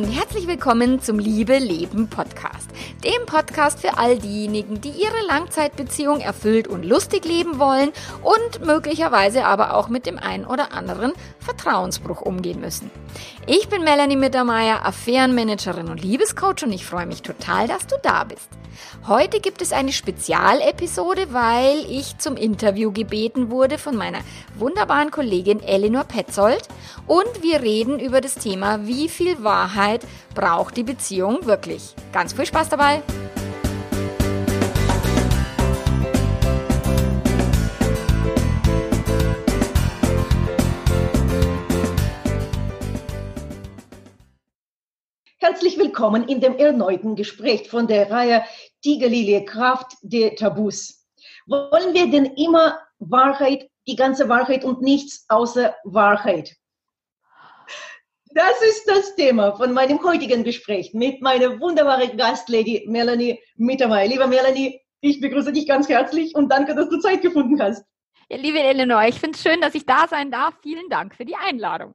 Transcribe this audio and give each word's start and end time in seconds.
und 0.00 0.10
herzlich 0.10 0.46
willkommen 0.46 1.02
zum 1.02 1.18
Liebe 1.18 1.58
Leben 1.58 2.08
Podcast. 2.08 2.70
Dem 3.04 3.26
Podcast 3.26 3.80
für 3.80 3.98
all 3.98 4.18
diejenigen, 4.18 4.80
die 4.80 4.88
ihre 4.88 5.26
Langzeitbeziehung 5.28 6.20
erfüllt 6.20 6.68
und 6.68 6.86
lustig 6.86 7.26
leben 7.26 7.58
wollen 7.58 7.90
und 8.22 8.64
möglicherweise 8.64 9.44
aber 9.44 9.74
auch 9.74 9.90
mit 9.90 10.06
dem 10.06 10.18
einen 10.18 10.46
oder 10.46 10.72
anderen 10.72 11.12
Vertrauensbruch 11.50 12.20
umgehen 12.20 12.60
müssen. 12.60 12.90
Ich 13.46 13.68
bin 13.68 13.82
Melanie 13.82 14.16
Mittermeier, 14.16 14.86
Affärenmanagerin 14.86 15.88
und 15.88 16.02
Liebescoach 16.02 16.62
und 16.62 16.72
ich 16.72 16.86
freue 16.86 17.06
mich 17.06 17.22
total, 17.22 17.66
dass 17.66 17.86
du 17.86 17.96
da 18.02 18.24
bist. 18.24 18.48
Heute 19.08 19.40
gibt 19.40 19.60
es 19.60 19.72
eine 19.72 19.92
Spezialepisode, 19.92 21.32
weil 21.32 21.84
ich 21.90 22.18
zum 22.18 22.36
Interview 22.36 22.92
gebeten 22.92 23.50
wurde 23.50 23.78
von 23.78 23.96
meiner 23.96 24.20
wunderbaren 24.56 25.10
Kollegin 25.10 25.60
Elinor 25.60 26.04
Petzold 26.04 26.68
und 27.06 27.42
wir 27.42 27.62
reden 27.62 27.98
über 27.98 28.20
das 28.20 28.36
Thema, 28.36 28.86
wie 28.86 29.08
viel 29.08 29.42
Wahrheit 29.42 30.02
braucht 30.34 30.76
die 30.76 30.84
Beziehung 30.84 31.46
wirklich. 31.46 31.94
Ganz 32.12 32.32
viel 32.32 32.46
Spaß 32.46 32.68
dabei! 32.68 33.02
Herzlich 45.42 45.78
willkommen 45.78 46.28
in 46.28 46.42
dem 46.42 46.58
erneuten 46.58 47.16
Gespräch 47.16 47.70
von 47.70 47.86
der 47.86 48.10
Reihe 48.10 48.44
Tigerlilie 48.82 49.42
Kraft 49.46 49.96
der 50.02 50.36
Tabus. 50.36 51.06
Wollen 51.46 51.94
wir 51.94 52.10
denn 52.10 52.26
immer 52.26 52.78
Wahrheit, 52.98 53.70
die 53.88 53.96
ganze 53.96 54.28
Wahrheit 54.28 54.66
und 54.66 54.82
nichts 54.82 55.24
außer 55.30 55.74
Wahrheit? 55.84 56.54
Das 58.34 58.60
ist 58.68 58.86
das 58.86 59.16
Thema 59.16 59.56
von 59.56 59.72
meinem 59.72 60.04
heutigen 60.04 60.44
Gespräch 60.44 60.92
mit 60.92 61.22
meiner 61.22 61.58
wunderbaren 61.58 62.18
Gastlady 62.18 62.84
Melanie 62.86 63.40
Mittermeier. 63.56 64.08
Liebe 64.08 64.26
Melanie, 64.26 64.78
ich 65.00 65.22
begrüße 65.22 65.54
dich 65.54 65.66
ganz 65.66 65.88
herzlich 65.88 66.34
und 66.34 66.50
danke, 66.50 66.74
dass 66.74 66.90
du 66.90 66.98
Zeit 66.98 67.22
gefunden 67.22 67.58
hast. 67.62 67.82
Ja, 68.28 68.36
liebe 68.36 68.60
Eleanor, 68.60 69.04
ich 69.08 69.18
finde 69.18 69.36
es 69.36 69.42
schön, 69.42 69.62
dass 69.62 69.74
ich 69.74 69.86
da 69.86 70.06
sein 70.06 70.30
darf. 70.30 70.52
Vielen 70.62 70.90
Dank 70.90 71.14
für 71.14 71.24
die 71.24 71.34
Einladung. 71.34 71.94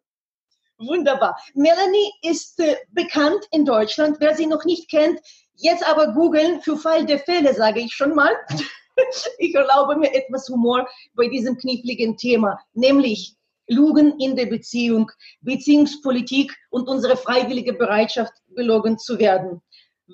Wunderbar. 0.77 1.37
Melanie 1.53 2.11
ist 2.21 2.59
äh, 2.59 2.75
bekannt 2.89 3.47
in 3.51 3.65
Deutschland. 3.65 4.17
Wer 4.19 4.35
sie 4.35 4.45
noch 4.45 4.65
nicht 4.65 4.89
kennt, 4.89 5.19
jetzt 5.55 5.87
aber 5.87 6.13
googeln 6.13 6.61
für 6.61 6.77
Fall 6.77 7.05
der 7.05 7.19
Fälle, 7.19 7.53
sage 7.53 7.79
ich 7.79 7.93
schon 7.93 8.13
mal. 8.13 8.33
ich 9.37 9.55
erlaube 9.55 9.95
mir 9.95 10.13
etwas 10.13 10.49
Humor 10.49 10.87
bei 11.13 11.27
diesem 11.27 11.57
kniffligen 11.57 12.17
Thema, 12.17 12.59
nämlich 12.73 13.35
Lügen 13.67 14.19
in 14.19 14.35
der 14.35 14.45
Beziehung, 14.45 15.11
Beziehungspolitik 15.41 16.55
und 16.69 16.87
unsere 16.87 17.17
freiwillige 17.17 17.73
Bereitschaft, 17.73 18.33
belogen 18.47 18.97
zu 18.97 19.17
werden. 19.17 19.61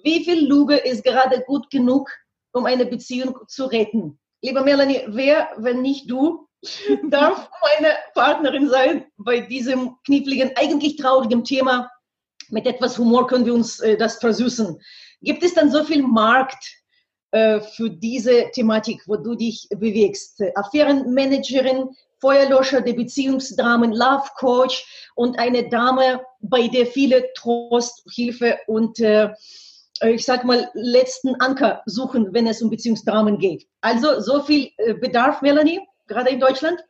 Wie 0.04 0.24
viel 0.24 0.48
Lüge 0.48 0.78
ist 0.78 1.04
gerade 1.04 1.42
gut 1.42 1.70
genug, 1.70 2.10
um 2.54 2.66
eine 2.66 2.86
Beziehung 2.86 3.38
zu 3.48 3.66
retten? 3.66 4.20
Lieber 4.42 4.64
Melanie, 4.64 5.02
wer, 5.08 5.50
wenn 5.58 5.82
nicht 5.82 6.10
du, 6.10 6.48
darf 7.10 7.50
meine 7.62 7.96
Partnerin 8.14 8.70
sein 8.70 9.06
bei 9.18 9.40
diesem 9.40 9.98
kniffligen, 10.06 10.52
eigentlich 10.56 10.96
traurigen 10.96 11.44
Thema. 11.44 11.90
Mit 12.50 12.68
etwas 12.68 12.98
Humor 12.98 13.28
können 13.28 13.46
wir 13.46 13.54
uns 13.54 13.80
äh, 13.80 13.98
das 13.98 14.18
versüßen. 14.18 14.80
Gibt 15.22 15.44
es 15.44 15.54
dann 15.54 15.72
so 15.72 15.84
viel 15.84 16.04
Markt 16.04 16.64
äh, 17.32 17.62
für 17.62 17.90
diese 17.90 18.52
Thematik, 18.52 19.02
wo 19.08 19.16
du 19.16 19.36
dich 19.36 19.68
bewegst? 19.70 20.42
Affärenmanagerin, 20.56 21.90
Feuerlöscher 22.20 22.82
der 22.82 22.94
Beziehungsdramen, 22.94 23.94
Love 23.94 24.30
Coach 24.38 25.12
und 25.16 25.40
eine 25.40 25.70
Dame, 25.70 26.22
bei 26.42 26.68
der 26.68 26.86
viele 26.86 27.32
Trost, 27.34 28.04
Hilfe 28.14 28.60
und 28.68 29.00
äh, 29.00 29.34
ich 30.04 30.26
sag 30.26 30.46
mal, 30.46 30.70
letzten 30.74 31.40
Anker 31.42 31.84
suchen, 31.86 32.34
wenn 32.34 32.48
es 32.48 32.62
um 32.62 32.70
Beziehungsdramen 32.70 33.38
geht. 33.38 33.68
Also 33.82 34.20
so 34.20 34.42
viel 34.42 34.72
äh, 34.78 34.96
Bedarf, 34.96 35.42
Melanie? 35.42 35.80
Gerade 36.12 36.30
in 36.30 36.40
Deutschland? 36.40 36.84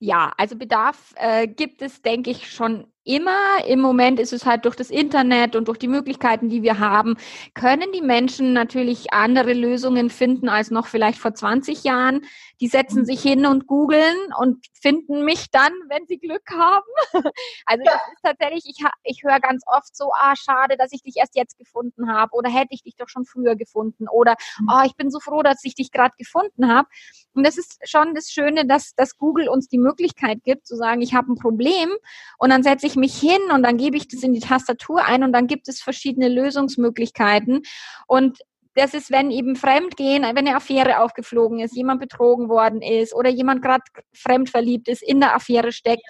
Ja, 0.00 0.32
also 0.36 0.56
Bedarf 0.56 1.14
äh, 1.16 1.48
gibt 1.48 1.82
es, 1.82 2.02
denke 2.02 2.30
ich, 2.30 2.50
schon 2.50 2.86
immer. 3.08 3.64
Im 3.66 3.80
Moment 3.80 4.20
ist 4.20 4.32
es 4.32 4.46
halt 4.46 4.64
durch 4.64 4.76
das 4.76 4.90
Internet 4.90 5.56
und 5.56 5.66
durch 5.68 5.78
die 5.78 5.88
Möglichkeiten, 5.88 6.48
die 6.48 6.62
wir 6.62 6.78
haben, 6.78 7.16
können 7.54 7.90
die 7.92 8.02
Menschen 8.02 8.52
natürlich 8.52 9.12
andere 9.12 9.54
Lösungen 9.54 10.10
finden 10.10 10.48
als 10.48 10.70
noch 10.70 10.86
vielleicht 10.86 11.18
vor 11.18 11.34
20 11.34 11.84
Jahren. 11.84 12.20
Die 12.60 12.68
setzen 12.68 13.04
sich 13.04 13.20
hin 13.20 13.46
und 13.46 13.66
googeln 13.66 14.16
und 14.38 14.64
finden 14.80 15.24
mich 15.24 15.50
dann, 15.50 15.72
wenn 15.88 16.06
sie 16.06 16.18
Glück 16.18 16.48
haben. 16.52 16.86
Also 17.66 17.84
das 17.84 18.00
ist 18.12 18.22
tatsächlich, 18.22 18.64
ich, 18.66 18.84
ich 19.04 19.22
höre 19.22 19.40
ganz 19.40 19.62
oft 19.66 19.94
so, 19.94 20.10
ah, 20.18 20.34
schade, 20.36 20.76
dass 20.76 20.92
ich 20.92 21.02
dich 21.02 21.16
erst 21.16 21.36
jetzt 21.36 21.58
gefunden 21.58 22.10
habe 22.10 22.32
oder 22.34 22.50
hätte 22.50 22.68
ich 22.70 22.82
dich 22.82 22.96
doch 22.96 23.08
schon 23.08 23.24
früher 23.24 23.56
gefunden 23.56 24.06
oder 24.08 24.36
oh, 24.68 24.82
ich 24.86 24.96
bin 24.96 25.10
so 25.10 25.20
froh, 25.20 25.42
dass 25.42 25.62
ich 25.64 25.74
dich 25.74 25.90
gerade 25.92 26.14
gefunden 26.16 26.72
habe. 26.72 26.88
Und 27.34 27.46
das 27.46 27.58
ist 27.58 27.78
schon 27.88 28.14
das 28.14 28.30
Schöne, 28.30 28.66
dass, 28.66 28.94
dass 28.94 29.16
Google 29.16 29.48
uns 29.48 29.68
die 29.68 29.78
Möglichkeit 29.78 30.42
gibt, 30.44 30.66
zu 30.66 30.76
sagen, 30.76 31.02
ich 31.02 31.14
habe 31.14 31.32
ein 31.32 31.36
Problem 31.36 31.90
und 32.38 32.50
dann 32.50 32.62
setze 32.62 32.86
ich 32.86 32.96
mich 32.98 33.18
hin 33.18 33.40
und 33.52 33.62
dann 33.62 33.78
gebe 33.78 33.96
ich 33.96 34.08
das 34.08 34.22
in 34.22 34.32
die 34.32 34.40
Tastatur 34.40 35.04
ein 35.04 35.24
und 35.24 35.32
dann 35.32 35.46
gibt 35.46 35.68
es 35.68 35.80
verschiedene 35.80 36.28
Lösungsmöglichkeiten. 36.28 37.62
Und 38.06 38.38
das 38.74 38.94
ist, 38.94 39.10
wenn 39.10 39.30
eben 39.30 39.56
Fremdgehen, 39.56 40.22
wenn 40.22 40.36
eine 40.38 40.56
Affäre 40.56 41.00
aufgeflogen 41.00 41.60
ist, 41.60 41.74
jemand 41.74 42.00
betrogen 42.00 42.48
worden 42.48 42.80
ist 42.82 43.14
oder 43.14 43.28
jemand 43.28 43.62
gerade 43.62 43.82
fremd 44.12 44.50
verliebt 44.50 44.88
ist, 44.88 45.02
in 45.02 45.20
der 45.20 45.34
Affäre 45.34 45.72
steckt, 45.72 46.04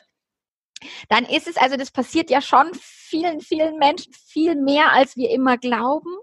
dann 1.08 1.24
ist 1.24 1.48
es, 1.48 1.56
also 1.56 1.76
das 1.76 1.90
passiert 1.90 2.30
ja 2.30 2.40
schon 2.40 2.70
vielen, 2.74 3.40
vielen 3.40 3.78
Menschen 3.78 4.12
viel 4.12 4.54
mehr, 4.54 4.92
als 4.92 5.16
wir 5.16 5.30
immer 5.30 5.56
glauben. 5.56 6.14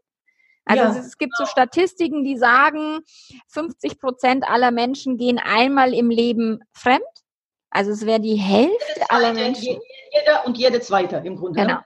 Also 0.65 0.83
ja. 0.83 1.05
es, 1.05 1.17
gibt 1.17 1.35
so 1.37 1.45
Statistiken, 1.45 2.23
die 2.23 2.37
sagen, 2.37 2.99
50 3.49 3.99
Prozent 3.99 4.43
aller 4.47 4.71
Menschen 4.71 5.17
gehen 5.17 5.39
einmal 5.39 5.93
im 5.93 6.09
Leben 6.09 6.59
fremd. 6.73 7.03
Also 7.69 7.91
es 7.91 8.05
wäre 8.05 8.19
die 8.19 8.35
Hälfte 8.35 9.09
aller 9.09 9.33
Menschen. 9.33 9.79
Jeder 10.11 10.45
und 10.45 10.57
jede 10.57 10.79
zweite 10.79 11.17
im 11.25 11.35
Grunde. 11.35 11.61
Genau. 11.61 11.79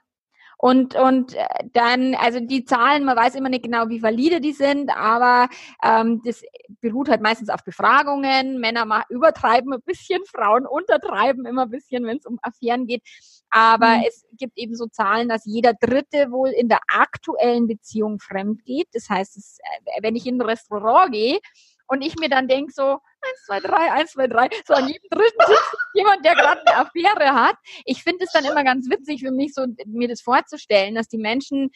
Und, 0.62 0.94
und 0.95 1.35
äh, 1.35 1.45
dann, 1.72 2.16
also 2.16 2.41
die 2.41 2.66
Zahlen, 2.66 3.06
man 3.06 3.16
weiß 3.16 3.35
immer 3.35 3.47
nicht 3.47 3.63
genau, 3.63 3.88
wie 3.88 4.03
valide 4.03 4.41
die 4.41 4.51
sind, 4.51 4.91
aber 4.94 5.47
ähm, 5.81 6.22
das 6.25 6.44
beruht 6.81 7.07
halt 7.07 7.22
meistens 7.22 7.47
auf 7.47 7.63
Befragungen. 7.63 8.59
Männer 8.59 8.84
mal 8.84 9.03
übertreiben 9.07 9.72
ein 9.72 9.81
bisschen, 9.85 10.19
Frauen 10.25 10.66
untertreiben 10.66 11.45
immer 11.45 11.62
ein 11.62 11.69
bisschen, 11.69 12.06
wenn 12.06 12.18
es 12.18 12.25
um 12.25 12.39
Affären 12.41 12.88
geht. 12.88 13.03
Aber 13.50 14.00
mhm. 14.00 14.03
es 14.06 14.25
gibt 14.38 14.57
eben 14.57 14.75
so 14.75 14.88
Zahlen, 14.88 15.29
dass 15.29 15.45
jeder 15.45 15.73
Dritte 15.75 16.29
wohl 16.29 16.50
in 16.50 16.68
der 16.68 16.81
aktuellen 16.89 17.68
Beziehung 17.68 18.19
fremd 18.19 18.66
geht. 18.66 18.89
Das 18.91 19.09
heißt, 19.09 19.38
es, 19.38 19.59
äh, 19.59 20.01
wenn 20.01 20.18
ich 20.18 20.28
in 20.28 20.41
ein 20.41 20.45
Restaurant 20.45 21.13
gehe 21.13 21.39
und 21.88 22.01
ich 22.01 22.18
mir 22.19 22.28
dann 22.28 22.50
denke 22.50 22.73
so, 22.73 23.00
eins, 23.29 23.45
zwei, 23.45 23.59
drei, 23.59 23.91
eins, 23.91 24.12
zwei, 24.12 24.28
drei. 24.28 24.50
So 24.66 24.73
an 24.73 24.88
jedem 24.88 25.09
dritten 25.09 25.45
Tisch 25.45 25.78
jemand, 25.94 26.25
der 26.25 26.35
gerade 26.35 26.62
eine 26.66 26.78
Affäre 26.78 27.34
hat. 27.34 27.56
Ich 27.85 28.03
finde 28.03 28.25
es 28.25 28.31
dann 28.31 28.45
immer 28.45 28.63
ganz 28.63 28.90
witzig 28.90 29.22
für 29.22 29.31
mich, 29.31 29.53
so 29.53 29.66
mir 29.85 30.07
das 30.07 30.22
vorzustellen, 30.22 30.95
dass 30.95 31.07
die 31.07 31.17
Menschen 31.17 31.72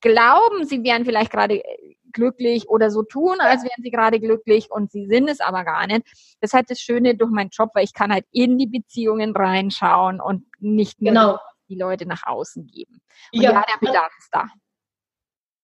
glauben, 0.00 0.64
sie 0.64 0.82
wären 0.84 1.04
vielleicht 1.04 1.30
gerade 1.30 1.56
äh, 1.56 1.96
glücklich 2.12 2.68
oder 2.68 2.90
so 2.90 3.02
tun, 3.02 3.36
als 3.40 3.62
wären 3.64 3.82
sie 3.82 3.90
gerade 3.90 4.20
glücklich 4.20 4.70
und 4.70 4.90
sie 4.90 5.06
sind 5.06 5.28
es 5.28 5.40
aber 5.40 5.64
gar 5.64 5.86
nicht. 5.86 6.06
Das 6.40 6.50
ist 6.50 6.54
halt 6.54 6.70
das 6.70 6.80
Schöne 6.80 7.16
durch 7.16 7.30
meinen 7.30 7.50
Job, 7.50 7.70
weil 7.74 7.84
ich 7.84 7.92
kann 7.92 8.12
halt 8.12 8.24
in 8.32 8.58
die 8.58 8.66
Beziehungen 8.66 9.34
reinschauen 9.36 10.20
und 10.20 10.46
nicht 10.60 11.00
nur 11.00 11.12
genau. 11.12 11.38
die 11.68 11.76
Leute 11.76 12.06
nach 12.06 12.26
außen 12.26 12.66
geben. 12.66 13.00
Und 13.32 13.42
ja, 13.42 13.52
ja 13.52 13.64
der 13.68 13.86
Bedarf 13.86 14.12
ist 14.18 14.30
da. 14.32 14.46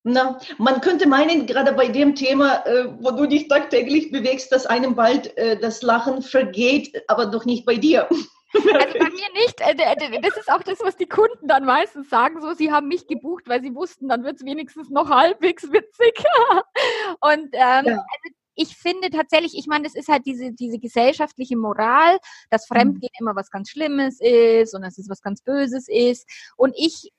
Na, 0.07 0.37
man 0.59 0.81
könnte 0.81 1.07
meinen, 1.07 1.47
gerade 1.47 1.73
bei 1.73 1.87
dem 1.87 2.13
Thema, 2.13 2.63
äh, 2.67 2.93
wo 2.99 3.09
du 3.09 3.25
dich 3.25 3.47
tagtäglich 3.47 4.11
bewegst, 4.11 4.51
dass 4.51 4.67
einem 4.67 4.93
bald 4.93 5.35
äh, 5.35 5.57
das 5.59 5.81
Lachen 5.81 6.21
vergeht, 6.21 7.03
aber 7.07 7.25
doch 7.25 7.45
nicht 7.45 7.65
bei 7.65 7.75
dir. 7.75 8.07
Also 8.55 8.99
bei 8.99 9.09
mir 9.09 9.33
nicht. 9.33 9.59
Äh, 9.59 10.21
das 10.21 10.37
ist 10.37 10.49
auch 10.49 10.63
das, 10.63 10.79
was 10.79 10.95
die 10.95 11.09
Kunden 11.09 11.45
dann 11.45 11.65
meistens 11.65 12.09
sagen. 12.09 12.39
So, 12.39 12.53
sie 12.53 12.71
haben 12.71 12.87
mich 12.87 13.05
gebucht, 13.05 13.43
weil 13.47 13.61
sie 13.61 13.75
wussten, 13.75 14.07
dann 14.07 14.23
wird 14.23 14.37
es 14.37 14.45
wenigstens 14.45 14.89
noch 14.89 15.09
halbwegs 15.09 15.63
witzig. 15.63 16.23
Und 17.19 17.49
ähm, 17.51 17.85
ja. 17.85 17.97
also 17.97 18.35
ich 18.55 18.77
finde 18.77 19.09
tatsächlich, 19.09 19.57
ich 19.57 19.67
meine, 19.67 19.83
das 19.83 19.95
ist 19.95 20.07
halt 20.07 20.25
diese, 20.25 20.53
diese 20.53 20.79
gesellschaftliche 20.79 21.57
Moral, 21.57 22.17
dass 22.49 22.69
mhm. 22.69 22.75
Fremdgehen 22.75 23.11
immer 23.19 23.35
was 23.35 23.51
ganz 23.51 23.69
Schlimmes 23.69 24.21
ist 24.21 24.73
und 24.73 24.83
dass 24.83 24.97
es 24.97 25.09
was 25.09 25.21
ganz 25.21 25.41
Böses 25.41 25.89
ist. 25.89 26.25
Und 26.55 26.73
ich 26.77 27.11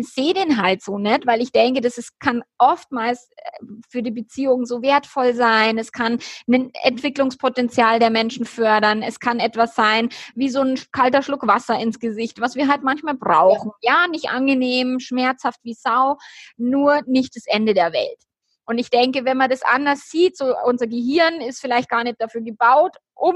sehe 0.00 0.34
den 0.34 0.60
halt 0.60 0.82
so 0.82 0.98
nicht, 0.98 1.26
weil 1.26 1.40
ich 1.40 1.52
denke, 1.52 1.80
dass 1.80 1.98
es 1.98 2.18
kann 2.18 2.42
oftmals 2.58 3.30
äh, 3.36 3.64
für 3.88 4.02
die 4.02 4.10
Beziehung 4.10 4.66
so 4.66 4.82
wertvoll 4.82 5.34
sein. 5.34 5.78
Es 5.78 5.92
kann 5.92 6.18
ein 6.48 6.70
Entwicklungspotenzial 6.82 7.98
der 7.98 8.10
Menschen 8.10 8.44
fördern. 8.44 9.02
Es 9.02 9.20
kann 9.20 9.40
etwas 9.40 9.74
sein 9.74 10.08
wie 10.34 10.48
so 10.48 10.60
ein 10.60 10.78
kalter 10.92 11.22
Schluck 11.22 11.46
Wasser 11.46 11.78
ins 11.78 11.98
Gesicht, 11.98 12.40
was 12.40 12.56
wir 12.56 12.68
halt 12.68 12.82
manchmal 12.82 13.14
brauchen. 13.14 13.72
Ja, 13.82 14.06
nicht 14.08 14.30
angenehm, 14.30 15.00
schmerzhaft 15.00 15.60
wie 15.62 15.74
Sau, 15.74 16.16
nur 16.56 17.02
nicht 17.06 17.36
das 17.36 17.44
Ende 17.46 17.74
der 17.74 17.92
Welt. 17.92 18.18
Und 18.64 18.78
ich 18.78 18.90
denke, 18.90 19.24
wenn 19.24 19.38
man 19.38 19.48
das 19.48 19.62
anders 19.62 20.10
sieht, 20.10 20.36
so 20.36 20.54
unser 20.66 20.86
Gehirn 20.86 21.40
ist 21.40 21.60
vielleicht 21.60 21.88
gar 21.88 22.04
nicht 22.04 22.20
dafür 22.20 22.42
gebaut, 22.42 22.96
um 23.14 23.34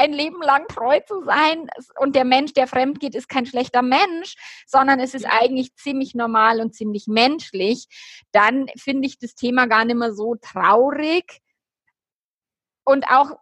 ein 0.00 0.12
Leben 0.12 0.40
lang 0.42 0.66
treu 0.68 1.00
zu 1.00 1.22
sein 1.24 1.68
und 1.98 2.16
der 2.16 2.24
Mensch, 2.24 2.54
der 2.54 2.66
fremd 2.66 3.00
geht, 3.00 3.14
ist 3.14 3.28
kein 3.28 3.44
schlechter 3.44 3.82
Mensch, 3.82 4.34
sondern 4.66 4.98
es 4.98 5.14
ist 5.14 5.26
eigentlich 5.26 5.74
ziemlich 5.74 6.14
normal 6.14 6.60
und 6.60 6.74
ziemlich 6.74 7.06
menschlich, 7.06 7.86
dann 8.32 8.66
finde 8.76 9.06
ich 9.06 9.18
das 9.18 9.34
Thema 9.34 9.66
gar 9.66 9.84
nicht 9.84 9.96
mehr 9.96 10.12
so 10.12 10.36
traurig. 10.36 11.40
Und 12.84 13.04
auch, 13.08 13.38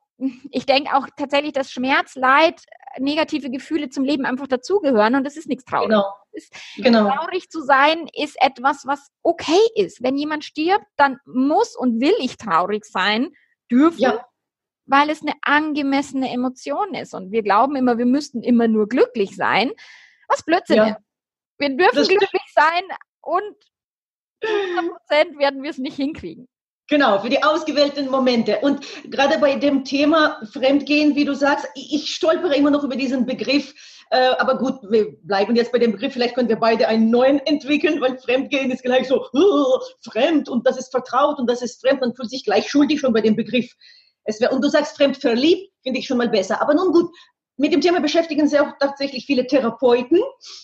ich 0.50 0.66
denke 0.66 0.94
auch 0.96 1.06
tatsächlich, 1.16 1.52
dass 1.52 1.70
Schmerz, 1.70 2.16
Leid, 2.16 2.60
negative 2.98 3.50
Gefühle 3.50 3.88
zum 3.88 4.04
Leben 4.04 4.26
einfach 4.26 4.48
dazugehören 4.48 5.14
und 5.14 5.24
das 5.24 5.36
ist 5.36 5.46
nichts 5.46 5.64
Trauriges. 5.64 5.96
Genau. 5.96 6.14
Ist, 6.32 6.52
genau. 6.76 7.08
Traurig 7.08 7.48
zu 7.50 7.62
sein 7.62 8.08
ist 8.12 8.36
etwas, 8.40 8.84
was 8.84 9.08
okay 9.22 9.60
ist. 9.76 10.02
Wenn 10.02 10.16
jemand 10.16 10.44
stirbt, 10.44 10.86
dann 10.96 11.18
muss 11.24 11.76
und 11.76 12.00
will 12.00 12.14
ich 12.18 12.36
traurig 12.36 12.84
sein 12.84 13.30
dürfen. 13.70 14.00
Ja 14.00 14.24
weil 14.88 15.10
es 15.10 15.22
eine 15.22 15.34
angemessene 15.42 16.30
Emotion 16.30 16.94
ist. 16.94 17.14
Und 17.14 17.30
wir 17.30 17.42
glauben 17.42 17.76
immer, 17.76 17.98
wir 17.98 18.06
müssten 18.06 18.42
immer 18.42 18.66
nur 18.66 18.88
glücklich 18.88 19.36
sein. 19.36 19.70
Was 20.28 20.42
Blödsinn 20.42 20.76
ja. 20.76 20.86
ist. 20.88 20.98
Wir 21.58 21.76
dürfen 21.76 22.04
glücklich 22.04 22.52
sein 22.54 22.82
und 23.20 23.54
100% 24.42 25.38
werden 25.38 25.62
wir 25.62 25.70
es 25.70 25.78
nicht 25.78 25.96
hinkriegen. 25.96 26.48
Genau, 26.90 27.18
für 27.18 27.28
die 27.28 27.42
ausgewählten 27.42 28.10
Momente. 28.10 28.60
Und 28.60 28.80
gerade 29.10 29.38
bei 29.38 29.56
dem 29.56 29.84
Thema 29.84 30.40
Fremdgehen, 30.52 31.16
wie 31.16 31.26
du 31.26 31.34
sagst, 31.34 31.68
ich 31.74 32.14
stolpere 32.14 32.56
immer 32.56 32.70
noch 32.70 32.82
über 32.82 32.96
diesen 32.96 33.26
Begriff. 33.26 33.74
Äh, 34.10 34.30
aber 34.38 34.56
gut, 34.56 34.76
wir 34.88 35.12
bleiben 35.22 35.54
jetzt 35.54 35.70
bei 35.70 35.78
dem 35.78 35.92
Begriff. 35.92 36.14
Vielleicht 36.14 36.34
können 36.34 36.48
wir 36.48 36.56
beide 36.56 36.88
einen 36.88 37.10
neuen 37.10 37.38
entwickeln, 37.46 38.00
weil 38.00 38.18
Fremdgehen 38.18 38.70
ist 38.70 38.84
gleich 38.84 39.06
so 39.06 39.26
uh, 39.34 39.80
fremd 40.10 40.48
und 40.48 40.66
das 40.66 40.78
ist 40.78 40.90
vertraut 40.90 41.38
und 41.38 41.50
das 41.50 41.60
ist 41.60 41.80
fremd. 41.82 42.00
Man 42.00 42.14
fühlt 42.14 42.30
sich 42.30 42.44
gleich 42.44 42.70
schuldig 42.70 43.00
schon 43.00 43.12
bei 43.12 43.20
dem 43.20 43.36
Begriff. 43.36 43.70
Es 44.28 44.40
wär, 44.42 44.52
und 44.52 44.62
du 44.62 44.68
sagst 44.68 44.94
fremd 44.96 45.16
verliebt, 45.16 45.72
finde 45.82 46.00
ich 46.00 46.06
schon 46.06 46.18
mal 46.18 46.28
besser. 46.28 46.60
Aber 46.60 46.74
nun 46.74 46.92
gut, 46.92 47.10
mit 47.56 47.72
dem 47.72 47.80
Thema 47.80 47.98
beschäftigen 47.98 48.46
sich 48.46 48.60
auch 48.60 48.72
tatsächlich 48.78 49.24
viele 49.24 49.46
Therapeuten. 49.46 50.20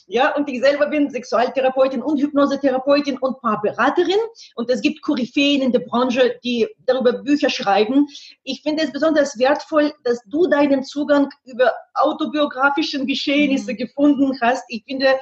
Ja, 0.06 0.36
und 0.36 0.48
ich 0.50 0.60
selber 0.60 0.86
bin 0.86 1.10
Sexualtherapeutin 1.10 2.02
und 2.02 2.20
Hypnosetherapeutin 2.20 3.16
und 3.18 3.40
Paarberaterin. 3.40 4.20
Und 4.54 4.70
es 4.70 4.82
gibt 4.82 5.00
Koryphäen 5.00 5.62
in 5.62 5.72
der 5.72 5.80
Branche, 5.80 6.38
die 6.44 6.68
darüber 6.86 7.14
Bücher 7.14 7.48
schreiben. 7.48 8.06
Ich 8.42 8.60
finde 8.60 8.84
es 8.84 8.92
besonders 8.92 9.38
wertvoll, 9.38 9.94
dass 10.04 10.20
du 10.26 10.46
deinen 10.46 10.84
Zugang 10.84 11.30
über 11.44 11.72
autobiografischen 11.94 13.06
Geschehnisse 13.06 13.72
mhm. 13.72 13.76
gefunden 13.78 14.38
hast. 14.42 14.64
Ich 14.68 14.84
finde, 14.84 15.18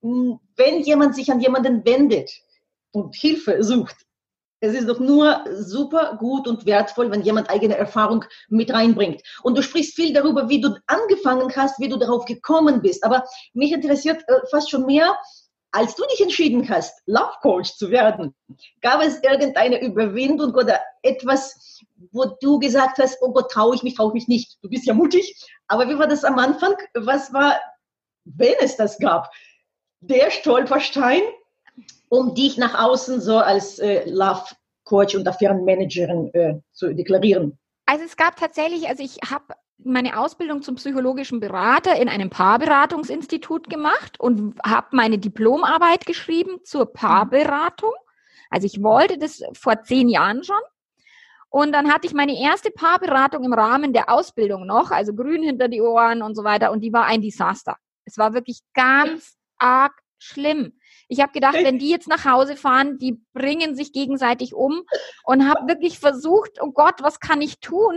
wenn 0.00 0.80
jemand 0.82 1.16
sich 1.16 1.32
an 1.32 1.40
jemanden 1.40 1.84
wendet 1.84 2.30
und 2.92 3.14
Hilfe 3.16 3.62
sucht, 3.64 3.96
es 4.62 4.74
ist 4.74 4.88
doch 4.88 5.00
nur 5.00 5.44
super 5.50 6.16
gut 6.18 6.46
und 6.46 6.66
wertvoll, 6.66 7.10
wenn 7.10 7.22
jemand 7.22 7.50
eigene 7.50 7.76
Erfahrung 7.76 8.24
mit 8.48 8.72
reinbringt. 8.72 9.20
Und 9.42 9.58
du 9.58 9.62
sprichst 9.62 9.96
viel 9.96 10.12
darüber, 10.12 10.48
wie 10.48 10.60
du 10.60 10.76
angefangen 10.86 11.52
hast, 11.56 11.80
wie 11.80 11.88
du 11.88 11.96
darauf 11.96 12.24
gekommen 12.26 12.80
bist. 12.80 13.02
Aber 13.02 13.24
mich 13.54 13.72
interessiert 13.72 14.22
äh, 14.28 14.46
fast 14.50 14.70
schon 14.70 14.86
mehr, 14.86 15.18
als 15.72 15.96
du 15.96 16.04
dich 16.06 16.20
entschieden 16.20 16.68
hast, 16.68 17.02
Love 17.06 17.34
Coach 17.40 17.72
zu 17.74 17.90
werden. 17.90 18.36
Gab 18.82 19.02
es 19.02 19.20
irgendeine 19.24 19.82
Überwindung 19.82 20.54
oder 20.54 20.78
etwas, 21.02 21.80
wo 22.12 22.26
du 22.40 22.60
gesagt 22.60 22.98
hast, 22.98 23.18
oh 23.20 23.32
Gott, 23.32 23.50
traue 23.50 23.74
ich 23.74 23.82
mich, 23.82 23.96
traue 23.96 24.10
ich 24.10 24.14
mich 24.14 24.28
nicht. 24.28 24.58
Du 24.62 24.68
bist 24.68 24.86
ja 24.86 24.94
mutig. 24.94 25.44
Aber 25.66 25.88
wie 25.88 25.98
war 25.98 26.06
das 26.06 26.22
am 26.22 26.38
Anfang? 26.38 26.74
Was 26.94 27.32
war, 27.32 27.58
wenn 28.24 28.54
es 28.60 28.76
das 28.76 28.98
gab? 28.98 29.28
Der 30.00 30.30
Stolperstein, 30.30 31.22
um 32.12 32.34
dich 32.34 32.58
nach 32.58 32.78
außen 32.78 33.22
so 33.22 33.38
als 33.38 33.78
äh, 33.78 34.06
Love 34.06 34.44
Coach 34.84 35.14
und 35.14 35.26
Affärenmanagerin 35.26 36.30
äh, 36.34 36.54
zu 36.70 36.94
deklarieren? 36.94 37.58
Also 37.86 38.04
es 38.04 38.18
gab 38.18 38.36
tatsächlich, 38.36 38.86
also 38.86 39.02
ich 39.02 39.16
habe 39.30 39.54
meine 39.78 40.20
Ausbildung 40.20 40.60
zum 40.60 40.74
psychologischen 40.74 41.40
Berater 41.40 41.96
in 41.96 42.10
einem 42.10 42.28
Paarberatungsinstitut 42.28 43.70
gemacht 43.70 44.20
und 44.20 44.60
habe 44.62 44.88
meine 44.90 45.16
Diplomarbeit 45.16 46.04
geschrieben 46.04 46.58
zur 46.64 46.92
Paarberatung. 46.92 47.94
Also 48.50 48.66
ich 48.66 48.82
wollte 48.82 49.16
das 49.16 49.42
vor 49.54 49.82
zehn 49.82 50.10
Jahren 50.10 50.44
schon. 50.44 50.60
Und 51.48 51.72
dann 51.72 51.90
hatte 51.90 52.06
ich 52.06 52.12
meine 52.12 52.38
erste 52.38 52.70
Paarberatung 52.70 53.42
im 53.42 53.54
Rahmen 53.54 53.94
der 53.94 54.10
Ausbildung 54.10 54.66
noch, 54.66 54.90
also 54.90 55.14
grün 55.14 55.42
hinter 55.42 55.68
die 55.68 55.80
Ohren 55.80 56.20
und 56.20 56.34
so 56.34 56.44
weiter. 56.44 56.72
Und 56.72 56.80
die 56.80 56.92
war 56.92 57.06
ein 57.06 57.22
Desaster. 57.22 57.78
Es 58.04 58.18
war 58.18 58.34
wirklich 58.34 58.60
ganz 58.74 59.38
arg 59.56 59.92
schlimm. 60.18 60.74
Ich 61.12 61.20
habe 61.20 61.32
gedacht, 61.32 61.58
wenn 61.62 61.78
die 61.78 61.90
jetzt 61.90 62.08
nach 62.08 62.24
Hause 62.24 62.56
fahren, 62.56 62.96
die 62.96 63.20
bringen 63.34 63.76
sich 63.76 63.92
gegenseitig 63.92 64.54
um 64.54 64.82
und 65.24 65.46
habe 65.46 65.68
wirklich 65.68 65.98
versucht, 65.98 66.52
oh 66.62 66.72
Gott, 66.72 67.02
was 67.02 67.20
kann 67.20 67.42
ich 67.42 67.60
tun, 67.60 67.94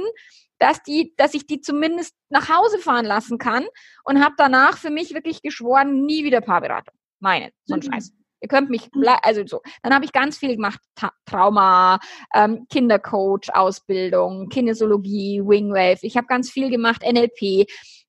dass 0.59 0.83
die, 0.83 1.13
dass 1.15 1.33
ich 1.33 1.47
die 1.47 1.61
zumindest 1.61 2.13
nach 2.27 2.49
Hause 2.49 2.77
fahren 2.77 3.05
lassen 3.05 3.37
kann 3.37 3.65
und 4.03 4.21
habe 4.21 4.35
danach 4.37 4.77
für 4.77 4.89
mich 4.89 5.13
wirklich 5.13 5.41
geschworen, 5.41 6.05
nie 6.05 6.25
wieder 6.25 6.41
Paarberatung. 6.41 6.93
Meine, 7.21 7.51
so 7.63 7.75
ein 7.75 7.79
mhm. 7.85 7.93
Scheiß. 7.93 8.11
Ihr 8.41 8.49
könnt 8.49 8.69
mich, 8.69 8.89
also 9.23 9.47
so. 9.47 9.61
Dann 9.81 9.93
habe 9.93 10.03
ich 10.03 10.11
ganz 10.11 10.37
viel 10.37 10.53
gemacht, 10.53 10.81
Ta 10.95 11.13
Trauma, 11.25 11.99
ähm, 12.35 12.67
Kindercoach, 12.69 13.49
Ausbildung, 13.53 14.49
Kinesiologie, 14.49 15.41
Wingwave. 15.41 15.99
Ich 16.01 16.17
habe 16.17 16.27
ganz 16.27 16.51
viel 16.51 16.69
gemacht, 16.69 17.01
NLP 17.01 17.65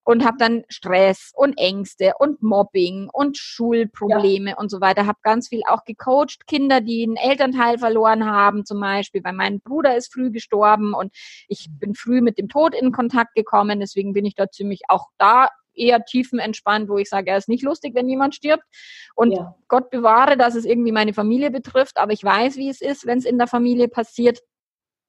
und 0.07 0.25
habe 0.25 0.37
dann 0.39 0.63
Stress 0.69 1.33
und 1.35 1.59
Ängste 1.59 2.13
und 2.21 2.41
Mobbing 2.41 3.11
und 3.13 3.37
Schulprobleme 3.37 4.51
ja. 4.51 4.57
und 4.57 4.71
so 4.71 4.81
weiter. 4.81 5.05
Habe 5.05 5.19
ganz 5.23 5.49
viel 5.49 5.63
auch 5.69 5.85
gecoacht, 5.85 6.47
Kinder, 6.47 6.81
die 6.81 7.03
einen 7.03 7.17
Elternteil 7.17 7.79
verloren 7.79 8.25
haben, 8.25 8.65
zum 8.65 8.81
Beispiel, 8.81 9.25
weil 9.25 9.33
mein 9.33 9.61
Bruder 9.61 9.97
ist 9.97 10.13
früh 10.13 10.31
gestorben 10.31 10.95
und 10.95 11.13
ich 11.49 11.67
bin 11.73 11.97
früh 11.97 12.21
mit 12.21 12.39
dem 12.39 12.49
Tod 12.49 12.73
in 12.73 12.93
Kontakt 12.93 13.35
gekommen. 13.35 13.81
Deswegen 13.81 14.13
bin 14.13 14.25
ich 14.25 14.37
da 14.37 14.49
ziemlich 14.49 14.83
auch 14.87 15.09
da 15.19 15.49
eher 15.75 16.05
tiefenentspannt, 16.05 16.89
wo 16.89 16.99
ich 16.99 17.09
sage, 17.09 17.33
er 17.33 17.39
ist 17.39 17.49
nicht 17.49 17.65
lustig, 17.65 17.97
wenn 17.97 18.09
jemand 18.09 18.37
stirbt. 18.37 18.63
Und 19.17 19.33
ja. 19.33 19.57
Gott 19.67 19.91
bewahre, 19.91 20.37
dass 20.37 20.55
es 20.55 20.65
irgendwie 20.65 20.93
meine 20.93 21.15
Familie 21.15 21.51
betrifft, 21.51 21.97
aber 21.97 22.13
ich 22.13 22.23
weiß, 22.23 22.57
wie 22.59 22.69
es 22.69 22.81
ist, 22.81 23.07
wenn 23.07 23.19
es 23.19 23.25
in 23.25 23.39
der 23.39 23.49
Familie 23.49 23.89
passiert. 23.89 24.39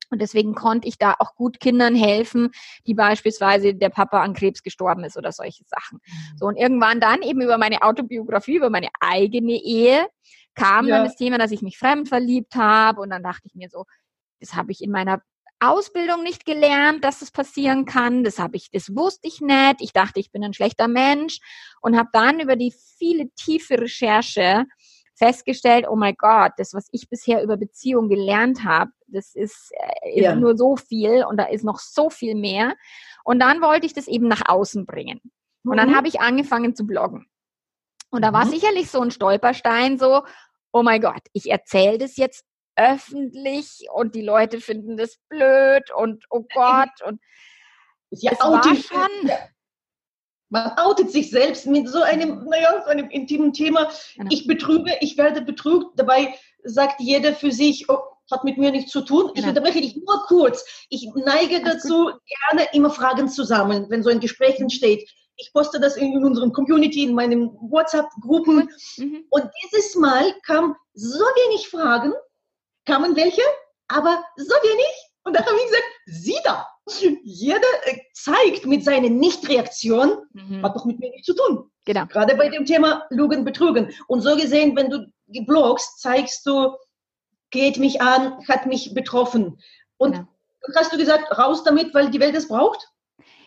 Und 0.09 0.21
deswegen 0.21 0.55
konnte 0.55 0.87
ich 0.87 0.97
da 0.97 1.15
auch 1.19 1.35
gut 1.35 1.59
Kindern 1.59 1.95
helfen, 1.95 2.51
die 2.85 2.93
beispielsweise 2.93 3.75
der 3.75 3.89
Papa 3.89 4.21
an 4.21 4.33
Krebs 4.33 4.63
gestorben 4.63 5.03
ist 5.03 5.17
oder 5.17 5.31
solche 5.31 5.63
Sachen. 5.65 5.99
So 6.37 6.45
und 6.45 6.55
irgendwann 6.55 6.99
dann 6.99 7.21
eben 7.21 7.41
über 7.41 7.57
meine 7.57 7.81
Autobiografie, 7.81 8.55
über 8.55 8.69
meine 8.69 8.89
eigene 8.99 9.53
Ehe 9.53 10.07
kam 10.55 10.87
ja. 10.87 10.97
dann 10.97 11.05
das 11.05 11.15
Thema, 11.15 11.37
dass 11.37 11.51
ich 11.51 11.61
mich 11.61 11.77
fremd 11.77 12.09
verliebt 12.09 12.55
habe 12.55 13.01
und 13.01 13.11
dann 13.11 13.23
dachte 13.23 13.43
ich 13.45 13.55
mir 13.55 13.69
so, 13.69 13.85
das 14.39 14.55
habe 14.55 14.71
ich 14.71 14.81
in 14.81 14.91
meiner 14.91 15.21
Ausbildung 15.59 16.23
nicht 16.23 16.45
gelernt, 16.45 17.03
dass 17.03 17.19
das 17.19 17.31
passieren 17.31 17.85
kann. 17.85 18.23
Das 18.23 18.37
habe 18.37 18.57
ich, 18.57 18.69
das 18.71 18.95
wusste 18.95 19.27
ich 19.27 19.41
nicht. 19.41 19.77
Ich 19.79 19.91
dachte, 19.91 20.19
ich 20.19 20.31
bin 20.31 20.43
ein 20.43 20.53
schlechter 20.53 20.87
Mensch 20.87 21.39
und 21.81 21.97
habe 21.97 22.09
dann 22.13 22.39
über 22.39 22.55
die 22.55 22.73
viele 22.97 23.29
tiefe 23.31 23.79
Recherche 23.79 24.65
festgestellt, 25.17 25.87
oh 25.89 25.95
mein 25.95 26.15
Gott, 26.15 26.53
das, 26.57 26.73
was 26.73 26.87
ich 26.91 27.09
bisher 27.09 27.43
über 27.43 27.57
Beziehungen 27.57 28.07
gelernt 28.07 28.63
habe, 28.63 28.91
das 29.07 29.33
ist, 29.35 29.71
äh, 30.03 30.11
ist 30.15 30.23
ja. 30.23 30.35
nur 30.35 30.55
so 30.55 30.75
viel 30.75 31.25
und 31.25 31.37
da 31.37 31.45
ist 31.45 31.63
noch 31.63 31.79
so 31.79 32.09
viel 32.09 32.35
mehr. 32.35 32.75
Und 33.23 33.39
dann 33.39 33.61
wollte 33.61 33.85
ich 33.85 33.93
das 33.93 34.07
eben 34.07 34.27
nach 34.27 34.47
außen 34.47 34.85
bringen. 34.85 35.19
Und 35.63 35.73
mhm. 35.73 35.77
dann 35.77 35.95
habe 35.95 36.07
ich 36.07 36.21
angefangen 36.21 36.75
zu 36.75 36.85
bloggen. 36.85 37.25
Und 38.09 38.21
da 38.21 38.31
war 38.31 38.45
mhm. 38.45 38.51
sicherlich 38.51 38.89
so 38.89 39.01
ein 39.01 39.11
Stolperstein, 39.11 39.97
so, 39.97 40.23
oh 40.71 40.83
mein 40.83 41.01
Gott, 41.01 41.23
ich 41.33 41.49
erzähle 41.49 41.97
das 41.97 42.15
jetzt 42.17 42.45
öffentlich 42.75 43.87
und 43.91 44.13
die 44.13 44.21
Leute 44.21 44.61
finden 44.61 44.97
das 44.97 45.17
blöd 45.29 45.91
und 45.95 46.25
oh 46.29 46.45
Gott 46.53 47.01
und 47.03 47.19
ja, 48.11 48.31
es 48.31 48.39
war 48.39 48.63
schon, 48.63 49.31
man 50.49 50.71
outet 50.77 51.11
sich 51.11 51.29
selbst 51.29 51.65
mit 51.65 51.89
so 51.89 52.01
einem, 52.01 52.45
naja, 52.45 52.81
so 52.83 52.89
einem 52.89 53.09
intimen 53.09 53.53
Thema. 53.53 53.89
Genau. 54.15 54.29
Ich 54.31 54.47
betrüge, 54.47 54.95
ich 55.01 55.17
werde 55.17 55.41
betrügt. 55.41 55.87
Dabei 55.97 56.33
sagt 56.63 57.01
jeder 57.01 57.33
für 57.33 57.51
sich, 57.51 57.89
oh, 57.89 57.99
hat 58.31 58.43
mit 58.43 58.57
mir 58.57 58.71
nichts 58.71 58.91
zu 58.91 59.01
tun. 59.01 59.29
Ich 59.29 59.35
genau. 59.35 59.49
unterbreche 59.49 59.81
dich 59.81 59.95
nur 59.95 60.25
kurz. 60.27 60.65
Ich 60.89 61.09
neige 61.15 61.61
dazu, 61.63 62.11
gerne 62.49 62.67
immer 62.73 62.89
Fragen 62.89 63.29
zu 63.29 63.43
sammeln, 63.43 63.85
wenn 63.89 64.03
so 64.03 64.09
ein 64.09 64.19
Gespräch 64.19 64.59
entsteht. 64.59 65.09
Ich 65.37 65.53
poste 65.53 65.79
das 65.79 65.97
in, 65.97 66.13
in 66.13 66.25
unserem 66.25 66.51
Community, 66.51 67.03
in 67.03 67.13
meinen 67.13 67.51
WhatsApp-Gruppen. 67.61 68.69
Mhm. 68.97 69.25
Und 69.29 69.49
dieses 69.63 69.95
Mal 69.95 70.33
kam 70.45 70.75
so 70.93 71.19
wenig 71.19 71.69
Fragen, 71.69 72.13
kamen 72.85 73.15
welche, 73.15 73.43
aber 73.87 74.23
so 74.35 74.55
wenig. 74.55 75.11
Und 75.23 75.35
da 75.35 75.45
habe 75.45 75.55
ich 75.55 75.65
gesagt, 75.65 75.83
sieh 76.05 76.39
da, 76.43 76.67
jeder 77.23 77.67
äh, 77.83 77.97
zeigt 78.13 78.65
mit 78.65 78.83
seiner 78.83 79.09
Nichtreaktion, 79.09 80.17
mhm. 80.33 80.63
hat 80.63 80.75
doch 80.75 80.85
mit 80.85 80.99
mir 80.99 81.09
nichts 81.09 81.25
zu 81.27 81.35
tun. 81.35 81.69
Genau. 81.85 82.05
Gerade 82.07 82.35
bei 82.35 82.49
dem 82.49 82.65
Thema 82.65 83.05
Lügen, 83.09 83.45
Betrügen. 83.45 83.93
Und 84.07 84.21
so 84.21 84.35
gesehen, 84.35 84.75
wenn 84.75 84.89
du 84.89 85.05
bloggst, 85.45 85.99
zeigst 85.99 86.45
du, 86.45 86.75
geht 87.49 87.77
mich 87.77 88.01
an, 88.01 88.45
hat 88.47 88.65
mich 88.65 88.93
betroffen. 88.93 89.59
Und 89.97 90.13
genau. 90.13 90.27
hast 90.75 90.91
du 90.91 90.97
gesagt, 90.97 91.37
raus 91.37 91.63
damit, 91.63 91.93
weil 91.93 92.09
die 92.09 92.19
Welt 92.19 92.35
es 92.35 92.47
braucht? 92.47 92.89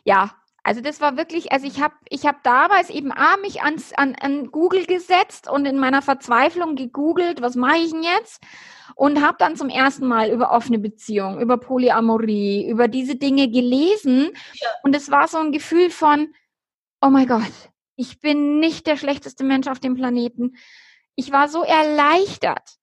Ja, 0.05 0.31
Also 0.63 0.81
das 0.81 1.01
war 1.01 1.17
wirklich, 1.17 1.53
also 1.53 1.67
ich 1.67 1.81
habe 1.81 1.95
ich 2.09 2.27
hab 2.27 2.43
damals 2.43 2.91
eben 2.91 3.13
A, 3.13 3.37
mich 3.39 3.63
ans, 3.63 3.93
an, 3.95 4.15
an 4.21 4.51
Google 4.51 4.85
gesetzt 4.85 5.49
und 5.49 5.67
in 5.67 5.79
meiner 5.79 6.03
Verzweiflung 6.03 6.77
gegoogelt, 6.77 7.41
was 7.41 7.57
mache 7.57 7.79
ich 7.79 7.91
denn 7.93 8.03
jetzt? 8.03 8.43
Und 8.95 9.23
habe 9.23 9.37
dann 9.39 9.57
zum 9.57 9.69
ersten 9.69 10.07
Mal 10.07 10.31
über 10.31 10.51
offene 10.53 10.79
Beziehungen, 10.79 11.41
über 11.41 11.57
Polyamorie, 11.57 12.69
über 12.69 12.89
diese 12.89 13.17
Dinge 13.17 13.49
gelesen. 13.49 14.31
Ja. 14.55 14.69
Und 14.83 14.95
es 14.95 15.11
war 15.11 15.29
so 15.29 15.39
ein 15.39 15.53
Gefühl 15.53 15.91
von, 15.91 16.35
oh 17.01 17.09
mein 17.09 17.27
Gott, 17.27 17.71
ich 17.97 18.21
bin 18.21 18.61
nicht 18.61 18.87
der 18.87 18.97
schlechteste 18.97 19.45
Mensch 19.45 19.69
auf 19.69 19.81
dem 19.81 19.95
Planeten. 19.95 20.57
Ich 21.15 21.33
war 21.33 21.49
so 21.49 21.63
erleichtert 21.63 22.80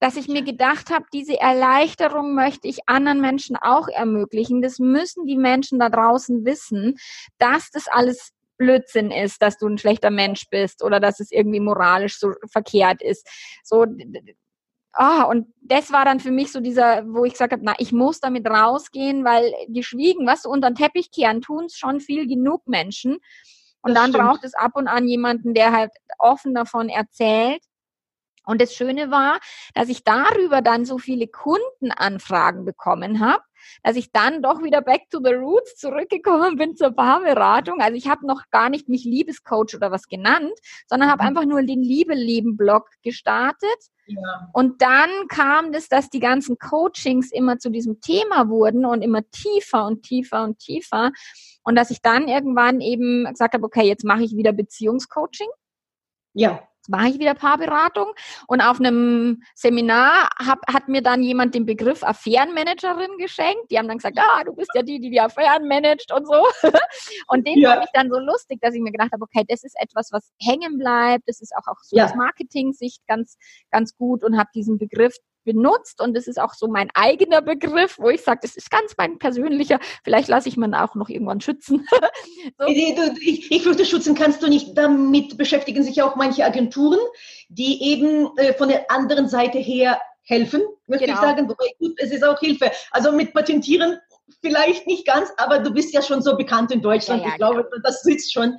dass 0.00 0.16
ich 0.16 0.28
mir 0.28 0.42
gedacht 0.42 0.90
habe, 0.90 1.04
diese 1.12 1.38
Erleichterung 1.38 2.34
möchte 2.34 2.66
ich 2.66 2.88
anderen 2.88 3.20
Menschen 3.20 3.56
auch 3.56 3.86
ermöglichen. 3.86 4.62
Das 4.62 4.78
müssen 4.78 5.26
die 5.26 5.36
Menschen 5.36 5.78
da 5.78 5.90
draußen 5.90 6.44
wissen, 6.44 6.96
dass 7.38 7.70
das 7.70 7.86
alles 7.86 8.32
Blödsinn 8.56 9.10
ist, 9.10 9.40
dass 9.42 9.58
du 9.58 9.66
ein 9.66 9.78
schlechter 9.78 10.10
Mensch 10.10 10.48
bist 10.50 10.82
oder 10.82 11.00
dass 11.00 11.20
es 11.20 11.30
irgendwie 11.30 11.60
moralisch 11.60 12.18
so 12.18 12.32
verkehrt 12.50 13.02
ist. 13.02 13.26
So, 13.62 13.86
ah, 14.92 15.24
und 15.24 15.48
das 15.60 15.92
war 15.92 16.04
dann 16.04 16.20
für 16.20 16.30
mich 16.30 16.50
so 16.50 16.60
dieser, 16.60 17.04
wo 17.06 17.24
ich 17.24 17.32
gesagt 17.32 17.52
habe, 17.52 17.62
na, 17.64 17.74
ich 17.78 17.92
muss 17.92 18.20
damit 18.20 18.46
rausgehen, 18.48 19.24
weil 19.24 19.52
geschwiegen, 19.68 20.26
was 20.26 20.42
du 20.42 20.50
unter 20.50 20.70
den 20.70 20.76
Teppich 20.76 21.10
kehren, 21.10 21.42
tun 21.42 21.66
es 21.66 21.76
schon 21.76 22.00
viel 22.00 22.26
genug 22.26 22.66
Menschen. 22.66 23.18
Und 23.82 23.94
das 23.94 24.02
dann 24.02 24.10
stimmt. 24.12 24.24
braucht 24.24 24.44
es 24.44 24.54
ab 24.54 24.72
und 24.74 24.88
an 24.88 25.08
jemanden, 25.08 25.54
der 25.54 25.72
halt 25.72 25.92
offen 26.18 26.54
davon 26.54 26.88
erzählt. 26.88 27.62
Und 28.50 28.60
das 28.60 28.74
Schöne 28.74 29.12
war, 29.12 29.38
dass 29.74 29.88
ich 29.88 30.02
darüber 30.02 30.60
dann 30.60 30.84
so 30.84 30.98
viele 30.98 31.28
Kundenanfragen 31.28 32.64
bekommen 32.64 33.20
habe, 33.20 33.44
dass 33.84 33.94
ich 33.94 34.10
dann 34.10 34.42
doch 34.42 34.60
wieder 34.64 34.82
back 34.82 35.08
to 35.08 35.20
the 35.22 35.34
roots 35.34 35.76
zurückgekommen 35.76 36.56
bin 36.56 36.74
zur 36.74 36.90
Paarberatung. 36.90 37.80
Also 37.80 37.94
ich 37.96 38.08
habe 38.08 38.26
noch 38.26 38.42
gar 38.50 38.68
nicht 38.68 38.88
mich 38.88 39.04
Liebescoach 39.04 39.76
oder 39.76 39.92
was 39.92 40.08
genannt, 40.08 40.52
sondern 40.88 41.12
habe 41.12 41.22
mhm. 41.22 41.28
einfach 41.28 41.44
nur 41.44 41.62
den 41.62 41.80
Liebe-Leben-Blog 41.80 42.88
gestartet. 43.04 43.78
Ja. 44.06 44.50
Und 44.52 44.82
dann 44.82 45.10
kam 45.28 45.70
das, 45.70 45.86
dass 45.86 46.10
die 46.10 46.18
ganzen 46.18 46.58
Coachings 46.58 47.30
immer 47.30 47.58
zu 47.58 47.70
diesem 47.70 48.00
Thema 48.00 48.48
wurden 48.48 48.84
und 48.84 49.02
immer 49.02 49.22
tiefer 49.30 49.86
und 49.86 50.02
tiefer 50.02 50.42
und 50.42 50.58
tiefer. 50.58 51.12
Und 51.62 51.76
dass 51.76 51.92
ich 51.92 52.02
dann 52.02 52.26
irgendwann 52.26 52.80
eben 52.80 53.26
gesagt 53.30 53.54
habe, 53.54 53.64
okay, 53.64 53.86
jetzt 53.86 54.04
mache 54.04 54.24
ich 54.24 54.34
wieder 54.34 54.52
Beziehungscoaching. 54.52 55.48
Ja 56.32 56.66
mache 56.88 57.08
ich 57.08 57.18
wieder 57.18 57.34
Paarberatung 57.34 58.12
und 58.46 58.60
auf 58.60 58.80
einem 58.80 59.42
Seminar 59.54 60.28
hab, 60.38 60.60
hat 60.72 60.88
mir 60.88 61.02
dann 61.02 61.22
jemand 61.22 61.54
den 61.54 61.66
Begriff 61.66 62.02
Affärenmanagerin 62.02 63.18
geschenkt. 63.18 63.70
Die 63.70 63.78
haben 63.78 63.88
dann 63.88 63.98
gesagt, 63.98 64.18
ah, 64.18 64.44
du 64.44 64.54
bist 64.54 64.70
ja 64.74 64.82
die, 64.82 65.00
die 65.00 65.10
die 65.10 65.20
Affären 65.20 65.68
managt 65.68 66.12
und 66.12 66.26
so. 66.26 66.46
Und 67.28 67.46
den 67.46 67.58
ja. 67.58 67.72
fand 67.72 67.84
ich 67.84 67.90
dann 67.92 68.10
so 68.10 68.18
lustig, 68.18 68.60
dass 68.60 68.74
ich 68.74 68.80
mir 68.80 68.92
gedacht 68.92 69.12
habe, 69.12 69.22
okay, 69.22 69.44
das 69.48 69.62
ist 69.62 69.76
etwas, 69.80 70.10
was 70.12 70.32
hängen 70.40 70.78
bleibt. 70.78 71.28
Das 71.28 71.40
ist 71.40 71.52
auch, 71.56 71.66
auch 71.66 71.78
so 71.82 71.96
ja. 71.96 72.06
aus 72.06 72.14
Marketing-Sicht 72.14 73.06
ganz, 73.06 73.36
ganz 73.70 73.96
gut 73.96 74.24
und 74.24 74.38
habe 74.38 74.48
diesen 74.54 74.78
Begriff 74.78 75.16
benutzt 75.44 76.00
und 76.00 76.16
es 76.16 76.26
ist 76.26 76.40
auch 76.40 76.54
so 76.54 76.68
mein 76.68 76.88
eigener 76.94 77.42
Begriff, 77.42 77.98
wo 77.98 78.08
ich 78.08 78.22
sage, 78.22 78.40
das 78.42 78.56
ist 78.56 78.70
ganz 78.70 78.94
mein 78.96 79.18
persönlicher, 79.18 79.78
vielleicht 80.04 80.28
lasse 80.28 80.48
ich 80.48 80.56
man 80.56 80.74
auch 80.74 80.94
noch 80.94 81.08
irgendwann 81.08 81.40
schützen. 81.40 81.86
so. 82.58 82.66
ich, 82.66 83.50
ich 83.50 83.62
fürchte, 83.62 83.84
schützen 83.84 84.14
kannst 84.14 84.42
du 84.42 84.48
nicht, 84.48 84.76
damit 84.76 85.36
beschäftigen 85.36 85.82
sich 85.82 86.02
auch 86.02 86.16
manche 86.16 86.44
Agenturen, 86.44 86.98
die 87.48 87.82
eben 87.90 88.36
äh, 88.36 88.54
von 88.54 88.68
der 88.68 88.90
anderen 88.90 89.28
Seite 89.28 89.58
her 89.58 90.00
helfen, 90.22 90.62
möchte 90.86 91.06
genau. 91.06 91.18
ich 91.18 91.24
sagen, 91.24 91.48
wobei 91.48 91.66
gut, 91.78 91.94
es 91.96 92.12
ist 92.12 92.24
auch 92.24 92.38
Hilfe. 92.38 92.70
Also 92.92 93.12
mit 93.12 93.32
Patentieren 93.32 93.98
vielleicht 94.40 94.86
nicht 94.86 95.06
ganz, 95.06 95.30
aber 95.36 95.58
du 95.58 95.72
bist 95.72 95.92
ja 95.92 96.02
schon 96.02 96.22
so 96.22 96.36
bekannt 96.36 96.70
in 96.70 96.82
Deutschland. 96.82 97.22
Ja, 97.22 97.28
ja, 97.28 97.32
ich 97.32 97.38
glaube, 97.38 97.64
genau. 97.64 97.82
das 97.82 98.02
sitzt 98.02 98.32
schon. 98.32 98.56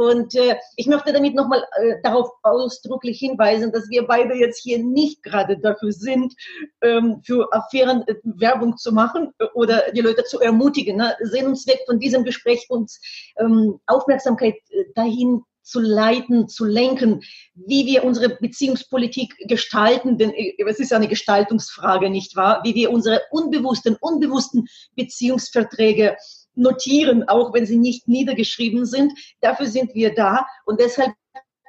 Und 0.00 0.34
äh, 0.34 0.56
ich 0.76 0.86
möchte 0.86 1.12
damit 1.12 1.34
nochmal 1.34 1.62
äh, 1.76 1.96
darauf 2.02 2.30
ausdrücklich 2.42 3.18
hinweisen, 3.18 3.70
dass 3.70 3.90
wir 3.90 4.06
beide 4.06 4.34
jetzt 4.34 4.62
hier 4.62 4.78
nicht 4.78 5.22
gerade 5.22 5.58
dafür 5.58 5.92
sind, 5.92 6.32
ähm, 6.80 7.20
für 7.22 7.52
Affären 7.52 8.08
äh, 8.08 8.14
Werbung 8.22 8.78
zu 8.78 8.92
machen 8.92 9.34
äh, 9.38 9.44
oder 9.52 9.92
die 9.92 10.00
Leute 10.00 10.24
zu 10.24 10.40
ermutigen. 10.40 10.96
Ne? 10.96 11.14
Sehen 11.20 11.48
uns 11.48 11.66
weg 11.66 11.80
von 11.84 11.98
diesem 11.98 12.24
Gespräch, 12.24 12.64
uns 12.70 12.98
ähm, 13.36 13.78
Aufmerksamkeit 13.86 14.54
äh, 14.70 14.84
dahin 14.94 15.42
zu 15.62 15.80
leiten, 15.80 16.48
zu 16.48 16.64
lenken, 16.64 17.20
wie 17.54 17.84
wir 17.84 18.02
unsere 18.02 18.30
Beziehungspolitik 18.30 19.36
gestalten, 19.48 20.16
denn 20.16 20.30
äh, 20.30 20.54
es 20.66 20.80
ist 20.80 20.94
eine 20.94 21.08
Gestaltungsfrage, 21.08 22.08
nicht 22.08 22.36
wahr? 22.36 22.62
Wie 22.64 22.74
wir 22.74 22.90
unsere 22.90 23.20
unbewussten, 23.30 23.98
unbewussten 24.00 24.66
Beziehungsverträge 24.96 26.16
notieren, 26.60 27.28
auch 27.28 27.52
wenn 27.52 27.66
sie 27.66 27.78
nicht 27.78 28.06
niedergeschrieben 28.06 28.86
sind. 28.86 29.12
Dafür 29.40 29.66
sind 29.66 29.94
wir 29.94 30.14
da 30.14 30.46
und 30.66 30.80
deshalb, 30.80 31.12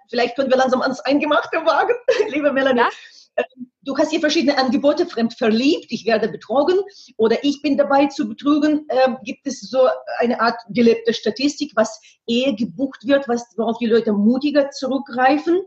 vielleicht 0.09 0.35
können 0.35 0.49
wir 0.49 0.57
langsam 0.57 0.81
ans 0.81 0.99
Eingemachte 0.99 1.57
wagen, 1.65 1.95
liebe 2.29 2.51
Melanie. 2.51 2.81
Ja? 2.81 2.89
Ähm, 3.37 3.71
du 3.81 3.97
hast 3.97 4.11
hier 4.11 4.19
verschiedene 4.19 4.57
Angebote, 4.57 5.05
fremd 5.05 5.33
verliebt, 5.33 5.87
ich 5.89 6.05
werde 6.05 6.29
betrogen 6.29 6.79
oder 7.17 7.43
ich 7.43 7.61
bin 7.61 7.77
dabei 7.77 8.07
zu 8.07 8.27
betrügen. 8.27 8.85
Ähm, 8.89 9.17
gibt 9.23 9.47
es 9.47 9.61
so 9.61 9.87
eine 10.19 10.39
Art 10.41 10.59
gelebte 10.69 11.13
Statistik, 11.13 11.71
was 11.75 11.99
Ehe 12.27 12.55
gebucht 12.55 13.07
wird, 13.07 13.27
was, 13.27 13.53
worauf 13.57 13.77
die 13.77 13.87
Leute 13.87 14.13
mutiger 14.13 14.69
zurückgreifen? 14.71 15.61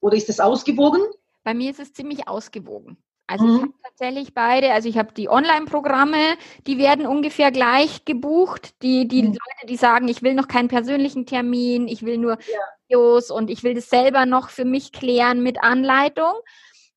Oder 0.00 0.16
ist 0.16 0.28
es 0.28 0.40
ausgewogen? 0.40 1.02
Bei 1.42 1.54
mir 1.54 1.70
ist 1.70 1.80
es 1.80 1.92
ziemlich 1.92 2.28
ausgewogen. 2.28 2.98
Also 3.26 3.44
mhm. 3.44 3.54
ich 3.54 3.62
habe 3.62 3.72
tatsächlich 3.82 4.34
beide, 4.34 4.72
also 4.72 4.88
ich 4.88 4.98
habe 4.98 5.12
die 5.12 5.28
Online-Programme, 5.28 6.36
die 6.66 6.78
werden 6.78 7.06
ungefähr 7.06 7.50
gleich 7.50 8.04
gebucht. 8.04 8.74
Die, 8.82 9.08
die 9.08 9.22
mhm. 9.22 9.28
Leute, 9.28 9.66
die 9.68 9.76
sagen, 9.76 10.08
ich 10.08 10.22
will 10.22 10.34
noch 10.34 10.48
keinen 10.48 10.68
persönlichen 10.68 11.26
Termin, 11.26 11.88
ich 11.88 12.04
will 12.04 12.18
nur 12.18 12.32
ja. 12.32 12.58
Videos 12.88 13.30
und 13.30 13.50
ich 13.50 13.64
will 13.64 13.74
das 13.74 13.90
selber 13.90 14.26
noch 14.26 14.50
für 14.50 14.64
mich 14.64 14.92
klären 14.92 15.42
mit 15.42 15.62
Anleitung. 15.62 16.34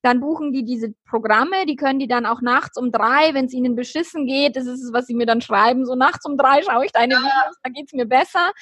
Dann 0.02 0.20
buchen 0.20 0.52
die 0.52 0.64
diese 0.64 0.94
Programme, 1.08 1.66
die 1.66 1.76
können 1.76 1.98
die 1.98 2.08
dann 2.08 2.24
auch 2.26 2.40
nachts 2.40 2.78
um 2.78 2.90
drei, 2.90 3.34
wenn 3.34 3.46
es 3.46 3.52
ihnen 3.52 3.74
beschissen 3.74 4.26
geht, 4.26 4.56
das 4.56 4.66
ist 4.66 4.82
es, 4.82 4.92
was 4.92 5.06
sie 5.06 5.14
mir 5.14 5.26
dann 5.26 5.42
schreiben, 5.42 5.84
so 5.84 5.94
nachts 5.94 6.24
um 6.24 6.38
drei 6.38 6.62
schaue 6.62 6.86
ich 6.86 6.92
deine 6.92 7.14
ja. 7.14 7.20
Videos, 7.20 7.56
da 7.62 7.70
geht's 7.70 7.92
mir 7.92 8.06
besser. 8.06 8.52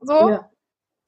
So, 0.00 0.30
ja. 0.30 0.50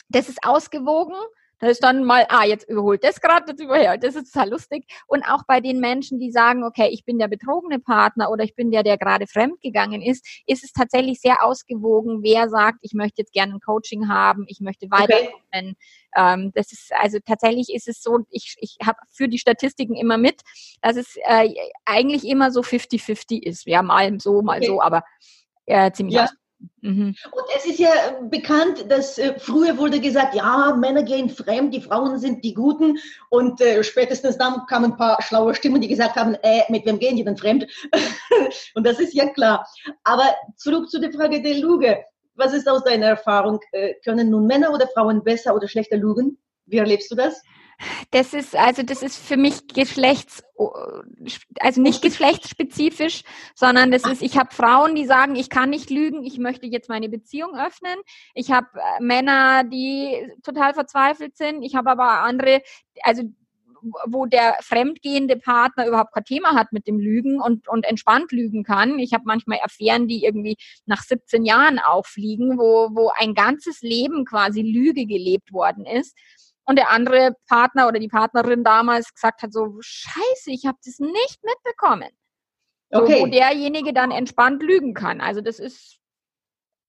das 0.08 0.28
ist 0.28 0.44
ausgewogen. 0.44 1.16
Da 1.62 1.68
ist 1.68 1.84
dann 1.84 2.02
mal, 2.02 2.26
ah, 2.28 2.44
jetzt 2.44 2.68
überholt 2.68 3.04
das 3.04 3.20
gerade, 3.20 3.46
das 3.46 3.64
überholt, 3.64 4.02
das 4.02 4.16
ist 4.16 4.32
total 4.32 4.50
lustig. 4.50 4.84
Und 5.06 5.22
auch 5.22 5.44
bei 5.46 5.60
den 5.60 5.78
Menschen, 5.78 6.18
die 6.18 6.32
sagen, 6.32 6.64
okay, 6.64 6.88
ich 6.90 7.04
bin 7.04 7.20
der 7.20 7.28
betrogene 7.28 7.78
Partner 7.78 8.32
oder 8.32 8.42
ich 8.42 8.56
bin 8.56 8.72
der, 8.72 8.82
der 8.82 8.98
gerade 8.98 9.28
fremdgegangen 9.28 10.02
ist, 10.02 10.26
ist 10.48 10.64
es 10.64 10.72
tatsächlich 10.72 11.20
sehr 11.20 11.44
ausgewogen, 11.44 12.24
wer 12.24 12.48
sagt, 12.48 12.80
ich 12.82 12.94
möchte 12.94 13.22
jetzt 13.22 13.32
gerne 13.32 13.54
ein 13.54 13.60
Coaching 13.60 14.08
haben, 14.08 14.44
ich 14.48 14.58
möchte 14.58 14.90
weiterkommen. 14.90 15.38
Okay. 15.52 15.76
Ähm, 16.16 16.50
das 16.52 16.72
ist, 16.72 16.90
also 16.98 17.18
tatsächlich 17.24 17.72
ist 17.72 17.86
es 17.86 18.02
so, 18.02 18.18
ich, 18.30 18.56
ich 18.58 18.78
habe 18.84 18.98
für 19.12 19.28
die 19.28 19.38
Statistiken 19.38 19.94
immer 19.94 20.18
mit, 20.18 20.40
dass 20.80 20.96
es 20.96 21.14
äh, 21.22 21.48
eigentlich 21.84 22.24
immer 22.24 22.50
so 22.50 22.62
50-50 22.62 23.40
ist. 23.40 23.66
Ja, 23.66 23.82
mal 23.82 24.18
so, 24.18 24.42
mal 24.42 24.58
okay. 24.58 24.66
so, 24.66 24.82
aber 24.82 25.04
äh, 25.66 25.92
ziemlich 25.92 26.16
ja. 26.16 26.28
Mhm. 26.80 27.14
Und 27.30 27.44
es 27.56 27.66
ist 27.66 27.78
ja 27.78 27.90
bekannt, 28.22 28.86
dass 28.88 29.18
äh, 29.18 29.38
früher 29.38 29.78
wurde 29.78 30.00
gesagt, 30.00 30.34
ja, 30.34 30.74
Männer 30.78 31.02
gehen 31.02 31.28
fremd, 31.28 31.74
die 31.74 31.80
Frauen 31.80 32.18
sind 32.18 32.44
die 32.44 32.54
Guten. 32.54 32.98
Und 33.30 33.60
äh, 33.60 33.82
spätestens 33.84 34.38
dann 34.38 34.66
kamen 34.66 34.92
ein 34.92 34.96
paar 34.96 35.20
schlaue 35.22 35.54
Stimmen, 35.54 35.80
die 35.80 35.88
gesagt 35.88 36.16
haben, 36.16 36.34
äh, 36.42 36.62
mit 36.68 36.84
wem 36.86 36.98
gehen 36.98 37.16
die 37.16 37.24
denn 37.24 37.36
fremd? 37.36 37.66
und 38.74 38.86
das 38.86 38.98
ist 39.00 39.14
ja 39.14 39.28
klar. 39.28 39.66
Aber 40.04 40.24
zurück 40.56 40.90
zu 40.90 41.00
der 41.00 41.12
Frage 41.12 41.42
der 41.42 41.54
Lüge. 41.54 42.04
Was 42.34 42.54
ist 42.54 42.68
aus 42.68 42.82
deiner 42.84 43.06
Erfahrung? 43.06 43.60
Äh, 43.72 43.94
können 44.04 44.30
nun 44.30 44.46
Männer 44.46 44.72
oder 44.72 44.88
Frauen 44.88 45.22
besser 45.22 45.54
oder 45.54 45.68
schlechter 45.68 45.96
lügen? 45.96 46.38
Wie 46.66 46.78
erlebst 46.78 47.10
du 47.10 47.14
das? 47.14 47.42
Das 48.10 48.34
ist, 48.34 48.54
also 48.54 48.82
das 48.82 49.02
ist 49.02 49.16
für 49.16 49.36
mich 49.36 49.66
geschlechts, 49.68 50.42
also 51.60 51.80
nicht 51.80 52.02
geschlechtsspezifisch, 52.02 53.22
sondern 53.54 53.90
das 53.90 54.04
ist, 54.04 54.22
ich 54.22 54.38
habe 54.38 54.54
Frauen, 54.54 54.94
die 54.94 55.06
sagen, 55.06 55.34
ich 55.34 55.50
kann 55.50 55.70
nicht 55.70 55.90
lügen, 55.90 56.22
ich 56.22 56.38
möchte 56.38 56.66
jetzt 56.66 56.88
meine 56.88 57.08
Beziehung 57.08 57.56
öffnen. 57.58 57.96
Ich 58.34 58.50
habe 58.50 58.68
äh, 58.74 59.02
Männer, 59.02 59.64
die 59.64 60.30
total 60.42 60.74
verzweifelt 60.74 61.36
sind. 61.36 61.62
Ich 61.62 61.74
habe 61.74 61.90
aber 61.90 62.20
andere, 62.22 62.62
also 63.02 63.22
wo 64.06 64.26
der 64.26 64.56
fremdgehende 64.60 65.36
Partner 65.36 65.88
überhaupt 65.88 66.14
kein 66.14 66.24
Thema 66.24 66.54
hat 66.54 66.72
mit 66.72 66.86
dem 66.86 67.00
Lügen 67.00 67.40
und, 67.40 67.66
und 67.66 67.84
entspannt 67.84 68.30
lügen 68.30 68.62
kann. 68.62 69.00
Ich 69.00 69.12
habe 69.12 69.24
manchmal 69.26 69.58
Affären, 69.60 70.06
die 70.06 70.24
irgendwie 70.24 70.56
nach 70.86 71.02
17 71.02 71.44
Jahren 71.44 71.80
auffliegen, 71.80 72.58
wo, 72.58 72.90
wo 72.94 73.10
ein 73.18 73.34
ganzes 73.34 73.82
Leben 73.82 74.24
quasi 74.24 74.62
Lüge 74.62 75.06
gelebt 75.06 75.52
worden 75.52 75.84
ist 75.84 76.16
und 76.64 76.76
der 76.76 76.90
andere 76.90 77.34
Partner 77.48 77.88
oder 77.88 77.98
die 77.98 78.08
Partnerin 78.08 78.64
damals 78.64 79.12
gesagt 79.12 79.42
hat, 79.42 79.52
so 79.52 79.76
scheiße, 79.80 80.50
ich 80.50 80.66
habe 80.66 80.78
das 80.84 80.98
nicht 80.98 81.40
mitbekommen. 81.42 82.10
So, 82.90 83.02
okay. 83.02 83.20
Wo 83.20 83.26
derjenige 83.26 83.92
dann 83.92 84.10
entspannt 84.10 84.62
lügen 84.62 84.94
kann. 84.94 85.20
Also 85.20 85.40
das 85.40 85.58
ist. 85.58 85.98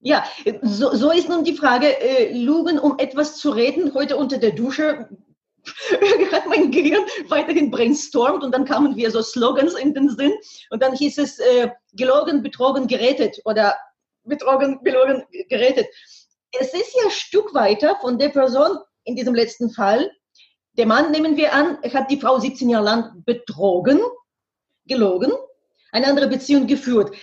Ja, 0.00 0.24
so, 0.60 0.94
so 0.94 1.10
ist 1.10 1.30
nun 1.30 1.44
die 1.44 1.56
Frage, 1.56 1.98
äh, 1.98 2.32
lügen, 2.32 2.78
um 2.78 2.98
etwas 2.98 3.36
zu 3.36 3.50
reden. 3.50 3.94
Heute 3.94 4.16
unter 4.16 4.36
der 4.36 4.50
Dusche 4.50 5.08
hat 6.32 6.46
mein 6.46 6.70
Gehirn 6.70 7.04
weiterhin 7.28 7.70
brainstormt 7.70 8.44
und 8.44 8.52
dann 8.52 8.66
kamen 8.66 8.96
wir 8.96 9.10
so 9.10 9.22
Slogans 9.22 9.74
in 9.74 9.94
den 9.94 10.10
Sinn 10.10 10.34
und 10.68 10.82
dann 10.82 10.94
hieß 10.94 11.16
es 11.18 11.38
äh, 11.38 11.70
gelogen, 11.94 12.42
betrogen, 12.42 12.86
gerettet 12.86 13.40
oder 13.46 13.74
betrogen, 14.24 14.82
belogen, 14.82 15.24
gerettet. 15.48 15.86
es 16.52 16.74
ist 16.74 16.94
ja 16.94 17.04
ein 17.04 17.10
Stück 17.10 17.54
weiter 17.54 17.96
von 18.02 18.18
der 18.18 18.28
Person 18.28 18.78
in 19.04 19.16
diesem 19.16 19.34
letzten 19.34 19.70
Fall. 19.70 20.10
Der 20.76 20.86
Mann, 20.86 21.12
nehmen 21.12 21.36
wir 21.36 21.52
an, 21.52 21.78
hat 21.92 22.10
die 22.10 22.20
Frau 22.20 22.38
17 22.38 22.68
Jahre 22.68 22.84
lang 22.84 23.22
betrogen, 23.24 24.00
gelogen, 24.86 25.32
eine 25.92 26.08
andere 26.08 26.28
Beziehung 26.28 26.66
geführt. 26.66 27.14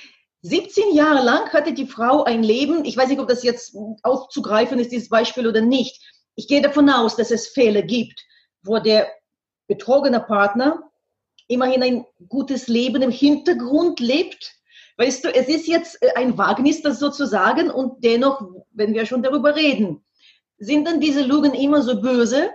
17 0.44 0.96
Jahre 0.96 1.24
lang 1.24 1.50
hatte 1.54 1.74
die 1.74 1.86
Frau 1.86 2.24
ein 2.24 2.44
Leben, 2.44 2.86
ich 2.86 2.98
weiß 2.98 3.10
nicht, 3.10 3.20
ob 3.20 3.28
das 3.28 3.44
jetzt 3.44 3.76
auszugreifen 4.02 4.80
ist, 4.80 4.92
dieses 4.92 5.10
Beispiel 5.10 5.48
oder 5.48 5.62
nicht. 5.62 6.02
Ich 6.36 6.48
gehe 6.48 6.62
davon 6.62 6.90
aus, 6.90 7.16
dass 7.16 7.30
es 7.30 7.50
Fälle 7.50 7.84
gibt, 7.84 8.20
wo 8.64 8.80
der 8.80 9.08
betrogene 9.68 10.20
Partner 10.20 10.92
immerhin 11.48 11.84
ein 11.84 12.06
gutes 12.30 12.68
Leben 12.68 13.02
im 13.02 13.12
Hintergrund 13.12 14.00
lebt. 14.00 14.54
Weißt 14.98 15.24
du, 15.24 15.34
es 15.34 15.48
ist 15.48 15.68
jetzt 15.68 16.02
äh, 16.02 16.14
ein 16.16 16.38
Wagnis, 16.38 16.82
das 16.82 17.00
sozusagen, 17.00 17.70
und 17.70 18.04
dennoch, 18.04 18.42
wenn 18.72 18.94
wir 18.94 19.06
schon 19.06 19.24
darüber 19.24 19.56
reden, 19.56 20.04
sind 20.62 20.88
dann 20.88 21.00
diese 21.00 21.24
Lügen 21.24 21.54
immer 21.54 21.82
so 21.82 22.00
böse? 22.00 22.52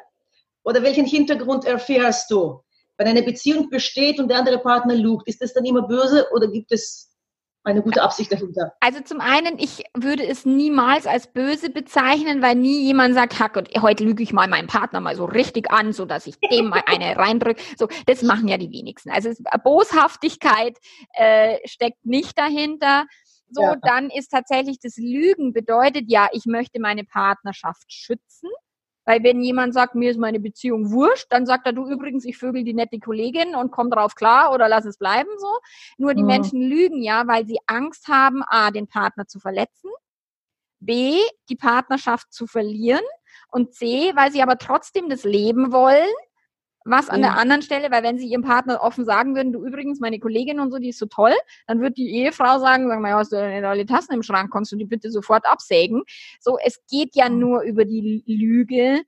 Oder 0.62 0.82
welchen 0.82 1.04
Hintergrund 1.04 1.64
erfährst 1.64 2.30
du? 2.30 2.60
Wenn 2.96 3.08
eine 3.08 3.22
Beziehung 3.22 3.68
besteht 3.68 4.18
und 4.18 4.28
der 4.28 4.38
andere 4.38 4.58
Partner 4.58 4.94
lügt, 4.94 5.28
ist 5.28 5.42
das 5.42 5.52
dann 5.52 5.64
immer 5.64 5.82
böse 5.82 6.26
oder 6.32 6.48
gibt 6.48 6.72
es 6.72 7.12
eine 7.64 7.82
gute 7.82 8.00
Absicht 8.00 8.32
dahinter? 8.32 8.72
Also 8.80 9.00
zum 9.00 9.20
einen, 9.20 9.58
ich 9.58 9.84
würde 9.92 10.24
es 10.24 10.46
niemals 10.46 11.06
als 11.06 11.26
böse 11.26 11.68
bezeichnen, 11.68 12.40
weil 12.40 12.54
nie 12.54 12.84
jemand 12.84 13.14
sagt, 13.14 13.40
Hack, 13.40 13.56
und 13.56 13.68
heute 13.82 14.04
lüge 14.04 14.22
ich 14.22 14.32
mal 14.32 14.48
meinen 14.48 14.68
Partner 14.68 15.00
mal 15.00 15.16
so 15.16 15.24
richtig 15.24 15.70
an, 15.70 15.92
so 15.92 16.04
dass 16.04 16.26
ich 16.26 16.38
dem 16.38 16.68
mal 16.68 16.82
eine 16.86 17.16
reindrücke. 17.16 17.60
So, 17.76 17.88
das 18.06 18.22
machen 18.22 18.46
ja 18.46 18.56
die 18.56 18.70
wenigsten. 18.70 19.10
Also 19.10 19.30
Boshaftigkeit 19.64 20.78
äh, 21.14 21.58
steckt 21.64 22.06
nicht 22.06 22.38
dahinter. 22.38 23.06
So, 23.50 23.62
ja. 23.62 23.76
dann 23.76 24.10
ist 24.10 24.28
tatsächlich 24.28 24.78
das 24.80 24.96
Lügen 24.96 25.52
bedeutet 25.52 26.04
ja, 26.08 26.28
ich 26.32 26.46
möchte 26.46 26.80
meine 26.80 27.04
Partnerschaft 27.04 27.92
schützen. 27.92 28.50
Weil 29.06 29.22
wenn 29.22 29.40
jemand 29.40 29.72
sagt, 29.72 29.94
mir 29.94 30.10
ist 30.10 30.18
meine 30.18 30.40
Beziehung 30.40 30.90
wurscht, 30.90 31.28
dann 31.30 31.46
sagt 31.46 31.64
er, 31.64 31.72
du 31.72 31.88
übrigens, 31.88 32.24
ich 32.24 32.36
vögel 32.36 32.64
die 32.64 32.74
nette 32.74 32.98
Kollegin 32.98 33.54
und 33.54 33.70
komm 33.70 33.88
drauf 33.88 34.16
klar 34.16 34.52
oder 34.52 34.68
lass 34.68 34.84
es 34.84 34.98
bleiben 34.98 35.30
so. 35.38 35.58
Nur 35.96 36.12
die 36.14 36.22
mhm. 36.22 36.26
Menschen 36.26 36.60
lügen 36.60 37.02
ja, 37.02 37.26
weil 37.28 37.46
sie 37.46 37.58
Angst 37.66 38.08
haben, 38.08 38.42
A, 38.48 38.72
den 38.72 38.88
Partner 38.88 39.28
zu 39.28 39.38
verletzen, 39.38 39.90
B, 40.80 41.20
die 41.48 41.56
Partnerschaft 41.56 42.32
zu 42.32 42.48
verlieren 42.48 43.04
und 43.48 43.74
C, 43.74 44.12
weil 44.16 44.32
sie 44.32 44.42
aber 44.42 44.58
trotzdem 44.58 45.08
das 45.08 45.22
Leben 45.22 45.72
wollen 45.72 46.12
was 46.86 47.08
an 47.08 47.20
ja. 47.20 47.28
der 47.28 47.38
anderen 47.38 47.62
Stelle, 47.62 47.90
weil 47.90 48.02
wenn 48.02 48.18
sie 48.18 48.28
ihrem 48.28 48.42
Partner 48.42 48.80
offen 48.80 49.04
sagen 49.04 49.34
würden, 49.34 49.52
du 49.52 49.64
übrigens, 49.64 50.00
meine 50.00 50.20
Kollegin 50.20 50.60
und 50.60 50.70
so, 50.70 50.78
die 50.78 50.90
ist 50.90 50.98
so 50.98 51.06
toll, 51.06 51.34
dann 51.66 51.80
wird 51.80 51.96
die 51.96 52.10
Ehefrau 52.14 52.58
sagen, 52.58 52.88
sag 52.88 53.00
mal, 53.00 53.12
hast 53.12 53.32
du 53.32 53.36
denn 53.36 53.64
alle 53.64 53.86
Tassen 53.86 54.14
im 54.14 54.22
Schrank, 54.22 54.52
kannst 54.52 54.72
du 54.72 54.76
die 54.76 54.84
bitte 54.84 55.10
sofort 55.10 55.44
absägen. 55.46 56.04
So, 56.40 56.58
es 56.64 56.80
geht 56.88 57.16
ja 57.16 57.28
nur 57.28 57.62
über 57.62 57.84
die 57.84 58.22
Lüge, 58.26 59.02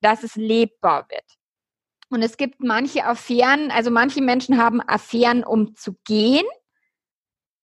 dass 0.00 0.22
es 0.22 0.36
lebbar 0.36 1.06
wird. 1.10 1.24
Und 2.08 2.22
es 2.22 2.36
gibt 2.36 2.60
manche 2.60 3.04
Affären, 3.04 3.70
also 3.70 3.90
manche 3.90 4.22
Menschen 4.22 4.56
haben 4.56 4.80
Affären, 4.80 5.44
um 5.44 5.76
zu 5.76 5.96
gehen 6.04 6.46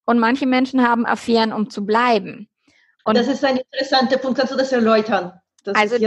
und 0.05 0.19
manche 0.19 0.45
Menschen 0.45 0.87
haben 0.87 1.05
Affären, 1.05 1.51
um 1.51 1.69
zu 1.69 1.85
bleiben. 1.85 2.47
Und 3.03 3.17
das 3.17 3.27
ist 3.27 3.43
ein 3.43 3.57
interessanter 3.57 4.17
Punkt. 4.17 4.37
Kannst 4.37 4.53
du 4.53 4.57
das 4.57 4.71
erläutern? 4.71 5.33
Das 5.63 5.75
also 5.75 5.97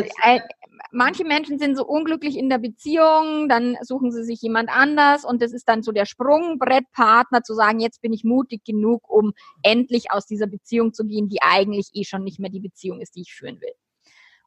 manche 0.92 1.24
Menschen 1.24 1.58
sind 1.58 1.76
so 1.76 1.86
unglücklich 1.86 2.36
in 2.36 2.48
der 2.48 2.58
Beziehung, 2.58 3.48
dann 3.48 3.76
suchen 3.82 4.12
sie 4.12 4.24
sich 4.24 4.40
jemand 4.42 4.70
anders 4.70 5.24
und 5.24 5.42
das 5.42 5.52
ist 5.52 5.68
dann 5.68 5.82
so 5.82 5.92
der 5.92 6.06
Sprungbrettpartner 6.06 7.42
zu 7.42 7.54
sagen, 7.54 7.80
jetzt 7.80 8.02
bin 8.02 8.12
ich 8.12 8.24
mutig 8.24 8.64
genug, 8.64 9.08
um 9.08 9.32
endlich 9.62 10.10
aus 10.10 10.26
dieser 10.26 10.46
Beziehung 10.46 10.92
zu 10.92 11.04
gehen, 11.04 11.28
die 11.28 11.42
eigentlich 11.42 11.90
eh 11.94 12.04
schon 12.04 12.24
nicht 12.24 12.40
mehr 12.40 12.50
die 12.50 12.60
Beziehung 12.60 13.00
ist, 13.00 13.16
die 13.16 13.22
ich 13.22 13.32
führen 13.32 13.60
will. 13.60 13.72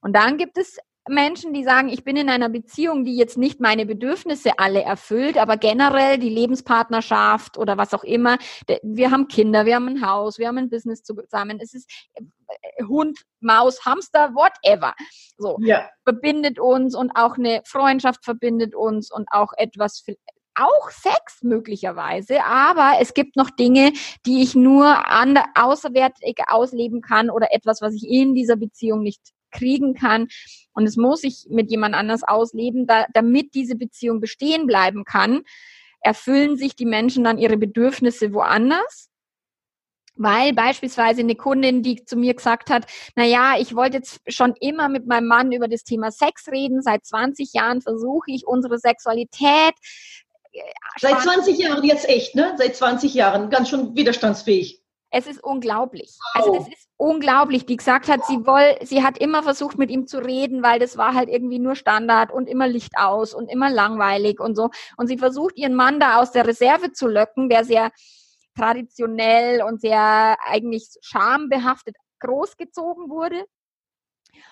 Und 0.02 0.16
dann 0.16 0.38
gibt 0.38 0.58
es 0.58 0.78
Menschen, 1.10 1.54
die 1.54 1.64
sagen, 1.64 1.90
ich 1.90 2.04
bin 2.04 2.16
in 2.16 2.30
einer 2.30 2.50
Beziehung, 2.50 3.04
die 3.04 3.18
jetzt 3.18 3.38
nicht 3.38 3.60
meine 3.60 3.86
Bedürfnisse 3.86 4.52
alle 4.58 4.84
erfüllt, 4.84 5.38
aber 5.38 5.58
generell 5.58 6.18
die 6.18 6.30
Lebenspartnerschaft 6.30 7.58
oder 7.58 7.78
was 7.78 7.94
auch 7.94 8.04
immer. 8.04 8.38
Wir 8.84 9.12
haben 9.12 9.28
Kinder, 9.28 9.66
wir 9.66 9.76
haben 9.76 9.90
ein 9.90 10.08
Haus, 10.08 10.38
wir 10.38 10.48
haben 10.48 10.58
ein 10.58 10.70
Business 10.70 11.04
zusammen. 11.04 11.60
Es 11.62 11.74
ist 11.74 11.92
äh, 12.14 12.84
Hund, 12.86 13.20
Maus, 13.42 13.86
Hamster, 13.86 14.34
whatever. 14.34 14.94
So 15.38 15.58
ja. 15.62 15.90
verbindet 16.06 16.60
uns 16.60 16.96
und 16.96 17.12
auch 17.16 17.38
eine 17.38 17.62
Freundschaft 17.66 18.24
verbindet 18.24 18.74
uns 18.74 19.12
und 19.12 19.28
auch 19.32 19.52
etwas 19.58 20.06
auch 20.56 20.92
Sex 20.92 21.42
möglicherweise, 21.42 22.44
aber 22.44 23.00
es 23.02 23.16
gibt 23.16 23.36
noch 23.36 23.50
Dinge, 23.50 23.92
die 24.28 24.44
ich 24.44 24.54
nur 24.54 25.10
an, 25.10 25.40
außerwertig 25.56 26.42
ausleben 26.48 27.02
kann 27.02 27.32
oder 27.32 27.48
etwas, 27.52 27.82
was 27.82 27.96
ich 27.96 28.08
in 28.08 28.36
dieser 28.36 28.56
Beziehung 28.56 29.02
nicht 29.02 29.34
kriegen 29.54 29.94
kann. 29.94 30.28
Und 30.74 30.86
es 30.86 30.98
muss 30.98 31.24
ich 31.24 31.46
mit 31.50 31.72
jemand 31.72 31.96
anders 31.96 32.24
ausleben, 32.24 32.88
da, 32.88 33.06
damit 33.14 33.54
diese 33.54 33.76
Beziehung 33.76 34.20
bestehen 34.20 34.68
bleiben 34.68 35.06
kann, 35.06 35.44
erfüllen 36.02 36.58
sich 36.58 36.76
die 36.76 36.86
Menschen 36.86 37.24
dann 37.24 37.38
ihre 37.38 37.58
Bedürfnisse 37.58 38.34
woanders. 38.34 39.10
Weil 40.16 40.54
beispielsweise 40.54 41.22
eine 41.22 41.36
Kundin, 41.36 41.82
die 41.82 42.06
zu 42.06 42.16
mir 42.16 42.36
gesagt 42.36 42.70
hat, 42.70 42.86
na 43.16 43.24
ja, 43.24 43.56
ich 43.58 43.76
wollte 43.76 43.98
jetzt 43.98 44.20
schon 44.28 44.54
immer 44.60 44.88
mit 44.88 45.08
meinem 45.08 45.28
Mann 45.28 45.52
über 45.52 45.68
das 45.68 45.84
Thema 45.84 46.12
Sex 46.12 46.50
reden. 46.52 46.84
Seit 46.84 47.04
20 47.04 47.54
Jahren 47.54 47.82
versuche 47.82 48.30
ich 48.30 48.46
unsere 48.46 48.78
Sexualität. 48.78 49.74
Äh, 50.52 50.60
Seit 51.00 51.20
20 51.20 51.58
Jahren 51.58 51.84
jetzt 51.84 52.08
echt, 52.08 52.36
ne? 52.36 52.54
Seit 52.58 52.76
20 52.76 53.16
Jahren, 53.16 53.50
ganz 53.50 53.70
schon 53.70 53.96
widerstandsfähig. 53.96 54.83
Es 55.16 55.28
ist 55.28 55.44
unglaublich. 55.44 56.18
Also 56.34 56.56
das 56.56 56.68
ist 56.68 56.90
unglaublich. 56.98 57.68
Die 57.68 57.78
gesagt 57.78 58.08
hat, 58.08 58.26
sie 58.26 58.48
woll, 58.48 58.78
sie 58.82 59.04
hat 59.04 59.20
immer 59.20 59.44
versucht, 59.44 59.78
mit 59.78 59.92
ihm 59.92 60.08
zu 60.08 60.18
reden, 60.18 60.64
weil 60.64 60.80
das 60.80 60.98
war 60.98 61.14
halt 61.14 61.30
irgendwie 61.30 61.60
nur 61.60 61.76
Standard 61.76 62.32
und 62.32 62.50
immer 62.50 62.68
Licht 62.68 62.94
aus 62.98 63.36
und 63.36 63.48
immer 63.48 63.70
langweilig 63.70 64.40
und 64.40 64.56
so. 64.56 64.72
Und 64.98 65.06
sie 65.06 65.20
versucht, 65.20 65.56
ihren 65.56 65.76
Mann 65.76 66.00
da 66.00 66.20
aus 66.20 66.32
der 66.32 66.48
Reserve 66.48 66.94
zu 66.94 67.08
löcken, 67.08 67.48
der 67.48 67.64
sehr 67.64 67.92
traditionell 68.58 69.62
und 69.62 69.82
sehr 69.82 70.36
eigentlich 70.48 70.88
schambehaftet 71.02 71.96
großgezogen 72.20 73.12
wurde. 73.12 73.46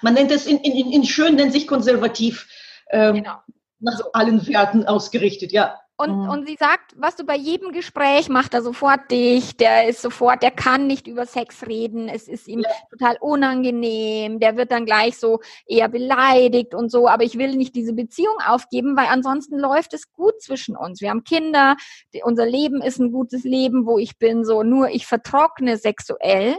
Man 0.02 0.14
nennt 0.14 0.30
es 0.30 0.46
in, 0.46 0.60
in, 0.60 0.92
in 0.92 1.04
schön, 1.06 1.38
nennt 1.38 1.54
sich 1.54 1.68
konservativ. 1.68 2.48
Ähm, 2.92 3.16
genau. 3.16 3.38
Nach 3.80 4.00
allen 4.14 4.46
Werten 4.48 4.86
ausgerichtet, 4.86 5.52
ja. 5.52 5.80
Und, 6.02 6.30
und 6.30 6.48
sie 6.48 6.56
sagt, 6.60 6.94
was 6.98 7.16
du 7.16 7.26
bei 7.26 7.36
jedem 7.36 7.72
Gespräch 7.72 8.30
macht 8.30 8.54
er 8.54 8.62
sofort 8.62 9.12
dich, 9.12 9.56
der 9.58 9.88
ist 9.88 10.02
sofort, 10.02 10.42
der 10.42 10.52
kann 10.52 10.88
nicht 10.88 11.08
über 11.08 11.26
Sex 11.26 11.68
reden, 11.68 12.08
es 12.08 12.28
ist 12.28 12.48
ihm 12.48 12.62
ja. 12.62 12.70
total 12.90 13.18
unangenehm, 13.20 14.40
der 14.40 14.58
wird 14.58 14.72
dann 14.72 14.86
gleich 14.86 15.18
so 15.18 15.40
eher 15.68 15.90
beleidigt 15.90 16.74
und 16.74 16.90
so, 16.90 17.08
aber 17.08 17.24
ich 17.24 17.38
will 17.38 17.56
nicht 17.56 17.76
diese 17.76 17.94
Beziehung 17.94 18.36
aufgeben, 18.46 18.98
weil 18.98 19.08
ansonsten 19.08 19.60
läuft 19.60 19.94
es 19.94 20.12
gut 20.12 20.42
zwischen 20.42 20.76
uns. 20.76 21.02
Wir 21.02 21.12
haben 21.12 21.24
Kinder, 21.24 21.76
die, 22.14 22.22
unser 22.24 22.46
Leben 22.46 22.82
ist 22.82 23.00
ein 23.00 23.12
gutes 23.12 23.44
Leben, 23.44 23.86
wo 23.86 23.98
ich 23.98 24.18
bin, 24.18 24.44
so 24.44 24.64
nur 24.64 24.90
ich 24.90 25.06
vertrockne 25.06 25.78
sexuell. 25.78 26.58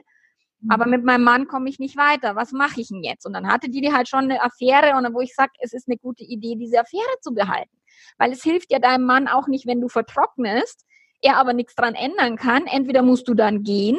Aber 0.69 0.85
mhm. 0.85 0.93
mit 0.93 1.05
meinem 1.05 1.25
Mann 1.25 1.49
komme 1.49 1.69
ich 1.69 1.79
nicht 1.79 1.97
weiter. 1.97 2.37
Was 2.37 2.53
mache 2.53 2.81
ich 2.81 2.89
denn 2.89 3.03
jetzt? 3.03 3.27
Und 3.27 3.33
dann 3.33 3.49
hatte 3.49 3.69
die 3.69 3.93
halt 3.93 4.09
schon 4.09 4.25
eine 4.25 4.43
Affäre 4.43 4.97
und 4.97 5.13
wo 5.13 5.21
ich 5.21 5.35
sage, 5.35 5.51
es 5.59 5.73
ist 5.73 5.89
eine 5.89 5.99
gute 5.99 6.25
Idee, 6.25 6.55
diese 6.57 6.79
Affäre 6.81 7.19
zu 7.21 7.35
behalten. 7.35 7.82
Weil 8.19 8.33
es 8.33 8.43
hilft 8.43 8.73
ja 8.73 8.79
deinem 8.79 9.05
Mann 9.05 9.29
auch 9.29 9.49
nicht, 9.49 9.67
wenn 9.67 9.81
du 9.81 9.89
vertrocknest, 9.89 10.85
er 11.21 11.37
aber 11.37 11.53
nichts 11.53 11.75
dran 11.75 11.95
ändern 11.95 12.37
kann. 12.37 12.67
Entweder 12.67 13.03
musst 13.03 13.29
du 13.29 13.35
dann 13.35 13.63
gehen 13.63 13.99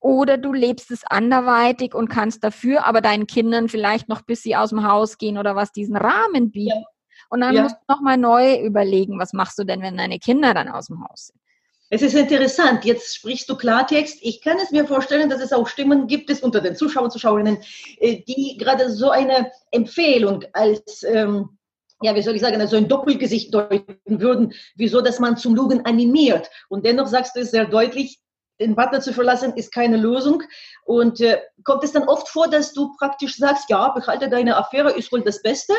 oder 0.00 0.36
du 0.36 0.52
lebst 0.52 0.90
es 0.90 1.04
anderweitig 1.04 1.94
und 1.94 2.08
kannst 2.08 2.42
dafür 2.42 2.86
aber 2.86 3.00
deinen 3.00 3.26
Kindern 3.26 3.68
vielleicht 3.68 4.08
noch, 4.08 4.22
bis 4.22 4.42
sie 4.42 4.56
aus 4.56 4.70
dem 4.70 4.86
Haus 4.86 5.16
gehen 5.18 5.38
oder 5.38 5.54
was, 5.54 5.72
diesen 5.72 5.96
Rahmen 5.96 6.50
bieten. 6.50 6.80
Ja. 6.80 6.86
Und 7.30 7.40
dann 7.40 7.54
ja. 7.54 7.62
musst 7.62 7.76
du 7.76 7.94
nochmal 7.94 8.18
neu 8.18 8.60
überlegen, 8.60 9.18
was 9.18 9.32
machst 9.32 9.58
du 9.58 9.64
denn, 9.64 9.80
wenn 9.80 9.96
deine 9.96 10.18
Kinder 10.18 10.54
dann 10.54 10.68
aus 10.68 10.88
dem 10.88 11.02
Haus 11.04 11.28
sind. 11.28 11.40
Es 11.88 12.00
ist 12.00 12.14
interessant, 12.14 12.84
jetzt 12.86 13.14
sprichst 13.14 13.48
du 13.50 13.56
Klartext. 13.56 14.18
Ich 14.22 14.40
kann 14.40 14.56
es 14.56 14.70
mir 14.70 14.86
vorstellen, 14.86 15.28
dass 15.28 15.42
es 15.42 15.52
auch 15.52 15.68
Stimmen 15.68 16.06
gibt 16.06 16.30
es 16.30 16.40
unter 16.40 16.62
den 16.62 16.74
Zuschauern, 16.74 17.10
Zuschauerinnen, 17.10 17.58
äh, 17.98 18.22
die 18.22 18.56
gerade 18.58 18.90
so 18.90 19.10
eine 19.10 19.52
Empfehlung 19.70 20.42
als 20.54 21.02
ähm, 21.02 21.58
ja, 22.02 22.14
wie 22.14 22.22
soll 22.22 22.34
ich 22.34 22.42
sagen, 22.42 22.60
also 22.60 22.76
ein 22.76 22.88
Doppelgesicht 22.88 23.52
deuten 23.54 24.20
würden, 24.20 24.52
wieso, 24.74 25.00
dass 25.00 25.18
man 25.18 25.36
zum 25.36 25.54
Lügen 25.54 25.84
animiert. 25.84 26.50
Und 26.68 26.84
dennoch 26.84 27.06
sagst 27.06 27.36
du 27.36 27.40
es 27.40 27.50
sehr 27.50 27.66
deutlich, 27.66 28.20
den 28.60 28.76
Partner 28.76 29.00
zu 29.00 29.12
verlassen 29.12 29.54
ist 29.54 29.72
keine 29.72 29.96
Lösung. 29.96 30.42
Und 30.84 31.20
äh, 31.20 31.40
kommt 31.64 31.84
es 31.84 31.92
dann 31.92 32.08
oft 32.08 32.28
vor, 32.28 32.48
dass 32.48 32.72
du 32.72 32.94
praktisch 32.96 33.36
sagst, 33.36 33.68
ja, 33.70 33.88
behalte 33.88 34.28
deine 34.28 34.56
Affäre, 34.56 34.92
ist 34.92 35.12
wohl 35.12 35.22
das 35.22 35.42
Beste? 35.42 35.72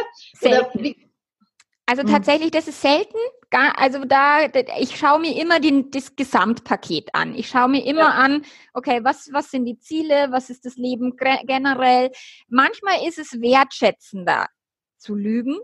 Also 1.86 2.04
hm. 2.04 2.10
tatsächlich, 2.10 2.52
das 2.52 2.68
ist 2.68 2.82
selten. 2.82 3.18
Also 3.76 4.04
da, 4.04 4.48
ich 4.80 4.98
schaue 4.98 5.20
mir 5.20 5.40
immer 5.40 5.60
den, 5.60 5.92
das 5.92 6.16
Gesamtpaket 6.16 7.10
an. 7.14 7.36
Ich 7.36 7.50
schaue 7.50 7.70
mir 7.70 7.86
immer 7.86 8.00
ja. 8.00 8.10
an, 8.10 8.44
okay, 8.74 9.02
was, 9.04 9.30
was 9.32 9.52
sind 9.52 9.66
die 9.66 9.78
Ziele, 9.78 10.32
was 10.32 10.50
ist 10.50 10.66
das 10.66 10.76
Leben 10.76 11.16
generell. 11.46 12.12
Manchmal 12.48 13.08
ist 13.08 13.20
es 13.20 13.40
wertschätzender 13.40 14.48
zu 14.98 15.14
lügen, 15.14 15.60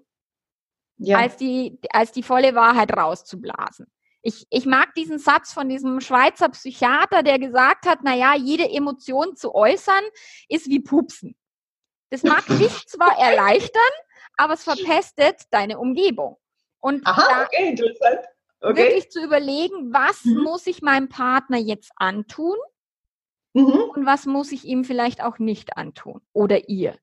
ja. 0.99 1.17
als, 1.17 1.37
die, 1.37 1.79
als 1.91 2.11
die 2.11 2.23
volle 2.23 2.55
Wahrheit 2.55 2.95
rauszublasen. 2.95 3.87
Ich, 4.21 4.45
ich 4.49 4.65
mag 4.65 4.93
diesen 4.95 5.17
Satz 5.17 5.53
von 5.53 5.69
diesem 5.69 6.01
Schweizer 6.01 6.49
Psychiater, 6.49 7.23
der 7.23 7.39
gesagt 7.39 7.85
hat, 7.87 7.99
na 8.03 8.15
ja, 8.15 8.35
jede 8.35 8.69
Emotion 8.69 9.35
zu 9.35 9.55
äußern 9.55 10.03
ist 10.49 10.67
wie 10.67 10.81
Pupsen. 10.81 11.37
Das 12.09 12.23
mag 12.23 12.45
dich 12.47 12.85
zwar 12.87 13.17
erleichtern, 13.17 13.81
aber 14.35 14.53
es 14.55 14.63
verpestet 14.63 15.43
deine 15.51 15.79
Umgebung. 15.79 16.37
Und 16.81 17.05
Aha, 17.07 17.43
okay, 17.45 17.69
interessant. 17.69 18.19
Okay. 18.61 18.75
wirklich 18.75 19.09
zu 19.09 19.23
überlegen, 19.23 19.93
was 19.93 20.25
mhm. 20.25 20.43
muss 20.43 20.67
ich 20.67 20.81
meinem 20.81 21.07
Partner 21.07 21.57
jetzt 21.57 21.91
antun 21.95 22.57
mhm. 23.53 23.89
und 23.95 24.05
was 24.05 24.25
muss 24.25 24.51
ich 24.51 24.65
ihm 24.65 24.83
vielleicht 24.83 25.23
auch 25.23 25.39
nicht 25.39 25.77
antun 25.77 26.21
oder 26.33 26.67
ihr. 26.67 26.97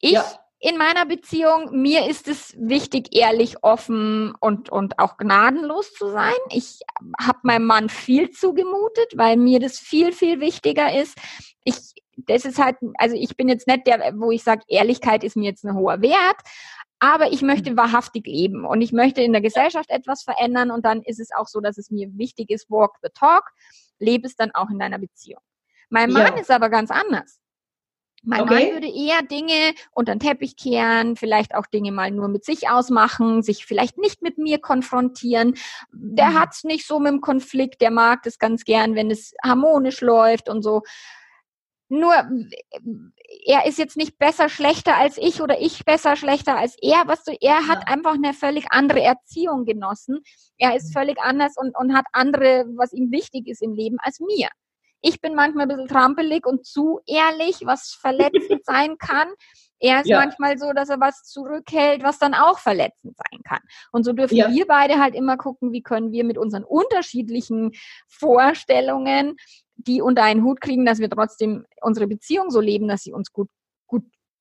Ich 0.00 0.12
ja 0.12 0.43
in 0.64 0.78
meiner 0.78 1.04
Beziehung, 1.04 1.82
mir 1.82 2.08
ist 2.08 2.26
es 2.26 2.54
wichtig, 2.58 3.14
ehrlich, 3.14 3.62
offen 3.62 4.34
und, 4.40 4.70
und 4.70 4.98
auch 4.98 5.18
gnadenlos 5.18 5.92
zu 5.92 6.08
sein. 6.08 6.32
Ich 6.48 6.80
habe 7.20 7.40
meinem 7.42 7.66
Mann 7.66 7.90
viel 7.90 8.30
zugemutet, 8.30 9.12
weil 9.14 9.36
mir 9.36 9.60
das 9.60 9.78
viel, 9.78 10.12
viel 10.12 10.40
wichtiger 10.40 10.98
ist. 10.98 11.18
Ich, 11.64 11.76
das 12.16 12.46
ist 12.46 12.58
halt, 12.58 12.76
also 12.96 13.14
ich 13.14 13.36
bin 13.36 13.50
jetzt 13.50 13.66
nicht 13.66 13.86
der, 13.86 14.14
wo 14.16 14.30
ich 14.30 14.42
sage, 14.42 14.62
Ehrlichkeit 14.66 15.22
ist 15.22 15.36
mir 15.36 15.50
jetzt 15.50 15.64
ein 15.66 15.74
hoher 15.74 16.00
Wert, 16.00 16.40
aber 16.98 17.30
ich 17.30 17.42
möchte 17.42 17.72
mhm. 17.72 17.76
wahrhaftig 17.76 18.26
leben 18.26 18.64
und 18.64 18.80
ich 18.80 18.94
möchte 18.94 19.20
in 19.20 19.32
der 19.32 19.42
Gesellschaft 19.42 19.90
etwas 19.90 20.22
verändern 20.22 20.70
und 20.70 20.86
dann 20.86 21.02
ist 21.02 21.20
es 21.20 21.28
auch 21.36 21.46
so, 21.46 21.60
dass 21.60 21.76
es 21.76 21.90
mir 21.90 22.08
wichtig 22.16 22.48
ist, 22.48 22.70
walk 22.70 22.92
the 23.02 23.10
talk, 23.12 23.50
lebe 23.98 24.26
es 24.26 24.34
dann 24.34 24.50
auch 24.54 24.70
in 24.70 24.78
deiner 24.78 24.98
Beziehung. 24.98 25.42
Mein 25.90 26.10
Mann 26.10 26.34
ja. 26.34 26.40
ist 26.40 26.50
aber 26.50 26.70
ganz 26.70 26.90
anders. 26.90 27.38
Mein 28.24 28.42
okay. 28.42 28.54
Mann 28.54 28.72
würde 28.74 28.88
eher 28.88 29.22
Dinge 29.22 29.74
unter 29.92 30.14
den 30.14 30.20
Teppich 30.20 30.56
kehren, 30.56 31.16
vielleicht 31.16 31.54
auch 31.54 31.66
Dinge 31.66 31.92
mal 31.92 32.10
nur 32.10 32.28
mit 32.28 32.44
sich 32.44 32.70
ausmachen, 32.70 33.42
sich 33.42 33.66
vielleicht 33.66 33.98
nicht 33.98 34.22
mit 34.22 34.38
mir 34.38 34.58
konfrontieren. 34.58 35.54
Der 35.92 36.30
mhm. 36.30 36.40
hat's 36.40 36.64
nicht 36.64 36.86
so 36.86 36.98
mit 36.98 37.12
dem 37.12 37.20
Konflikt, 37.20 37.82
der 37.82 37.90
mag 37.90 38.22
das 38.22 38.38
ganz 38.38 38.64
gern, 38.64 38.94
wenn 38.94 39.10
es 39.10 39.34
harmonisch 39.42 40.00
läuft 40.00 40.48
und 40.48 40.62
so. 40.62 40.82
Nur 41.90 42.14
er 43.46 43.66
ist 43.66 43.78
jetzt 43.78 43.96
nicht 43.96 44.18
besser 44.18 44.48
schlechter 44.48 44.96
als 44.96 45.18
ich 45.18 45.42
oder 45.42 45.60
ich 45.60 45.84
besser 45.84 46.16
schlechter 46.16 46.56
als 46.56 46.76
er. 46.80 47.04
Was 47.06 47.24
du, 47.24 47.36
er 47.40 47.68
hat 47.68 47.84
ja. 47.86 47.94
einfach 47.94 48.14
eine 48.14 48.32
völlig 48.32 48.66
andere 48.70 49.02
Erziehung 49.02 49.66
genossen. 49.66 50.20
Er 50.56 50.74
ist 50.76 50.88
mhm. 50.88 50.92
völlig 50.92 51.18
anders 51.20 51.54
und, 51.56 51.76
und 51.76 51.94
hat 51.94 52.06
andere, 52.12 52.64
was 52.76 52.94
ihm 52.94 53.10
wichtig 53.12 53.46
ist 53.48 53.62
im 53.62 53.74
Leben 53.74 53.98
als 54.00 54.18
mir. 54.20 54.48
Ich 55.06 55.20
bin 55.20 55.34
manchmal 55.34 55.66
ein 55.66 55.68
bisschen 55.68 55.88
trampelig 55.88 56.46
und 56.46 56.64
zu 56.64 57.00
ehrlich, 57.06 57.60
was 57.64 57.92
verletzend 57.92 58.64
sein 58.64 58.96
kann. 58.98 59.28
Er 59.78 60.00
ist 60.00 60.08
ja. 60.08 60.18
manchmal 60.18 60.56
so, 60.56 60.72
dass 60.72 60.88
er 60.88 60.98
was 60.98 61.24
zurückhält, 61.24 62.02
was 62.02 62.18
dann 62.18 62.32
auch 62.32 62.58
verletzend 62.58 63.14
sein 63.16 63.42
kann. 63.42 63.60
Und 63.92 64.04
so 64.04 64.14
dürfen 64.14 64.36
ja. 64.36 64.50
wir 64.50 64.66
beide 64.66 64.98
halt 64.98 65.14
immer 65.14 65.36
gucken, 65.36 65.72
wie 65.72 65.82
können 65.82 66.10
wir 66.10 66.24
mit 66.24 66.38
unseren 66.38 66.64
unterschiedlichen 66.64 67.72
Vorstellungen 68.08 69.36
die 69.76 70.00
unter 70.00 70.22
einen 70.22 70.44
Hut 70.44 70.60
kriegen, 70.60 70.86
dass 70.86 70.98
wir 70.98 71.10
trotzdem 71.10 71.66
unsere 71.80 72.06
Beziehung 72.06 72.50
so 72.50 72.60
leben, 72.60 72.88
dass 72.88 73.02
sie 73.02 73.12
uns 73.12 73.32
gut, 73.32 73.48
gut 73.48 73.54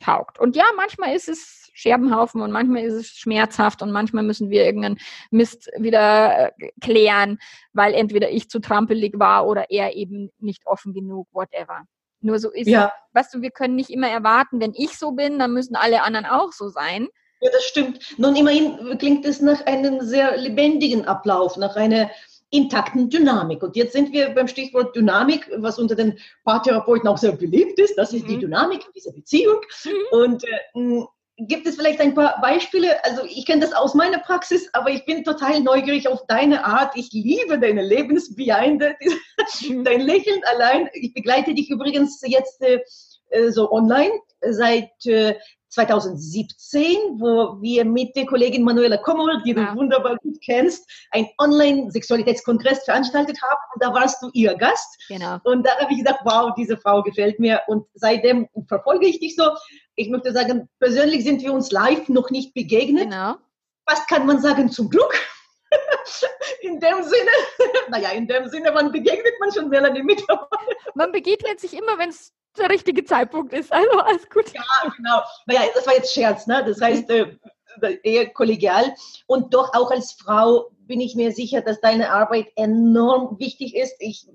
taugt. 0.04 0.40
Und 0.40 0.56
ja, 0.56 0.66
manchmal 0.76 1.16
ist 1.16 1.30
es 1.30 1.70
Scherbenhaufen 1.74 2.42
und 2.42 2.52
manchmal 2.52 2.84
ist 2.84 2.94
es 2.94 3.08
schmerzhaft 3.08 3.82
und 3.82 3.92
manchmal 3.92 4.24
müssen 4.24 4.50
wir 4.50 4.64
irgendeinen 4.66 5.00
Mist 5.32 5.72
wieder 5.78 6.52
äh, 6.58 6.72
klären, 6.82 7.40
weil 7.74 7.94
entweder 7.94 8.30
ich 8.30 8.50
zu 8.50 8.60
trampelig 8.60 9.18
war 9.18 9.48
oder 9.48 9.72
er 9.72 9.96
eben 9.96 10.32
nicht 10.40 10.68
offen 10.68 10.94
genug, 10.94 11.28
whatever. 11.32 11.86
Nur 12.22 12.40
so 12.40 12.52
ist 12.52 12.68
ja. 12.68 12.86
es. 12.86 12.92
Weißt 13.14 13.34
du, 13.34 13.42
wir 13.42 13.52
können 13.52 13.76
nicht 13.76 13.90
immer 13.90 14.08
erwarten, 14.08 14.62
wenn 14.62 14.74
ich 14.76 14.98
so 14.98 15.12
bin, 15.12 15.40
dann 15.40 15.54
müssen 15.54 15.76
alle 15.76 16.04
anderen 16.04 16.26
auch 16.26 16.52
so 16.52 16.70
sein. 16.70 17.08
Ja, 17.42 17.50
das 17.52 17.64
stimmt. 17.66 18.18
Nun, 18.18 18.36
immerhin 18.36 18.98
klingt 18.98 19.26
es 19.26 19.42
nach 19.42 19.66
einem 19.66 20.00
sehr 20.02 20.38
lebendigen 20.38 21.06
Ablauf, 21.06 21.58
nach 21.58 21.76
einer 21.76 22.10
intakten 22.54 23.10
Dynamik. 23.10 23.64
Und 23.64 23.76
jetzt 23.76 23.94
sind 23.94 24.14
wir 24.14 24.30
beim 24.30 24.48
Stichwort 24.48 24.96
Dynamik, 24.96 25.50
was 25.58 25.80
unter 25.80 25.96
den 25.96 26.20
Paartherapeuten 26.46 27.08
auch 27.08 27.18
sehr 27.18 27.32
beliebt 27.32 27.80
ist. 27.80 27.96
Das 27.98 28.14
ist 28.14 28.26
mhm. 28.26 28.28
die 28.28 28.40
Dynamik 28.40 28.86
in 28.86 28.94
dieser 28.94 29.12
Beziehung. 29.12 29.60
Mhm. 29.84 29.92
Und 30.20 30.44
äh, 30.44 31.04
gibt 31.38 31.66
es 31.66 31.76
vielleicht 31.76 32.00
ein 32.00 32.14
paar 32.14 32.40
Beispiele? 32.42 33.04
Also 33.04 33.24
ich 33.26 33.48
kenne 33.48 33.62
das 33.62 33.74
aus 33.74 33.96
meiner 33.96 34.20
Praxis, 34.20 34.70
aber 34.74 34.92
ich 34.92 35.04
bin 35.06 35.24
total 35.24 35.62
neugierig 35.62 36.08
auf 36.08 36.28
deine 36.28 36.64
Art. 36.64 36.96
Ich 36.96 37.12
liebe 37.12 37.58
deine 37.58 37.82
Lebensbehinder, 37.82 38.94
mhm. 39.68 39.84
dein 39.84 40.02
Lächeln 40.02 40.42
allein. 40.54 40.90
Ich 40.94 41.12
begleite 41.14 41.56
dich 41.56 41.72
übrigens 41.72 42.22
jetzt 42.24 42.62
äh, 42.62 42.82
äh 43.32 43.50
so 43.50 43.72
online 43.72 44.14
seit 44.42 44.92
äh, 45.08 45.34
2017, 45.74 47.20
wo 47.20 47.60
wir 47.62 47.84
mit 47.84 48.16
der 48.16 48.26
Kollegin 48.26 48.64
Manuela 48.64 48.98
Kommel, 48.98 49.42
die 49.44 49.52
ja. 49.52 49.72
du 49.72 49.76
wunderbar 49.76 50.18
gut 50.18 50.38
kennst, 50.46 50.88
ein 51.12 51.28
Online-Sexualitätskongress 51.40 52.84
veranstaltet 52.86 53.42
haben. 53.42 53.60
Und 53.74 53.84
da 53.84 53.94
warst 53.94 54.22
du 54.22 54.30
ihr 54.34 54.56
Gast. 54.56 55.04
Genau. 55.08 55.40
Und 55.44 55.66
da 55.66 55.76
habe 55.80 55.92
ich 55.92 56.00
gesagt, 56.00 56.20
wow, 56.24 56.54
diese 56.56 56.78
Frau 56.78 57.02
gefällt 57.02 57.40
mir. 57.40 57.62
Und 57.68 57.86
seitdem 57.96 58.48
verfolge 58.68 59.08
ich 59.08 59.20
dich 59.20 59.36
so. 59.36 59.50
Ich 59.96 60.10
möchte 60.10 60.32
sagen, 60.32 60.70
persönlich 60.80 61.24
sind 61.24 61.42
wir 61.42 61.54
uns 61.54 61.72
live 61.72 62.08
noch 62.08 62.30
nicht 62.30 62.54
begegnet. 62.54 63.06
Genau. 63.10 63.36
Was 63.86 64.06
kann 64.08 64.26
man 64.26 64.40
sagen 64.40 64.70
zum 64.70 64.90
Glück? 64.90 65.14
In 66.62 66.80
dem 66.80 67.04
Sinne, 67.04 67.32
naja, 67.90 68.10
in 68.10 68.28
dem 68.28 68.48
Sinne, 68.48 68.72
man 68.72 68.92
begegnet 68.92 69.34
man 69.40 69.52
schon 69.52 69.70
Melanie 69.70 70.04
mit. 70.04 70.24
man 70.96 71.12
begegnet 71.12 71.60
sich 71.60 71.74
immer, 71.74 71.98
wenn 71.98 72.10
es 72.10 72.34
der 72.58 72.70
richtige 72.70 73.04
Zeitpunkt 73.04 73.54
ist. 73.54 73.72
Also 73.72 74.00
alles 74.00 74.30
gut. 74.30 74.54
Ja, 74.54 74.62
genau. 74.96 75.22
Naja, 75.48 75.62
das 75.74 75.88
war 75.88 75.96
jetzt 75.96 76.14
Scherz, 76.14 76.48
ne? 76.48 76.64
Das 76.66 76.80
heißt, 76.82 77.10
äh, 77.10 77.36
eher 78.04 78.30
kollegial. 78.30 78.94
Und 79.26 79.54
doch 79.54 79.74
auch 79.74 79.92
als 79.92 80.14
Frau 80.14 80.70
bin 80.82 81.02
ich 81.02 81.16
mir 81.16 81.32
sicher, 81.32 81.62
dass 81.62 81.82
deine 81.82 82.12
Arbeit 82.12 82.48
enorm 82.56 83.40
wichtig 83.40 83.76
ist. 83.76 83.96
Ich 84.00 84.28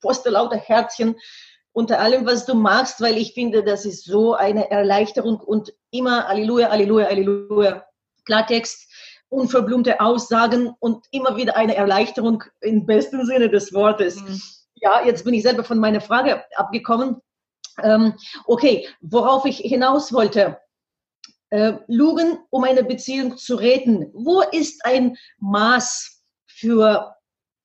poste 0.00 0.30
lauter 0.30 0.56
Herzchen 0.56 1.16
unter 1.72 2.00
allem, 2.00 2.26
was 2.26 2.46
du 2.46 2.54
machst, 2.54 3.00
weil 3.00 3.16
ich 3.16 3.34
finde, 3.34 3.62
das 3.62 3.84
ist 3.84 4.04
so 4.04 4.34
eine 4.34 4.70
Erleichterung 4.70 5.38
und 5.38 5.72
immer 5.90 6.26
Halleluja, 6.26 6.70
Halleluja, 6.70 7.06
Halleluja. 7.06 7.84
Klartext, 8.24 8.89
unverblümte 9.30 10.00
Aussagen 10.00 10.74
und 10.80 11.06
immer 11.10 11.36
wieder 11.36 11.56
eine 11.56 11.74
Erleichterung 11.74 12.44
im 12.60 12.84
besten 12.84 13.24
Sinne 13.24 13.48
des 13.48 13.72
Wortes. 13.72 14.20
Mhm. 14.20 14.40
Ja, 14.74 15.04
jetzt 15.04 15.24
bin 15.24 15.34
ich 15.34 15.42
selber 15.42 15.64
von 15.64 15.78
meiner 15.78 16.00
Frage 16.00 16.44
abgekommen. 16.56 17.16
Ähm, 17.82 18.14
okay, 18.46 18.88
worauf 19.00 19.46
ich 19.46 19.58
hinaus 19.58 20.12
wollte. 20.12 20.58
Äh, 21.50 21.74
Lügen, 21.86 22.38
um 22.50 22.64
eine 22.64 22.84
Beziehung 22.84 23.36
zu 23.36 23.56
retten. 23.56 24.10
Wo 24.12 24.42
ist 24.42 24.84
ein 24.84 25.16
Maß 25.38 26.22
für 26.46 27.16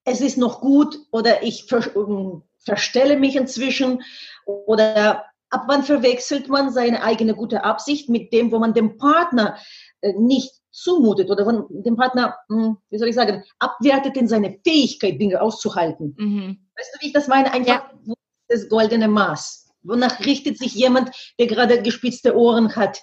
es 0.05 0.21
ist 0.21 0.37
noch 0.37 0.61
gut 0.61 0.97
oder 1.11 1.43
ich 1.43 1.65
ver 1.65 1.95
um, 1.95 2.43
verstelle 2.59 3.17
mich 3.17 3.35
inzwischen 3.35 4.03
oder 4.45 5.25
ab 5.49 5.63
wann 5.67 5.83
verwechselt 5.83 6.47
man 6.47 6.71
seine 6.71 7.03
eigene 7.03 7.35
gute 7.35 7.63
Absicht 7.63 8.09
mit 8.09 8.31
dem, 8.31 8.51
wo 8.51 8.59
man 8.59 8.73
dem 8.73 8.97
Partner 8.97 9.57
äh, 10.01 10.13
nicht 10.13 10.53
zumutet 10.75 11.29
oder 11.29 11.45
von 11.45 11.65
dem 11.69 11.95
Partner, 11.95 12.35
hm, 12.49 12.77
wie 12.89 12.97
soll 12.97 13.07
ich 13.07 13.15
sagen, 13.15 13.43
abwertet 13.59 14.17
in 14.17 14.27
seine 14.27 14.59
Fähigkeit, 14.67 15.19
Dinge 15.19 15.41
auszuhalten. 15.41 16.13
Mhm. 16.17 16.57
Weißt 16.75 16.89
du, 16.93 17.01
wie 17.01 17.07
ich 17.07 17.13
das 17.13 17.27
meine? 17.27 17.51
Einfach 17.53 17.89
ja. 18.05 18.15
das 18.49 18.67
goldene 18.67 19.07
Maß. 19.07 19.69
Wonach 19.83 20.19
richtet 20.25 20.57
sich 20.57 20.73
jemand, 20.73 21.11
der 21.39 21.47
gerade 21.47 21.81
gespitzte 21.81 22.35
Ohren 22.35 22.75
hat? 22.75 23.01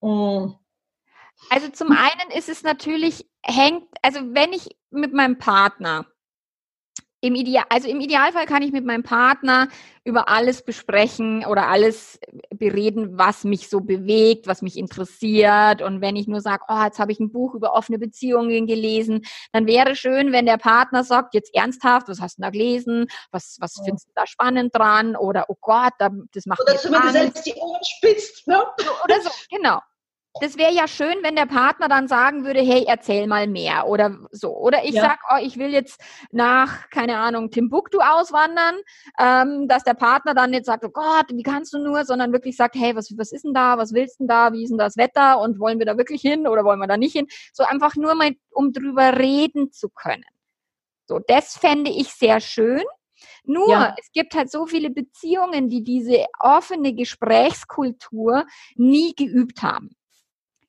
Oh. 0.00 0.52
Also 1.50 1.68
zum 1.68 1.90
einen 1.92 2.30
ist 2.34 2.48
es 2.48 2.62
natürlich, 2.62 3.28
hängt, 3.42 3.84
also 4.02 4.20
wenn 4.32 4.52
ich 4.52 4.68
mit 4.90 5.12
meinem 5.12 5.38
Partner 5.38 6.06
im 7.20 7.34
Ideal, 7.34 7.64
also 7.68 7.88
im 7.88 8.00
Idealfall 8.00 8.46
kann 8.46 8.62
ich 8.62 8.70
mit 8.70 8.84
meinem 8.84 9.02
Partner 9.02 9.68
über 10.04 10.28
alles 10.28 10.64
besprechen 10.64 11.44
oder 11.44 11.68
alles 11.68 12.18
bereden, 12.54 13.18
was 13.18 13.44
mich 13.44 13.68
so 13.68 13.80
bewegt, 13.80 14.46
was 14.46 14.62
mich 14.62 14.76
interessiert. 14.76 15.82
Und 15.82 16.00
wenn 16.00 16.16
ich 16.16 16.28
nur 16.28 16.40
sage, 16.40 16.62
oh, 16.68 16.82
jetzt 16.84 16.98
habe 16.98 17.10
ich 17.10 17.18
ein 17.18 17.32
Buch 17.32 17.54
über 17.54 17.74
offene 17.74 17.98
Beziehungen 17.98 18.66
gelesen, 18.66 19.22
dann 19.52 19.66
wäre 19.66 19.96
schön, 19.96 20.32
wenn 20.32 20.46
der 20.46 20.58
Partner 20.58 21.02
sagt, 21.02 21.34
jetzt 21.34 21.54
ernsthaft, 21.54 22.08
was 22.08 22.20
hast 22.20 22.38
du 22.38 22.42
da 22.42 22.50
gelesen? 22.50 23.06
Was, 23.32 23.58
was 23.60 23.76
ja. 23.78 23.84
findest 23.84 24.08
du 24.08 24.12
da 24.14 24.26
spannend 24.26 24.74
dran? 24.74 25.16
Oder 25.16 25.46
oh 25.48 25.56
Gott, 25.60 25.94
das 25.98 26.46
macht 26.46 26.60
Oder 26.60 26.76
zumindest 26.76 27.12
selbst 27.12 27.46
die 27.46 27.54
Ohren 27.54 27.82
spitzt, 27.84 28.46
ne? 28.46 28.62
Oder 29.04 29.20
so, 29.20 29.30
genau 29.50 29.80
das 30.40 30.56
wäre 30.56 30.72
ja 30.72 30.88
schön, 30.88 31.16
wenn 31.22 31.36
der 31.36 31.46
Partner 31.46 31.88
dann 31.88 32.08
sagen 32.08 32.44
würde, 32.44 32.60
hey, 32.60 32.84
erzähl 32.86 33.26
mal 33.26 33.46
mehr 33.46 33.86
oder 33.86 34.16
so. 34.30 34.56
Oder 34.56 34.84
ich 34.84 34.94
ja. 34.94 35.02
sag, 35.02 35.20
oh, 35.30 35.38
ich 35.40 35.58
will 35.58 35.70
jetzt 35.70 36.00
nach, 36.30 36.90
keine 36.90 37.18
Ahnung, 37.18 37.50
Timbuktu 37.50 37.98
auswandern, 38.00 38.76
ähm, 39.18 39.68
dass 39.68 39.84
der 39.84 39.94
Partner 39.94 40.34
dann 40.34 40.50
nicht 40.50 40.64
sagt, 40.64 40.84
oh 40.84 40.90
Gott, 40.90 41.26
wie 41.30 41.42
kannst 41.42 41.72
du 41.74 41.78
nur, 41.78 42.04
sondern 42.04 42.32
wirklich 42.32 42.56
sagt, 42.56 42.74
hey, 42.76 42.94
was, 42.96 43.12
was 43.16 43.32
ist 43.32 43.44
denn 43.44 43.54
da, 43.54 43.78
was 43.78 43.92
willst 43.92 44.20
denn 44.20 44.28
da, 44.28 44.52
wie 44.52 44.64
ist 44.64 44.70
denn 44.70 44.78
das 44.78 44.96
Wetter 44.96 45.40
und 45.40 45.58
wollen 45.58 45.78
wir 45.78 45.86
da 45.86 45.96
wirklich 45.96 46.20
hin 46.20 46.46
oder 46.46 46.64
wollen 46.64 46.80
wir 46.80 46.86
da 46.86 46.96
nicht 46.96 47.12
hin? 47.12 47.26
So 47.52 47.64
einfach 47.64 47.96
nur 47.96 48.14
mal, 48.14 48.32
um 48.50 48.72
drüber 48.72 49.18
reden 49.18 49.72
zu 49.72 49.88
können. 49.88 50.24
So, 51.06 51.20
das 51.26 51.56
fände 51.56 51.90
ich 51.90 52.12
sehr 52.12 52.40
schön. 52.40 52.82
Nur, 53.44 53.70
ja. 53.70 53.94
es 53.98 54.12
gibt 54.12 54.34
halt 54.34 54.50
so 54.50 54.66
viele 54.66 54.90
Beziehungen, 54.90 55.68
die 55.68 55.82
diese 55.82 56.26
offene 56.38 56.94
Gesprächskultur 56.94 58.46
nie 58.76 59.14
geübt 59.14 59.62
haben. 59.62 59.96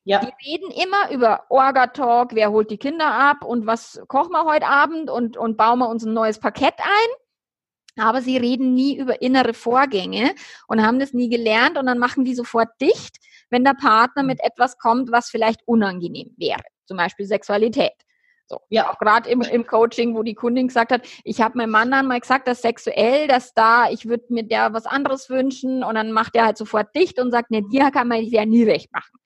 Ja. 0.04 0.20
Die 0.20 0.50
reden 0.50 0.70
immer 0.70 1.10
über 1.10 1.44
Orga-Talk, 1.50 2.34
wer 2.34 2.50
holt 2.50 2.70
die 2.70 2.78
Kinder 2.78 3.12
ab 3.12 3.44
und 3.44 3.66
was 3.66 4.00
kochen 4.08 4.32
wir 4.32 4.44
heute 4.44 4.66
Abend 4.66 5.10
und, 5.10 5.36
und 5.36 5.56
bauen 5.56 5.78
wir 5.78 5.88
uns 5.88 6.04
ein 6.04 6.14
neues 6.14 6.38
Parkett 6.38 6.74
ein. 6.78 8.04
Aber 8.04 8.22
sie 8.22 8.36
reden 8.36 8.72
nie 8.72 8.96
über 8.96 9.20
innere 9.20 9.52
Vorgänge 9.52 10.34
und 10.68 10.82
haben 10.84 11.00
das 11.00 11.12
nie 11.12 11.28
gelernt 11.28 11.76
und 11.76 11.86
dann 11.86 11.98
machen 11.98 12.24
die 12.24 12.34
sofort 12.34 12.68
dicht, 12.80 13.18
wenn 13.50 13.64
der 13.64 13.74
Partner 13.74 14.22
mit 14.22 14.40
etwas 14.42 14.78
kommt, 14.78 15.12
was 15.12 15.28
vielleicht 15.28 15.60
unangenehm 15.66 16.32
wäre. 16.36 16.62
Zum 16.86 16.96
Beispiel 16.96 17.26
Sexualität. 17.26 17.92
So. 18.46 18.58
Ja, 18.68 18.90
auch 18.90 18.98
gerade 18.98 19.28
im, 19.30 19.42
im 19.42 19.64
Coaching, 19.64 20.16
wo 20.16 20.24
die 20.24 20.34
Kundin 20.34 20.68
gesagt 20.68 20.90
hat, 20.90 21.02
ich 21.22 21.40
habe 21.40 21.56
meinem 21.56 21.70
Mann 21.70 21.90
dann 21.90 22.08
mal 22.08 22.18
gesagt, 22.18 22.48
dass 22.48 22.62
sexuell, 22.62 23.28
dass 23.28 23.54
da, 23.54 23.88
ich 23.90 24.06
würde 24.06 24.24
mir 24.30 24.42
der 24.42 24.72
was 24.72 24.86
anderes 24.86 25.30
wünschen 25.30 25.84
und 25.84 25.94
dann 25.94 26.10
macht 26.10 26.34
er 26.34 26.46
halt 26.46 26.56
sofort 26.56 26.94
dicht 26.96 27.20
und 27.20 27.30
sagt, 27.30 27.52
ne, 27.52 27.62
dir 27.62 27.92
kann 27.92 28.08
man 28.08 28.22
ja 28.22 28.44
nie 28.44 28.64
recht 28.64 28.92
machen. 28.92 29.20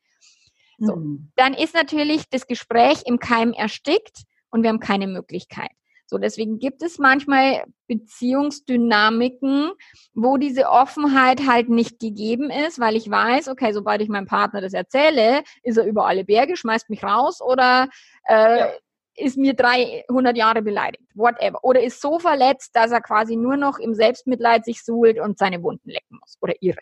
So, 0.78 0.96
mhm. 0.96 1.30
dann 1.36 1.54
ist 1.54 1.74
natürlich 1.74 2.28
das 2.30 2.46
Gespräch 2.46 3.02
im 3.06 3.18
Keim 3.18 3.52
erstickt 3.52 4.24
und 4.50 4.62
wir 4.62 4.70
haben 4.70 4.80
keine 4.80 5.06
Möglichkeit. 5.06 5.70
So, 6.06 6.18
deswegen 6.18 6.58
gibt 6.58 6.82
es 6.82 6.98
manchmal 6.98 7.64
Beziehungsdynamiken, 7.86 9.72
wo 10.12 10.36
diese 10.36 10.68
Offenheit 10.68 11.46
halt 11.46 11.70
nicht 11.70 11.98
gegeben 11.98 12.50
ist, 12.50 12.78
weil 12.78 12.94
ich 12.94 13.10
weiß, 13.10 13.48
okay, 13.48 13.72
sobald 13.72 14.02
ich 14.02 14.08
meinem 14.08 14.26
Partner 14.26 14.60
das 14.60 14.74
erzähle, 14.74 15.42
ist 15.62 15.78
er 15.78 15.86
über 15.86 16.06
alle 16.06 16.24
Berge, 16.24 16.56
schmeißt 16.56 16.90
mich 16.90 17.02
raus 17.02 17.40
oder 17.40 17.88
äh, 18.28 18.58
ja. 18.58 18.72
ist 19.16 19.38
mir 19.38 19.54
300 19.54 20.36
Jahre 20.36 20.60
beleidigt, 20.60 21.08
whatever. 21.14 21.64
Oder 21.64 21.82
ist 21.82 22.00
so 22.02 22.18
verletzt, 22.18 22.76
dass 22.76 22.92
er 22.92 23.00
quasi 23.00 23.36
nur 23.36 23.56
noch 23.56 23.78
im 23.78 23.94
Selbstmitleid 23.94 24.66
sich 24.66 24.84
suhlt 24.84 25.18
und 25.18 25.38
seine 25.38 25.62
Wunden 25.62 25.88
lecken 25.88 26.18
muss 26.20 26.36
oder 26.42 26.54
ihre. 26.60 26.80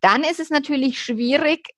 Dann 0.00 0.22
ist 0.22 0.40
es 0.40 0.50
natürlich 0.50 1.00
schwierig, 1.00 1.68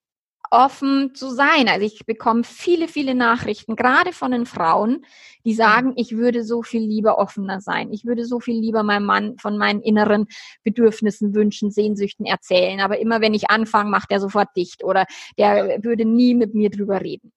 offen 0.51 1.15
zu 1.15 1.29
sein. 1.29 1.67
Also 1.67 1.85
ich 1.85 2.05
bekomme 2.05 2.43
viele, 2.43 2.87
viele 2.87 3.15
Nachrichten, 3.15 3.75
gerade 3.75 4.13
von 4.13 4.31
den 4.31 4.45
Frauen, 4.45 5.05
die 5.45 5.53
sagen, 5.53 5.93
ich 5.95 6.15
würde 6.15 6.43
so 6.43 6.63
viel 6.63 6.81
lieber 6.81 7.17
offener 7.17 7.59
sein. 7.59 7.91
Ich 7.91 8.05
würde 8.05 8.25
so 8.25 8.39
viel 8.39 8.59
lieber 8.59 8.83
meinem 8.83 9.05
Mann 9.05 9.37
von 9.37 9.57
meinen 9.57 9.81
inneren 9.81 10.27
Bedürfnissen, 10.63 11.33
Wünschen, 11.33 11.71
Sehnsüchten 11.71 12.25
erzählen. 12.25 12.79
Aber 12.81 12.99
immer 12.99 13.21
wenn 13.21 13.33
ich 13.33 13.49
anfange, 13.49 13.89
macht 13.89 14.11
er 14.11 14.19
sofort 14.19 14.49
dicht 14.55 14.83
oder 14.83 15.05
der 15.37 15.83
würde 15.83 16.05
nie 16.05 16.35
mit 16.35 16.53
mir 16.53 16.69
drüber 16.69 17.01
reden. 17.01 17.31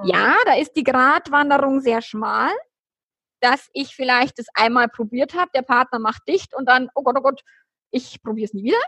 Mhm. 0.00 0.08
Ja, 0.08 0.34
da 0.44 0.54
ist 0.54 0.72
die 0.76 0.84
Gratwanderung 0.84 1.80
sehr 1.80 2.02
schmal, 2.02 2.50
dass 3.40 3.68
ich 3.72 3.94
vielleicht 3.94 4.38
das 4.38 4.46
einmal 4.54 4.88
probiert 4.88 5.34
habe, 5.34 5.50
der 5.54 5.62
Partner 5.62 5.98
macht 5.98 6.22
dicht 6.28 6.54
und 6.54 6.68
dann, 6.68 6.88
oh 6.94 7.02
Gott, 7.02 7.16
oh 7.18 7.22
Gott, 7.22 7.40
ich 7.90 8.22
probiere 8.22 8.46
es 8.46 8.54
nie 8.54 8.64
wieder. 8.64 8.78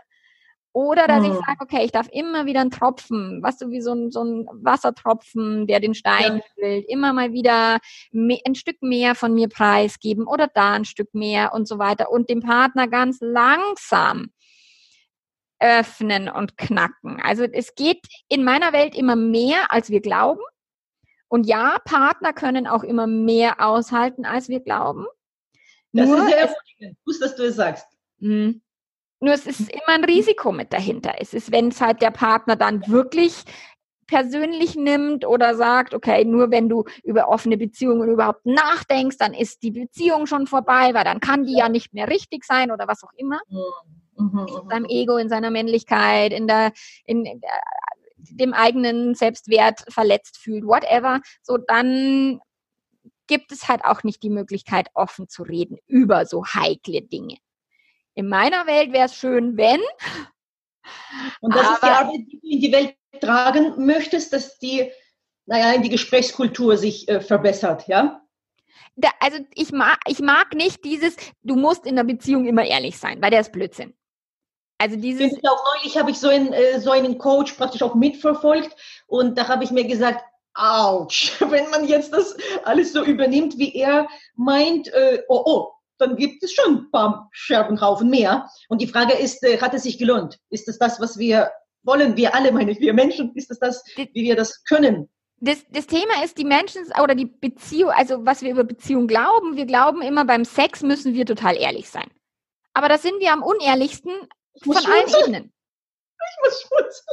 Oder 0.73 1.05
dass 1.07 1.23
mhm. 1.23 1.31
ich 1.31 1.33
sage, 1.33 1.57
okay, 1.59 1.83
ich 1.83 1.91
darf 1.91 2.07
immer 2.11 2.45
wieder 2.45 2.61
einen 2.61 2.71
Tropfen, 2.71 3.43
was 3.43 3.57
du 3.57 3.69
wie 3.71 3.81
so 3.81 3.93
ein, 3.93 4.11
so 4.11 4.23
ein 4.23 4.47
Wassertropfen, 4.51 5.67
der 5.67 5.81
den 5.81 5.93
Stein 5.93 6.37
ja. 6.37 6.43
füllt, 6.55 6.85
immer 6.87 7.11
mal 7.11 7.33
wieder 7.33 7.79
ein 8.13 8.55
Stück 8.55 8.81
mehr 8.81 9.15
von 9.15 9.33
mir 9.33 9.49
preisgeben 9.49 10.27
oder 10.27 10.47
da 10.47 10.73
ein 10.73 10.85
Stück 10.85 11.13
mehr 11.13 11.53
und 11.53 11.67
so 11.67 11.77
weiter 11.77 12.09
und 12.09 12.29
dem 12.29 12.39
Partner 12.39 12.87
ganz 12.87 13.17
langsam 13.19 14.31
öffnen 15.59 16.29
und 16.29 16.57
knacken. 16.57 17.21
Also 17.21 17.43
es 17.43 17.75
geht 17.75 18.07
in 18.29 18.43
meiner 18.43 18.73
Welt 18.73 18.95
immer 18.95 19.15
mehr, 19.15 19.71
als 19.71 19.89
wir 19.89 20.01
glauben. 20.01 20.41
Und 21.27 21.45
ja, 21.45 21.77
Partner 21.85 22.33
können 22.33 22.65
auch 22.65 22.83
immer 22.83 23.07
mehr 23.07 23.65
aushalten, 23.65 24.25
als 24.25 24.49
wir 24.49 24.61
glauben. 24.61 25.05
Das 25.93 26.07
Nur 26.07 26.17
ist 26.17 26.27
sehr 26.27 26.39
ermutigend. 26.39 26.97
Gut, 27.05 27.21
dass 27.21 27.35
du 27.35 27.43
es 27.43 27.55
sagst. 27.55 27.87
Mh, 28.19 28.55
nur 29.21 29.33
es 29.33 29.45
ist 29.45 29.71
immer 29.71 29.89
ein 29.89 30.03
Risiko 30.03 30.51
mit 30.51 30.73
dahinter. 30.73 31.13
Es 31.19 31.33
ist, 31.33 31.51
wenn 31.51 31.69
es 31.69 31.79
halt 31.79 32.01
der 32.01 32.11
Partner 32.11 32.55
dann 32.55 32.87
wirklich 32.87 33.43
persönlich 34.07 34.75
nimmt 34.75 35.25
oder 35.25 35.55
sagt, 35.55 35.93
okay, 35.93 36.25
nur 36.25 36.51
wenn 36.51 36.67
du 36.67 36.83
über 37.03 37.29
offene 37.29 37.57
Beziehungen 37.57 38.09
überhaupt 38.09 38.45
nachdenkst, 38.45 39.17
dann 39.17 39.33
ist 39.33 39.63
die 39.63 39.71
Beziehung 39.71 40.25
schon 40.25 40.47
vorbei, 40.47 40.93
weil 40.93 41.05
dann 41.05 41.21
kann 41.21 41.45
die 41.45 41.55
ja 41.55 41.69
nicht 41.69 41.93
mehr 41.93 42.09
richtig 42.09 42.43
sein 42.43 42.71
oder 42.71 42.87
was 42.87 43.03
auch 43.03 43.13
immer. 43.15 43.39
Mhm. 43.47 43.59
Mhm. 44.17 44.47
In 44.47 44.69
seinem 44.69 44.85
Ego, 44.85 45.17
in 45.17 45.29
seiner 45.29 45.51
Männlichkeit, 45.51 46.33
in 46.33 46.47
der, 46.47 46.73
in, 47.05 47.25
in 47.25 47.39
der, 47.39 47.51
dem 48.17 48.53
eigenen 48.53 49.15
Selbstwert 49.15 49.85
verletzt 49.87 50.37
fühlt, 50.37 50.65
whatever, 50.65 51.21
so 51.41 51.57
dann 51.57 52.41
gibt 53.27 53.51
es 53.51 53.69
halt 53.69 53.85
auch 53.85 54.03
nicht 54.03 54.23
die 54.23 54.29
Möglichkeit, 54.29 54.89
offen 54.93 55.29
zu 55.29 55.43
reden 55.43 55.77
über 55.87 56.25
so 56.25 56.43
heikle 56.45 57.01
Dinge. 57.01 57.37
In 58.15 58.27
meiner 58.27 58.67
Welt 58.67 58.91
wäre 58.91 59.05
es 59.05 59.15
schön, 59.15 59.57
wenn. 59.57 59.81
Und 61.39 61.55
das 61.55 61.71
ist 61.71 61.83
die 61.83 61.87
Arbeit, 61.87 62.19
die 62.31 62.39
du 62.39 62.47
in 62.47 62.61
die 62.61 62.71
Welt 62.71 62.95
tragen 63.21 63.85
möchtest, 63.85 64.33
dass 64.33 64.59
die, 64.59 64.91
naja, 65.45 65.73
in 65.73 65.81
die 65.81 65.89
Gesprächskultur 65.89 66.77
sich 66.77 67.07
äh, 67.07 67.21
verbessert, 67.21 67.87
ja? 67.87 68.21
Da, 68.95 69.09
also 69.19 69.39
ich 69.55 69.71
mag, 69.71 69.99
ich 70.07 70.19
mag 70.19 70.53
nicht 70.53 70.83
dieses, 70.83 71.15
du 71.43 71.55
musst 71.55 71.85
in 71.85 71.95
der 71.95 72.03
Beziehung 72.03 72.45
immer 72.45 72.65
ehrlich 72.65 72.97
sein, 72.97 73.21
weil 73.21 73.31
der 73.31 73.41
ist 73.41 73.51
Blödsinn. 73.51 73.93
Also 74.77 74.97
dieses. 74.97 75.31
Auch 75.47 75.63
neulich 75.75 75.97
habe 75.97 76.11
ich 76.11 76.19
so 76.19 76.27
einen, 76.27 76.51
äh, 76.53 76.79
so 76.79 76.91
einen 76.91 77.17
Coach 77.17 77.53
praktisch 77.53 77.83
auch 77.83 77.95
mitverfolgt 77.95 78.75
und 79.07 79.37
da 79.37 79.47
habe 79.47 79.63
ich 79.63 79.71
mir 79.71 79.85
gesagt, 79.85 80.23
ouch, 80.55 81.31
wenn 81.49 81.69
man 81.69 81.87
jetzt 81.87 82.11
das 82.13 82.35
alles 82.63 82.91
so 82.91 83.03
übernimmt, 83.03 83.57
wie 83.57 83.73
er 83.75 84.07
meint, 84.35 84.87
äh, 84.89 85.23
oh, 85.29 85.43
oh, 85.45 85.71
dann 86.01 86.15
gibt 86.15 86.43
es 86.43 86.53
schon 86.53 86.77
ein 86.77 86.91
paar 86.91 87.29
Scherbenhaufen 87.31 88.09
mehr. 88.09 88.49
Und 88.69 88.81
die 88.81 88.87
Frage 88.87 89.13
ist, 89.13 89.43
äh, 89.43 89.59
hat 89.59 89.73
es 89.73 89.83
sich 89.83 89.97
gelohnt? 89.97 90.39
Ist 90.49 90.67
es 90.67 90.77
das, 90.77 90.99
was 90.99 91.17
wir 91.17 91.51
wollen? 91.83 92.17
Wir 92.17 92.35
alle, 92.35 92.51
meine 92.51 92.71
ich, 92.71 92.79
wir 92.79 92.93
Menschen, 92.93 93.33
ist 93.35 93.51
es 93.51 93.59
das, 93.59 93.83
wie 93.95 94.09
wir 94.13 94.35
das 94.35 94.63
können? 94.63 95.09
Das, 95.37 95.63
das 95.69 95.87
Thema 95.87 96.23
ist 96.23 96.37
die 96.37 96.45
Menschen 96.45 96.83
oder 97.01 97.15
die 97.15 97.25
Beziehung, 97.25 97.91
also 97.91 98.25
was 98.25 98.41
wir 98.41 98.51
über 98.51 98.63
Beziehung 98.63 99.07
glauben. 99.07 99.55
Wir 99.55 99.65
glauben 99.65 100.01
immer, 100.01 100.25
beim 100.25 100.45
Sex 100.45 100.83
müssen 100.83 101.13
wir 101.13 101.25
total 101.25 101.55
ehrlich 101.55 101.89
sein. 101.89 102.09
Aber 102.73 102.89
da 102.89 102.97
sind 102.97 103.19
wir 103.19 103.33
am 103.33 103.41
unehrlichsten 103.41 104.11
von 104.63 104.77
allen 104.77 105.23
Ebenen. 105.23 105.53
Ich 106.19 106.37
muss 106.43 106.61
schmutzen 106.61 107.05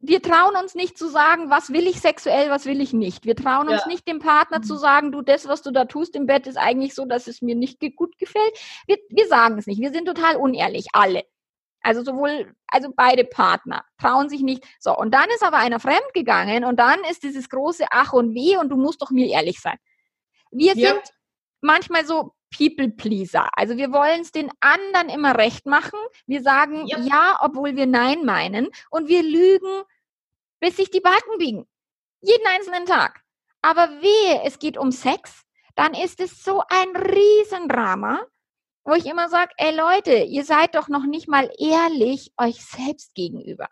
wir 0.00 0.22
trauen 0.22 0.54
uns 0.56 0.74
nicht 0.74 0.96
zu 0.96 1.08
sagen, 1.08 1.50
was 1.50 1.72
will 1.72 1.86
ich 1.88 2.00
sexuell, 2.00 2.50
was 2.50 2.66
will 2.66 2.80
ich 2.80 2.92
nicht. 2.92 3.24
Wir 3.24 3.34
trauen 3.34 3.68
uns 3.68 3.80
ja. 3.82 3.88
nicht 3.88 4.06
dem 4.06 4.20
Partner 4.20 4.62
zu 4.62 4.74
mhm. 4.74 4.78
sagen, 4.78 5.12
du, 5.12 5.22
das, 5.22 5.48
was 5.48 5.62
du 5.62 5.72
da 5.72 5.86
tust 5.86 6.14
im 6.14 6.26
Bett, 6.26 6.46
ist 6.46 6.56
eigentlich 6.56 6.94
so, 6.94 7.04
dass 7.04 7.26
es 7.26 7.42
mir 7.42 7.56
nicht 7.56 7.80
gut 7.96 8.16
gefällt. 8.18 8.52
Wir, 8.86 8.98
wir 9.08 9.26
sagen 9.26 9.58
es 9.58 9.66
nicht. 9.66 9.80
Wir 9.80 9.90
sind 9.90 10.06
total 10.06 10.36
unehrlich, 10.36 10.86
alle. 10.92 11.24
Also 11.80 12.04
sowohl, 12.04 12.54
also 12.68 12.92
beide 12.94 13.24
Partner 13.24 13.84
trauen 14.00 14.28
sich 14.28 14.42
nicht. 14.42 14.64
So, 14.78 14.96
und 14.96 15.12
dann 15.12 15.28
ist 15.30 15.42
aber 15.42 15.58
einer 15.58 15.80
fremd 15.80 16.12
gegangen 16.14 16.64
und 16.64 16.78
dann 16.78 17.00
ist 17.10 17.24
dieses 17.24 17.48
große 17.48 17.86
Ach 17.90 18.12
und 18.12 18.34
Weh 18.34 18.56
und 18.56 18.68
du 18.68 18.76
musst 18.76 19.02
doch 19.02 19.10
mir 19.10 19.28
ehrlich 19.28 19.60
sein. 19.60 19.78
Wir 20.50 20.76
ja. 20.76 20.90
sind 20.90 21.02
manchmal 21.60 22.04
so 22.04 22.34
People 22.56 22.90
Pleaser. 22.90 23.48
Also 23.52 23.76
wir 23.76 23.92
wollen 23.92 24.22
es 24.22 24.32
den 24.32 24.50
anderen 24.60 25.08
immer 25.08 25.36
recht 25.36 25.66
machen. 25.66 25.98
Wir 26.26 26.42
sagen 26.42 26.86
ja. 26.86 26.98
ja, 26.98 27.38
obwohl 27.40 27.76
wir 27.76 27.86
Nein 27.86 28.24
meinen. 28.24 28.68
Und 28.90 29.08
wir 29.08 29.22
lügen, 29.22 29.82
bis 30.60 30.76
sich 30.76 30.90
die 30.90 31.00
Balken 31.00 31.38
biegen. 31.38 31.66
Jeden 32.20 32.46
einzelnen 32.46 32.86
Tag. 32.86 33.22
Aber 33.62 33.88
wehe, 34.00 34.42
es 34.44 34.58
geht 34.58 34.78
um 34.78 34.92
Sex, 34.92 35.42
dann 35.74 35.94
ist 35.94 36.20
es 36.20 36.42
so 36.42 36.62
ein 36.68 36.96
Riesendrama, 36.96 38.24
wo 38.84 38.94
ich 38.94 39.06
immer 39.06 39.28
sage, 39.28 39.52
ey 39.56 39.74
Leute, 39.74 40.14
ihr 40.14 40.44
seid 40.44 40.74
doch 40.74 40.88
noch 40.88 41.04
nicht 41.04 41.28
mal 41.28 41.50
ehrlich 41.58 42.32
euch 42.36 42.64
selbst 42.64 43.14
gegenüber. 43.14 43.68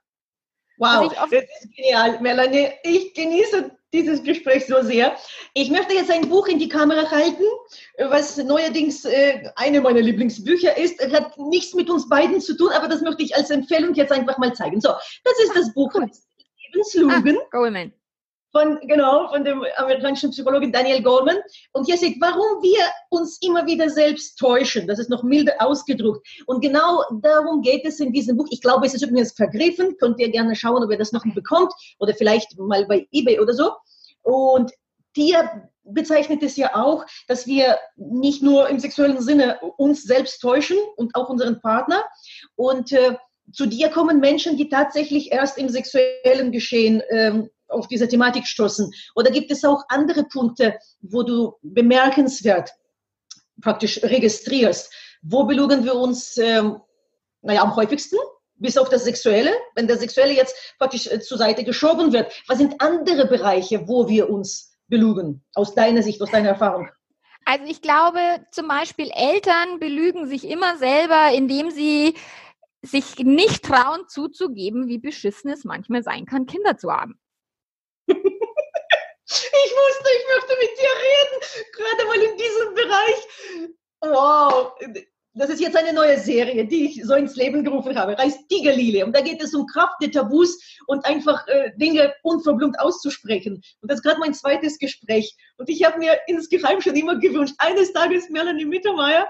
Wow, 0.79 1.13
das 1.31 1.33
ist 1.33 1.75
genial, 1.75 2.21
Melanie. 2.21 2.71
Ich 2.83 3.15
genieße 3.15 3.76
dieses 3.93 4.23
Gespräch 4.23 4.67
so 4.67 4.83
sehr. 4.83 5.17
Ich 5.55 5.71
möchte 5.71 5.95
jetzt 5.95 6.11
ein 6.11 6.29
Buch 6.29 6.49
in 6.49 6.59
die 6.59 6.69
Kamera 6.69 7.11
halten, 7.11 7.45
was 7.99 8.37
neuerdings 8.37 9.05
äh, 9.05 9.49
eine 9.57 9.81
meiner 9.81 10.01
Lieblingsbücher 10.01 10.77
ist. 10.77 11.01
Es 11.01 11.13
hat 11.13 11.39
nichts 11.39 11.75
mit 11.75 11.89
uns 11.89 12.09
beiden 12.09 12.41
zu 12.41 12.57
tun, 12.57 12.71
aber 12.73 12.89
das 12.89 13.01
möchte 13.01 13.23
ich 13.23 13.35
als 13.35 13.51
Empfehlung 13.51 13.95
jetzt 13.95 14.13
einfach 14.13 14.39
mal 14.39 14.53
zeigen. 14.53 14.81
So, 14.81 14.91
das 15.25 15.39
ist 15.45 15.57
das 15.57 15.75
Buch 15.75 15.93
Lebenslugen. 15.95 17.39
Ah, 17.39 17.49
Goldman. 17.51 17.93
Von, 18.57 18.79
genau, 18.89 19.29
von 19.29 19.45
dem 19.45 19.63
amerikanischen 19.77 20.31
Psychologen 20.31 20.73
Daniel 20.73 21.03
Goldman. 21.03 21.37
Und 21.73 21.85
hier 21.85 21.99
seht, 21.99 22.17
warum 22.23 22.63
wir 22.63 22.81
uns 23.11 23.37
immer 23.43 23.67
wieder 23.67 23.91
selbst 23.91 24.39
täuschen. 24.39 24.87
Das 24.87 24.99
ist 24.99 25.11
noch 25.11 25.23
milde 25.23 25.61
ausgedruckt. 25.61 26.27
Und 26.47 26.63
genau 26.63 27.03
darum 27.21 27.61
geht 27.61 27.85
es 27.85 28.01
in 28.01 28.15
diesem 28.15 28.39
Buch. 28.39 28.47
Ich 28.51 28.63
glaube, 28.63 28.87
es 28.87 28.95
ist 28.95 29.03
übrigens 29.03 29.33
vergriffen. 29.33 29.99
Könnt 29.99 30.19
ihr 30.21 30.31
gerne 30.31 30.57
schauen, 30.57 30.83
ob 30.83 30.91
ihr 30.91 30.97
das 30.97 31.13
noch 31.13 31.23
bekommt. 31.35 31.71
Oder 31.99 32.15
vielleicht 32.15 32.59
mal 32.59 32.87
bei 32.87 33.07
eBay 33.13 33.41
oder 33.41 33.53
so. 33.53 33.73
Und 34.23 34.73
dir 35.15 35.69
bezeichnet 35.85 36.43
es 36.43 36.57
ja 36.57 36.75
auch, 36.75 37.05
dass 37.29 37.47
wir 37.47 37.77
nicht 37.97 38.43
nur 38.43 38.71
im 38.71 38.79
sexuellen 38.79 39.21
Sinne 39.21 39.61
uns 39.77 40.05
selbst 40.05 40.41
täuschen 40.41 40.79
und 40.97 41.15
auch 41.15 41.29
unseren 41.29 41.61
Partner. 41.61 42.03
Und 42.55 42.91
äh, 42.93 43.17
zu 43.53 43.67
dir 43.67 43.91
kommen 43.91 44.19
Menschen, 44.19 44.57
die 44.57 44.71
tatsächlich 44.71 45.31
erst 45.31 45.59
im 45.59 45.69
sexuellen 45.69 46.53
Geschehen 46.53 47.03
ähm, 47.11 47.51
auf 47.69 47.89
diese 47.89 48.09
Thematik 48.09 48.47
stoßen? 48.47 48.91
Oder 49.15 49.31
gibt 49.31 49.51
es 49.51 49.65
auch 49.65 49.83
andere 49.89 50.25
Punkte, 50.25 50.79
wo 51.01 51.23
du 51.23 51.55
bemerkenswert 51.63 52.71
praktisch 53.61 54.03
registrierst? 54.03 54.93
Wo 55.23 55.45
belugen 55.45 55.85
wir 55.85 55.95
uns, 55.95 56.37
ähm, 56.39 56.81
naja, 57.43 57.63
am 57.63 57.75
häufigsten? 57.77 58.19
bis 58.59 58.79
auf 58.79 58.89
das 58.89 59.05
Sexuelle, 59.05 59.53
wenn 59.75 59.87
der 59.87 59.99
Sexuelle 59.99 60.33
jetzt 60.33 60.75
praktisch 60.79 61.07
äh, 61.07 61.21
zur 61.21 61.39
Seite 61.39 61.65
geschoben 61.65 62.13
wird, 62.13 62.33
was 62.49 62.59
sind 62.59 62.81
andere 62.81 63.27
Bereiche, 63.27 63.87
wo 63.87 64.09
wir 64.09 64.31
uns 64.31 64.73
belügen, 64.89 65.45
aus 65.55 65.75
deiner 65.75 66.03
Sicht, 66.03 66.21
aus 66.23 66.31
deiner 66.31 66.51
Erfahrung? 66.51 66.89
Also 67.45 67.65
ich 67.67 67.81
glaube, 67.81 68.19
zum 68.51 68.67
Beispiel 68.67 69.11
Eltern 69.15 69.79
belügen 69.79 70.27
sich 70.27 70.49
immer 70.49 70.79
selber, 70.79 71.33
indem 71.33 71.71
sie 71.71 72.15
sich 72.83 73.19
nicht 73.19 73.65
trauen 73.65 74.09
zuzugeben, 74.09 74.89
wie 74.89 74.99
beschissen 74.99 75.51
es 75.51 75.65
manchmal 75.65 76.03
sein 76.03 76.27
kann, 76.27 76.47
Kinder 76.47 76.77
zu 76.77 76.91
haben. 76.91 77.19
Ich 79.29 79.73
wusste, 79.73 80.09
ich 80.19 80.27
möchte 80.35 80.55
mit 80.61 80.79
dir 80.79 80.95
reden, 81.07 81.37
gerade 81.73 82.05
mal 82.07 82.23
in 82.23 82.37
diesem 82.37 82.75
Bereich. 82.75 83.71
Wow, 84.01 84.75
das 85.35 85.51
ist 85.51 85.61
jetzt 85.61 85.77
eine 85.77 85.93
neue 85.93 86.19
Serie, 86.19 86.65
die 86.65 86.87
ich 86.87 87.05
so 87.05 87.15
ins 87.15 87.37
Leben 87.37 87.63
gerufen 87.63 87.99
habe, 87.99 88.17
heißt 88.17 88.49
Tigerlile. 88.49 89.05
Und 89.05 89.15
da 89.15 89.21
geht 89.21 89.43
es 89.43 89.55
um 89.55 89.67
Kraft 89.67 89.97
der 90.01 90.11
Tabus 90.11 90.59
und 90.87 91.05
einfach 91.05 91.47
äh, 91.49 91.73
Dinge 91.77 92.15
unverblümt 92.23 92.79
auszusprechen. 92.81 93.63
Und 93.83 93.91
das 93.91 93.99
ist 93.99 94.03
gerade 94.03 94.19
mein 94.19 94.33
zweites 94.33 94.79
Gespräch. 94.79 95.37
Und 95.59 95.69
ich 95.69 95.85
habe 95.85 95.99
mir 95.99 96.19
insgeheim 96.27 96.81
schon 96.81 96.97
immer 96.97 97.19
gewünscht, 97.19 97.55
eines 97.59 97.93
Tages 97.93 98.31
Melanie 98.31 98.65
Mittermeier, 98.65 99.29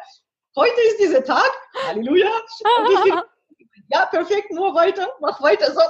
heute 0.54 0.80
ist 0.90 1.00
dieser 1.00 1.24
Tag, 1.24 1.50
Halleluja, 1.87 2.28
und 2.28 2.92
ich 2.92 3.12
ja, 3.88 4.07
perfekt, 4.07 4.51
nur 4.51 4.75
weiter, 4.75 5.09
mach 5.20 5.40
weiter 5.40 5.72
so. 5.72 5.81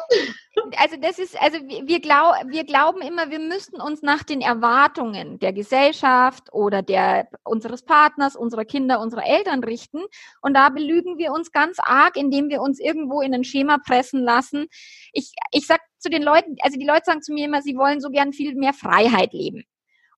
Also 0.77 0.97
das 0.97 1.19
ist, 1.19 1.41
also 1.41 1.59
wir, 1.59 2.01
glaub, 2.01 2.35
wir 2.47 2.65
glauben 2.65 3.01
immer, 3.01 3.31
wir 3.31 3.39
müssten 3.39 3.81
uns 3.81 4.03
nach 4.03 4.23
den 4.23 4.41
Erwartungen 4.41 5.39
der 5.39 5.53
Gesellschaft 5.53 6.53
oder 6.53 6.83
der 6.83 7.29
unseres 7.45 7.83
Partners, 7.83 8.37
unserer 8.37 8.65
Kinder, 8.65 9.01
unserer 9.01 9.27
Eltern 9.27 9.63
richten. 9.65 10.03
Und 10.43 10.55
da 10.55 10.69
belügen 10.69 11.19
wir 11.19 11.33
uns 11.33 11.53
ganz 11.53 11.79
arg, 11.81 12.17
indem 12.17 12.49
wir 12.49 12.61
uns 12.61 12.81
irgendwo 12.81 13.21
in 13.21 13.35
ein 13.35 13.45
Schema 13.45 13.79
pressen 13.79 14.23
lassen. 14.23 14.67
Ich, 15.13 15.33
ich 15.53 15.67
sag 15.67 15.81
zu 15.99 16.11
den 16.11 16.23
Leuten, 16.23 16.57
also 16.61 16.79
die 16.79 16.87
Leute 16.87 17.05
sagen 17.05 17.23
zu 17.23 17.33
mir 17.33 17.47
immer, 17.47 17.63
sie 17.63 17.77
wollen 17.77 18.01
so 18.01 18.11
gern 18.11 18.33
viel 18.33 18.55
mehr 18.55 18.73
Freiheit 18.73 19.33
leben. 19.33 19.65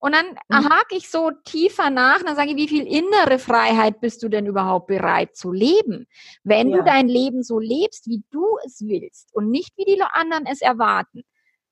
Und 0.01 0.13
dann 0.13 0.39
mhm. 0.49 0.69
hake 0.69 0.97
ich 0.97 1.11
so 1.11 1.33
tiefer 1.45 1.91
nach, 1.91 2.23
dann 2.23 2.37
sage 2.37 2.51
ich, 2.51 2.57
wie 2.57 2.69
viel 2.69 2.87
innere 2.87 3.39
Freiheit 3.39 4.01
bist 4.01 4.23
du 4.23 4.29
denn 4.29 4.47
überhaupt 4.47 4.87
bereit 4.87 5.37
zu 5.37 5.53
leben? 5.53 6.07
Wenn 6.45 6.71
ja. 6.71 6.79
du 6.79 6.85
dein 6.85 7.09
Leben 7.09 7.43
so 7.43 7.59
lebst, 7.59 8.07
wie 8.07 8.23
du 8.31 8.59
es 8.65 8.81
willst 8.81 9.35
und 9.35 9.51
nicht 9.51 9.77
wie 9.77 9.85
die 9.85 10.01
anderen 10.01 10.47
es 10.47 10.61
erwarten, 10.61 11.23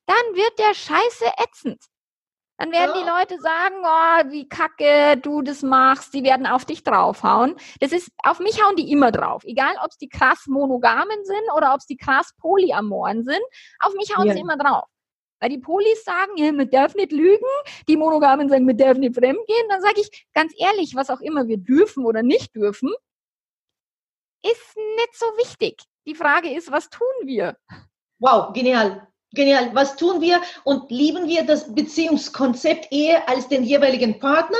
dann 0.07 0.17
wird 0.35 0.59
der 0.59 0.75
Scheiße 0.75 1.25
ätzend. 1.43 1.83
Dann 2.59 2.73
werden 2.73 2.93
ja. 2.95 3.03
die 3.03 3.09
Leute 3.09 3.41
sagen, 3.41 3.75
oh, 3.83 4.33
wie 4.33 4.49
kacke 4.49 5.19
du 5.19 5.43
das 5.43 5.62
machst, 5.62 6.15
die 6.15 6.25
werden 6.25 6.47
auf 6.47 6.65
dich 6.65 6.83
draufhauen. 6.83 7.55
Das 7.81 7.93
ist, 7.93 8.11
auf 8.25 8.41
mich 8.41 8.65
hauen 8.65 8.77
die 8.77 8.91
immer 8.91 9.12
drauf. 9.12 9.45
Egal, 9.45 9.75
ob 9.83 9.91
es 9.91 9.99
die 9.99 10.09
krass 10.09 10.47
monogamen 10.47 11.25
sind 11.25 11.53
oder 11.55 11.75
ob 11.75 11.81
es 11.81 11.87
die 11.87 11.99
krass 11.99 12.33
polyamoren 12.41 13.25
sind, 13.25 13.43
auf 13.81 13.93
mich 13.95 14.17
hauen 14.17 14.29
ja. 14.29 14.33
sie 14.33 14.41
immer 14.41 14.57
drauf. 14.57 14.85
Weil 15.40 15.51
die 15.51 15.59
Polis 15.59 16.05
sagen, 16.05 16.37
ja, 16.37 16.51
man 16.53 16.70
darf 16.70 16.94
nicht 16.94 17.12
lügen, 17.12 17.44
die 17.88 17.96
Monogamen 17.96 18.49
sagen, 18.49 18.64
man 18.64 18.77
darf 18.77 18.96
nicht 18.96 19.14
fremdgehen. 19.14 19.68
Dann 19.68 19.83
sage 19.83 20.01
ich 20.01 20.27
ganz 20.35 20.53
ehrlich, 20.57 20.94
was 20.94 21.11
auch 21.11 21.20
immer 21.20 21.46
wir 21.46 21.59
dürfen 21.59 22.05
oder 22.07 22.22
nicht 22.22 22.55
dürfen, 22.55 22.92
ist 24.42 24.77
nicht 24.77 25.14
so 25.14 25.27
wichtig. 25.38 25.83
Die 26.07 26.14
Frage 26.14 26.51
ist, 26.55 26.70
was 26.70 26.88
tun 26.88 27.07
wir? 27.25 27.57
Wow, 28.18 28.53
genial. 28.53 29.07
Genial. 29.33 29.75
Was 29.75 29.96
tun 29.96 30.20
wir 30.20 30.40
und 30.64 30.90
lieben 30.90 31.29
wir 31.29 31.44
das 31.44 31.75
Beziehungskonzept 31.75 32.90
eher 32.90 33.29
als 33.29 33.49
den 33.49 33.64
jeweiligen 33.64 34.18
Partner? 34.18 34.59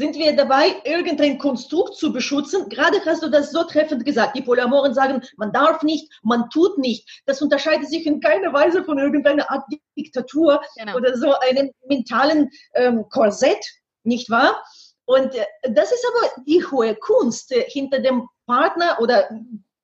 Sind 0.00 0.16
wir 0.16 0.34
dabei, 0.34 0.76
irgendein 0.84 1.36
Konstrukt 1.36 1.94
zu 1.94 2.10
beschützen? 2.10 2.70
Gerade 2.70 3.04
hast 3.04 3.22
du 3.22 3.28
das 3.28 3.52
so 3.52 3.64
treffend 3.64 4.02
gesagt. 4.06 4.34
Die 4.34 4.40
Polyamoren 4.40 4.94
sagen, 4.94 5.20
man 5.36 5.52
darf 5.52 5.82
nicht, 5.82 6.10
man 6.22 6.48
tut 6.48 6.78
nicht. 6.78 7.22
Das 7.26 7.42
unterscheidet 7.42 7.86
sich 7.86 8.06
in 8.06 8.18
keiner 8.18 8.50
Weise 8.50 8.82
von 8.82 8.98
irgendeiner 8.98 9.50
Art 9.50 9.62
Diktatur 9.98 10.62
genau. 10.74 10.96
oder 10.96 11.18
so 11.18 11.34
einem 11.40 11.70
mentalen 11.86 12.48
ähm, 12.72 13.04
Korsett, 13.10 13.62
nicht 14.02 14.30
wahr? 14.30 14.64
Und 15.04 15.34
äh, 15.34 15.44
das 15.64 15.92
ist 15.92 16.06
aber 16.08 16.44
die 16.46 16.64
hohe 16.64 16.94
Kunst, 16.94 17.52
äh, 17.52 17.68
hinter 17.68 17.98
dem 17.98 18.26
Partner 18.46 18.96
oder 19.02 19.28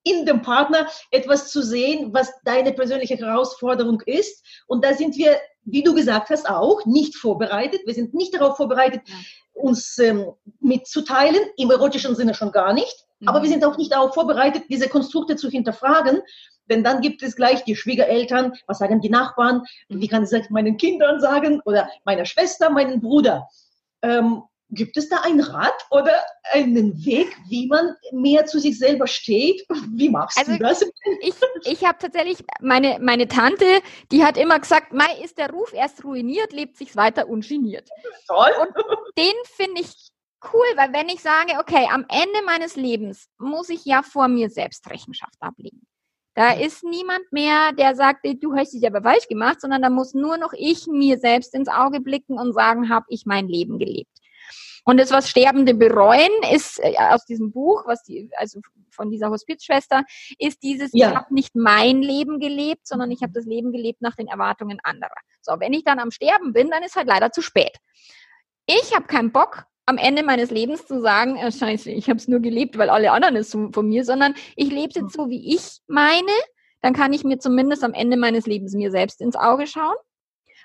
in 0.02 0.24
dem 0.24 0.40
Partner 0.40 0.88
etwas 1.10 1.50
zu 1.50 1.60
sehen, 1.60 2.14
was 2.14 2.32
deine 2.44 2.72
persönliche 2.72 3.18
Herausforderung 3.18 4.00
ist. 4.06 4.42
Und 4.66 4.82
da 4.82 4.94
sind 4.94 5.14
wir, 5.18 5.38
wie 5.66 5.82
du 5.82 5.94
gesagt 5.94 6.30
hast, 6.30 6.48
auch 6.48 6.86
nicht 6.86 7.16
vorbereitet. 7.16 7.82
Wir 7.84 7.94
sind 7.94 8.14
nicht 8.14 8.34
darauf 8.34 8.56
vorbereitet, 8.56 9.02
uns 9.52 9.98
ähm, 9.98 10.32
mitzuteilen, 10.60 11.40
im 11.56 11.70
erotischen 11.70 12.14
Sinne 12.14 12.34
schon 12.34 12.52
gar 12.52 12.72
nicht. 12.72 13.06
Mhm. 13.20 13.28
Aber 13.28 13.42
wir 13.42 13.50
sind 13.50 13.64
auch 13.64 13.76
nicht 13.76 13.92
darauf 13.92 14.14
vorbereitet, 14.14 14.64
diese 14.70 14.88
Konstrukte 14.88 15.36
zu 15.36 15.50
hinterfragen. 15.50 16.20
Denn 16.70 16.82
dann 16.82 17.00
gibt 17.00 17.22
es 17.22 17.36
gleich 17.36 17.64
die 17.64 17.76
Schwiegereltern, 17.76 18.52
was 18.66 18.78
sagen 18.78 19.00
die 19.00 19.10
Nachbarn, 19.10 19.62
wie 19.88 20.08
kann 20.08 20.24
ich 20.24 20.32
es 20.32 20.50
meinen 20.50 20.76
Kindern 20.76 21.20
sagen 21.20 21.60
oder 21.64 21.88
meiner 22.04 22.24
Schwester, 22.24 22.70
meinen 22.70 23.00
Bruder. 23.00 23.48
Ähm, 24.02 24.42
Gibt 24.70 24.96
es 24.96 25.08
da 25.08 25.18
einen 25.20 25.40
Rat 25.40 25.86
oder 25.90 26.20
einen 26.52 27.04
Weg, 27.04 27.28
wie 27.48 27.68
man 27.68 27.94
mehr 28.10 28.46
zu 28.46 28.58
sich 28.58 28.78
selber 28.78 29.06
steht? 29.06 29.64
Wie 29.94 30.08
machst 30.08 30.38
also, 30.38 30.52
du 30.52 30.58
das? 30.58 30.82
Ich, 31.20 31.34
ich 31.64 31.84
habe 31.84 31.98
tatsächlich, 31.98 32.38
meine, 32.60 32.98
meine 33.00 33.28
Tante, 33.28 33.64
die 34.10 34.24
hat 34.24 34.36
immer 34.36 34.58
gesagt, 34.58 34.92
Mai 34.92 35.20
ist 35.22 35.38
der 35.38 35.50
Ruf 35.50 35.72
erst 35.72 36.04
ruiniert, 36.04 36.52
lebt 36.52 36.76
sich 36.76 36.96
weiter 36.96 37.28
ungeniert. 37.28 37.88
Toll. 38.26 38.50
Und 38.60 38.74
den 39.16 39.34
finde 39.44 39.82
ich 39.82 40.10
cool, 40.52 40.66
weil 40.76 40.92
wenn 40.92 41.08
ich 41.08 41.22
sage, 41.22 41.58
okay, 41.60 41.86
am 41.92 42.04
Ende 42.08 42.44
meines 42.44 42.74
Lebens 42.76 43.28
muss 43.38 43.68
ich 43.68 43.84
ja 43.84 44.02
vor 44.02 44.26
mir 44.26 44.50
selbst 44.50 44.88
Rechenschaft 44.90 45.36
ablegen. 45.40 45.86
Da 46.34 46.52
ist 46.52 46.84
niemand 46.84 47.32
mehr, 47.32 47.72
der 47.72 47.94
sagt, 47.94 48.26
du 48.26 48.54
hast 48.54 48.72
dich 48.72 48.86
aber 48.86 49.00
falsch 49.00 49.26
gemacht, 49.26 49.60
sondern 49.60 49.80
da 49.80 49.88
muss 49.88 50.12
nur 50.12 50.36
noch 50.36 50.52
ich 50.52 50.86
mir 50.86 51.18
selbst 51.18 51.54
ins 51.54 51.68
Auge 51.68 52.00
blicken 52.00 52.38
und 52.38 52.52
sagen, 52.52 52.90
habe 52.90 53.06
ich 53.08 53.24
mein 53.24 53.48
Leben 53.48 53.78
gelebt. 53.78 54.10
Und 54.86 54.98
das, 54.98 55.10
was 55.10 55.28
Sterbende 55.28 55.74
bereuen, 55.74 56.30
ist 56.54 56.78
äh, 56.78 56.94
aus 56.96 57.26
diesem 57.26 57.50
Buch, 57.50 57.82
was 57.86 58.04
die, 58.04 58.30
also 58.36 58.60
von 58.90 59.10
dieser 59.10 59.30
Hospizschwester, 59.30 60.04
ist 60.38 60.62
dieses, 60.62 60.90
ja. 60.92 61.10
ich 61.10 61.16
habe 61.16 61.34
nicht 61.34 61.56
mein 61.56 62.02
Leben 62.02 62.38
gelebt, 62.38 62.86
sondern 62.86 63.10
ich 63.10 63.20
habe 63.22 63.32
das 63.32 63.46
Leben 63.46 63.72
gelebt 63.72 64.00
nach 64.00 64.14
den 64.14 64.28
Erwartungen 64.28 64.78
anderer. 64.84 65.10
So, 65.42 65.58
wenn 65.58 65.72
ich 65.72 65.82
dann 65.82 65.98
am 65.98 66.12
Sterben 66.12 66.52
bin, 66.52 66.70
dann 66.70 66.84
ist 66.84 66.94
halt 66.94 67.08
leider 67.08 67.32
zu 67.32 67.42
spät. 67.42 67.76
Ich 68.66 68.94
habe 68.94 69.06
keinen 69.06 69.32
Bock, 69.32 69.64
am 69.86 69.98
Ende 69.98 70.22
meines 70.22 70.50
Lebens 70.50 70.86
zu 70.86 71.00
sagen, 71.00 71.36
äh, 71.36 71.50
scheiße, 71.50 71.90
ich 71.90 72.08
habe 72.08 72.18
es 72.18 72.28
nur 72.28 72.38
gelebt, 72.38 72.78
weil 72.78 72.88
alle 72.88 73.10
anderen 73.10 73.34
es 73.34 73.50
von 73.50 73.88
mir, 73.88 74.04
sondern 74.04 74.34
ich 74.54 74.70
jetzt 74.70 75.14
so, 75.14 75.28
wie 75.28 75.52
ich 75.52 75.80
meine, 75.88 76.32
dann 76.80 76.92
kann 76.92 77.12
ich 77.12 77.24
mir 77.24 77.40
zumindest 77.40 77.82
am 77.82 77.92
Ende 77.92 78.16
meines 78.16 78.46
Lebens 78.46 78.72
mir 78.72 78.92
selbst 78.92 79.20
ins 79.20 79.34
Auge 79.34 79.66
schauen. 79.66 79.96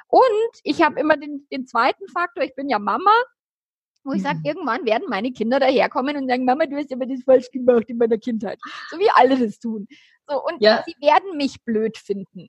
Und 0.08 0.52
ich 0.64 0.84
habe 0.84 1.00
immer 1.00 1.18
den, 1.18 1.48
den 1.52 1.66
zweiten 1.66 2.08
Faktor, 2.08 2.44
ich 2.44 2.54
bin 2.54 2.70
ja 2.70 2.78
Mama, 2.78 3.12
wo 4.04 4.14
ich 4.14 4.22
sage, 4.22 4.40
mhm. 4.40 4.46
irgendwann 4.46 4.86
werden 4.86 5.08
meine 5.10 5.32
Kinder 5.32 5.60
daherkommen 5.60 6.18
und 6.18 6.28
sagen, 6.28 6.46
Mama, 6.46 6.66
du 6.66 6.78
hast 6.78 6.92
aber 6.92 7.06
das 7.06 7.24
falsch 7.24 7.52
gemacht 7.52 7.90
in 7.90 7.98
meiner 7.98 8.18
Kindheit. 8.18 8.60
So 8.90 9.00
wie 9.00 9.10
alle 9.14 9.38
das 9.38 9.60
tun. 9.60 9.88
So, 10.28 10.44
und 10.44 10.62
ja. 10.62 10.84
sie 10.86 10.96
werden 11.06 11.38
mich 11.38 11.64
blöd 11.64 11.98
finden. 11.98 12.48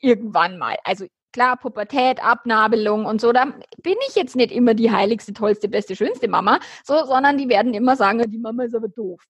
Irgendwann 0.00 0.58
mal. 0.58 0.76
Also 0.84 1.06
klar, 1.32 1.56
Pubertät, 1.56 2.22
Abnabelung 2.22 3.06
und 3.06 3.20
so, 3.20 3.32
da 3.32 3.46
bin 3.82 3.96
ich 4.08 4.14
jetzt 4.14 4.36
nicht 4.36 4.52
immer 4.52 4.74
die 4.74 4.90
heiligste, 4.90 5.32
tollste, 5.32 5.68
beste, 5.68 5.96
schönste 5.96 6.28
Mama, 6.28 6.60
so, 6.84 7.04
sondern 7.06 7.38
die 7.38 7.48
werden 7.48 7.74
immer 7.74 7.96
sagen, 7.96 8.30
die 8.30 8.38
Mama 8.38 8.64
ist 8.64 8.74
aber 8.74 8.88
doof. 8.88 9.22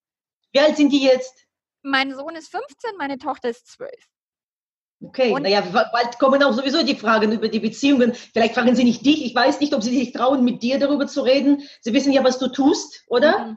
Wie 0.53 0.61
alt 0.61 0.77
sind 0.77 0.93
die 0.93 1.03
jetzt? 1.03 1.47
Mein 1.83 2.15
Sohn 2.15 2.35
ist 2.37 2.51
15, 2.51 2.93
meine 2.99 3.19
Tochter 3.19 3.49
ist 3.49 3.67
12. 3.69 3.91
Okay, 5.05 5.33
naja, 5.33 5.63
bald 5.63 6.19
kommen 6.19 6.43
auch 6.43 6.53
sowieso 6.53 6.85
die 6.85 6.95
Fragen 6.95 7.33
über 7.33 7.49
die 7.49 7.59
Beziehungen. 7.59 8.15
Vielleicht 8.15 8.55
fragen 8.55 8.77
sie 8.77 8.85
nicht 8.85 9.05
dich. 9.05 9.25
Ich 9.25 9.35
weiß 9.35 9.61
nicht, 9.61 9.75
ob 9.75 9.83
sie 9.83 9.97
sich 9.97 10.13
trauen, 10.13 10.45
mit 10.45 10.63
dir 10.63 10.79
darüber 10.79 11.07
zu 11.07 11.23
reden. 11.23 11.63
Sie 11.81 11.93
wissen 11.93 12.13
ja, 12.13 12.23
was 12.23 12.39
du 12.39 12.49
tust, 12.49 13.05
oder? 13.09 13.47
Mhm. 13.47 13.57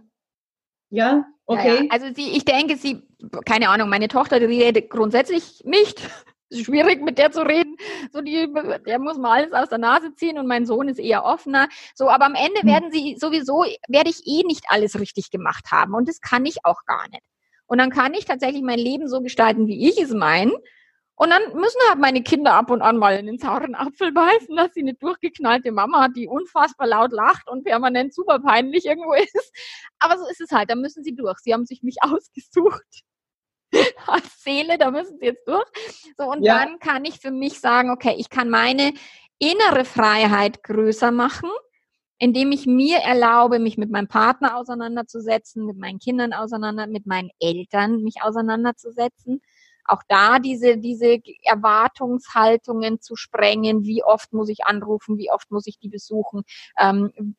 Ja, 0.89 1.25
okay. 1.45 1.75
Ja, 1.75 1.81
ja. 1.81 1.89
Also 1.89 2.07
sie, 2.15 2.31
ich 2.31 2.45
denke, 2.45 2.77
sie, 2.77 3.03
keine 3.45 3.69
Ahnung, 3.69 3.89
meine 3.89 4.07
Tochter, 4.07 4.39
die 4.39 4.45
redet 4.45 4.89
grundsätzlich 4.89 5.61
nicht. 5.63 6.01
Es 6.47 6.59
ist 6.59 6.67
schwierig, 6.67 7.01
mit 7.01 7.17
der 7.17 7.31
zu 7.31 7.41
reden. 7.41 7.75
So, 8.13 8.21
die, 8.21 8.47
der 8.85 8.99
muss 8.99 9.17
mal 9.17 9.39
alles 9.39 9.51
aus 9.51 9.67
der 9.67 9.79
Nase 9.79 10.13
ziehen 10.13 10.37
und 10.37 10.45
mein 10.45 10.67
Sohn 10.67 10.87
ist 10.87 10.99
eher 10.99 11.25
offener. 11.25 11.67
So, 11.95 12.07
aber 12.07 12.25
am 12.25 12.35
Ende 12.35 12.59
mhm. 12.61 12.67
werden 12.67 12.91
sie 12.91 13.17
sowieso, 13.19 13.65
werde 13.87 14.11
ich 14.11 14.27
eh 14.27 14.43
nicht 14.43 14.65
alles 14.67 14.99
richtig 14.99 15.31
gemacht 15.31 15.71
haben. 15.71 15.95
Und 15.95 16.07
das 16.07 16.21
kann 16.21 16.45
ich 16.45 16.57
auch 16.63 16.85
gar 16.85 17.09
nicht. 17.09 17.23
Und 17.65 17.79
dann 17.79 17.89
kann 17.89 18.13
ich 18.13 18.25
tatsächlich 18.25 18.61
mein 18.61 18.77
Leben 18.77 19.07
so 19.07 19.21
gestalten, 19.21 19.65
wie 19.65 19.89
ich 19.89 19.99
es 19.99 20.11
meine. 20.11 20.51
Und 21.17 21.29
dann 21.29 21.43
müssen 21.53 21.79
halt 21.87 21.99
meine 21.99 22.23
Kinder 22.23 22.53
ab 22.53 22.69
und 22.69 22.81
an 22.81 22.97
mal 22.97 23.17
in 23.17 23.25
den 23.25 23.37
sauren 23.37 23.73
Apfel 23.73 24.11
beißen, 24.11 24.53
dass 24.55 24.73
sie 24.73 24.81
eine 24.81 24.95
durchgeknallte 24.95 25.71
Mama 25.71 26.03
hat, 26.03 26.15
die 26.17 26.27
unfassbar 26.27 26.87
laut 26.87 27.13
lacht 27.13 27.49
und 27.49 27.63
permanent 27.63 28.13
super 28.13 28.39
peinlich 28.39 28.85
irgendwo 28.85 29.13
ist. 29.33 29.53
Aber 29.99 30.17
so 30.17 30.27
ist 30.27 30.41
es 30.41 30.51
halt, 30.51 30.69
da 30.69 30.75
müssen 30.75 31.03
sie 31.03 31.15
durch. 31.15 31.39
Sie 31.39 31.53
haben 31.53 31.65
sich 31.65 31.83
mich 31.83 31.97
ausgesucht 32.01 33.03
als 34.07 34.43
Seele, 34.43 34.77
da 34.77 34.91
müssen 34.91 35.17
sie 35.19 35.25
jetzt 35.25 35.47
durch. 35.47 35.65
So, 36.17 36.25
und 36.25 36.43
ja. 36.43 36.59
dann 36.59 36.79
kann 36.79 37.05
ich 37.05 37.19
für 37.19 37.31
mich 37.31 37.59
sagen, 37.59 37.91
okay, 37.91 38.15
ich 38.17 38.29
kann 38.29 38.49
meine 38.49 38.93
innere 39.39 39.85
Freiheit 39.85 40.63
größer 40.63 41.11
machen, 41.11 41.49
indem 42.17 42.51
ich 42.51 42.65
mir 42.65 42.99
erlaube, 42.99 43.59
mich 43.59 43.77
mit 43.77 43.89
meinem 43.89 44.07
Partner 44.07 44.57
auseinanderzusetzen, 44.57 45.65
mit 45.65 45.77
meinen 45.77 45.99
Kindern 45.99 46.33
auseinander, 46.33 46.87
mit 46.87 47.05
meinen 47.05 47.31
Eltern 47.39 48.01
mich 48.01 48.21
auseinanderzusetzen 48.21 49.41
auch 49.85 50.01
da 50.07 50.39
diese, 50.39 50.77
diese 50.77 51.19
Erwartungshaltungen 51.43 53.01
zu 53.01 53.15
sprengen, 53.15 53.83
wie 53.83 54.03
oft 54.03 54.33
muss 54.33 54.49
ich 54.49 54.65
anrufen, 54.65 55.17
wie 55.17 55.31
oft 55.31 55.51
muss 55.51 55.67
ich 55.67 55.79
die 55.79 55.89
besuchen, 55.89 56.43
ähm, 56.77 57.35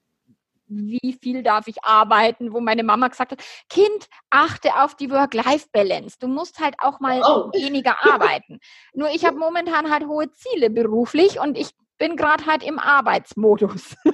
wie 0.69 1.17
viel 1.23 1.43
darf 1.43 1.69
ich 1.69 1.85
arbeiten, 1.85 2.53
wo 2.53 2.61
meine 2.61 2.83
Mama 2.83 3.09
gesagt 3.09 3.33
hat, 3.33 3.45
Kind, 3.69 4.09
achte 4.31 4.75
auf 4.77 4.95
die 4.97 5.11
Work-Life-Balance. 5.11 6.17
Du 6.19 6.29
musst 6.29 6.59
halt 6.59 6.75
auch 6.79 7.01
mal 7.01 7.23
oh. 7.25 7.53
weniger 7.53 7.97
arbeiten. 8.05 8.59
Nur 8.93 9.11
ich 9.11 9.25
habe 9.25 9.39
momentan 9.39 9.91
halt 9.91 10.07
hohe 10.07 10.31
Ziele 10.33 10.71
beruflich 10.71 11.39
und 11.39 11.57
ich 11.57 11.71
bin 11.99 12.17
gerade 12.17 12.47
halt 12.47 12.63
im 12.63 12.79
Arbeitsmodus. 12.79 13.97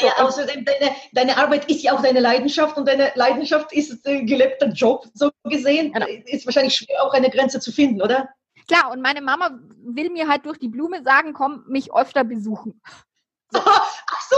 Naja, 0.00 0.14
außerdem, 0.18 0.64
deine, 0.64 0.94
deine 1.12 1.36
Arbeit 1.36 1.70
ist 1.70 1.82
ja 1.82 1.94
auch 1.94 2.02
deine 2.02 2.20
Leidenschaft 2.20 2.76
und 2.76 2.86
deine 2.86 3.12
Leidenschaft 3.14 3.72
ist 3.72 4.06
ein 4.06 4.26
gelebter 4.26 4.68
Job, 4.68 5.06
so 5.12 5.30
gesehen. 5.44 5.92
Genau. 5.92 6.06
Ist 6.26 6.46
wahrscheinlich 6.46 6.74
schwer, 6.74 7.02
auch 7.02 7.12
eine 7.12 7.28
Grenze 7.28 7.60
zu 7.60 7.72
finden, 7.72 8.00
oder? 8.00 8.30
Klar, 8.68 8.90
und 8.92 9.02
meine 9.02 9.20
Mama 9.20 9.58
will 9.82 10.10
mir 10.10 10.28
halt 10.28 10.46
durch 10.46 10.58
die 10.58 10.68
Blume 10.68 11.02
sagen, 11.02 11.32
komm, 11.32 11.64
mich 11.66 11.92
öfter 11.92 12.24
besuchen. 12.24 12.80
So. 13.50 13.60
Ach 13.64 14.20
so! 14.28 14.36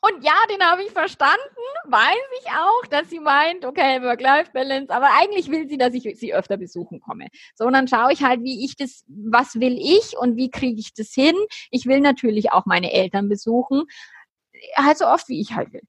Und 0.00 0.24
ja, 0.24 0.34
den 0.50 0.62
habe 0.62 0.82
ich 0.82 0.90
verstanden, 0.90 1.38
weiß 1.86 2.28
ich 2.40 2.50
auch, 2.50 2.86
dass 2.90 3.08
sie 3.08 3.20
meint, 3.20 3.64
okay, 3.64 4.02
Work-Life-Balance, 4.02 4.92
aber 4.92 5.08
eigentlich 5.20 5.50
will 5.50 5.68
sie, 5.68 5.78
dass 5.78 5.94
ich 5.94 6.18
sie 6.18 6.34
öfter 6.34 6.56
besuchen 6.56 7.00
komme. 7.00 7.28
So, 7.54 7.64
und 7.66 7.72
dann 7.72 7.88
schaue 7.88 8.12
ich 8.12 8.22
halt, 8.22 8.42
wie 8.42 8.64
ich 8.64 8.76
das, 8.76 9.04
was 9.08 9.60
will 9.60 9.78
ich 9.78 10.16
und 10.18 10.36
wie 10.36 10.50
kriege 10.50 10.80
ich 10.80 10.92
das 10.94 11.12
hin. 11.12 11.36
Ich 11.70 11.86
will 11.86 12.00
natürlich 12.00 12.52
auch 12.52 12.66
meine 12.66 12.92
Eltern 12.92 13.28
besuchen, 13.28 13.84
halt 14.76 14.98
so 14.98 15.06
oft, 15.06 15.28
wie 15.28 15.40
ich 15.40 15.54
halt 15.54 15.72
will. 15.72 15.82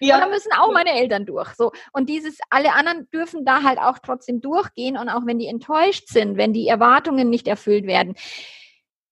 Ja. 0.00 0.16
Und 0.16 0.22
da 0.22 0.28
müssen 0.28 0.52
auch 0.52 0.72
meine 0.72 0.90
Eltern 0.90 1.24
durch. 1.24 1.54
So. 1.54 1.72
Und 1.92 2.08
dieses, 2.08 2.38
alle 2.50 2.74
anderen 2.74 3.08
dürfen 3.10 3.44
da 3.44 3.62
halt 3.62 3.78
auch 3.78 3.98
trotzdem 3.98 4.40
durchgehen 4.40 4.96
und 4.96 5.08
auch 5.08 5.24
wenn 5.24 5.38
die 5.38 5.46
enttäuscht 5.46 6.08
sind, 6.08 6.36
wenn 6.36 6.52
die 6.52 6.66
Erwartungen 6.68 7.30
nicht 7.30 7.48
erfüllt 7.48 7.86
werden, 7.86 8.14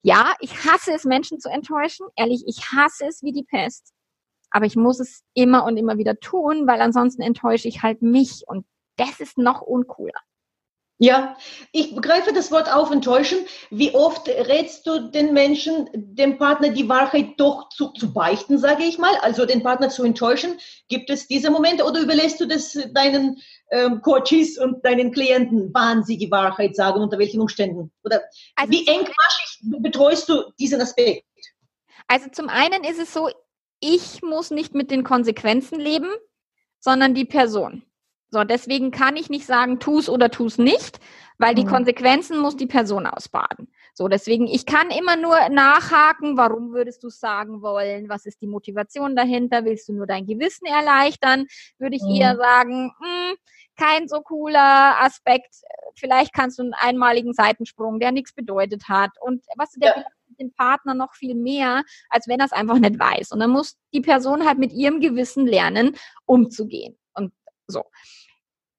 ja, 0.03 0.35
ich 0.41 0.65
hasse 0.65 0.93
es, 0.93 1.05
Menschen 1.05 1.41
zu 1.41 1.49
enttäuschen. 1.49 2.07
Ehrlich, 2.17 2.43
ich 2.47 2.73
hasse 2.73 3.07
es 3.07 3.23
wie 3.23 3.33
die 3.33 3.45
Pest. 3.45 3.93
Aber 4.51 4.67
ich 4.67 4.77
muss 4.77 5.01
es 5.01 5.23
immer 5.35 5.65
und 5.65 5.77
immer 5.77 5.97
wieder 5.97 6.19
tun, 6.19 6.67
weil 6.67 6.81
ansonsten 6.81 7.23
enttäusche 7.23 7.69
ich 7.69 7.83
halt 7.83 8.03
mich. 8.03 8.43
Und 8.47 8.67
das 8.97 9.21
ist 9.21 9.39
noch 9.39 9.63
uncooler. 9.63 10.21
Ja, 10.99 11.37
ich 11.73 11.97
begreife 11.97 12.33
das 12.33 12.53
Wort 12.53 12.73
auf, 12.73 12.93
enttäuschen. 12.93 13.39
Wie 13.71 13.93
oft 13.93 14.29
rätst 14.29 14.87
du 14.87 15.11
den 15.11 15.33
Menschen, 15.33 15.89
dem 15.95 16.39
Partner 16.39 16.69
die 16.69 16.89
Wahrheit 16.89 17.35
doch 17.39 17.71
zu, 17.71 17.89
zu 17.89 18.13
beichten, 18.13 18.57
sage 18.59 18.85
ich 18.85 18.99
mal, 18.99 19.17
also 19.17 19.45
den 19.45 19.65
Partner 19.65 19.89
zu 19.89 20.05
enttäuschen? 20.05 20.59
Gibt 20.89 21.11
es 21.11 21.27
diese 21.27 21.51
Momente 21.51 21.85
oder 21.85 22.01
überlässt 22.01 22.41
du 22.41 22.47
das 22.47 22.79
deinen 22.95 23.41
ähm, 23.73 24.03
Coaches 24.03 24.59
und 24.59 24.85
deinen 24.85 25.11
Klienten, 25.13 25.71
wann 25.73 26.05
sie 26.05 26.19
die 26.19 26.31
Wahrheit 26.31 26.77
sagen, 26.77 27.01
unter 27.01 27.19
welchen 27.19 27.41
Umständen? 27.41 27.91
Oder 28.05 28.21
also 28.55 28.71
wie 28.71 28.87
engmaschig 28.87 29.61
betreust 29.63 30.29
du 30.29 30.53
diesen 30.61 30.81
Aspekt? 30.81 31.25
Also 32.07 32.29
zum 32.31 32.49
einen 32.49 32.85
ist 32.85 33.01
es 33.01 33.13
so, 33.13 33.31
ich 33.81 34.23
muss 34.23 34.51
nicht 34.51 34.75
mit 34.75 34.91
den 34.91 35.05
Konsequenzen 35.05 35.81
leben, 35.81 36.11
sondern 36.81 37.15
die 37.15 37.25
Person. 37.25 37.83
So, 38.29 38.45
deswegen 38.45 38.91
kann 38.93 39.17
ich 39.17 39.29
nicht 39.29 39.45
sagen, 39.45 39.79
tu's 39.79 40.09
oder 40.09 40.31
tu's 40.31 40.57
nicht, 40.57 41.01
weil 41.37 41.55
die 41.55 41.65
mhm. 41.65 41.69
Konsequenzen 41.69 42.39
muss 42.39 42.57
die 42.57 42.67
Person 42.67 43.07
ausbaden. 43.07 43.69
So, 43.93 44.09
deswegen, 44.09 44.47
ich 44.47 44.65
kann 44.65 44.91
immer 44.91 45.17
nur 45.17 45.37
nachhaken, 45.51 46.39
warum 46.39 46.73
würdest 46.73 47.03
du 47.05 47.11
sagen 47.11 47.61
wollen, 47.61 48.09
was 48.09 48.25
ist 48.25 48.41
die 48.41 48.47
Motivation 48.47 49.15
dahinter, 49.17 49.67
willst 49.67 49.89
du 49.89 49.93
nur 49.93 50.07
dein 50.07 50.27
Gewissen 50.27 50.65
erleichtern, 50.65 51.47
würde 51.79 51.97
ich 51.97 52.03
mhm. 52.03 52.15
eher 52.15 52.37
sagen, 52.37 52.93
mh, 52.99 53.07
hm, 53.07 53.37
kein 53.77 54.09
so 54.09 54.21
cooler 54.21 55.01
Aspekt, 55.01 55.55
vielleicht 55.95 56.33
kannst 56.33 56.59
du 56.59 56.63
einen 56.63 56.75
einmaligen 56.75 57.33
Seitensprung, 57.33 58.01
der 58.01 58.13
nichts 58.13 58.33
bedeutet 58.33 58.89
hat 58.89 59.11
und 59.21 59.45
was 59.57 59.73
der 59.73 59.97
ja. 59.97 60.05
den 60.39 60.53
Partner 60.53 60.95
noch 60.95 61.15
viel 61.15 61.35
mehr, 61.35 61.83
als 62.11 62.29
wenn 62.29 62.41
er 62.41 62.47
es 62.47 62.53
einfach 62.53 62.79
nicht 62.79 62.99
weiß. 62.99 63.33
Und 63.33 63.41
dann 63.41 63.51
muss 63.51 63.77
die 63.93 64.01
Person 64.01 64.47
halt 64.47 64.59
mit 64.59 64.73
ihrem 64.73 65.01
Gewissen 65.01 65.47
lernen, 65.47 65.97
umzugehen. 66.27 66.99
Und 67.15 67.33
so 67.67 67.85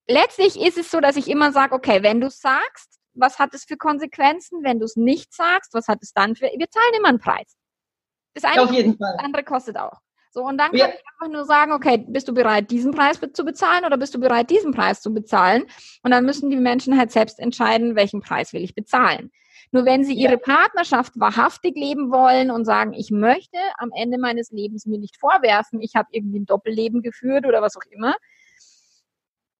letztlich 0.06 0.60
ist 0.60 0.78
es 0.78 0.90
so, 0.90 1.00
dass 1.00 1.16
ich 1.16 1.28
immer 1.28 1.52
sage, 1.52 1.74
okay, 1.74 2.02
wenn 2.02 2.20
du 2.20 2.30
sagst, 2.30 2.98
was 3.14 3.38
hat 3.38 3.54
es 3.54 3.64
für 3.64 3.76
Konsequenzen? 3.76 4.64
Wenn 4.64 4.78
du 4.78 4.84
es 4.84 4.96
nicht 4.96 5.32
sagst, 5.32 5.72
was 5.72 5.88
hat 5.88 6.02
es 6.02 6.12
dann 6.12 6.34
für, 6.34 6.46
wir 6.46 6.70
zahlen 6.70 6.94
immer 6.96 7.08
einen 7.08 7.20
Preis. 7.20 7.56
Das 8.34 8.44
eine, 8.44 8.62
Auf 8.62 8.72
jeden 8.72 8.98
Fall. 8.98 9.14
Das 9.16 9.24
andere 9.24 9.44
kostet 9.44 9.76
auch. 9.76 10.00
So, 10.34 10.42
und 10.42 10.58
dann 10.58 10.72
kann 10.72 10.80
ja. 10.80 10.88
ich 10.88 10.94
einfach 10.94 11.32
nur 11.32 11.44
sagen, 11.44 11.70
okay, 11.70 12.04
bist 12.08 12.26
du 12.26 12.34
bereit, 12.34 12.68
diesen 12.72 12.90
Preis 12.90 13.20
zu 13.34 13.44
bezahlen 13.44 13.84
oder 13.84 13.96
bist 13.96 14.16
du 14.16 14.18
bereit, 14.18 14.50
diesen 14.50 14.72
Preis 14.72 15.00
zu 15.00 15.14
bezahlen? 15.14 15.62
Und 16.02 16.10
dann 16.10 16.24
müssen 16.24 16.50
die 16.50 16.56
Menschen 16.56 16.98
halt 16.98 17.12
selbst 17.12 17.38
entscheiden, 17.38 17.94
welchen 17.94 18.20
Preis 18.20 18.52
will 18.52 18.64
ich 18.64 18.74
bezahlen. 18.74 19.30
Nur 19.70 19.84
wenn 19.84 20.02
sie 20.02 20.14
ihre 20.14 20.36
Partnerschaft 20.36 21.20
wahrhaftig 21.20 21.76
leben 21.76 22.10
wollen 22.10 22.50
und 22.50 22.64
sagen, 22.64 22.94
ich 22.94 23.12
möchte 23.12 23.58
am 23.78 23.92
Ende 23.94 24.18
meines 24.18 24.50
Lebens 24.50 24.86
mir 24.86 24.98
nicht 24.98 25.20
vorwerfen, 25.20 25.80
ich 25.80 25.94
habe 25.94 26.08
irgendwie 26.10 26.40
ein 26.40 26.46
Doppelleben 26.46 27.00
geführt 27.02 27.46
oder 27.46 27.62
was 27.62 27.76
auch 27.76 27.84
immer, 27.92 28.16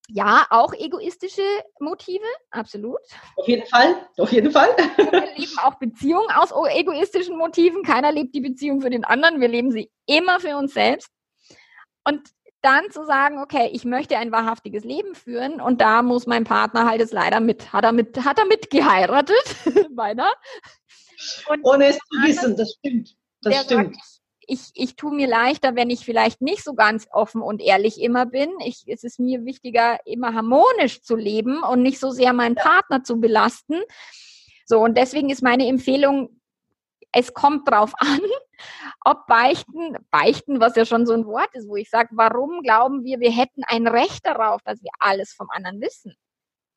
ja, 0.08 0.46
auch 0.50 0.74
egoistische 0.74 1.42
Motive, 1.80 2.24
absolut. 2.50 3.00
Auf 3.36 3.48
jeden 3.48 3.66
Fall, 3.66 4.06
auf 4.18 4.32
jeden 4.32 4.50
Fall. 4.50 4.68
Wir 4.96 5.34
leben 5.36 5.58
auch 5.62 5.74
Beziehungen 5.76 6.30
aus 6.30 6.52
egoistischen 6.70 7.38
Motiven. 7.38 7.82
Keiner 7.82 8.12
lebt 8.12 8.34
die 8.34 8.40
Beziehung 8.40 8.80
für 8.80 8.90
den 8.90 9.04
anderen. 9.04 9.40
Wir 9.40 9.48
leben 9.48 9.72
sie 9.72 9.90
immer 10.06 10.40
für 10.40 10.56
uns 10.56 10.74
selbst. 10.74 11.08
Und 12.04 12.20
dann 12.60 12.90
zu 12.90 13.04
sagen, 13.04 13.40
okay, 13.42 13.70
ich 13.72 13.84
möchte 13.84 14.16
ein 14.16 14.32
wahrhaftiges 14.32 14.84
Leben 14.84 15.14
führen 15.14 15.60
und 15.60 15.80
da 15.80 16.02
muss 16.02 16.26
mein 16.26 16.44
Partner 16.44 16.88
halt 16.88 17.00
es 17.02 17.12
leider 17.12 17.40
mit, 17.40 17.72
hat 17.72 17.84
er 17.84 17.92
mit, 17.92 18.24
hat 18.24 18.38
er 18.38 18.46
mit 18.46 18.70
geheiratet, 18.70 19.44
meiner. 19.94 20.32
Ohne 21.62 21.86
es 21.88 21.96
zu 21.98 22.22
wissen, 22.22 22.56
das 22.56 22.72
stimmt. 22.72 23.16
Das 23.42 23.64
stimmt. 23.64 23.94
Sagt, 23.94 24.13
ich, 24.46 24.70
ich 24.74 24.96
tue 24.96 25.14
mir 25.14 25.26
leichter, 25.26 25.74
wenn 25.74 25.90
ich 25.90 26.04
vielleicht 26.04 26.40
nicht 26.40 26.64
so 26.64 26.74
ganz 26.74 27.06
offen 27.10 27.42
und 27.42 27.60
ehrlich 27.60 28.00
immer 28.00 28.26
bin. 28.26 28.50
Ich, 28.64 28.84
es 28.86 29.04
ist 29.04 29.20
mir 29.20 29.44
wichtiger, 29.44 29.98
immer 30.06 30.34
harmonisch 30.34 31.02
zu 31.02 31.16
leben 31.16 31.62
und 31.62 31.82
nicht 31.82 31.98
so 31.98 32.10
sehr 32.10 32.32
meinen 32.32 32.54
Partner 32.54 33.02
zu 33.02 33.20
belasten. 33.20 33.80
So, 34.66 34.80
und 34.80 34.96
deswegen 34.96 35.30
ist 35.30 35.42
meine 35.42 35.66
Empfehlung, 35.66 36.40
es 37.12 37.32
kommt 37.32 37.68
drauf 37.68 37.92
an, 37.98 38.20
ob 39.04 39.26
Beichten, 39.26 39.96
Beichten, 40.10 40.60
was 40.60 40.76
ja 40.76 40.84
schon 40.84 41.06
so 41.06 41.12
ein 41.12 41.26
Wort 41.26 41.54
ist, 41.54 41.68
wo 41.68 41.76
ich 41.76 41.90
sage, 41.90 42.10
warum 42.12 42.62
glauben 42.62 43.04
wir, 43.04 43.20
wir 43.20 43.32
hätten 43.32 43.62
ein 43.64 43.86
Recht 43.86 44.26
darauf, 44.26 44.62
dass 44.62 44.82
wir 44.82 44.90
alles 44.98 45.32
vom 45.32 45.48
anderen 45.50 45.80
wissen? 45.80 46.14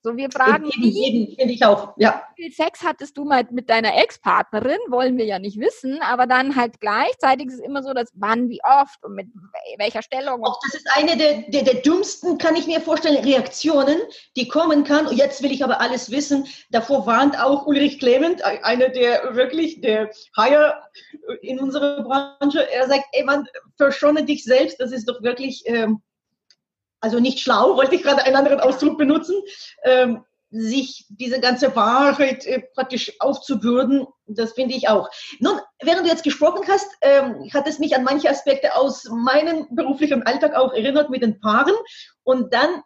So, 0.03 0.15
wir 0.15 0.29
fragen, 0.31 0.69
jeden, 0.69 1.31
jeden, 1.31 1.49
ich 1.49 1.65
auch, 1.65 1.93
ja. 1.97 2.21
wie 2.35 2.43
viel 2.43 2.53
Sex 2.53 2.83
hattest 2.83 3.17
du 3.17 3.25
mal 3.25 3.45
mit 3.51 3.69
deiner 3.69 3.97
Ex-Partnerin? 3.97 4.77
Wollen 4.89 5.17
wir 5.17 5.25
ja 5.25 5.39
nicht 5.39 5.59
wissen, 5.59 5.99
aber 6.01 6.27
dann 6.27 6.55
halt 6.55 6.79
gleichzeitig 6.79 7.47
ist 7.47 7.55
es 7.55 7.59
immer 7.59 7.81
so, 7.81 7.93
dass 7.93 8.11
wann, 8.13 8.47
wie 8.49 8.59
oft 8.63 9.03
und 9.03 9.15
mit 9.15 9.27
welcher 9.77 10.03
Stellung. 10.03 10.45
Auch 10.45 10.59
das 10.63 10.75
ist 10.75 10.87
eine 10.95 11.17
der, 11.17 11.41
der, 11.49 11.63
der 11.63 11.81
dümmsten, 11.81 12.37
kann 12.37 12.55
ich 12.55 12.67
mir 12.67 12.79
vorstellen, 12.79 13.23
Reaktionen, 13.23 13.97
die 14.35 14.47
kommen 14.47 14.83
kann. 14.83 15.07
Und 15.07 15.17
jetzt 15.17 15.41
will 15.41 15.51
ich 15.51 15.63
aber 15.63 15.81
alles 15.81 16.11
wissen. 16.11 16.47
Davor 16.69 17.07
warnt 17.07 17.41
auch 17.41 17.65
Ulrich 17.65 17.99
Clement, 17.99 18.43
einer 18.43 18.89
der 18.89 19.35
wirklich 19.35 19.81
der 19.81 20.11
Haier 20.37 20.83
in 21.41 21.59
unserer 21.59 22.03
Branche. 22.03 22.71
Er 22.71 22.87
sagt, 22.87 23.05
ey 23.13 23.23
Mann, 23.23 23.47
verschone 23.77 24.23
dich 24.25 24.43
selbst. 24.43 24.79
Das 24.79 24.91
ist 24.91 25.09
doch 25.09 25.21
wirklich 25.23 25.63
ähm, 25.65 26.01
also 26.99 27.19
nicht 27.19 27.39
schlau, 27.39 27.75
wollte 27.77 27.95
ich 27.95 28.03
gerade 28.03 28.23
einen 28.23 28.35
anderen 28.35 28.59
Ausdruck 28.59 28.97
benutzen, 28.97 29.35
ähm, 29.83 30.23
sich 30.49 31.05
diese 31.09 31.41
ganze 31.41 31.75
Wahrheit 31.75 32.45
äh, 32.45 32.61
praktisch 32.73 33.19
aufzubürden, 33.19 34.07
das 34.27 34.53
finde 34.53 34.75
ich 34.75 34.87
auch. 34.87 35.09
Nun, 35.39 35.59
während 35.81 36.05
du 36.05 36.09
jetzt 36.09 36.23
gesprochen 36.23 36.65
hast, 36.67 36.87
ähm, 37.01 37.49
hat 37.53 37.67
es 37.67 37.79
mich 37.79 37.95
an 37.95 38.03
manche 38.03 38.29
Aspekte 38.29 38.75
aus 38.75 39.05
meinem 39.09 39.67
beruflichen 39.71 40.23
Alltag 40.23 40.55
auch 40.55 40.73
erinnert 40.73 41.09
mit 41.09 41.21
den 41.21 41.39
Paaren. 41.41 41.75
Und 42.23 42.53
dann 42.53 42.81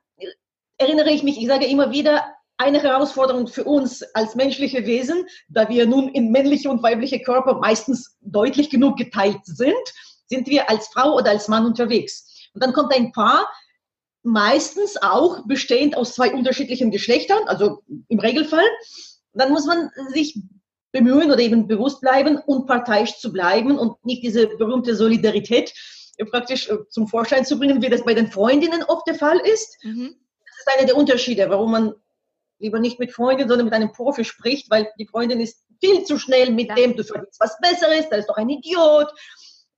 erinnere 0.78 1.12
ich 1.12 1.22
mich, 1.22 1.40
ich 1.40 1.48
sage 1.48 1.68
immer 1.68 1.92
wieder, 1.92 2.24
eine 2.58 2.82
Herausforderung 2.82 3.48
für 3.48 3.64
uns 3.64 4.04
als 4.14 4.36
menschliche 4.36 4.86
Wesen, 4.86 5.26
da 5.48 5.68
wir 5.70 5.88
nun 5.88 6.10
in 6.10 6.32
männliche 6.32 6.70
und 6.70 6.84
weibliche 6.84 7.22
Körper 7.22 7.56
meistens 7.56 8.18
deutlich 8.22 8.70
genug 8.70 8.98
geteilt 8.98 9.40
sind, 9.44 9.74
sind 10.28 10.48
wir 10.48 10.70
als 10.70 10.88
Frau 10.88 11.16
oder 11.16 11.32
als 11.32 11.48
Mann 11.48 11.66
unterwegs. 11.66 12.50
Und 12.54 12.64
dann 12.64 12.74
kommt 12.74 12.94
ein 12.94 13.12
Paar, 13.12 13.50
meistens 14.24 14.98
auch 15.02 15.46
bestehend 15.48 15.98
aus 15.98 16.16
zwei 16.16 16.34
unterschiedlichen 16.34 16.92
Geschlechtern, 16.92 17.48
also 17.48 17.84
im 18.08 18.20
Regelfall. 18.20 18.66
Dann 19.34 19.52
muss 19.52 19.66
man 19.66 19.90
sich 20.10 20.40
bemühen 20.92 21.32
oder 21.32 21.40
eben 21.40 21.68
bewusst 21.68 22.02
bleiben, 22.02 22.38
unparteiisch 22.38 23.18
zu 23.18 23.32
bleiben 23.32 23.78
und 23.78 24.04
nicht 24.06 24.24
diese 24.24 24.48
berühmte 24.48 24.96
Solidarität 24.96 25.74
praktisch 26.30 26.70
äh, 26.70 26.78
zum 26.90 27.08
Vorschein 27.08 27.46
zu 27.46 27.58
bringen, 27.58 27.82
wie 27.82 27.90
das 27.90 28.04
bei 28.04 28.14
den 28.14 28.32
Freundinnen 28.32 28.84
oft 28.84 29.08
der 29.08 29.16
Fall 29.16 29.40
ist. 29.40 29.78
Mhm. 29.84 30.16
Das 30.46 30.58
ist 30.60 30.78
einer 30.78 30.88
der 30.88 30.98
Unterschiede, 30.98 31.50
warum 31.50 31.72
man 31.72 31.94
lieber 32.60 32.80
nicht 32.80 33.00
mit 33.00 33.12
Freundin, 33.12 33.48
sondern 33.48 33.66
mit 33.66 33.74
einem 33.74 33.92
Profi 33.92 34.24
spricht, 34.24 34.70
weil 34.70 34.88
die 35.00 35.08
Freundin 35.08 35.40
ist 35.40 35.64
viel 35.80 36.04
zu 36.04 36.20
schnell 36.20 36.52
mit 36.52 36.68
ja. 36.68 36.76
dem, 36.76 36.96
du 36.96 37.04
verdienst 37.04 37.40
was 37.40 37.58
Besseres, 37.60 38.08
da 38.10 38.18
ist 38.18 38.28
doch 38.28 38.38
ein 38.38 38.50
Idiot, 38.50 39.08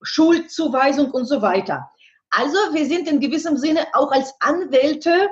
Schuldzuweisung 0.02 1.12
und 1.12 1.26
so 1.26 1.42
weiter. 1.42 1.90
Also 2.36 2.58
wir 2.74 2.88
sind 2.88 3.08
in 3.08 3.20
gewissem 3.20 3.58
Sinne 3.58 3.86
auch 3.94 4.12
als 4.12 4.34
Anwälte 4.40 5.30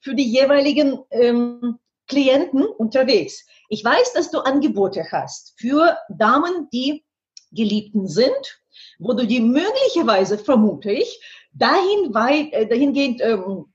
für 0.00 0.14
die 0.14 0.30
jeweiligen 0.30 0.98
ähm, 1.10 1.78
Klienten 2.08 2.66
unterwegs. 2.66 3.46
Ich 3.70 3.82
weiß, 3.82 4.12
dass 4.12 4.30
du 4.30 4.40
Angebote 4.40 5.06
hast 5.10 5.54
für 5.56 5.96
Damen, 6.10 6.68
die 6.70 7.04
Geliebten 7.52 8.06
sind, 8.06 8.60
wo 8.98 9.14
du 9.14 9.26
die 9.26 9.40
möglicherweise, 9.40 10.36
vermute 10.36 10.92
ich, 10.92 11.22
dahin 11.54 12.12
weit, 12.12 12.52
äh, 12.52 12.66
dahingehend 12.66 13.22
ähm, 13.22 13.72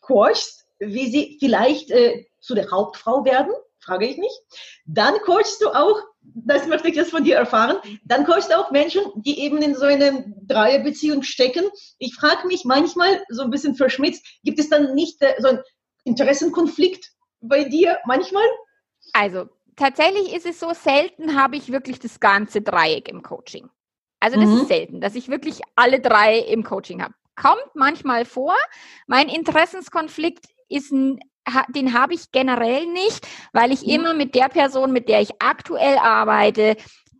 coachst, 0.00 0.64
wie 0.78 1.10
sie 1.10 1.36
vielleicht 1.40 1.90
äh, 1.90 2.24
zu 2.40 2.54
der 2.54 2.70
Hauptfrau 2.70 3.26
werden, 3.26 3.52
frage 3.80 4.06
ich 4.06 4.16
mich. 4.16 4.32
Dann 4.86 5.14
coachst 5.26 5.60
du 5.60 5.68
auch, 5.68 6.00
das 6.34 6.66
möchte 6.66 6.88
ich 6.88 6.96
jetzt 6.96 7.10
von 7.10 7.24
dir 7.24 7.36
erfahren, 7.36 7.76
dann 8.04 8.24
coachst 8.24 8.50
du 8.50 8.58
auch 8.58 8.70
Menschen, 8.70 9.02
die 9.16 9.40
eben 9.40 9.62
in 9.62 9.74
so 9.74 9.84
einer 9.84 10.24
Dreierbeziehung 10.42 11.22
stecken. 11.22 11.64
Ich 11.98 12.14
frage 12.14 12.46
mich 12.46 12.64
manchmal, 12.64 13.22
so 13.28 13.42
ein 13.42 13.50
bisschen 13.50 13.76
verschmitzt, 13.76 14.26
gibt 14.42 14.58
es 14.58 14.68
dann 14.68 14.94
nicht 14.94 15.22
äh, 15.22 15.34
so 15.38 15.48
einen 15.48 15.60
Interessenkonflikt 16.04 17.12
bei 17.40 17.64
dir 17.64 17.98
manchmal? 18.04 18.44
Also 19.12 19.48
tatsächlich 19.76 20.34
ist 20.34 20.46
es 20.46 20.58
so, 20.58 20.72
selten 20.72 21.40
habe 21.40 21.56
ich 21.56 21.70
wirklich 21.70 21.98
das 21.98 22.20
ganze 22.20 22.62
Dreieck 22.62 23.08
im 23.08 23.22
Coaching. 23.22 23.68
Also 24.20 24.40
das 24.40 24.48
mhm. 24.48 24.56
ist 24.56 24.68
selten, 24.68 25.00
dass 25.00 25.14
ich 25.14 25.28
wirklich 25.28 25.60
alle 25.76 26.00
drei 26.00 26.38
im 26.38 26.64
Coaching 26.64 27.02
habe. 27.02 27.14
Kommt 27.36 27.74
manchmal 27.74 28.24
vor. 28.24 28.54
Mein 29.06 29.28
Interessenskonflikt 29.28 30.46
ist 30.68 30.92
ein 30.92 31.20
den 31.68 31.92
habe 31.92 32.14
ich 32.14 32.30
generell 32.32 32.86
nicht, 32.86 33.26
weil 33.52 33.72
ich 33.72 33.82
mhm. 33.82 33.90
immer 33.90 34.14
mit 34.14 34.34
der 34.34 34.48
Person, 34.48 34.92
mit 34.92 35.08
der 35.08 35.20
ich 35.20 35.30
aktuell 35.40 35.98
arbeite, 35.98 36.76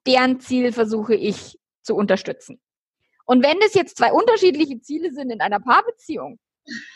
deren 0.06 0.40
Ziel 0.40 0.72
versuche 0.72 1.14
ich 1.14 1.58
zu 1.82 1.94
unterstützen. 1.94 2.60
Und 3.26 3.42
wenn 3.42 3.58
das 3.60 3.74
jetzt 3.74 3.96
zwei 3.96 4.12
unterschiedliche 4.12 4.80
Ziele 4.80 5.12
sind 5.12 5.30
in 5.30 5.40
einer 5.40 5.60
Paarbeziehung, 5.60 6.38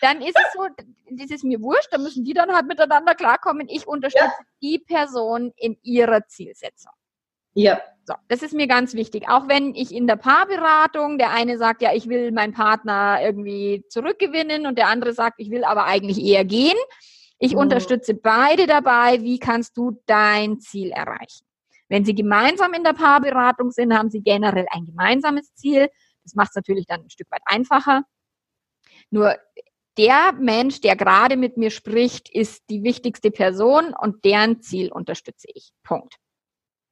dann 0.00 0.22
ist 0.22 0.36
es 0.36 0.52
so, 0.54 0.66
das 1.10 1.30
ist 1.30 1.44
mir 1.44 1.60
wurscht, 1.60 1.88
da 1.90 1.98
müssen 1.98 2.24
die 2.24 2.32
dann 2.32 2.54
halt 2.54 2.66
miteinander 2.66 3.14
klarkommen. 3.14 3.68
Ich 3.68 3.86
unterstütze 3.86 4.24
ja. 4.26 4.46
die 4.62 4.78
Person 4.78 5.52
in 5.56 5.76
ihrer 5.82 6.26
Zielsetzung. 6.26 6.92
Ja. 7.54 7.80
So, 8.04 8.14
das 8.28 8.42
ist 8.42 8.54
mir 8.54 8.66
ganz 8.66 8.94
wichtig. 8.94 9.28
Auch 9.28 9.48
wenn 9.48 9.74
ich 9.74 9.94
in 9.94 10.06
der 10.06 10.16
Paarberatung, 10.16 11.18
der 11.18 11.30
eine 11.30 11.58
sagt, 11.58 11.82
ja, 11.82 11.92
ich 11.92 12.08
will 12.08 12.32
meinen 12.32 12.54
Partner 12.54 13.18
irgendwie 13.22 13.84
zurückgewinnen 13.90 14.66
und 14.66 14.78
der 14.78 14.88
andere 14.88 15.12
sagt, 15.12 15.40
ich 15.40 15.50
will 15.50 15.64
aber 15.64 15.84
eigentlich 15.84 16.18
eher 16.18 16.44
gehen. 16.44 16.76
Ich 17.38 17.52
mhm. 17.54 17.60
unterstütze 17.60 18.14
beide 18.14 18.66
dabei. 18.66 19.22
Wie 19.22 19.38
kannst 19.38 19.76
du 19.76 20.00
dein 20.06 20.60
Ziel 20.60 20.90
erreichen? 20.90 21.44
Wenn 21.88 22.04
Sie 22.04 22.14
gemeinsam 22.14 22.74
in 22.74 22.84
der 22.84 22.92
Paarberatung 22.92 23.70
sind, 23.70 23.94
haben 23.94 24.10
Sie 24.10 24.20
generell 24.20 24.66
ein 24.70 24.84
gemeinsames 24.84 25.54
Ziel. 25.54 25.88
Das 26.24 26.34
macht 26.34 26.50
es 26.50 26.56
natürlich 26.56 26.86
dann 26.86 27.02
ein 27.02 27.10
Stück 27.10 27.30
weit 27.30 27.42
einfacher. 27.46 28.02
Nur 29.10 29.36
der 29.96 30.32
Mensch, 30.32 30.80
der 30.80 30.96
gerade 30.96 31.36
mit 31.36 31.56
mir 31.56 31.70
spricht, 31.70 32.28
ist 32.28 32.62
die 32.70 32.84
wichtigste 32.84 33.30
Person 33.30 33.94
und 33.98 34.24
deren 34.24 34.60
Ziel 34.60 34.92
unterstütze 34.92 35.48
ich. 35.52 35.72
Punkt. 35.82 36.16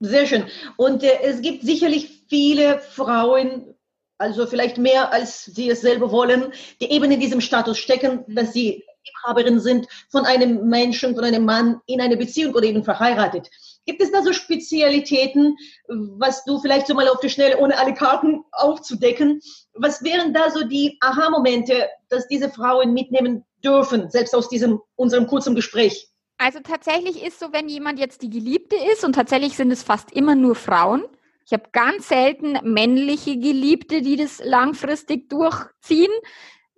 Sehr 0.01 0.27
schön. 0.27 0.45
Und 0.77 1.03
äh, 1.03 1.21
es 1.23 1.41
gibt 1.41 1.63
sicherlich 1.63 2.25
viele 2.29 2.81
Frauen, 2.81 3.75
also 4.19 4.47
vielleicht 4.47 4.79
mehr 4.79 5.13
als 5.13 5.45
sie 5.45 5.71
es 5.71 5.83
selber 5.83 6.11
wollen, 6.11 6.53
die 6.81 6.91
eben 6.91 7.11
in 7.11 7.21
diesem 7.21 7.41
Status 7.41 7.79
stecken, 7.79 8.25
dass 8.29 8.53
sie 8.53 8.85
Liebhaberin 9.07 9.61
sind 9.61 9.87
von 10.11 10.25
einem 10.25 10.69
Menschen, 10.69 11.15
von 11.15 11.25
einem 11.25 11.45
Mann 11.45 11.81
in 11.87 12.01
einer 12.01 12.17
Beziehung 12.17 12.55
oder 12.55 12.65
eben 12.65 12.85
verheiratet. 12.85 13.49
Gibt 13.87 14.03
es 14.03 14.11
da 14.11 14.23
so 14.23 14.33
Spezialitäten, 14.33 15.57
was 15.89 16.45
du 16.45 16.59
vielleicht 16.59 16.87
so 16.87 16.95
mal 16.95 17.09
auf 17.09 17.21
die 17.21 17.31
Schnelle, 17.31 17.59
ohne 17.59 17.79
alle 17.79 17.95
Karten 17.95 18.43
aufzudecken, 18.53 19.41
was 19.75 20.03
wären 20.03 20.35
da 20.35 20.51
so 20.51 20.65
die 20.65 20.99
Aha-Momente, 21.01 21.89
dass 22.09 22.27
diese 22.29 22.51
Frauen 22.51 22.93
mitnehmen 22.93 23.45
dürfen, 23.63 24.11
selbst 24.11 24.35
aus 24.35 24.49
diesem 24.49 24.81
unserem 24.97 25.27
kurzen 25.27 25.55
Gespräch? 25.55 26.09
Also 26.39 26.61
tatsächlich 26.61 27.23
ist 27.23 27.41
so, 27.41 27.53
wenn 27.53 27.69
jemand 27.69 27.99
jetzt 27.99 28.23
die 28.23 28.31
Geliebte 28.31 28.77
ist, 28.93 29.05
und 29.05 29.15
tatsächlich 29.15 29.57
sind 29.57 29.71
es 29.71 29.83
fast 29.83 30.13
immer 30.13 30.35
nur 30.35 30.55
Frauen. 30.55 31.05
Ich 31.47 31.53
habe 31.53 31.65
ganz 31.73 32.09
selten 32.09 32.59
männliche 32.63 33.39
Geliebte, 33.39 34.03
die 34.03 34.17
das 34.17 34.43
langfristig 34.45 35.31
durchziehen. 35.31 36.11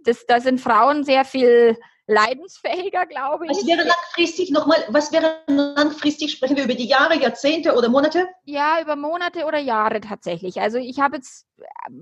Das, 0.05 0.27
da 0.27 0.41
sind 0.41 0.61
Frauen 0.61 1.05
sehr 1.05 1.25
viel 1.25 1.77
leidensfähiger, 2.09 3.05
glaube 3.07 3.45
ich. 3.45 3.51
Was 3.51 3.67
wäre 3.67 3.85
langfristig 3.85 4.51
nochmal, 4.51 4.79
was 4.89 5.13
wäre 5.13 5.43
langfristig? 5.47 6.33
Sprechen 6.33 6.57
wir 6.57 6.65
über 6.65 6.75
die 6.75 6.87
Jahre, 6.87 7.21
Jahrzehnte 7.21 7.77
oder 7.77 7.91
Monate? 7.91 8.27
Ja, 8.45 8.81
über 8.81 8.97
Monate 8.97 9.45
oder 9.45 9.59
Jahre 9.59 10.01
tatsächlich. 10.01 10.59
Also 10.61 10.79
ich 10.79 11.01
habe 11.01 11.17
jetzt, 11.17 11.47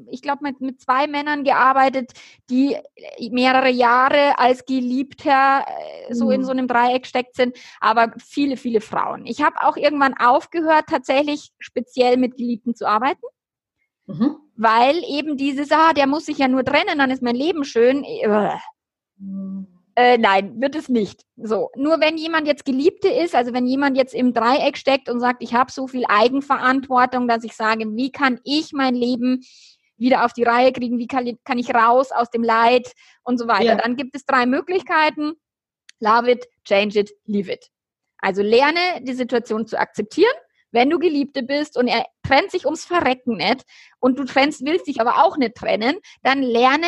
ich 0.08 0.22
glaube, 0.22 0.44
mit, 0.44 0.60
mit 0.60 0.80
zwei 0.80 1.08
Männern 1.08 1.42
gearbeitet, 1.42 2.12
die 2.48 2.76
mehrere 3.30 3.68
Jahre 3.68 4.38
als 4.38 4.64
Geliebter 4.64 5.66
äh, 5.66 6.14
so 6.14 6.26
mhm. 6.26 6.32
in 6.32 6.44
so 6.44 6.52
einem 6.52 6.68
Dreieck 6.68 7.06
steckt 7.06 7.34
sind, 7.34 7.56
aber 7.80 8.12
viele, 8.24 8.56
viele 8.56 8.80
Frauen. 8.80 9.26
Ich 9.26 9.42
habe 9.42 9.56
auch 9.62 9.76
irgendwann 9.76 10.16
aufgehört, 10.16 10.84
tatsächlich 10.88 11.50
speziell 11.58 12.16
mit 12.16 12.36
Geliebten 12.36 12.76
zu 12.76 12.86
arbeiten. 12.86 13.26
Mhm. 14.06 14.36
Weil 14.54 15.02
eben 15.04 15.36
dieses, 15.36 15.72
ah, 15.72 15.92
der 15.92 16.06
muss 16.06 16.26
sich 16.26 16.38
ja 16.38 16.46
nur 16.46 16.64
trennen, 16.64 16.98
dann 16.98 17.10
ist 17.10 17.22
mein 17.22 17.34
Leben 17.34 17.64
schön. 17.64 18.06
Mhm 19.18 19.75
äh, 19.98 20.18
nein, 20.18 20.60
wird 20.60 20.76
es 20.76 20.90
nicht. 20.90 21.24
So, 21.36 21.70
nur 21.74 22.00
wenn 22.00 22.18
jemand 22.18 22.46
jetzt 22.46 22.66
Geliebte 22.66 23.08
ist, 23.08 23.34
also 23.34 23.54
wenn 23.54 23.66
jemand 23.66 23.96
jetzt 23.96 24.14
im 24.14 24.34
Dreieck 24.34 24.76
steckt 24.76 25.08
und 25.08 25.20
sagt, 25.20 25.42
ich 25.42 25.54
habe 25.54 25.72
so 25.72 25.88
viel 25.88 26.04
Eigenverantwortung, 26.06 27.26
dass 27.26 27.44
ich 27.44 27.54
sage, 27.54 27.86
wie 27.96 28.12
kann 28.12 28.38
ich 28.44 28.72
mein 28.72 28.94
Leben 28.94 29.42
wieder 29.96 30.26
auf 30.26 30.34
die 30.34 30.42
Reihe 30.42 30.72
kriegen, 30.72 30.98
wie 30.98 31.06
kann, 31.06 31.38
kann 31.44 31.58
ich 31.58 31.74
raus 31.74 32.12
aus 32.12 32.30
dem 32.30 32.42
Leid 32.42 32.92
und 33.24 33.38
so 33.38 33.48
weiter. 33.48 33.64
Ja. 33.64 33.76
Dann 33.76 33.96
gibt 33.96 34.14
es 34.14 34.26
drei 34.26 34.44
Möglichkeiten. 34.44 35.32
Love 36.00 36.30
it, 36.30 36.46
change 36.64 37.00
it, 37.00 37.10
leave 37.24 37.50
it. 37.50 37.70
Also 38.18 38.42
lerne 38.42 39.00
die 39.00 39.14
Situation 39.14 39.66
zu 39.66 39.78
akzeptieren. 39.78 40.34
Wenn 40.72 40.90
du 40.90 40.98
Geliebte 40.98 41.42
bist 41.42 41.78
und 41.78 41.88
er 41.88 42.04
trennt 42.22 42.50
sich 42.50 42.66
ums 42.66 42.84
Verrecken 42.84 43.38
nicht 43.38 43.64
und 43.98 44.18
du 44.18 44.24
trennst, 44.24 44.66
willst 44.66 44.88
dich 44.88 45.00
aber 45.00 45.24
auch 45.24 45.38
nicht 45.38 45.54
trennen, 45.54 45.96
dann 46.22 46.42
lerne 46.42 46.86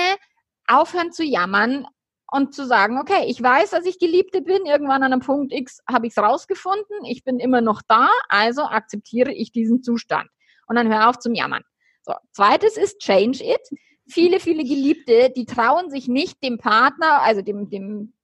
aufhören 0.67 1.11
zu 1.11 1.25
jammern, 1.25 1.87
und 2.31 2.55
zu 2.55 2.67
sagen, 2.67 2.99
okay, 2.99 3.25
ich 3.27 3.43
weiß, 3.43 3.71
dass 3.71 3.87
ich 3.87 3.99
Geliebte 3.99 4.43
bin, 4.43 4.67
irgendwann 4.67 5.03
an 5.03 5.13
einem 5.13 5.21
Punkt 5.21 5.53
X 5.53 5.81
habe 5.91 6.07
ich 6.07 6.17
es 6.17 6.23
rausgefunden, 6.23 7.05
ich 7.05 7.25
bin 7.25 7.39
immer 7.39 7.61
noch 7.61 7.83
da, 7.89 8.09
also 8.29 8.63
akzeptiere 8.63 9.33
ich 9.33 9.53
diesen 9.53 9.83
Zustand. 9.83 10.29
Und 10.67 10.77
dann 10.77 10.93
hör 10.93 11.09
auf 11.09 11.19
zum 11.19 11.35
Jammern. 11.35 11.63
So, 12.03 12.15
zweites 12.33 12.77
ist 12.77 13.01
Change 13.01 13.43
It. 13.43 13.61
Viele, 14.07 14.41
viele 14.41 14.63
Geliebte, 14.65 15.31
die 15.35 15.47
trauen 15.47 15.91
sich 15.91 16.09
nicht 16.09 16.43
dem 16.43 16.59
Partner, 16.59 17.23
also 17.23 17.43
dem, 17.43 17.69
dem 17.69 18.15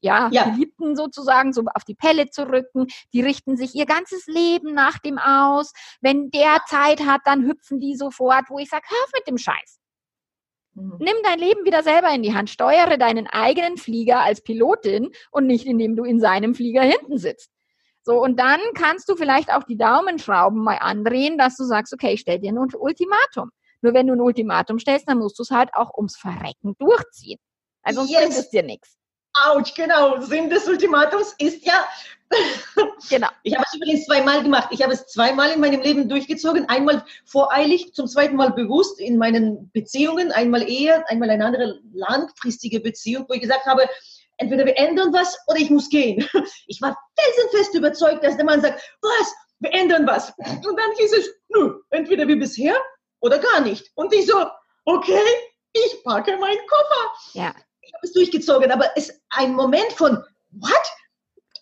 ja, 0.00 0.28
ja, 0.30 0.44
Geliebten 0.50 0.96
sozusagen 0.96 1.52
so 1.52 1.62
auf 1.74 1.84
die 1.84 1.94
Pelle 1.94 2.28
zu 2.28 2.46
rücken. 2.46 2.86
Die 3.12 3.22
richten 3.22 3.56
sich 3.56 3.74
ihr 3.74 3.86
ganzes 3.86 4.26
Leben 4.26 4.74
nach 4.74 4.98
dem 4.98 5.18
aus. 5.18 5.72
Wenn 6.00 6.30
der 6.30 6.58
Zeit 6.66 7.06
hat, 7.06 7.22
dann 7.24 7.46
hüpfen 7.46 7.80
die 7.80 7.96
sofort, 7.96 8.50
wo 8.50 8.58
ich 8.58 8.68
sage, 8.68 8.84
hör 8.86 9.04
auf 9.04 9.10
mit 9.14 9.26
dem 9.26 9.38
Scheiß. 9.38 9.80
Mhm. 10.74 10.96
Nimm 10.98 11.16
dein 11.22 11.38
Leben 11.38 11.64
wieder 11.64 11.82
selber 11.82 12.12
in 12.12 12.22
die 12.22 12.34
Hand. 12.34 12.50
Steuere 12.50 12.98
deinen 12.98 13.26
eigenen 13.26 13.76
Flieger 13.76 14.20
als 14.20 14.42
Pilotin 14.42 15.10
und 15.30 15.46
nicht, 15.46 15.66
indem 15.66 15.96
du 15.96 16.04
in 16.04 16.20
seinem 16.20 16.54
Flieger 16.54 16.82
hinten 16.82 17.18
sitzt. 17.18 17.50
So, 18.02 18.22
und 18.22 18.38
dann 18.38 18.60
kannst 18.74 19.08
du 19.08 19.16
vielleicht 19.16 19.50
auch 19.50 19.62
die 19.62 19.78
Daumenschrauben 19.78 20.62
mal 20.62 20.76
andrehen, 20.76 21.38
dass 21.38 21.56
du 21.56 21.64
sagst, 21.64 21.92
okay, 21.94 22.12
ich 22.12 22.20
stell 22.20 22.38
dir 22.38 22.52
ein 22.52 22.58
Ultimatum. 22.58 23.50
Nur 23.80 23.94
wenn 23.94 24.06
du 24.06 24.12
ein 24.12 24.20
Ultimatum 24.20 24.78
stellst, 24.78 25.08
dann 25.08 25.18
musst 25.18 25.38
du 25.38 25.42
es 25.42 25.50
halt 25.50 25.70
auch 25.74 25.94
ums 25.96 26.16
Verrecken 26.16 26.74
durchziehen. 26.78 27.38
Also 27.82 28.00
sonst 28.00 28.12
yes. 28.12 28.20
bringt 28.20 28.38
es 28.38 28.50
dir 28.50 28.62
nichts. 28.62 28.98
Autsch, 29.34 29.74
genau. 29.74 30.20
Sinn 30.20 30.48
des 30.48 30.66
Ultimatums 30.68 31.34
ist 31.38 31.66
ja. 31.66 31.86
genau. 33.10 33.28
Ich 33.42 33.54
habe 33.54 33.64
es 33.66 33.74
übrigens 33.74 34.06
zweimal 34.06 34.42
gemacht. 34.42 34.68
Ich 34.70 34.82
habe 34.82 34.92
es 34.92 35.06
zweimal 35.06 35.50
in 35.50 35.60
meinem 35.60 35.80
Leben 35.80 36.08
durchgezogen. 36.08 36.68
Einmal 36.68 37.04
voreilig, 37.24 37.92
zum 37.94 38.06
zweiten 38.06 38.36
Mal 38.36 38.52
bewusst 38.52 39.00
in 39.00 39.18
meinen 39.18 39.70
Beziehungen. 39.72 40.32
Einmal 40.32 40.68
eher, 40.68 41.08
einmal 41.10 41.30
eine 41.30 41.44
andere 41.44 41.80
langfristige 41.92 42.80
Beziehung, 42.80 43.26
wo 43.28 43.34
ich 43.34 43.40
gesagt 43.40 43.66
habe, 43.66 43.88
entweder 44.38 44.64
wir 44.64 44.78
ändern 44.78 45.12
was 45.12 45.36
oder 45.48 45.58
ich 45.58 45.70
muss 45.70 45.88
gehen. 45.88 46.28
Ich 46.66 46.80
war 46.80 46.96
felsenfest 47.18 47.74
überzeugt, 47.74 48.24
dass 48.24 48.36
der 48.36 48.44
Mann 48.44 48.60
sagt, 48.60 48.80
was? 49.02 49.34
Wir 49.60 49.72
ändern 49.74 50.06
was. 50.06 50.32
Und 50.38 50.78
dann 50.78 50.92
hieß 50.96 51.12
es, 51.12 51.30
nö, 51.48 51.80
entweder 51.90 52.26
wie 52.26 52.36
bisher 52.36 52.76
oder 53.20 53.38
gar 53.38 53.60
nicht. 53.60 53.90
Und 53.94 54.12
ich 54.12 54.26
so, 54.26 54.46
okay, 54.84 55.22
ich 55.72 56.02
packe 56.04 56.36
meinen 56.36 56.66
Koffer. 56.66 57.12
Ja 57.34 57.54
ich 57.86 57.94
habe 57.94 58.06
es 58.06 58.12
durchgezogen, 58.12 58.70
aber 58.70 58.90
es 58.96 59.08
ist 59.08 59.22
ein 59.30 59.54
Moment 59.54 59.92
von, 59.92 60.22
what? 60.50 60.72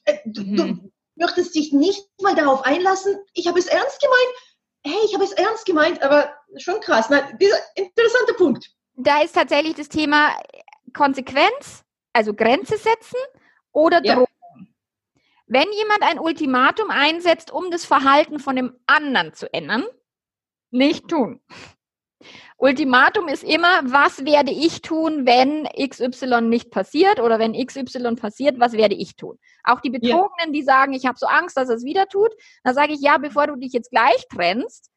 Äh, 0.04 0.18
du, 0.26 0.42
mhm. 0.42 0.56
du 0.56 0.92
möchtest 1.16 1.54
dich 1.54 1.72
nicht 1.72 2.08
mal 2.20 2.34
darauf 2.34 2.64
einlassen, 2.64 3.16
ich 3.34 3.46
habe 3.46 3.58
es 3.58 3.66
ernst 3.66 4.00
gemeint. 4.00 4.36
Hey, 4.84 5.04
ich 5.04 5.14
habe 5.14 5.24
es 5.24 5.32
ernst 5.32 5.64
gemeint, 5.64 6.02
aber 6.02 6.32
schon 6.56 6.80
krass. 6.80 7.06
Na, 7.08 7.30
dieser 7.40 7.56
interessante 7.76 8.34
Punkt. 8.34 8.68
Da 8.94 9.22
ist 9.22 9.34
tatsächlich 9.34 9.74
das 9.74 9.88
Thema 9.88 10.36
Konsequenz, 10.92 11.84
also 12.12 12.34
Grenze 12.34 12.76
setzen 12.76 13.18
oder 13.70 14.00
Drohung. 14.00 14.26
Ja. 14.26 14.66
Wenn 15.46 15.72
jemand 15.72 16.02
ein 16.02 16.18
Ultimatum 16.18 16.90
einsetzt, 16.90 17.50
um 17.50 17.70
das 17.70 17.84
Verhalten 17.84 18.38
von 18.38 18.56
dem 18.56 18.74
anderen 18.86 19.34
zu 19.34 19.52
ändern, 19.52 19.84
nicht 20.70 21.08
tun. 21.08 21.40
Ultimatum 22.62 23.26
ist 23.26 23.42
immer, 23.42 23.80
was 23.82 24.24
werde 24.24 24.52
ich 24.52 24.82
tun, 24.82 25.26
wenn 25.26 25.64
XY 25.64 26.42
nicht 26.42 26.70
passiert 26.70 27.18
oder 27.18 27.40
wenn 27.40 27.54
XY 27.54 28.14
passiert, 28.14 28.60
was 28.60 28.74
werde 28.74 28.94
ich 28.94 29.16
tun? 29.16 29.36
Auch 29.64 29.80
die 29.80 29.90
Betrogenen, 29.90 30.52
die 30.52 30.62
sagen, 30.62 30.92
ich 30.92 31.04
habe 31.04 31.18
so 31.18 31.26
Angst, 31.26 31.56
dass 31.56 31.68
er 31.68 31.74
es 31.74 31.84
wieder 31.84 32.06
tut, 32.06 32.30
da 32.62 32.72
sage 32.72 32.92
ich, 32.92 33.00
ja, 33.00 33.18
bevor 33.18 33.48
du 33.48 33.56
dich 33.56 33.72
jetzt 33.72 33.90
gleich 33.90 34.28
trennst, 34.32 34.92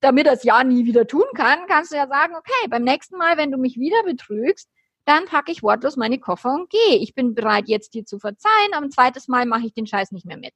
damit 0.00 0.28
er 0.28 0.34
es 0.34 0.44
ja 0.44 0.62
nie 0.62 0.84
wieder 0.84 1.08
tun 1.08 1.24
kann, 1.34 1.66
kannst 1.66 1.90
du 1.90 1.96
ja 1.96 2.06
sagen, 2.06 2.36
okay, 2.36 2.68
beim 2.70 2.84
nächsten 2.84 3.18
Mal, 3.18 3.36
wenn 3.36 3.50
du 3.50 3.58
mich 3.58 3.76
wieder 3.76 4.04
betrügst, 4.04 4.70
dann 5.04 5.24
packe 5.24 5.50
ich 5.50 5.64
wortlos 5.64 5.96
meine 5.96 6.20
Koffer 6.20 6.54
und 6.54 6.70
gehe. 6.70 6.98
Ich 7.00 7.16
bin 7.16 7.34
bereit, 7.34 7.64
jetzt 7.66 7.92
dir 7.92 8.04
zu 8.04 8.20
verzeihen, 8.20 8.72
aber 8.72 8.86
ein 8.86 8.92
zweites 8.92 9.26
Mal 9.26 9.46
mache 9.46 9.66
ich 9.66 9.74
den 9.74 9.88
Scheiß 9.88 10.12
nicht 10.12 10.26
mehr 10.26 10.38
mit. 10.38 10.52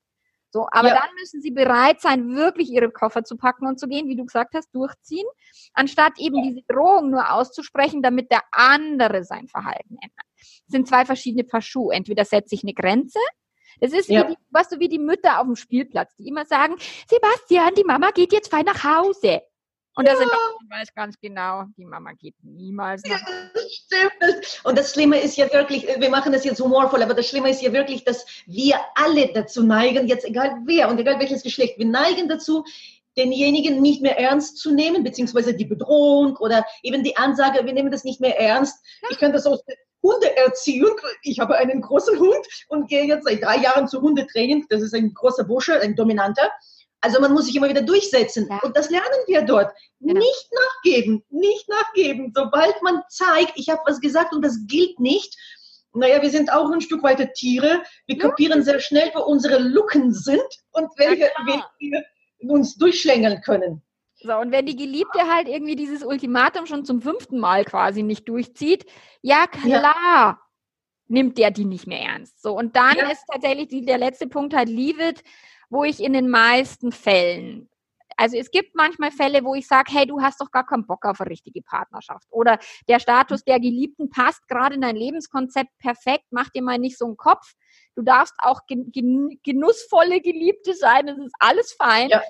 So, 0.50 0.66
aber 0.72 0.88
ja. 0.88 0.94
dann 0.94 1.14
müssen 1.18 1.40
sie 1.40 1.52
bereit 1.52 2.00
sein, 2.00 2.34
wirklich 2.34 2.70
ihre 2.70 2.90
Koffer 2.90 3.22
zu 3.24 3.36
packen 3.36 3.66
und 3.66 3.78
zu 3.78 3.86
gehen, 3.86 4.08
wie 4.08 4.16
du 4.16 4.24
gesagt 4.24 4.54
hast, 4.54 4.74
durchziehen, 4.74 5.26
anstatt 5.74 6.18
eben 6.18 6.42
diese 6.42 6.62
Drohung 6.66 7.10
nur 7.10 7.32
auszusprechen, 7.32 8.02
damit 8.02 8.30
der 8.32 8.42
andere 8.50 9.22
sein 9.22 9.46
Verhalten 9.46 9.94
ändert. 9.94 10.26
Das 10.38 10.72
sind 10.72 10.88
zwei 10.88 11.04
verschiedene 11.04 11.44
Paar 11.44 11.62
Schuhe. 11.62 11.94
Entweder 11.94 12.24
setze 12.24 12.54
ich 12.54 12.64
eine 12.64 12.74
Grenze, 12.74 13.20
das 13.80 13.92
ist 13.92 14.08
ja. 14.08 14.28
wie 14.28 14.34
die, 14.34 14.38
was 14.50 14.68
du, 14.68 14.78
wie 14.78 14.88
die 14.88 14.98
Mütter 14.98 15.40
auf 15.40 15.46
dem 15.46 15.56
Spielplatz, 15.56 16.14
die 16.16 16.28
immer 16.28 16.44
sagen, 16.44 16.76
Sebastian, 17.08 17.74
die 17.74 17.84
Mama 17.84 18.10
geht 18.10 18.32
jetzt 18.32 18.50
fein 18.50 18.64
nach 18.64 18.84
Hause. 18.84 19.42
Und 19.96 20.06
ja. 20.06 20.12
da 20.12 20.18
sind 20.18 20.30
auch, 20.30 20.60
ich 20.62 20.70
weiß 20.70 20.94
ganz 20.94 21.18
genau, 21.20 21.64
die 21.76 21.84
Mama 21.84 22.12
geht 22.12 22.34
niemals 22.42 23.02
nach. 23.04 23.20
Ja, 23.20 23.60
stimmt. 23.68 24.60
Und 24.64 24.78
das 24.78 24.92
Schlimme 24.92 25.20
ist 25.20 25.36
ja 25.36 25.52
wirklich, 25.52 25.86
wir 25.86 26.10
machen 26.10 26.32
das 26.32 26.44
jetzt 26.44 26.60
humorvoll, 26.60 27.02
aber 27.02 27.14
das 27.14 27.28
Schlimme 27.28 27.50
ist 27.50 27.60
ja 27.60 27.72
wirklich, 27.72 28.04
dass 28.04 28.24
wir 28.46 28.76
alle 28.94 29.32
dazu 29.32 29.64
neigen, 29.64 30.06
jetzt 30.06 30.24
egal 30.24 30.62
wer 30.64 30.88
und 30.88 30.98
egal 30.98 31.18
welches 31.18 31.42
Geschlecht, 31.42 31.78
wir 31.78 31.86
neigen 31.86 32.28
dazu, 32.28 32.64
denjenigen 33.16 33.82
nicht 33.82 34.00
mehr 34.00 34.18
ernst 34.18 34.58
zu 34.58 34.72
nehmen, 34.72 35.02
beziehungsweise 35.02 35.54
die 35.54 35.64
Bedrohung 35.64 36.36
oder 36.36 36.64
eben 36.82 37.02
die 37.02 37.16
Ansage, 37.16 37.66
wir 37.66 37.72
nehmen 37.72 37.90
das 37.90 38.04
nicht 38.04 38.20
mehr 38.20 38.38
ernst. 38.38 38.84
Ich 39.10 39.18
kann 39.18 39.32
das 39.32 39.46
aus 39.46 39.62
Hundeerziehung. 40.02 40.96
Ich 41.22 41.40
habe 41.40 41.56
einen 41.56 41.82
großen 41.82 42.18
Hund 42.18 42.46
und 42.68 42.88
gehe 42.88 43.04
jetzt 43.04 43.24
seit 43.24 43.42
drei 43.42 43.56
Jahren 43.56 43.88
zu 43.88 44.00
Hundetraining. 44.00 44.66
Das 44.68 44.82
ist 44.82 44.94
ein 44.94 45.12
großer 45.12 45.44
Bursche, 45.44 45.80
ein 45.80 45.96
dominanter. 45.96 46.50
Also 47.00 47.20
man 47.20 47.32
muss 47.32 47.46
sich 47.46 47.56
immer 47.56 47.68
wieder 47.68 47.82
durchsetzen. 47.82 48.46
Ja. 48.50 48.58
Und 48.62 48.76
das 48.76 48.90
lernen 48.90 49.06
wir 49.26 49.42
dort. 49.42 49.72
Genau. 50.00 50.20
Nicht 50.20 50.50
nachgeben, 50.52 51.24
nicht 51.30 51.68
nachgeben. 51.68 52.32
Sobald 52.34 52.82
man 52.82 53.02
zeigt, 53.08 53.52
ich 53.56 53.68
habe 53.68 53.80
was 53.86 54.00
gesagt 54.00 54.34
und 54.34 54.42
das 54.42 54.58
gilt 54.66 55.00
nicht, 55.00 55.36
naja, 55.92 56.22
wir 56.22 56.30
sind 56.30 56.52
auch 56.52 56.70
ein 56.70 56.80
Stück 56.80 57.02
weiter 57.02 57.32
Tiere. 57.32 57.82
Wir 58.06 58.16
ja. 58.16 58.28
kapieren 58.28 58.62
sehr 58.62 58.80
schnell, 58.80 59.10
wo 59.14 59.22
unsere 59.22 59.58
Lücken 59.58 60.12
sind 60.12 60.40
und 60.72 60.88
welche 60.96 61.24
ja, 61.24 61.46
Wege 61.46 62.04
wir 62.38 62.50
uns 62.50 62.76
durchschlängeln 62.76 63.40
können. 63.42 63.82
So, 64.22 64.36
und 64.36 64.52
wenn 64.52 64.66
die 64.66 64.76
Geliebte 64.76 65.20
halt 65.32 65.48
irgendwie 65.48 65.76
dieses 65.76 66.04
Ultimatum 66.04 66.66
schon 66.66 66.84
zum 66.84 67.00
fünften 67.00 67.38
Mal 67.38 67.64
quasi 67.64 68.02
nicht 68.02 68.28
durchzieht, 68.28 68.84
ja 69.22 69.46
klar, 69.46 69.82
ja. 69.82 70.40
nimmt 71.08 71.38
der 71.38 71.50
die 71.50 71.64
nicht 71.64 71.86
mehr 71.86 72.02
ernst. 72.02 72.40
So, 72.42 72.56
und 72.56 72.76
dann 72.76 72.96
ja. 72.96 73.10
ist 73.10 73.24
tatsächlich 73.32 73.68
die, 73.68 73.84
der 73.84 73.98
letzte 73.98 74.26
Punkt 74.26 74.54
halt 74.54 74.68
Leave 74.68 75.02
it, 75.02 75.24
wo 75.70 75.84
ich 75.84 76.00
in 76.00 76.12
den 76.12 76.28
meisten 76.28 76.92
Fällen 76.92 77.70
also 78.20 78.36
es 78.36 78.50
gibt 78.50 78.74
manchmal 78.74 79.10
Fälle, 79.12 79.44
wo 79.44 79.54
ich 79.54 79.66
sage, 79.66 79.90
hey, 79.94 80.06
du 80.06 80.20
hast 80.20 80.42
doch 80.42 80.50
gar 80.50 80.66
keinen 80.66 80.86
Bock 80.86 81.06
auf 81.06 81.22
eine 81.22 81.30
richtige 81.30 81.62
Partnerschaft. 81.62 82.26
Oder 82.30 82.58
der 82.86 83.00
Status 83.00 83.44
der 83.44 83.58
Geliebten 83.58 84.10
passt 84.10 84.46
gerade 84.46 84.74
in 84.74 84.82
dein 84.82 84.94
Lebenskonzept 84.94 85.70
perfekt, 85.78 86.26
mach 86.30 86.50
dir 86.50 86.62
mal 86.62 86.78
nicht 86.78 86.98
so 86.98 87.06
einen 87.06 87.16
Kopf. 87.16 87.54
Du 87.96 88.02
darfst 88.02 88.34
auch 88.38 88.60
genussvolle 88.66 90.20
Geliebte 90.20 90.74
sein, 90.74 91.06
das 91.06 91.16
ist 91.16 91.34
alles 91.38 91.72
fein. 91.72 92.10
Ja. 92.10 92.22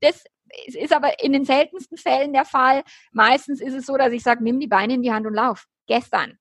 Das 0.00 0.24
ist 0.66 0.92
aber 0.92 1.22
in 1.22 1.32
den 1.32 1.44
seltensten 1.44 1.96
Fällen 1.96 2.32
der 2.32 2.44
Fall. 2.44 2.82
Meistens 3.12 3.60
ist 3.60 3.74
es 3.74 3.86
so, 3.86 3.96
dass 3.96 4.12
ich 4.12 4.24
sage, 4.24 4.42
nimm 4.42 4.58
die 4.58 4.66
Beine 4.66 4.94
in 4.94 5.02
die 5.02 5.12
Hand 5.12 5.26
und 5.28 5.34
lauf. 5.34 5.66
Gestern. 5.86 6.40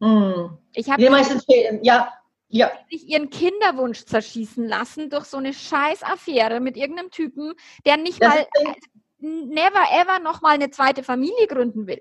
Mm. 0.00 0.58
Ich 0.74 0.90
habe 0.90 1.08
meistens 1.08 1.46
Fällen, 1.46 1.82
ja, 1.82 2.12
ja. 2.48 2.70
sich 2.90 3.06
ihren 3.08 3.30
Kinderwunsch 3.30 4.04
zerschießen 4.04 4.66
lassen 4.66 5.10
durch 5.10 5.26
so 5.26 5.36
eine 5.36 5.52
Scheißaffäre 5.52 6.60
mit 6.60 6.76
irgendeinem 6.76 7.10
Typen, 7.10 7.54
der 7.84 7.96
nicht 7.96 8.22
das 8.22 8.34
mal 8.34 8.46
never 9.20 9.84
ever 9.92 10.18
noch 10.20 10.42
mal 10.42 10.54
eine 10.54 10.70
zweite 10.70 11.02
Familie 11.02 11.46
gründen 11.46 11.86
will. 11.86 12.00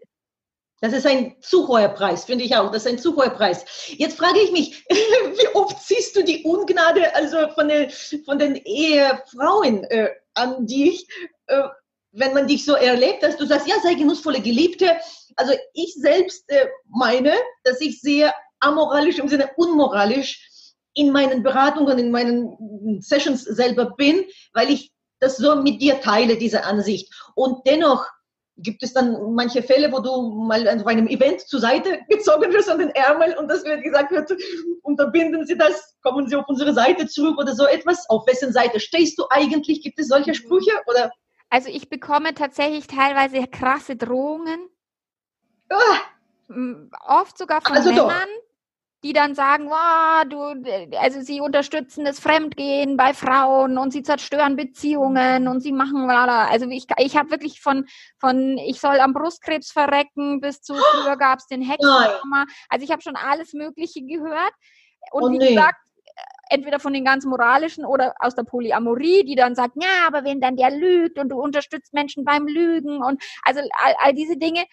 Das 0.80 0.94
ist 0.94 1.08
ein 1.08 1.36
zu 1.42 1.68
hoher 1.68 1.90
Preis, 1.90 2.26
finde 2.26 2.44
ich 2.44 2.56
auch. 2.56 2.72
Das 2.72 2.86
ist 2.86 2.92
ein 2.92 3.00
zu 3.00 3.16
hoher 3.16 3.32
Preis. 3.32 3.66
Jetzt 3.98 4.18
frage 4.18 4.40
ich 4.40 4.52
mich, 4.52 4.86
wie 4.90 5.56
oft 5.56 5.82
siehst 5.82 6.16
du 6.16 6.24
die 6.24 6.44
Ungnade 6.44 7.16
also 7.16 7.50
von 7.56 7.68
den, 7.68 7.90
von 8.26 8.38
den 8.38 8.56
Ehefrauen 8.56 9.84
äh, 9.86 10.12
an 10.36 10.68
dich, 10.68 11.08
äh, 11.48 11.64
wenn 12.12 12.34
man 12.34 12.48
dich 12.48 12.64
so 12.64 12.74
erlebt, 12.74 13.24
dass 13.24 13.38
du 13.38 13.46
sagst, 13.48 13.68
ja, 13.68 13.76
sei 13.82 13.96
genussvolle 13.96 14.40
Geliebte. 14.40 14.98
Also 15.36 15.54
ich 15.74 15.96
selbst 15.96 16.48
äh, 16.50 16.68
meine, 16.88 17.34
dass 17.64 17.82
ich 17.82 18.00
sehr 18.00 18.34
amoralisch 18.60 19.20
im 19.20 19.28
Sinne 19.28 19.50
unmoralisch 19.56 20.74
in 20.94 21.12
meinen 21.12 21.44
Beratungen, 21.44 22.00
in 22.00 22.12
meinen 22.12 23.02
Sessions 23.02 23.44
selber 23.44 23.96
bin, 23.96 24.26
weil 24.54 24.70
ich 24.72 24.92
das 25.20 25.38
so 25.38 25.56
mit 25.56 25.82
dir 25.82 26.02
teile, 26.02 26.38
diese 26.38 26.64
Ansicht. 26.64 27.14
Und 27.36 27.66
dennoch 27.68 28.06
gibt 28.58 28.82
es 28.82 28.94
dann 28.94 29.34
manche 29.34 29.62
Fälle, 29.62 29.92
wo 29.92 30.00
du 30.00 30.46
mal 30.48 30.68
an 30.68 30.84
einem 30.86 31.08
Event 31.08 31.42
zur 31.42 31.60
Seite 31.60 32.00
gezogen 32.10 32.52
wirst 32.52 32.70
an 32.70 32.80
den 32.80 32.90
Ärmel 32.90 33.36
und 33.38 33.48
das 33.48 33.64
wird 33.64 33.84
gesagt 33.84 34.12
wird, 34.12 34.32
unterbinden 34.82 35.46
Sie 35.46 35.58
das, 35.58 35.96
kommen 36.02 36.28
Sie 36.28 36.36
auf 36.36 36.48
unsere 36.48 36.74
Seite 36.74 37.08
zurück 37.08 37.38
oder 37.38 37.54
so 37.54 37.66
etwas. 37.66 38.10
Auf 38.10 38.26
wessen 38.28 38.52
Seite 38.52 38.80
stehst 38.80 39.18
du 39.20 39.26
eigentlich? 39.30 39.84
Gibt 39.84 40.00
es 40.00 40.08
solche 40.08 40.34
Sprüche 40.34 40.72
oder? 40.88 41.12
Also 41.50 41.70
ich 41.70 41.90
bekomme 41.90 42.34
tatsächlich 42.34 42.88
teilweise 42.88 43.46
krasse 43.48 43.96
Drohungen. 43.96 44.70
Ah. 45.70 46.00
Oft 47.06 47.38
sogar 47.38 47.62
von 47.62 47.76
also 47.76 47.90
Männern. 47.90 48.08
Doch 48.08 48.47
die 49.08 49.14
dann 49.14 49.36
sagen, 49.36 49.70
wow, 49.70 50.26
du, 50.28 50.98
also 50.98 51.22
sie 51.22 51.40
unterstützen 51.40 52.04
das 52.04 52.20
Fremdgehen 52.20 52.98
bei 52.98 53.14
Frauen 53.14 53.78
und 53.78 53.92
sie 53.94 54.04
zerstören 54.04 54.58
Beziehungen 54.58 55.48
und 55.48 55.62
sie 55.62 55.72
machen, 55.72 56.10
also 56.10 56.68
ich, 56.70 56.88
ich 56.98 57.16
habe 57.16 57.32
wirklich 57.32 57.62
von, 57.62 57.86
von, 58.20 58.58
ich 58.58 58.82
soll 58.82 59.00
am 59.00 59.14
Brustkrebs 59.14 59.72
verrecken 59.72 60.42
bis 60.42 60.62
zu, 60.62 60.74
früher 60.92 61.16
gab 61.16 61.40
es 61.40 61.48
den 61.48 61.62
Hexenhammer, 61.62 62.48
also 62.68 62.84
ich 62.84 62.92
habe 62.92 63.02
schon 63.02 63.16
alles 63.16 63.54
Mögliche 63.54 64.02
gehört. 64.02 64.52
Und 65.12 65.24
oh, 65.24 65.32
wie 65.32 65.38
nee. 65.38 65.50
gesagt, 65.56 65.80
entweder 66.50 66.82
von 66.82 66.92
den 66.92 67.06
ganz 67.06 67.24
moralischen 67.24 67.86
oder 67.86 68.14
aus 68.20 68.36
der 68.36 68.44
Polyamorie, 68.44 69.24
die 69.24 69.36
dann 69.36 69.56
sagt, 69.56 69.76
ja, 69.82 70.06
aber 70.06 70.26
wenn 70.26 70.42
dann 70.42 70.58
der 70.58 70.72
lügt 70.72 71.18
und 71.18 71.30
du 71.30 71.40
unterstützt 71.40 71.94
Menschen 71.94 72.26
beim 72.26 72.46
Lügen 72.46 73.02
und 73.02 73.24
also 73.44 73.62
all, 73.62 73.96
all 74.00 74.14
diese 74.14 74.36
Dinge, 74.36 74.66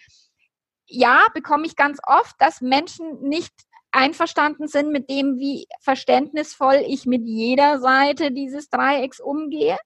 ja, 0.87 1.25
bekomme 1.33 1.65
ich 1.65 1.77
ganz 1.77 1.99
oft, 2.05 2.35
dass 2.39 2.59
Menschen 2.59 3.21
nicht 3.21 3.53
einverstanden 3.95 4.67
sind 4.67 4.91
mit 4.91 5.09
dem, 5.09 5.39
wie 5.39 5.67
verständnisvoll 5.81 6.83
ich 6.87 7.05
mit 7.05 7.25
jeder 7.25 7.79
Seite 7.79 8.31
dieses 8.31 8.69
Dreiecks 8.69 9.19
umgehe? 9.19 9.77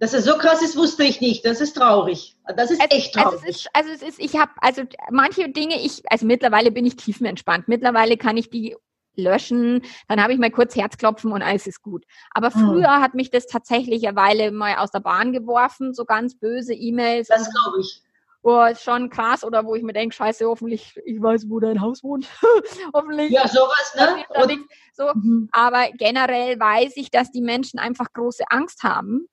Dass 0.00 0.12
es 0.12 0.24
so 0.24 0.38
krass 0.38 0.62
ist, 0.62 0.76
wusste 0.76 1.02
ich 1.04 1.20
nicht. 1.20 1.44
Das 1.44 1.60
ist 1.60 1.74
traurig. 1.74 2.36
Das 2.56 2.70
ist 2.70 2.80
also, 2.80 2.96
echt 2.96 3.14
traurig. 3.14 3.32
Also 3.34 3.46
es 3.48 3.56
ist, 3.56 3.68
also 3.72 3.90
es 3.90 4.02
ist, 4.02 4.20
ich 4.20 4.36
habe, 4.36 4.52
also 4.58 4.82
manche 5.10 5.48
Dinge, 5.48 5.80
ich, 5.82 6.02
also 6.10 6.24
mittlerweile 6.24 6.70
bin 6.70 6.86
ich 6.86 6.96
tiefenentspannt. 6.96 7.66
Mittlerweile 7.66 8.16
kann 8.16 8.36
ich 8.36 8.48
die 8.48 8.76
löschen, 9.16 9.82
dann 10.06 10.22
habe 10.22 10.32
ich 10.32 10.38
mal 10.38 10.52
kurz 10.52 10.76
Herzklopfen 10.76 11.32
und 11.32 11.42
alles 11.42 11.66
ist 11.66 11.82
gut. 11.82 12.04
Aber 12.30 12.54
hm. 12.54 12.60
früher 12.60 12.94
hm. 12.94 13.02
hat 13.02 13.14
mich 13.14 13.30
das 13.30 13.46
tatsächlich 13.46 14.06
eine 14.06 14.16
Weile 14.16 14.52
mal 14.52 14.76
aus 14.76 14.92
der 14.92 15.00
Bahn 15.00 15.32
geworfen, 15.32 15.92
so 15.92 16.04
ganz 16.04 16.38
böse 16.38 16.74
E-Mails. 16.74 17.26
Das 17.26 17.50
glaube 17.50 17.80
ich 17.80 18.02
wo 18.42 18.62
ist 18.64 18.82
schon 18.82 19.10
krass 19.10 19.44
oder 19.44 19.64
wo 19.64 19.74
ich 19.74 19.82
mir 19.82 19.92
denke, 19.92 20.14
scheiße, 20.14 20.46
hoffentlich, 20.46 20.98
ich 21.04 21.20
weiß, 21.20 21.46
wo 21.48 21.60
dein 21.60 21.80
Haus 21.80 22.02
wohnt. 22.02 22.28
hoffentlich. 22.94 23.30
Ja, 23.30 23.48
sowas, 23.48 23.94
ne? 23.96 24.24
Und, 24.40 24.66
so. 24.92 25.12
Mhm. 25.14 25.48
Aber 25.52 25.88
generell 25.96 26.58
weiß 26.58 26.92
ich, 26.96 27.10
dass 27.10 27.30
die 27.30 27.42
Menschen 27.42 27.78
einfach 27.78 28.12
große 28.12 28.44
Angst 28.48 28.84
haben 28.84 29.26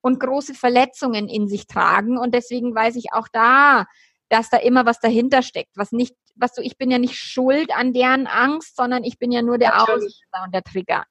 und 0.00 0.20
große 0.20 0.54
Verletzungen 0.54 1.28
in 1.28 1.48
sich 1.48 1.66
tragen. 1.66 2.16
Und 2.18 2.34
deswegen 2.34 2.74
weiß 2.74 2.96
ich 2.96 3.12
auch 3.12 3.28
da, 3.32 3.86
dass 4.28 4.50
da 4.50 4.58
immer 4.58 4.86
was 4.86 5.00
dahinter 5.00 5.42
steckt, 5.42 5.76
was 5.76 5.92
nicht, 5.92 6.14
was 6.34 6.52
du, 6.54 6.62
ich 6.62 6.78
bin 6.78 6.90
ja 6.90 6.98
nicht 6.98 7.16
schuld 7.16 7.74
an 7.74 7.92
deren 7.92 8.26
Angst, 8.26 8.76
sondern 8.76 9.04
ich 9.04 9.18
bin 9.18 9.32
ja 9.32 9.42
nur 9.42 9.58
der 9.58 9.82
Auslöser 9.82 10.44
und 10.44 10.54
der 10.54 10.62
Trigger. 10.62 11.04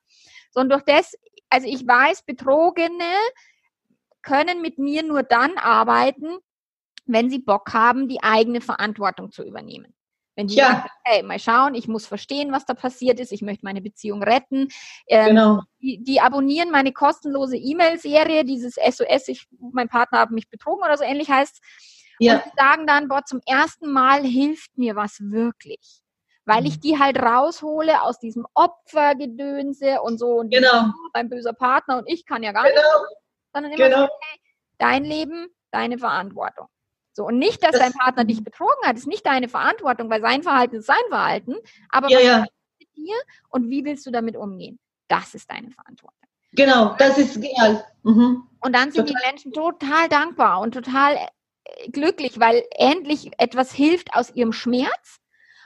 So, 0.51 0.61
und 0.61 0.69
durch 0.69 0.83
das, 0.83 1.13
also 1.49 1.67
ich 1.67 1.85
weiß, 1.85 2.23
Betrogene 2.23 3.13
können 4.21 4.61
mit 4.61 4.77
mir 4.77 5.03
nur 5.03 5.23
dann 5.23 5.57
arbeiten, 5.57 6.37
wenn 7.05 7.29
sie 7.29 7.39
Bock 7.39 7.73
haben, 7.73 8.07
die 8.07 8.21
eigene 8.23 8.61
Verantwortung 8.61 9.31
zu 9.31 9.43
übernehmen. 9.43 9.93
Wenn 10.35 10.47
die 10.47 10.55
ja. 10.55 10.67
sagen, 10.67 10.89
hey, 11.03 11.23
mal 11.23 11.37
schauen, 11.37 11.75
ich 11.75 11.87
muss 11.87 12.07
verstehen, 12.07 12.51
was 12.51 12.65
da 12.65 12.73
passiert 12.73 13.19
ist, 13.19 13.31
ich 13.31 13.43
möchte 13.43 13.65
meine 13.65 13.81
Beziehung 13.81 14.23
retten. 14.23 14.67
Ähm, 15.07 15.27
genau. 15.27 15.61
Die, 15.79 16.03
die, 16.03 16.21
abonnieren 16.21 16.71
meine 16.71 16.91
kostenlose 16.91 17.55
E-Mail-Serie, 17.55 18.43
dieses 18.43 18.75
SOS, 18.75 19.27
ich, 19.27 19.45
mein 19.59 19.89
Partner 19.89 20.19
hat 20.19 20.31
mich 20.31 20.49
betrogen 20.49 20.83
oder 20.83 20.97
so 20.97 21.03
ähnlich 21.03 21.29
heißt. 21.29 21.61
Ja. 22.19 22.35
Und 22.35 22.43
sagen 22.57 22.87
dann, 22.87 23.07
boah, 23.07 23.23
zum 23.25 23.41
ersten 23.45 23.91
Mal 23.91 24.23
hilft 24.23 24.77
mir 24.77 24.95
was 24.95 25.19
wirklich. 25.19 26.01
Weil 26.45 26.65
ich 26.65 26.77
mhm. 26.77 26.81
die 26.81 26.99
halt 26.99 27.19
raushole 27.19 28.01
aus 28.01 28.19
diesem 28.19 28.45
Opfergedönse 28.53 30.01
und 30.01 30.17
so 30.17 30.39
und 30.39 30.49
genau. 30.51 30.87
mein 31.13 31.29
böser 31.29 31.53
Partner 31.53 31.99
und 31.99 32.09
ich 32.09 32.25
kann 32.25 32.43
ja 32.43 32.51
gar 32.51 32.63
genau. 32.63 32.75
nicht. 32.75 33.17
Sondern 33.53 33.71
immer 33.71 33.85
genau. 33.85 33.99
sagen, 33.99 34.11
hey, 34.21 34.39
dein 34.79 35.03
Leben, 35.05 35.47
deine 35.71 35.97
Verantwortung. 35.99 36.67
So, 37.13 37.25
und 37.25 37.37
nicht, 37.37 37.63
dass 37.63 37.71
Das- 37.71 37.79
dein 37.81 37.93
Partner 37.93 38.25
dich 38.25 38.43
betrogen 38.43 38.75
hat, 38.83 38.97
ist 38.97 39.07
nicht 39.07 39.25
deine 39.25 39.47
Verantwortung, 39.47 40.09
weil 40.09 40.21
sein 40.21 40.41
Verhalten 40.43 40.77
ist 40.77 40.87
sein 40.87 40.95
Verhalten. 41.09 41.55
Aber 41.89 42.09
Ja, 42.09 42.17
was 42.17 42.25
ja. 42.25 42.45
mit 42.79 42.95
dir 42.97 43.15
und 43.49 43.69
wie 43.69 43.85
willst 43.85 44.05
du 44.05 44.11
damit 44.11 44.35
umgehen? 44.35 44.79
Das 45.07 45.35
ist 45.35 45.49
deine 45.49 45.69
Verantwortung. 45.71 46.17
Genau, 46.53 46.95
das 46.97 47.17
ist 47.17 47.35
genial. 47.35 47.83
Mhm. 48.03 48.47
Und 48.59 48.75
dann 48.75 48.91
sind 48.91 49.09
die 49.09 49.15
Menschen 49.25 49.51
total 49.53 50.07
dankbar 50.09 50.59
und 50.61 50.73
total 50.73 51.15
äh, 51.65 51.89
glücklich, 51.89 52.39
weil 52.39 52.63
endlich 52.71 53.31
etwas 53.37 53.71
hilft 53.73 54.13
aus 54.13 54.31
ihrem 54.35 54.51
Schmerz. 54.53 55.19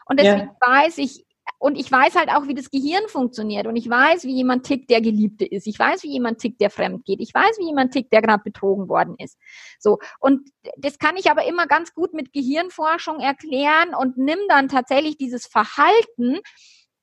Und 0.06 0.22
Ja. 0.22 0.34
deswegen 0.36 0.52
weiß 0.66 0.98
ich, 1.00 1.26
und 1.60 1.76
ich 1.76 1.92
weiß 1.92 2.16
halt 2.16 2.30
auch, 2.30 2.48
wie 2.48 2.54
das 2.54 2.70
Gehirn 2.70 3.08
funktioniert. 3.08 3.66
Und 3.66 3.76
ich 3.76 3.90
weiß, 3.90 4.26
wie 4.26 4.36
jemand 4.36 4.66
tickt, 4.66 4.90
der 4.92 5.02
Geliebte 5.02 5.46
ist. 5.46 5.66
Ich 5.66 5.80
weiß, 5.80 6.04
wie 6.04 6.12
jemand 6.12 6.40
tickt, 6.40 6.62
der 6.62 6.70
fremd 6.70 7.04
geht. 7.06 7.20
Ich 7.20 7.34
weiß, 7.34 7.58
wie 7.58 7.66
jemand 7.66 7.94
tickt, 7.94 8.14
der 8.14 8.22
gerade 8.22 8.44
betrogen 8.44 8.88
worden 8.90 9.16
ist. 9.18 9.38
So. 9.80 9.98
Und 10.20 10.50
das 10.78 11.00
kann 11.00 11.18
ich 11.18 11.32
aber 11.32 11.46
immer 11.46 11.66
ganz 11.66 11.94
gut 11.94 12.14
mit 12.14 12.32
Gehirnforschung 12.32 13.20
erklären 13.20 13.96
und 13.96 14.18
nimm 14.18 14.40
dann 14.50 14.68
tatsächlich 14.68 15.18
dieses 15.18 15.48
Verhalten 15.48 16.40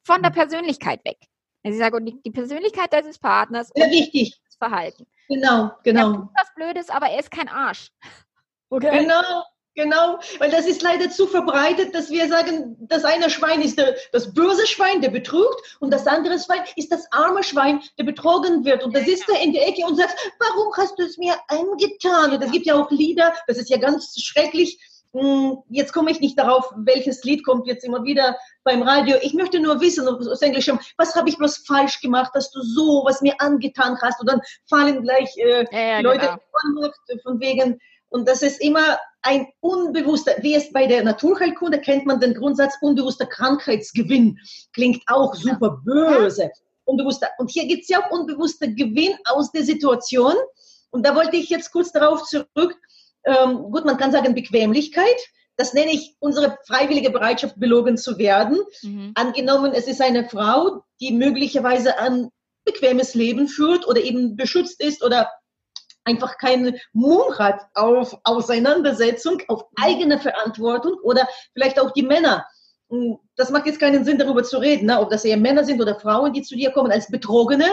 von 0.05 0.22
der 0.22 0.30
Persönlichkeit 0.30 1.05
weg. 1.05 1.18
Also 1.64 1.76
ich 1.76 1.82
sage, 1.82 1.96
und 1.96 2.12
die 2.24 2.30
Persönlichkeit 2.30 2.92
deines 2.92 3.18
Partners 3.18 3.72
Sehr 3.74 3.90
wichtig. 3.90 4.38
das 4.44 4.57
Verhalten. 4.57 5.07
Genau, 5.28 5.64
Er 5.64 5.78
genau. 5.82 6.12
tut 6.12 6.28
was 6.36 6.55
Blödes, 6.55 6.90
aber 6.90 7.09
er 7.09 7.18
ist 7.18 7.30
kein 7.30 7.48
Arsch. 7.48 7.90
Okay? 8.68 8.98
Genau, 9.00 9.42
genau. 9.75 10.18
Weil 10.39 10.51
das 10.51 10.66
ist 10.66 10.83
leider 10.83 11.11
zu 11.11 11.27
verbreitet, 11.27 11.95
dass 11.95 12.11
wir 12.11 12.29
sagen, 12.29 12.77
das 12.81 13.05
eine 13.05 13.31
Schwein 13.31 13.61
ist 13.62 13.79
der, 13.79 13.97
das 14.12 14.33
böse 14.33 14.66
Schwein, 14.66 15.01
der 15.01 15.11
betrügt, 15.11 15.77
und 15.81 15.93
das 15.93 16.07
andere 16.07 16.39
Schwein 16.39 16.62
ist 16.77 16.93
das 16.93 17.07
arme 17.12 17.43
Schwein, 17.43 17.81
der 17.99 18.05
betrogen 18.05 18.64
wird. 18.64 18.83
Und 18.83 18.95
da 18.95 19.01
sitzt 19.01 19.29
er 19.29 19.41
in 19.41 19.53
der 19.53 19.66
Ecke 19.68 19.85
und 19.87 19.97
sagt, 19.97 20.14
warum 20.39 20.72
hast 20.77 20.99
du 20.99 21.05
es 21.05 21.18
mir 21.18 21.35
angetan? 21.49 22.33
Und 22.33 22.43
es 22.43 22.51
gibt 22.51 22.66
ja 22.66 22.75
auch 22.75 22.91
Lieder, 22.91 23.35
das 23.47 23.59
ist 23.59 23.70
ja 23.70 23.79
ganz 23.79 24.14
schrecklich. 24.20 24.79
Hm, 25.12 25.59
Jetzt 25.70 25.93
komme 25.93 26.11
ich 26.11 26.20
nicht 26.20 26.37
darauf, 26.39 26.72
welches 26.77 27.22
Lied 27.22 27.45
kommt 27.45 27.68
jetzt 27.68 27.85
immer 27.85 28.03
wieder 28.03 28.37
beim 28.64 28.83
Radio. 28.83 29.16
Ich 29.22 29.33
möchte 29.33 29.61
nur 29.61 29.81
wissen, 29.81 30.09
aus 30.09 30.43
Englischem, 30.43 30.81
was 30.97 31.14
habe 31.14 31.29
ich 31.29 31.39
bloß 31.39 31.59
falsch 31.59 32.01
gemacht, 32.01 32.33
dass 32.35 32.51
du 32.51 32.61
so 32.62 33.05
was 33.05 33.20
mir 33.20 33.41
angetan 33.41 33.97
hast? 34.03 34.20
Und 34.20 34.29
dann 34.29 34.41
fallen 34.68 35.03
gleich 35.03 35.37
äh, 35.37 35.64
Ja, 35.70 35.79
ja, 35.79 36.01
Leute 36.01 36.20
genau. 36.20 36.37
Ohnmacht 36.64 37.01
von 37.22 37.41
wegen, 37.41 37.81
und 38.09 38.29
das 38.29 38.43
ist 38.43 38.61
immer 38.61 38.99
ein 39.25 39.49
unbewusster, 39.61 40.33
wie 40.43 40.55
es 40.55 40.70
bei 40.70 40.87
der 40.87 41.03
Naturheilkunde 41.03 41.81
kennt 41.81 42.07
man 42.07 42.20
den 42.20 42.35
Grundsatz 42.35 42.75
unbewusster 42.83 43.27
Krankheitsgewinn. 43.27 44.39
Klingt 44.72 45.03
auch 45.07 45.35
super 45.35 45.81
böse. 45.83 46.51
Unbewusster. 46.85 47.29
Und 47.39 47.51
hier 47.51 47.66
gibt 47.66 47.83
es 47.83 47.89
ja 47.89 48.05
auch 48.05 48.11
unbewusster 48.11 48.68
Gewinn 48.68 49.14
aus 49.25 49.51
der 49.51 49.64
Situation. 49.64 50.35
Und 50.91 51.07
da 51.07 51.16
wollte 51.16 51.37
ich 51.37 51.49
jetzt 51.49 51.72
kurz 51.72 51.91
darauf 51.91 52.25
zurück. 52.25 52.77
Ähm, 53.25 53.62
gut, 53.72 53.87
man 53.87 53.97
kann 53.97 54.12
sagen 54.12 54.35
Bequemlichkeit. 54.35 55.16
Das 55.57 55.72
nenne 55.72 55.93
ich 55.93 56.16
unsere 56.18 56.59
freiwillige 56.66 57.11
Bereitschaft, 57.11 57.59
belogen 57.59 57.97
zu 57.97 58.18
werden. 58.18 58.59
Mhm. 58.83 59.12
Angenommen, 59.14 59.72
es 59.72 59.87
ist 59.87 60.03
eine 60.03 60.29
Frau, 60.29 60.83
die 61.01 61.12
möglicherweise 61.12 61.99
ein 61.99 62.29
bequemes 62.66 63.14
Leben 63.14 63.49
führt 63.49 63.87
oder 63.87 64.03
eben 64.03 64.37
beschützt 64.37 64.83
ist 64.83 65.03
oder 65.03 65.31
einfach 66.05 66.38
keinen 66.38 66.78
Mumm 66.92 67.36
hat 67.38 67.61
auf 67.74 68.16
Auseinandersetzung, 68.24 69.42
auf 69.48 69.64
eigene 69.80 70.18
Verantwortung 70.18 70.94
oder 71.02 71.26
vielleicht 71.52 71.80
auch 71.80 71.90
die 71.92 72.02
Männer. 72.02 72.46
Hm, 72.90 73.18
Das 73.36 73.50
macht 73.50 73.66
jetzt 73.66 73.80
keinen 73.80 74.05
Sinn, 74.05 74.18
darüber 74.18 74.44
zu 74.44 74.59
reden, 74.59 74.86
ne? 74.86 75.00
ob 75.00 75.11
das 75.11 75.24
eher 75.24 75.36
Männer 75.36 75.64
sind 75.64 75.80
oder 75.80 75.98
Frauen, 75.98 76.32
die 76.32 76.42
zu 76.42 76.57
dir 76.57 76.70
kommen 76.72 76.92
als 76.92 77.09
Betrogene 77.11 77.66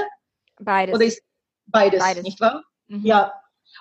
Beides. 0.59 0.95
oder 0.95 1.05
ist 1.05 1.21
beides, 1.67 1.99
Beides. 1.99 2.23
nicht 2.23 2.39
wahr? 2.39 2.63
Mhm. 2.87 3.05
Ja. 3.05 3.33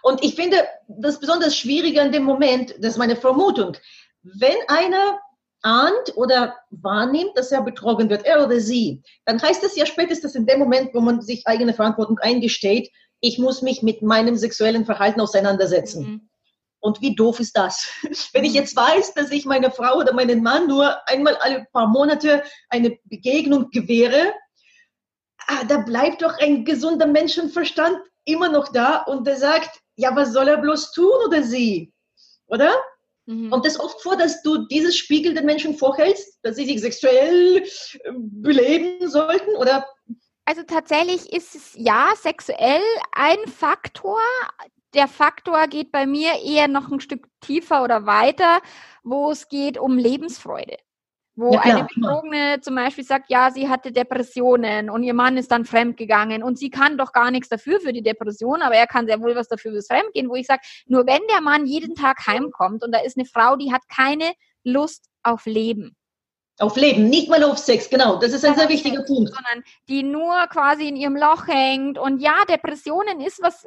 Und 0.02 0.22
ich 0.22 0.34
finde, 0.34 0.56
das 0.88 1.18
besonders 1.20 1.56
Schwierige 1.56 2.00
an 2.02 2.12
dem 2.12 2.22
Moment, 2.24 2.74
das 2.78 2.92
ist 2.92 2.98
meine 2.98 3.16
Vermutung, 3.16 3.76
wenn 4.22 4.56
einer 4.68 5.18
ahnt 5.62 6.16
oder 6.16 6.56
wahrnimmt, 6.70 7.32
dass 7.36 7.52
er 7.52 7.62
betrogen 7.62 8.08
wird, 8.08 8.24
er 8.24 8.44
oder 8.46 8.60
sie, 8.60 9.02
dann 9.26 9.40
heißt 9.42 9.62
es 9.64 9.76
ja 9.76 9.84
spätestens 9.86 10.34
in 10.34 10.46
dem 10.46 10.58
Moment, 10.58 10.94
wo 10.94 11.00
man 11.00 11.20
sich 11.20 11.46
eigene 11.46 11.74
Verantwortung 11.74 12.18
eingesteht, 12.18 12.90
ich 13.20 13.38
muss 13.38 13.62
mich 13.62 13.82
mit 13.82 14.02
meinem 14.02 14.36
sexuellen 14.36 14.84
Verhalten 14.84 15.20
auseinandersetzen. 15.20 16.04
Mhm. 16.04 16.30
Und 16.82 17.02
wie 17.02 17.14
doof 17.14 17.40
ist 17.40 17.56
das? 17.56 17.90
Wenn 18.32 18.44
ich 18.44 18.54
jetzt 18.54 18.74
weiß, 18.74 19.14
dass 19.14 19.30
ich 19.30 19.44
meiner 19.44 19.70
Frau 19.70 19.98
oder 19.98 20.14
meinem 20.14 20.42
Mann 20.42 20.66
nur 20.66 20.96
einmal 21.08 21.36
alle 21.36 21.66
paar 21.72 21.86
Monate 21.86 22.42
eine 22.68 22.98
Begegnung 23.04 23.70
gewähre, 23.70 24.32
ah, 25.46 25.64
da 25.64 25.78
bleibt 25.78 26.22
doch 26.22 26.38
ein 26.38 26.64
gesunder 26.64 27.06
Menschenverstand 27.06 27.98
immer 28.24 28.48
noch 28.48 28.68
da 28.72 29.02
und 29.02 29.26
der 29.26 29.36
sagt, 29.36 29.80
ja, 29.96 30.14
was 30.16 30.32
soll 30.32 30.48
er 30.48 30.58
bloß 30.58 30.92
tun 30.92 31.12
oder 31.26 31.42
sie? 31.42 31.92
Oder? 32.46 32.72
Mhm. 33.26 33.50
Kommt 33.50 33.66
es 33.66 33.78
oft 33.78 34.00
vor, 34.00 34.16
dass 34.16 34.42
du 34.42 34.66
dieses 34.68 34.96
Spiegel 34.96 35.34
den 35.34 35.44
Menschen 35.44 35.76
vorhältst, 35.76 36.38
dass 36.42 36.56
sie 36.56 36.64
sich 36.64 36.80
sexuell 36.80 37.58
äh, 37.58 38.12
beleben 38.14 39.08
sollten? 39.08 39.54
Oder 39.56 39.86
Also 40.50 40.64
tatsächlich 40.64 41.32
ist 41.32 41.54
es 41.54 41.74
ja 41.76 42.08
sexuell 42.16 42.82
ein 43.12 43.38
Faktor. 43.46 44.18
Der 44.94 45.06
Faktor 45.06 45.68
geht 45.68 45.92
bei 45.92 46.06
mir 46.06 46.32
eher 46.44 46.66
noch 46.66 46.90
ein 46.90 46.98
Stück 46.98 47.28
tiefer 47.40 47.84
oder 47.84 48.04
weiter, 48.04 48.60
wo 49.04 49.30
es 49.30 49.48
geht 49.48 49.78
um 49.78 49.96
Lebensfreude. 49.96 50.76
Wo 51.36 51.52
Ja, 51.52 51.60
eine. 51.60 51.84
Betrogene 51.84 52.60
zum 52.62 52.74
Beispiel 52.74 53.04
sagt, 53.04 53.30
ja, 53.30 53.52
sie 53.52 53.68
hatte 53.68 53.92
Depressionen 53.92 54.90
und 54.90 55.04
ihr 55.04 55.14
Mann 55.14 55.36
ist 55.36 55.52
dann 55.52 55.64
fremdgegangen 55.64 56.42
und 56.42 56.58
sie 56.58 56.70
kann 56.70 56.98
doch 56.98 57.12
gar 57.12 57.30
nichts 57.30 57.48
dafür 57.48 57.78
für 57.78 57.92
die 57.92 58.02
Depression, 58.02 58.60
aber 58.60 58.74
er 58.74 58.88
kann 58.88 59.06
sehr 59.06 59.20
wohl 59.20 59.36
was 59.36 59.46
dafür 59.46 59.70
fürs 59.70 59.86
Fremdgehen, 59.86 60.28
wo 60.28 60.34
ich 60.34 60.48
sage, 60.48 60.62
nur 60.86 61.06
wenn 61.06 61.20
der 61.30 61.42
Mann 61.42 61.64
jeden 61.64 61.94
Tag 61.94 62.26
heimkommt 62.26 62.82
und 62.82 62.92
da 62.92 62.98
ist 62.98 63.16
eine 63.16 63.24
Frau, 63.24 63.54
die 63.54 63.72
hat 63.72 63.82
keine 63.88 64.32
Lust 64.64 65.06
auf 65.22 65.46
Leben, 65.46 65.94
auf 66.60 66.76
Leben, 66.76 67.08
nicht 67.08 67.28
mal 67.28 67.42
auf 67.44 67.58
Sex, 67.58 67.88
genau. 67.88 68.16
Das 68.16 68.32
ist 68.32 68.44
ein 68.44 68.54
sehr 68.54 68.64
auf 68.64 68.70
wichtiger 68.70 68.98
Sex. 68.98 69.08
Punkt. 69.08 69.32
sondern 69.34 69.64
die 69.88 70.02
nur 70.02 70.46
quasi 70.48 70.88
in 70.88 70.96
ihrem 70.96 71.16
Loch 71.16 71.46
hängt. 71.48 71.98
Und 71.98 72.20
ja, 72.20 72.44
Depressionen 72.48 73.20
ist 73.20 73.40
was, 73.42 73.64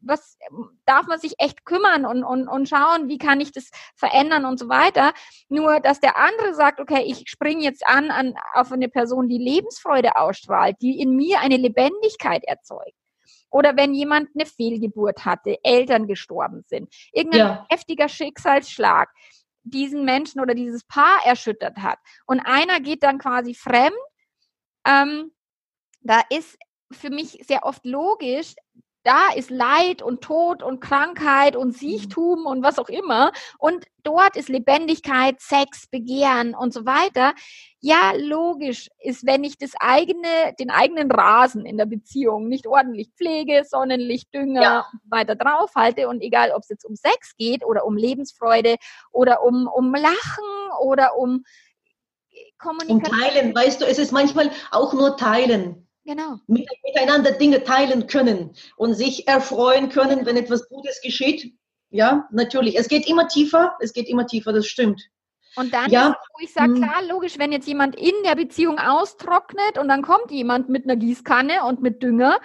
was 0.00 0.36
darf 0.84 1.06
man 1.06 1.18
sich 1.18 1.34
echt 1.38 1.64
kümmern 1.64 2.04
und, 2.04 2.22
und, 2.24 2.46
und 2.46 2.68
schauen, 2.68 3.08
wie 3.08 3.18
kann 3.18 3.40
ich 3.40 3.52
das 3.52 3.70
verändern 3.96 4.44
und 4.44 4.58
so 4.58 4.68
weiter. 4.68 5.12
Nur, 5.48 5.80
dass 5.80 6.00
der 6.00 6.16
andere 6.18 6.54
sagt, 6.54 6.80
okay, 6.80 7.02
ich 7.06 7.24
springe 7.26 7.62
jetzt 7.62 7.86
an, 7.86 8.10
an 8.10 8.34
auf 8.52 8.70
eine 8.70 8.88
Person, 8.88 9.28
die 9.28 9.38
Lebensfreude 9.38 10.16
ausstrahlt, 10.16 10.76
die 10.82 11.00
in 11.00 11.16
mir 11.16 11.40
eine 11.40 11.56
Lebendigkeit 11.56 12.44
erzeugt. 12.44 12.92
Oder 13.50 13.76
wenn 13.76 13.94
jemand 13.94 14.30
eine 14.34 14.46
Fehlgeburt 14.46 15.24
hatte, 15.24 15.56
Eltern 15.62 16.08
gestorben 16.08 16.64
sind, 16.66 16.92
irgendein 17.12 17.38
Ja. 17.40 17.66
heftiger 17.70 18.08
Schicksalsschlag 18.08 19.08
diesen 19.64 20.04
Menschen 20.04 20.40
oder 20.40 20.54
dieses 20.54 20.84
Paar 20.84 21.24
erschüttert 21.24 21.78
hat. 21.78 21.98
Und 22.26 22.40
einer 22.40 22.80
geht 22.80 23.02
dann 23.02 23.18
quasi 23.18 23.54
fremd, 23.54 23.96
ähm, 24.86 25.32
da 26.00 26.20
ist 26.30 26.56
für 26.92 27.10
mich 27.10 27.38
sehr 27.46 27.64
oft 27.64 27.84
logisch, 27.84 28.54
da 29.04 29.28
ist 29.36 29.50
Leid 29.50 30.02
und 30.02 30.22
Tod 30.22 30.62
und 30.62 30.80
Krankheit 30.80 31.56
und 31.56 31.76
Siechtum 31.76 32.46
und 32.46 32.62
was 32.62 32.78
auch 32.78 32.88
immer. 32.88 33.32
Und 33.58 33.84
dort 34.02 34.36
ist 34.36 34.48
Lebendigkeit, 34.48 35.40
Sex, 35.40 35.86
Begehren 35.86 36.54
und 36.54 36.72
so 36.72 36.86
weiter. 36.86 37.34
Ja, 37.80 38.12
logisch 38.16 38.88
ist, 38.98 39.26
wenn 39.26 39.44
ich 39.44 39.58
das 39.58 39.72
eigene, 39.78 40.54
den 40.58 40.70
eigenen 40.70 41.10
Rasen 41.12 41.66
in 41.66 41.76
der 41.76 41.86
Beziehung 41.86 42.48
nicht 42.48 42.66
ordentlich 42.66 43.10
pflege, 43.16 43.62
Sonnenlicht, 43.64 44.34
Dünger 44.34 44.62
Ja. 44.62 44.86
weiter 45.08 45.36
draufhalte 45.36 46.08
und 46.08 46.22
egal, 46.22 46.50
ob 46.52 46.62
es 46.62 46.70
jetzt 46.70 46.84
um 46.86 46.96
Sex 46.96 47.36
geht 47.36 47.64
oder 47.64 47.84
um 47.84 47.96
Lebensfreude 47.96 48.76
oder 49.12 49.42
um, 49.44 49.68
um 49.68 49.94
Lachen 49.94 50.44
oder 50.80 51.16
um 51.18 51.44
Und 52.34 52.58
Kommunikation. 52.58 53.20
teilen, 53.20 53.54
weißt 53.54 53.80
du, 53.82 53.84
es 53.86 53.98
ist 53.98 54.12
manchmal 54.12 54.50
auch 54.70 54.94
nur 54.94 55.16
teilen. 55.16 55.83
Genau. 56.04 56.38
mit- 56.46 56.68
miteinander 56.84 57.32
Dinge 57.32 57.64
teilen 57.64 58.06
können 58.06 58.54
und 58.76 58.94
sich 58.94 59.26
erfreuen 59.26 59.88
können, 59.88 60.26
wenn 60.26 60.36
etwas 60.36 60.68
Gutes 60.68 61.00
geschieht. 61.00 61.54
Ja, 61.90 62.28
natürlich. 62.30 62.76
Es 62.78 62.88
geht 62.88 63.08
immer 63.08 63.28
tiefer, 63.28 63.76
es 63.80 63.92
geht 63.92 64.08
immer 64.08 64.26
tiefer, 64.26 64.52
das 64.52 64.66
stimmt. 64.66 65.02
Und 65.56 65.72
dann, 65.72 65.90
Ja. 65.90 66.08
ist, 66.08 66.16
wo 66.34 66.44
ich 66.44 66.52
sage, 66.52 66.74
Hm. 66.74 66.82
klar, 66.82 67.02
logisch, 67.04 67.38
wenn 67.38 67.52
jetzt 67.52 67.66
jemand 67.68 67.94
in 67.96 68.12
der 68.24 68.34
Beziehung 68.34 68.78
austrocknet 68.78 69.78
und 69.78 69.88
dann 69.88 70.02
kommt 70.02 70.30
jemand 70.30 70.68
mit 70.68 70.84
einer 70.84 70.96
Gießkanne 70.96 71.64
und 71.64 71.80
mit 71.80 72.02
Dünger, 72.02 72.38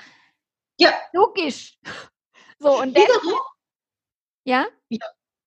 Ja, 0.78 0.94
logisch. 1.12 1.78
So, 2.60 2.72
und 2.80 2.96
dann, 2.96 3.04
wiederum, 3.04 3.40
ja, 4.46 4.66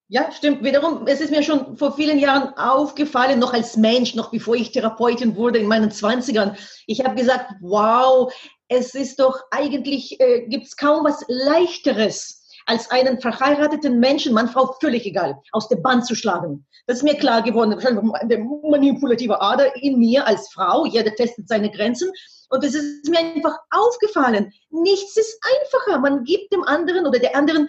ja, 0.07 0.31
stimmt. 0.31 0.63
Wiederum, 0.63 1.07
es 1.07 1.21
ist 1.21 1.31
mir 1.31 1.43
schon 1.43 1.77
vor 1.77 1.95
vielen 1.95 2.19
Jahren 2.19 2.55
aufgefallen, 2.57 3.39
noch 3.39 3.53
als 3.53 3.77
Mensch, 3.77 4.15
noch 4.15 4.31
bevor 4.31 4.55
ich 4.55 4.71
Therapeutin 4.71 5.35
wurde 5.35 5.59
in 5.59 5.67
meinen 5.67 5.91
Zwanzigern. 5.91 6.55
Ich 6.87 7.03
habe 7.03 7.15
gesagt, 7.15 7.53
wow, 7.61 8.33
es 8.67 8.95
ist 8.95 9.19
doch 9.19 9.39
eigentlich, 9.51 10.19
äh, 10.19 10.47
gibt 10.47 10.67
es 10.67 10.77
kaum 10.77 11.05
was 11.05 11.23
Leichteres, 11.27 12.43
als 12.65 12.89
einen 12.91 13.19
verheirateten 13.19 13.99
Menschen, 13.99 14.33
Mann, 14.33 14.49
Frau, 14.49 14.75
völlig 14.79 15.05
egal, 15.05 15.37
aus 15.51 15.67
der 15.67 15.77
Bahn 15.77 16.03
zu 16.03 16.15
schlagen. 16.15 16.65
Das 16.87 16.97
ist 16.97 17.03
mir 17.03 17.15
klar 17.15 17.41
geworden, 17.41 17.73
eine 17.73 18.37
manipulative 18.63 19.41
Ader 19.41 19.75
in 19.81 19.99
mir 19.99 20.25
als 20.25 20.49
Frau, 20.51 20.85
jeder 20.85 21.13
testet 21.15 21.47
seine 21.47 21.71
Grenzen. 21.71 22.11
Und 22.49 22.63
es 22.63 22.75
ist 22.75 23.09
mir 23.09 23.19
einfach 23.19 23.57
aufgefallen, 23.71 24.53
nichts 24.69 25.17
ist 25.17 25.39
einfacher. 25.41 25.99
Man 25.99 26.23
gibt 26.23 26.53
dem 26.53 26.63
anderen 26.63 27.05
oder 27.05 27.19
der 27.19 27.35
anderen 27.35 27.67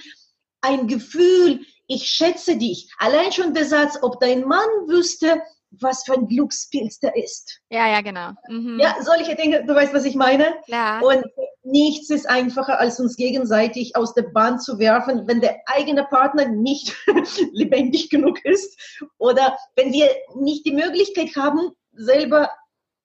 ein 0.61 0.87
Gefühl, 0.89 1.61
ich 1.87 2.09
schätze 2.09 2.57
dich. 2.57 2.91
Allein 2.99 3.32
schon 3.32 3.55
der 3.55 3.64
Satz, 3.64 3.99
ob 4.03 4.20
dein 4.20 4.45
Mann 4.45 4.68
wüsste, 4.87 5.43
was 5.80 6.05
für 6.05 6.14
ein 6.14 6.26
Glückspilz 6.26 7.01
der 7.01 7.16
ist. 7.16 7.61
Ja, 7.70 7.89
ja, 7.89 8.01
genau. 8.01 8.30
Mhm. 8.49 8.78
Ja, 8.80 8.97
solche 9.01 9.35
Dinge, 9.35 9.64
du 9.64 9.74
weißt, 9.74 9.93
was 9.93 10.05
ich 10.05 10.14
meine? 10.14 10.55
Ja. 10.66 11.01
Und 11.01 11.24
nichts 11.62 12.11
ist 12.11 12.28
einfacher, 12.28 12.78
als 12.78 13.01
uns 13.01 13.16
gegenseitig 13.16 13.97
aus 13.97 14.14
der 14.14 14.22
Bahn 14.22 14.61
zu 14.61 14.78
werfen, 14.78 15.26
wenn 15.26 15.41
der 15.41 15.57
eigene 15.66 16.05
Partner 16.05 16.47
nicht 16.47 16.95
lebendig 17.53 18.11
genug 18.11 18.45
ist 18.45 18.78
oder 19.18 19.57
wenn 19.74 19.93
wir 19.93 20.09
nicht 20.37 20.64
die 20.66 20.72
Möglichkeit 20.72 21.35
haben, 21.37 21.72
selber 21.93 22.51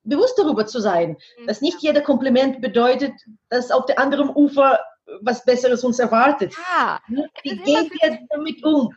bewusst 0.04 0.38
darüber 0.38 0.66
zu 0.66 0.80
sein, 0.80 1.18
mhm. 1.40 1.48
dass 1.48 1.62
nicht 1.62 1.82
jeder 1.82 2.02
Kompliment 2.02 2.62
bedeutet, 2.62 3.14
dass 3.50 3.72
auf 3.72 3.86
der 3.86 4.00
anderen 4.00 4.30
Ufer 4.30 4.80
was 5.22 5.44
Besseres 5.44 5.84
uns 5.84 6.00
erwartet. 6.00 6.54
Ja. 6.78 7.00
Wie 7.44 7.58
gehen 7.58 7.90
wir 7.90 8.20
damit 8.30 8.64
um? 8.64 8.96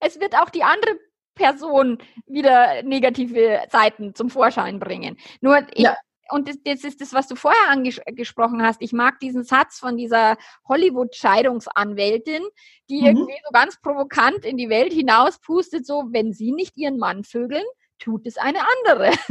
Es 0.00 0.20
wird 0.20 0.34
auch 0.34 0.50
die 0.50 0.62
andere 0.62 0.98
Person 1.34 1.98
wieder 2.26 2.82
negative 2.82 3.62
Seiten 3.70 4.14
zum 4.14 4.30
Vorschein 4.30 4.80
bringen. 4.80 5.16
Nur 5.40 5.66
ich, 5.74 5.84
ja. 5.84 5.96
und 6.30 6.48
das, 6.48 6.56
das, 6.64 6.82
ist 6.82 7.00
das, 7.00 7.12
was 7.12 7.28
du 7.28 7.36
vorher 7.36 7.68
angesprochen 7.68 8.62
hast. 8.62 8.82
Ich 8.82 8.92
mag 8.92 9.20
diesen 9.20 9.44
Satz 9.44 9.78
von 9.78 9.96
dieser 9.96 10.36
Hollywood-Scheidungsanwältin, 10.68 12.42
die 12.88 13.02
mhm. 13.02 13.06
irgendwie 13.06 13.38
so 13.44 13.50
ganz 13.52 13.80
provokant 13.80 14.44
in 14.44 14.56
die 14.56 14.70
Welt 14.70 14.92
hinaus 14.92 15.38
pustet, 15.38 15.86
so, 15.86 16.04
wenn 16.10 16.32
sie 16.32 16.52
nicht 16.52 16.76
ihren 16.76 16.98
Mann 16.98 17.22
vögeln, 17.22 17.64
tut 17.98 18.26
es 18.26 18.38
eine 18.38 18.60
andere. 18.60 19.10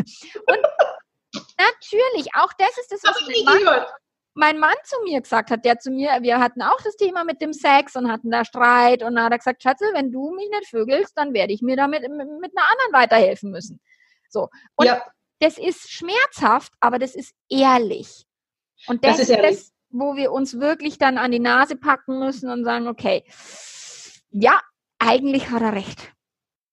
Und 0.47 0.59
natürlich, 1.57 2.29
auch 2.35 2.53
das 2.57 2.77
ist 2.77 2.91
das, 2.91 3.03
was 3.03 3.19
ich 3.27 3.45
mein 3.45 3.63
Mann, 3.63 3.85
mein 4.35 4.59
Mann 4.59 4.75
zu 4.83 4.97
mir 5.03 5.21
gesagt 5.21 5.49
hat, 5.49 5.63
der 5.63 5.79
zu 5.79 5.89
mir, 5.89 6.17
wir 6.21 6.39
hatten 6.39 6.61
auch 6.61 6.79
das 6.83 6.97
Thema 6.97 7.23
mit 7.23 7.41
dem 7.41 7.53
Sex 7.53 7.95
und 7.95 8.11
hatten 8.11 8.29
da 8.29 8.43
Streit 8.43 9.01
und 9.01 9.15
dann 9.15 9.25
hat 9.25 9.31
er 9.31 9.37
gesagt, 9.37 9.63
Schatzel, 9.63 9.89
wenn 9.93 10.11
du 10.11 10.31
mich 10.35 10.49
nicht 10.49 10.69
vögelst, 10.69 11.13
dann 11.15 11.33
werde 11.33 11.53
ich 11.53 11.61
mir 11.61 11.77
damit 11.77 12.01
mit 12.01 12.11
einer 12.11 12.69
anderen 12.69 12.93
weiterhelfen 12.93 13.49
müssen. 13.49 13.79
So. 14.29 14.49
Und 14.75 14.87
ja. 14.87 15.01
das 15.39 15.57
ist 15.57 15.89
schmerzhaft, 15.89 16.73
aber 16.81 16.99
das 16.99 17.15
ist 17.15 17.33
ehrlich. 17.49 18.25
Und 18.87 19.05
das, 19.05 19.17
das 19.17 19.21
ist 19.21 19.29
ehrlich. 19.29 19.57
das, 19.57 19.71
wo 19.89 20.17
wir 20.17 20.33
uns 20.33 20.59
wirklich 20.59 20.97
dann 20.97 21.17
an 21.17 21.31
die 21.31 21.39
Nase 21.39 21.77
packen 21.77 22.19
müssen 22.19 22.49
und 22.49 22.65
sagen, 22.65 22.89
okay, 22.89 23.23
ja, 24.31 24.59
eigentlich 24.99 25.49
hat 25.49 25.61
er 25.61 25.73
recht. 25.73 26.11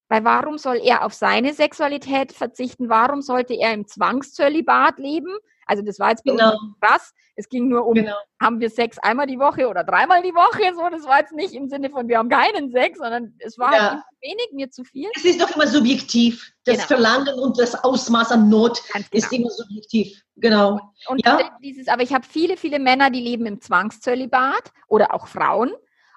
Weil 0.09 0.25
warum 0.25 0.59
soll 0.59 0.81
er 0.83 1.05
auf 1.05 1.15
seine 1.15 1.55
Sexualität 1.55 2.33
verzichten? 2.33 2.89
Warum 2.89 3.23
sollte 3.23 3.55
er 3.55 3.73
im 3.73 3.87
Zwangszölibat 3.87 4.99
leben? 4.99 5.33
Also 5.67 5.83
das 5.83 5.99
war 5.99 6.11
jetzt 6.11 6.25
genau. 6.25 6.57
krass. 6.81 7.13
Es 7.35 7.49
ging 7.49 7.69
nur 7.69 7.87
um, 7.87 7.95
genau. 7.95 8.17
haben 8.41 8.61
wir 8.61 8.69
Sex 8.69 8.99
einmal 8.99 9.27
die 9.27 9.39
Woche 9.39 9.69
oder 9.69 9.85
dreimal 9.85 10.23
die 10.23 10.35
Woche? 10.35 10.75
So, 10.75 10.89
das 10.91 11.07
war 11.07 11.21
jetzt 11.21 11.33
nicht 11.33 11.55
im 11.55 11.69
Sinne 11.69 11.91
von, 11.91 12.09
wir 12.09 12.19
haben 12.19 12.29
keinen 12.29 12.71
Sex, 12.71 12.99
sondern 12.99 13.35
es 13.39 13.59
war 13.59 13.73
ja. 13.73 13.91
halt 13.93 14.03
wenig, 14.21 14.49
mir 14.53 14.71
zu 14.71 14.85
viel. 14.85 15.09
Es 15.15 15.25
ist 15.25 15.41
doch 15.41 15.55
immer 15.55 15.67
subjektiv. 15.67 16.53
Das 16.65 16.77
genau. 16.77 16.87
Verlangen 16.87 17.39
und 17.39 17.59
das 17.59 17.75
Ausmaß 17.83 18.33
an 18.33 18.49
Not 18.49 18.83
genau. 18.93 19.07
ist 19.13 19.33
immer 19.33 19.51
subjektiv. 19.51 20.23
Genau. 20.37 20.73
Und, 21.09 21.25
und 21.25 21.25
ja? 21.25 21.57
dieses, 21.63 21.89
aber 21.89 22.03
ich 22.03 22.13
habe 22.13 22.27
viele, 22.27 22.57
viele 22.57 22.79
Männer, 22.79 23.11
die 23.11 23.21
leben 23.21 23.47
im 23.47 23.61
Zwangszölibat 23.61 24.73
oder 24.89 25.15
auch 25.15 25.27
Frauen 25.27 25.73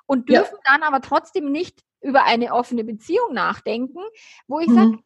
und 0.06 0.30
dürfen 0.30 0.58
ja. 0.66 0.72
dann 0.74 0.84
aber 0.84 1.02
trotzdem 1.02 1.52
nicht 1.52 1.82
über 2.02 2.24
eine 2.24 2.54
offene 2.54 2.84
Beziehung 2.84 3.34
nachdenken, 3.34 4.02
wo 4.48 4.60
ich 4.60 4.68
mhm. 4.68 4.76
sage, 4.76 5.00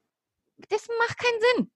das 0.70 0.88
macht 1.00 1.18
keinen 1.18 1.40
Sinn. 1.56 1.72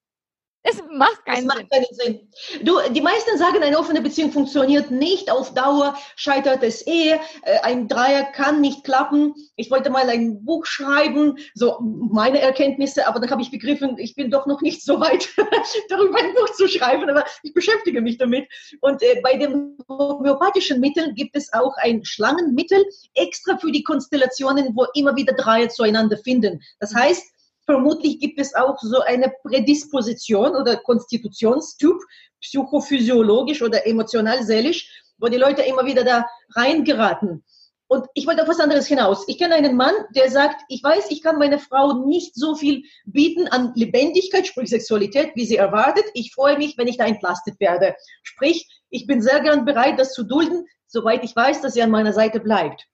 Es 0.66 0.82
macht 0.90 1.26
keinen, 1.26 1.46
das 1.46 1.58
macht 1.58 1.70
keinen 1.70 1.86
Sinn. 1.92 2.30
Du, 2.64 2.80
die 2.92 3.02
meisten 3.02 3.38
sagen, 3.38 3.62
eine 3.62 3.78
offene 3.78 4.02
Beziehung 4.02 4.32
funktioniert 4.32 4.92
nicht. 4.92 5.30
Auf 5.30 5.54
Dauer 5.54 5.96
scheitert 6.16 6.64
es 6.64 6.88
eh. 6.88 7.12
Äh, 7.42 7.60
ein 7.64 7.90
Dreier 7.90 8.24
kann 8.32 8.62
nicht 8.62 8.86
klappen. 8.86 9.34
Ich 9.58 9.70
wollte 9.70 9.90
mal 9.90 10.10
ein 10.10 10.46
Buch 10.46 10.66
schreiben, 10.66 11.38
so 11.54 11.80
meine 11.82 12.40
Erkenntnisse, 12.40 13.06
aber 13.08 13.20
dann 13.20 13.30
habe 13.30 13.42
ich 13.42 13.52
begriffen, 13.52 13.98
ich 13.98 14.16
bin 14.16 14.32
doch 14.32 14.46
noch 14.46 14.62
nicht 14.62 14.86
so 14.86 15.02
weit, 15.02 15.28
darüber 15.90 16.18
ein 16.20 16.34
Buch 16.34 16.50
zu 16.54 16.70
schreiben, 16.70 17.10
aber 17.10 17.26
ich 17.44 17.54
beschäftige 17.54 18.00
mich 18.00 18.18
damit. 18.18 18.48
Und 18.80 19.02
äh, 19.04 19.20
bei 19.22 19.36
den 19.36 19.78
homöopathischen 19.90 20.80
Mitteln 20.80 21.14
gibt 21.14 21.36
es 21.36 21.52
auch 21.52 21.76
ein 21.82 22.06
Schlangenmittel, 22.06 22.86
extra 23.16 23.58
für 23.58 23.72
die 23.72 23.84
Konstellationen, 23.84 24.70
wo 24.76 24.86
immer 24.96 25.14
wieder 25.18 25.34
Dreier 25.34 25.68
zueinander 25.68 26.18
finden. 26.18 26.62
Das 26.80 26.96
heißt, 26.96 27.34
Vermutlich 27.66 28.20
gibt 28.20 28.40
es 28.40 28.54
auch 28.56 28.78
so 28.80 29.00
eine 29.02 29.34
Prädisposition 29.44 30.56
oder 30.56 30.78
Konstitutionstyp, 30.78 31.96
psychophysiologisch 32.42 33.62
oder 33.62 33.88
emotional-seelisch, 33.88 35.04
wo 35.18 35.28
die 35.28 35.38
Leute 35.38 35.62
immer 35.62 35.86
wieder 35.86 36.04
da 36.04 36.28
reingeraten. 36.56 37.44
Und 37.88 38.08
ich 38.16 38.26
wollte 38.26 38.42
auf 38.42 38.48
was 38.48 38.60
anderes 38.60 38.88
hinaus. 38.88 39.24
Ich 39.28 39.38
kenne 39.38 39.56
einen 39.56 39.76
Mann, 39.78 39.94
der 40.16 40.32
sagt, 40.32 40.64
ich 40.68 40.84
weiß, 40.84 41.12
ich 41.12 41.22
kann 41.22 41.38
meiner 41.38 41.60
Frau 41.60 42.06
nicht 42.06 42.34
so 42.34 42.56
viel 42.56 42.84
bieten 43.06 43.48
an 43.48 43.72
Lebendigkeit, 43.76 44.48
sprich 44.48 44.70
Sexualität, 44.70 45.32
wie 45.36 45.46
sie 45.46 45.58
erwartet. 45.58 46.06
Ich 46.14 46.34
freue 46.34 46.58
mich, 46.58 46.78
wenn 46.78 46.88
ich 46.88 46.98
da 46.98 47.06
entlastet 47.06 47.60
werde. 47.60 47.96
Sprich, 48.24 48.68
ich 48.90 49.06
bin 49.06 49.22
sehr 49.22 49.42
gern 49.42 49.64
bereit, 49.66 50.00
das 50.00 50.14
zu 50.14 50.24
dulden, 50.24 50.66
soweit 50.88 51.24
ich 51.24 51.36
weiß, 51.36 51.62
dass 51.62 51.74
sie 51.74 51.84
an 51.84 51.92
meiner 51.92 52.14
Seite 52.14 52.40
bleibt. 52.40 52.88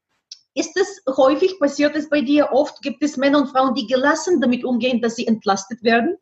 Ist 0.56 0.76
es 0.78 1.04
häufig, 1.16 1.60
passiert 1.60 1.96
es 1.96 2.10
bei 2.10 2.22
dir 2.22 2.52
oft, 2.52 2.82
gibt 2.82 3.04
es 3.04 3.18
Männer 3.18 3.40
und 3.40 3.48
Frauen, 3.48 3.76
die 3.76 3.88
gelassen 3.88 4.42
damit 4.42 4.64
umgehen, 4.64 5.02
dass 5.02 5.16
sie 5.16 5.28
entlastet 5.28 5.84
werden? 5.84 6.18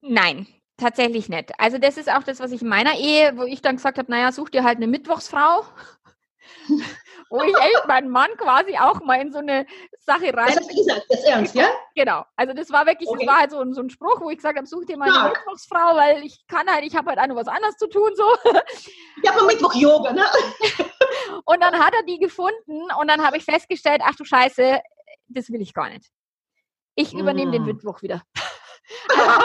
Nein, 0.00 0.46
tatsächlich 0.76 1.28
nicht. 1.28 1.52
Also 1.58 1.78
das 1.78 1.96
ist 1.96 2.10
auch 2.10 2.22
das, 2.22 2.40
was 2.40 2.52
ich 2.52 2.62
in 2.62 2.68
meiner 2.68 2.96
Ehe, 2.96 3.36
wo 3.36 3.42
ich 3.42 3.60
dann 3.60 3.76
gesagt 3.76 3.98
habe, 3.98 4.10
naja, 4.10 4.32
such 4.32 4.50
dir 4.50 4.64
halt 4.64 4.76
eine 4.76 4.86
Mittwochsfrau. 4.86 5.64
wo 7.30 7.42
ich 7.42 7.54
echt 7.54 7.86
meinen 7.86 8.08
Mann 8.08 8.30
quasi 8.36 8.76
auch 8.76 9.00
mal 9.02 9.20
in 9.20 9.32
so 9.32 9.38
eine 9.38 9.66
Sache 9.98 10.34
rein. 10.34 10.48
Das 10.48 10.56
hast 10.56 10.70
du 10.70 10.76
gesagt, 10.76 11.06
das 11.08 11.20
ist 11.20 11.26
ernst, 11.26 11.54
ja? 11.54 11.68
Genau. 11.94 12.24
Also 12.36 12.54
das 12.54 12.70
war 12.70 12.86
wirklich, 12.86 13.08
okay. 13.08 13.24
das 13.24 13.32
war 13.32 13.40
halt 13.40 13.50
so, 13.50 13.72
so, 13.72 13.82
ein 13.82 13.90
Spruch, 13.90 14.20
wo 14.20 14.30
ich 14.30 14.36
gesagt 14.36 14.56
habe, 14.56 14.66
such 14.66 14.84
dir 14.86 14.96
mal 14.96 15.04
eine 15.04 15.14
Stark. 15.14 15.38
Mittwochsfrau, 15.38 15.96
weil 15.96 16.24
ich 16.24 16.44
kann 16.48 16.68
halt, 16.68 16.84
ich 16.84 16.96
habe 16.96 17.10
halt 17.10 17.20
auch 17.20 17.26
noch 17.26 17.36
was 17.36 17.48
anderes 17.48 17.76
zu 17.76 17.88
tun, 17.88 18.10
so. 18.16 18.24
Ja, 19.22 19.32
aber 19.32 19.46
Mittwoch 19.46 19.74
Yoga, 19.74 20.12
ne? 20.12 20.24
und 21.44 21.60
dann 21.62 21.78
hat 21.78 21.94
er 21.94 22.02
die 22.04 22.18
gefunden 22.18 22.88
und 22.98 23.08
dann 23.08 23.24
habe 23.24 23.36
ich 23.36 23.44
festgestellt, 23.44 24.02
ach 24.04 24.14
du 24.16 24.24
Scheiße, 24.24 24.80
das 25.28 25.50
will 25.50 25.60
ich 25.60 25.74
gar 25.74 25.88
nicht. 25.88 26.10
Ich 26.94 27.14
übernehme 27.14 27.50
mm. 27.50 27.52
den 27.52 27.64
Mittwoch 27.64 28.02
wieder. 28.02 28.22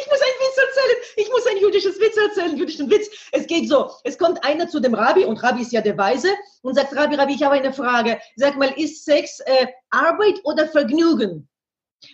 Ich 0.00 0.06
muss 0.06 0.20
einen 0.20 0.40
Witz 0.40 0.56
erzählen. 0.56 0.98
Ich 1.16 1.30
muss 1.30 1.46
ein 1.46 1.56
jüdisches 1.58 2.00
Witz 2.00 2.16
erzählen, 2.16 2.56
jüdischen 2.56 2.90
Witz. 2.90 3.08
Es 3.32 3.46
geht 3.46 3.68
so. 3.68 3.90
Es 4.04 4.18
kommt 4.18 4.42
einer 4.44 4.68
zu 4.68 4.80
dem 4.80 4.94
Rabbi 4.94 5.24
und 5.24 5.42
Rabbi 5.42 5.62
ist 5.62 5.72
ja 5.72 5.80
der 5.80 5.96
Weise 5.98 6.28
und 6.62 6.74
sagt, 6.74 6.94
Rabbi, 6.94 7.16
Rabbi, 7.16 7.34
ich 7.34 7.42
habe 7.42 7.56
eine 7.56 7.72
Frage. 7.72 8.20
Sag 8.36 8.56
mal, 8.56 8.72
ist 8.76 9.04
Sex 9.04 9.40
äh, 9.40 9.66
Arbeit 9.90 10.40
oder 10.44 10.68
Vergnügen? 10.68 11.48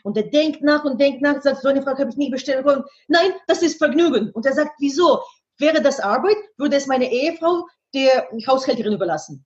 Und 0.02 0.16
er 0.16 0.24
denkt 0.24 0.62
nach 0.62 0.84
und 0.84 1.00
denkt 1.00 1.22
nach 1.22 1.40
sagt, 1.42 1.62
so 1.62 1.68
eine 1.68 1.82
Frage 1.82 2.00
habe 2.00 2.10
ich 2.10 2.16
nie 2.16 2.30
bestellen 2.30 2.64
können. 2.64 2.84
Nein, 3.08 3.32
das 3.46 3.62
ist 3.62 3.78
Vergnügen. 3.78 4.30
Und 4.32 4.46
er 4.46 4.52
sagt, 4.52 4.72
wieso? 4.78 5.22
Wäre 5.58 5.80
das 5.80 6.00
Arbeit, 6.00 6.36
würde 6.58 6.76
es 6.76 6.86
meine 6.86 7.10
Ehefrau 7.10 7.66
der 7.94 8.28
Haushälterin 8.46 8.92
überlassen. 8.92 9.44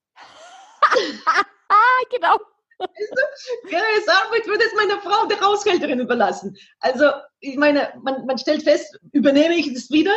genau. 2.11 2.39
Wäre 3.65 3.85
es 3.99 4.09
Arbeit, 4.09 4.47
würde 4.47 4.65
es 4.65 4.75
meiner 4.75 5.01
Frau, 5.01 5.27
der 5.27 5.41
Haushälterin, 5.41 6.01
überlassen. 6.01 6.57
Also, 6.81 7.11
ich 7.41 7.57
meine, 7.57 7.93
man, 8.03 8.25
man 8.27 8.39
stellt 8.39 8.63
fest, 8.63 8.99
übernehme 9.13 9.55
ich 9.55 9.69
es 9.69 9.91
wieder, 9.91 10.15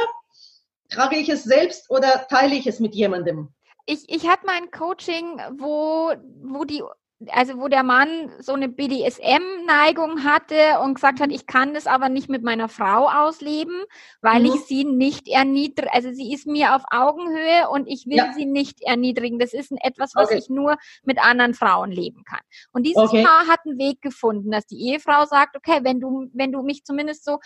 trage 0.90 1.18
ich 1.18 1.30
es 1.30 1.44
selbst 1.44 1.90
oder 1.90 2.26
teile 2.30 2.56
ich 2.56 2.68
es 2.68 2.80
mit 2.80 2.96
jemandem? 2.96 3.50
Ich, 3.86 4.08
ich 4.08 4.28
hatte 4.28 4.46
mal 4.46 4.56
ein 4.56 4.72
Coaching, 4.72 5.42
wo, 5.58 6.14
wo 6.42 6.64
die 6.64 6.84
also 7.32 7.58
wo 7.58 7.68
der 7.68 7.84
Mann 7.84 8.32
so 8.40 8.54
eine 8.54 8.70
BDSM-Neigung 8.70 10.24
hatte 10.24 10.80
und 10.84 10.96
gesagt 10.96 11.20
hat, 11.20 11.32
ich 11.32 11.48
kann 11.48 11.74
das 11.74 11.88
aber 11.88 12.10
nicht 12.10 12.30
mit 12.30 12.44
meiner 12.44 12.70
Frau 12.70 13.10
ausleben, 13.10 13.84
weil 14.22 14.42
mhm. 14.42 14.46
ich 14.48 14.62
sie 14.62 14.84
nicht 14.84 15.28
erniedrige. 15.28 15.94
Also 15.94 16.12
sie 16.12 16.34
ist 16.34 16.48
mir 16.48 16.76
auf 16.76 16.84
Augenhöhe 16.92 17.70
und 17.70 17.88
ich 17.88 18.06
will 18.06 18.18
ja. 18.18 18.34
sie 18.34 18.46
nicht 18.46 18.82
erniedrigen. 18.82 19.40
Das 19.40 19.54
ist 19.54 19.72
etwas, 19.82 20.16
was 20.16 20.30
okay. 20.30 20.40
ich 20.40 20.50
nur 20.50 20.78
mit 21.04 21.24
anderen 21.24 21.54
Frauen 21.54 21.92
leben 21.92 22.24
kann. 22.24 22.42
Und 22.72 22.84
dieses 22.84 23.04
okay. 23.04 23.24
Paar 23.24 23.48
hat 23.48 23.60
einen 23.66 23.78
Weg 23.78 24.02
gefunden, 24.02 24.52
dass 24.52 24.66
die 24.66 24.90
Ehefrau 24.90 25.26
sagt, 25.26 25.56
okay, 25.56 25.80
wenn 25.84 26.00
du, 26.00 26.30
wenn 26.34 26.52
du 26.52 26.62
mich 26.62 26.84
zumindest 26.84 27.26
so 27.26 27.40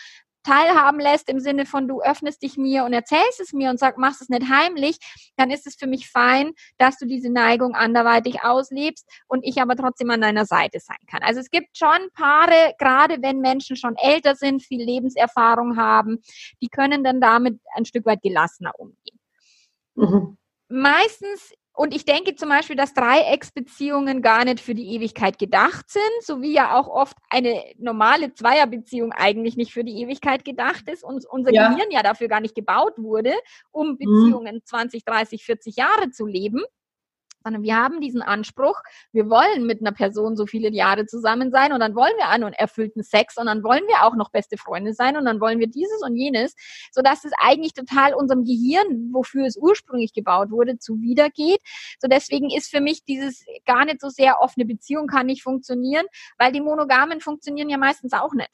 teilhaben 0.48 1.00
lässt 1.00 1.30
im 1.30 1.40
Sinne 1.40 1.66
von 1.66 1.88
du 1.88 2.02
öffnest 2.02 2.42
dich 2.42 2.58
mir 2.58 2.86
und 2.86 2.94
erzählst 2.94 3.40
es 3.40 3.54
mir 3.54 3.70
und 3.70 3.80
sag, 3.80 3.98
machst 3.98 4.22
es 4.22 4.30
nicht 4.30 4.50
heimlich, 4.50 4.98
dann 5.36 5.52
ist 5.52 5.68
es 5.68 5.76
für 5.76 5.88
mich 5.88 6.10
fein, 6.10 6.54
dass 6.78 6.98
du 6.98 7.06
diese 7.06 7.30
Neigung 7.30 7.76
anderweitig 7.76 8.44
auslebst 8.44 9.06
und 9.28 9.44
ich 9.44 9.62
aber 9.62 9.76
trotzdem 9.76 10.10
an 10.10 10.22
deiner 10.22 10.46
Seite 10.46 10.80
sein 10.80 10.98
kann. 11.10 11.22
Also 11.22 11.42
es 11.42 11.50
gibt 11.50 11.78
schon 11.78 12.10
Paare, 12.14 12.74
gerade 12.80 13.22
wenn 13.22 13.42
Menschen 13.42 13.76
schon 13.76 13.96
älter 13.98 14.36
sind, 14.36 14.64
viel 14.64 14.84
Lebenserfahrung 14.84 15.78
haben, 15.78 16.20
die 16.62 16.70
können 16.70 17.04
dann 17.04 17.20
damit 17.20 17.60
ein 17.76 17.86
Stück 17.86 18.06
weit 18.06 18.22
gelassener 18.22 18.72
umgehen. 18.78 19.20
Mhm. 19.96 20.38
Meistens 20.70 21.54
und 21.78 21.94
ich 21.94 22.06
denke 22.06 22.34
zum 22.34 22.50
Beispiel, 22.50 22.76
dass 22.76 22.96
Dreiecksbeziehungen 22.96 24.24
gar 24.24 24.44
nicht 24.46 24.62
für 24.62 24.74
die 24.74 24.96
Ewigkeit 24.96 25.38
gedacht 25.38 25.88
sind, 25.92 26.02
so 26.22 26.42
wie 26.42 26.52
ja 26.52 26.76
auch 26.76 26.88
oft 26.88 27.16
eine 27.30 27.64
normale 27.78 28.34
Zweierbeziehung 28.34 29.12
eigentlich 29.12 29.58
nicht 29.58 29.72
für 29.72 29.84
die 29.84 30.02
Ewigkeit 30.02 30.44
gedacht 30.44 30.90
ist 30.90 31.04
und 31.04 31.24
unser 31.30 31.54
ja. 31.54 31.70
Gehirn 31.70 31.92
ja 31.92 32.02
dafür 32.02 32.30
gar 32.30 32.42
nicht 32.42 32.56
gebaut 32.56 32.94
wurde, 32.98 33.32
um 33.70 33.90
mhm. 33.90 33.98
Beziehungen 34.00 34.56
mhm. 34.56 34.66
20, 34.66 35.06
30, 35.06 35.46
40 35.46 35.76
Jahre 35.76 36.10
zu 36.10 36.26
leben 36.26 36.64
sondern 37.48 37.64
wir 37.64 37.78
haben 37.78 38.02
diesen 38.02 38.22
Anspruch, 38.22 38.82
wir 39.14 39.30
wollen 39.30 39.66
mit 39.66 39.80
einer 39.80 39.94
Person 39.94 40.36
so 40.36 40.46
viele 40.46 40.70
Jahre 40.70 41.06
zusammen 41.06 41.50
sein 41.50 41.72
und 41.72 41.80
dann 41.80 41.96
wollen 41.96 42.12
wir 42.18 42.28
einen 42.28 42.52
erfüllten 42.52 43.04
Sex 43.04 43.38
und 43.38 43.46
dann 43.46 43.64
wollen 43.64 43.84
wir 43.88 44.04
auch 44.04 44.16
noch 44.16 44.32
beste 44.32 44.58
Freunde 44.58 44.94
sein 44.94 45.16
und 45.16 45.24
dann 45.24 45.40
wollen 45.40 45.60
wir 45.60 45.68
dieses 45.68 46.02
und 46.04 46.18
jenes, 46.18 46.56
sodass 46.92 47.24
es 47.24 47.32
eigentlich 47.40 47.74
total 47.74 48.14
unserem 48.14 48.44
Gehirn, 48.44 49.12
wofür 49.14 49.46
es 49.46 49.56
ursprünglich 49.56 50.12
gebaut 50.12 50.52
wurde, 50.52 50.78
zuwidergeht. 50.78 51.62
So 52.00 52.10
deswegen 52.10 52.50
ist 52.50 52.70
für 52.70 52.82
mich 52.82 53.06
dieses 53.06 53.46
gar 53.66 53.86
nicht 53.86 54.02
so 54.02 54.10
sehr 54.10 54.42
offene 54.42 54.66
Beziehung 54.66 55.08
kann 55.08 55.28
nicht 55.28 55.44
funktionieren, 55.44 56.06
weil 56.38 56.52
die 56.52 56.62
Monogamen 56.62 57.22
funktionieren 57.22 57.70
ja 57.70 57.78
meistens 57.78 58.12
auch 58.12 58.34
nicht. 58.34 58.52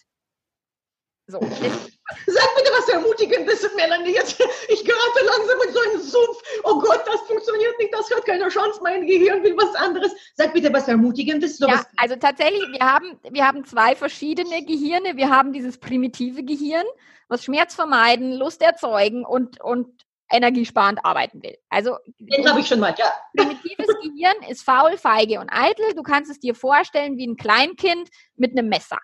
So. 1.33 1.39
Sag 1.39 2.55
bitte 2.55 2.69
was 2.77 2.87
Ermutigendes, 2.89 3.67
Melanie. 3.75 4.13
Jetzt, 4.13 4.39
ich 4.69 4.85
gerate 4.85 5.25
langsam 5.25 5.57
in 5.67 5.73
so 5.73 5.79
einen 5.79 5.99
Sumpf. 5.99 6.43
Oh 6.63 6.79
Gott, 6.79 7.01
das 7.07 7.21
funktioniert 7.21 7.75
nicht, 7.79 7.91
das 7.91 8.07
hat 8.11 8.23
keine 8.23 8.49
Chance. 8.49 8.79
Mein 8.83 9.07
Gehirn 9.07 9.41
will 9.41 9.57
was 9.57 9.73
anderes. 9.73 10.11
Sag 10.35 10.53
bitte 10.53 10.71
was 10.71 10.87
Ermutigendes. 10.87 11.57
So 11.57 11.67
ja, 11.67 11.83
also 11.97 12.15
tatsächlich, 12.17 12.61
wir 12.61 12.85
haben, 12.85 13.19
wir 13.31 13.47
haben 13.47 13.65
zwei 13.65 13.95
verschiedene 13.95 14.63
Gehirne. 14.63 15.17
Wir 15.17 15.31
haben 15.31 15.53
dieses 15.53 15.79
primitive 15.79 16.43
Gehirn, 16.43 16.85
was 17.29 17.43
Schmerz 17.43 17.73
vermeiden, 17.73 18.33
Lust 18.33 18.61
erzeugen 18.61 19.25
und, 19.25 19.59
und 19.59 20.05
energiesparend 20.31 21.03
arbeiten 21.03 21.41
will. 21.41 21.57
Also 21.69 21.97
den 22.19 22.47
habe 22.47 22.59
ich 22.59 22.67
schon 22.67 22.79
mal, 22.79 22.93
ja. 22.95 23.11
Primitives 23.35 23.87
Gehirn 24.03 24.35
ist 24.49 24.61
faul, 24.61 24.99
feige 24.99 25.39
und 25.39 25.49
eitel. 25.49 25.95
Du 25.95 26.03
kannst 26.03 26.29
es 26.29 26.39
dir 26.39 26.53
vorstellen 26.53 27.17
wie 27.17 27.25
ein 27.25 27.37
Kleinkind 27.37 28.09
mit 28.35 28.51
einem 28.51 28.69
Messer. 28.69 28.99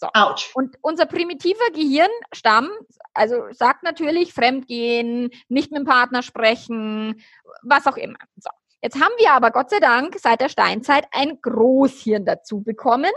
So. 0.00 0.08
Ouch. 0.14 0.50
Und 0.54 0.78
unser 0.80 1.04
primitiver 1.04 1.70
Gehirnstamm, 1.74 2.70
also 3.12 3.52
sagt 3.52 3.82
natürlich 3.82 4.32
Fremdgehen, 4.32 5.30
nicht 5.48 5.70
mit 5.70 5.80
dem 5.80 5.86
Partner 5.86 6.22
sprechen, 6.22 7.22
was 7.62 7.86
auch 7.86 7.98
immer. 7.98 8.18
So. 8.36 8.50
Jetzt 8.82 8.98
haben 8.98 9.12
wir 9.18 9.32
aber 9.32 9.50
Gott 9.50 9.68
sei 9.68 9.78
Dank 9.78 10.16
seit 10.18 10.40
der 10.40 10.48
Steinzeit 10.48 11.06
ein 11.12 11.38
Großhirn 11.42 12.24
dazu 12.24 12.62
bekommen 12.62 13.10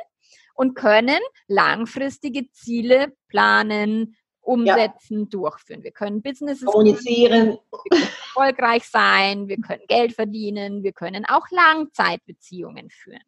und 0.56 0.76
können 0.76 1.20
langfristige 1.48 2.52
Ziele 2.52 3.14
planen, 3.30 4.18
umsetzen, 4.42 5.20
ja. 5.22 5.26
durchführen. 5.30 5.84
Wir 5.84 5.92
können 5.92 6.22
Businesses 6.22 6.66
kommunizieren, 6.66 7.58
erfolgreich 7.90 8.84
sein, 8.84 9.48
wir 9.48 9.58
können 9.62 9.84
Geld 9.88 10.14
verdienen, 10.14 10.84
wir 10.84 10.92
können 10.92 11.24
auch 11.26 11.50
Langzeitbeziehungen 11.50 12.90
führen. 12.90 13.24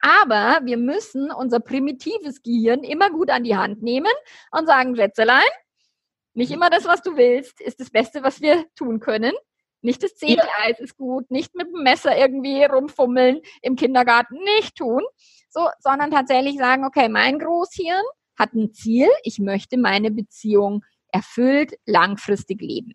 Aber 0.00 0.60
wir 0.64 0.76
müssen 0.76 1.30
unser 1.30 1.60
primitives 1.60 2.42
Gehirn 2.42 2.84
immer 2.84 3.10
gut 3.10 3.30
an 3.30 3.44
die 3.44 3.56
Hand 3.56 3.82
nehmen 3.82 4.12
und 4.50 4.66
sagen, 4.66 4.94
Schätzelein, 4.94 5.42
nicht 6.34 6.52
immer 6.52 6.68
das, 6.68 6.84
was 6.84 7.02
du 7.02 7.16
willst, 7.16 7.60
ist 7.60 7.80
das 7.80 7.90
Beste, 7.90 8.22
was 8.22 8.40
wir 8.40 8.66
tun 8.74 9.00
können. 9.00 9.32
Nicht 9.80 10.02
das 10.02 10.16
zehnte 10.16 10.46
ja. 10.64 10.74
Ist 10.78 10.96
gut, 10.96 11.30
nicht 11.30 11.54
mit 11.54 11.68
dem 11.68 11.82
Messer 11.82 12.16
irgendwie 12.16 12.64
rumfummeln 12.64 13.40
im 13.62 13.76
Kindergarten, 13.76 14.36
nicht 14.42 14.76
tun. 14.76 15.02
So, 15.48 15.68
sondern 15.78 16.10
tatsächlich 16.10 16.58
sagen, 16.58 16.84
okay, 16.84 17.08
mein 17.08 17.38
Großhirn 17.38 18.02
hat 18.38 18.52
ein 18.52 18.72
Ziel, 18.72 19.08
ich 19.22 19.38
möchte 19.38 19.78
meine 19.78 20.10
Beziehung 20.10 20.84
erfüllt 21.10 21.74
langfristig 21.86 22.60
leben. 22.60 22.92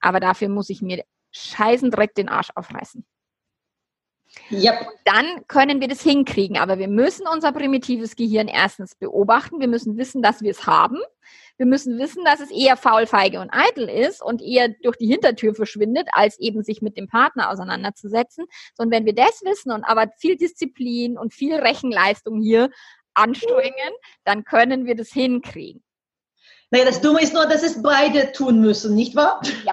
Aber 0.00 0.20
dafür 0.20 0.48
muss 0.48 0.68
ich 0.68 0.82
mir 0.82 1.04
scheißen 1.32 1.90
Dreck 1.90 2.14
den 2.14 2.28
Arsch 2.28 2.50
aufreißen. 2.54 3.06
Yep. 4.50 4.86
Dann 5.04 5.46
können 5.48 5.80
wir 5.80 5.88
das 5.88 6.02
hinkriegen. 6.02 6.56
Aber 6.58 6.78
wir 6.78 6.88
müssen 6.88 7.26
unser 7.26 7.52
primitives 7.52 8.16
Gehirn 8.16 8.48
erstens 8.48 8.94
beobachten. 8.94 9.60
Wir 9.60 9.68
müssen 9.68 9.96
wissen, 9.96 10.22
dass 10.22 10.42
wir 10.42 10.50
es 10.50 10.66
haben. 10.66 10.98
Wir 11.56 11.66
müssen 11.66 11.98
wissen, 11.98 12.24
dass 12.24 12.40
es 12.40 12.50
eher 12.50 12.76
faul, 12.76 13.06
feige 13.06 13.40
und 13.40 13.50
eitel 13.50 13.88
ist 13.88 14.22
und 14.22 14.42
eher 14.42 14.68
durch 14.82 14.96
die 14.98 15.06
Hintertür 15.06 15.54
verschwindet, 15.54 16.06
als 16.12 16.38
eben 16.38 16.62
sich 16.62 16.82
mit 16.82 16.96
dem 16.96 17.08
Partner 17.08 17.50
auseinanderzusetzen. 17.50 18.44
Und 18.76 18.90
wenn 18.90 19.06
wir 19.06 19.14
das 19.14 19.42
wissen 19.42 19.72
und 19.72 19.84
aber 19.84 20.08
viel 20.18 20.36
Disziplin 20.36 21.16
und 21.16 21.32
viel 21.32 21.54
Rechenleistung 21.54 22.42
hier 22.42 22.70
anstrengen, 23.14 23.94
dann 24.24 24.44
können 24.44 24.84
wir 24.84 24.94
das 24.94 25.08
hinkriegen. 25.08 25.82
Naja, 26.70 26.84
das 26.84 27.00
Dumme 27.00 27.22
ist 27.22 27.32
nur, 27.32 27.46
dass 27.46 27.62
es 27.62 27.80
beide 27.80 28.32
tun 28.32 28.60
müssen, 28.60 28.94
nicht 28.94 29.14
wahr? 29.16 29.40
Ja. 29.64 29.72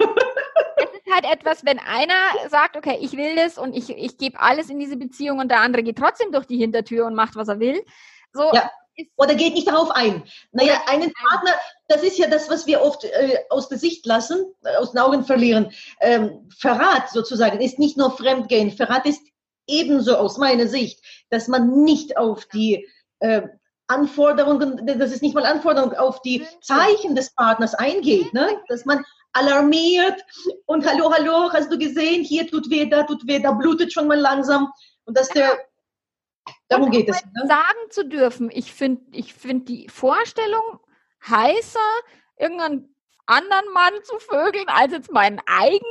Halt 1.14 1.26
etwas, 1.26 1.66
wenn 1.66 1.80
einer 1.80 2.50
sagt, 2.50 2.76
okay, 2.78 2.98
ich 3.02 3.14
will 3.14 3.36
das 3.36 3.58
und 3.58 3.76
ich, 3.76 3.90
ich 3.90 4.18
gebe 4.18 4.40
alles 4.40 4.70
in 4.70 4.80
diese 4.80 4.98
Beziehung 4.98 5.40
und 5.40 5.50
der 5.50 5.62
andere 5.62 5.84
geht 5.84 5.98
trotzdem 5.98 6.32
durch 6.32 6.46
die 6.46 6.58
Hintertür 6.58 7.06
und 7.06 7.16
macht, 7.16 7.36
was 7.36 7.48
er 7.48 7.60
will. 7.60 7.84
So, 8.34 8.52
ja. 8.54 8.70
Oder 9.18 9.34
geht 9.34 9.56
nicht 9.56 9.68
darauf 9.68 9.90
ein. 9.90 10.24
Naja, 10.52 10.76
einen 10.88 11.12
Partner, 11.14 11.52
das 11.88 12.04
ist 12.04 12.20
ja 12.20 12.28
das, 12.28 12.50
was 12.50 12.68
wir 12.68 12.82
oft 12.82 13.04
äh, 13.04 13.40
aus 13.50 13.68
der 13.68 13.80
Sicht 13.80 14.06
lassen, 14.06 14.46
äh, 14.64 14.76
aus 14.76 14.92
den 14.92 15.02
Augen 15.02 15.26
verlieren. 15.26 15.72
Ähm, 16.00 16.48
Verrat 16.56 17.10
sozusagen 17.10 17.60
ist 17.60 17.80
nicht 17.80 17.98
nur 17.98 18.16
Fremdgehen. 18.16 18.72
Verrat 18.72 19.08
ist 19.08 19.22
ebenso 19.66 20.16
aus 20.18 20.38
meiner 20.38 20.68
Sicht, 20.68 21.04
dass 21.32 21.48
man 21.48 21.84
nicht 21.84 22.18
auf 22.18 22.46
die 22.46 22.88
äh, 23.20 23.42
Anforderungen, 23.88 24.86
das 24.86 25.12
ist 25.12 25.22
nicht 25.22 25.36
mal 25.36 25.46
Anforderung, 25.46 25.94
auf 25.94 26.22
die 26.22 26.46
Zeichen 26.62 27.16
des 27.16 27.34
Partners 27.34 27.74
eingeht, 27.74 28.34
ne? 28.34 28.62
dass 28.68 28.86
man 28.86 29.04
alarmiert 29.34 30.24
und 30.66 30.86
hallo, 30.86 31.12
hallo, 31.12 31.52
hast 31.52 31.72
du 31.72 31.78
gesehen, 31.78 32.24
hier 32.24 32.48
tut 32.48 32.70
weh, 32.70 32.86
da 32.86 33.04
tut 33.04 33.28
weh, 33.28 33.40
da 33.40 33.52
blutet 33.52 33.92
schon 33.92 34.08
mal 34.08 34.20
langsam 34.20 34.72
und 35.06 35.18
dass 35.18 35.30
der, 35.30 35.58
darum 36.70 36.92
geht 36.92 37.10
es. 37.10 37.24
Ne? 37.26 37.48
Sagen 37.48 37.90
zu 37.90 38.08
dürfen, 38.08 38.50
ich 38.52 38.72
finde 38.72 39.04
ich 39.12 39.34
find 39.34 39.68
die 39.68 39.90
Vorstellung 39.90 40.80
heißer, 41.28 41.80
irgendeinen 42.38 42.96
anderen 43.26 43.72
Mann 43.74 43.94
zu 44.04 44.20
vögeln 44.20 44.68
als 44.68 44.92
jetzt 44.92 45.12
meinen 45.12 45.40
eigenen. 45.46 45.84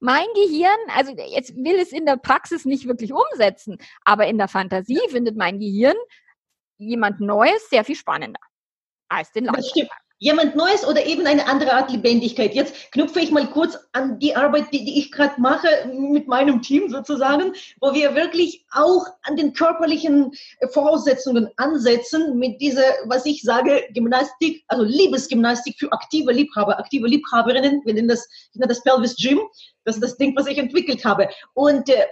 Mein 0.00 0.26
Gehirn, 0.34 0.78
also 0.94 1.12
jetzt 1.12 1.56
will 1.56 1.78
es 1.78 1.92
in 1.92 2.06
der 2.06 2.16
Praxis 2.16 2.64
nicht 2.64 2.86
wirklich 2.86 3.12
umsetzen, 3.12 3.78
aber 4.04 4.28
in 4.28 4.38
der 4.38 4.48
Fantasie 4.48 5.00
findet 5.08 5.36
mein 5.36 5.58
Gehirn 5.58 5.96
jemand 6.78 7.20
Neues 7.20 7.68
sehr 7.68 7.84
viel 7.84 7.96
spannender 7.96 8.40
als 9.08 9.32
den 9.32 9.46
Landschaftspark 9.46 10.07
jemand 10.18 10.56
Neues 10.56 10.86
oder 10.86 11.06
eben 11.06 11.26
eine 11.26 11.46
andere 11.46 11.72
Art 11.72 11.90
Lebendigkeit. 11.92 12.54
Jetzt 12.54 12.90
knüpfe 12.92 13.20
ich 13.20 13.30
mal 13.30 13.46
kurz 13.50 13.78
an 13.92 14.18
die 14.18 14.34
Arbeit, 14.34 14.66
die, 14.72 14.84
die 14.84 14.98
ich 14.98 15.12
gerade 15.12 15.40
mache 15.40 15.68
mit 15.92 16.26
meinem 16.26 16.60
Team 16.60 16.90
sozusagen, 16.90 17.52
wo 17.80 17.94
wir 17.94 18.14
wirklich 18.14 18.64
auch 18.72 19.06
an 19.22 19.36
den 19.36 19.52
körperlichen 19.52 20.32
Voraussetzungen 20.72 21.48
ansetzen 21.56 22.38
mit 22.38 22.60
dieser, 22.60 22.82
was 23.06 23.26
ich 23.26 23.42
sage, 23.42 23.84
Gymnastik, 23.94 24.64
also 24.68 24.82
Liebesgymnastik 24.82 25.76
für 25.78 25.92
aktive 25.92 26.32
Liebhaber, 26.32 26.78
aktive 26.78 27.06
Liebhaberinnen. 27.06 27.82
Wir 27.84 27.94
nennen 27.94 28.08
das, 28.08 28.28
ich 28.52 28.58
nenne 28.58 28.68
das 28.68 28.82
Pelvis 28.82 29.16
Gym. 29.16 29.40
Das 29.84 29.94
ist 29.94 30.02
das 30.02 30.16
Ding, 30.16 30.36
was 30.36 30.46
ich 30.46 30.58
entwickelt 30.58 31.04
habe. 31.04 31.28
Und 31.54 31.88
äh, 31.88 32.06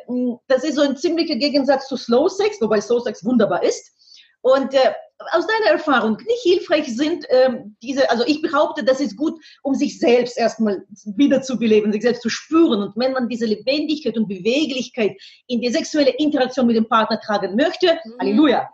das 0.46 0.64
ist 0.64 0.76
so 0.76 0.82
ein 0.82 0.96
ziemlicher 0.96 1.36
Gegensatz 1.36 1.88
zu 1.88 1.96
Slow 1.96 2.28
Sex, 2.28 2.60
wobei 2.60 2.80
Slow 2.80 3.00
Sex 3.00 3.24
wunderbar 3.24 3.62
ist. 3.62 3.92
Und 4.40 4.72
äh, 4.74 4.92
aus 5.32 5.46
deiner 5.46 5.72
Erfahrung, 5.72 6.16
nicht 6.16 6.42
hilfreich 6.42 6.94
sind 6.94 7.24
ähm, 7.30 7.76
diese, 7.82 8.08
also 8.10 8.24
ich 8.26 8.42
behaupte, 8.42 8.84
das 8.84 9.00
ist 9.00 9.16
gut, 9.16 9.40
um 9.62 9.74
sich 9.74 9.98
selbst 9.98 10.36
erstmal 10.36 10.84
wiederzubeleben, 11.04 11.92
sich 11.92 12.02
selbst 12.02 12.22
zu 12.22 12.28
spüren. 12.28 12.82
Und 12.82 12.92
wenn 12.96 13.12
man 13.12 13.28
diese 13.28 13.46
Lebendigkeit 13.46 14.16
und 14.16 14.28
Beweglichkeit 14.28 15.16
in 15.46 15.60
die 15.60 15.70
sexuelle 15.70 16.10
Interaktion 16.10 16.66
mit 16.66 16.76
dem 16.76 16.88
Partner 16.88 17.18
tragen 17.20 17.56
möchte, 17.56 17.98
mhm. 18.04 18.18
Halleluja. 18.20 18.68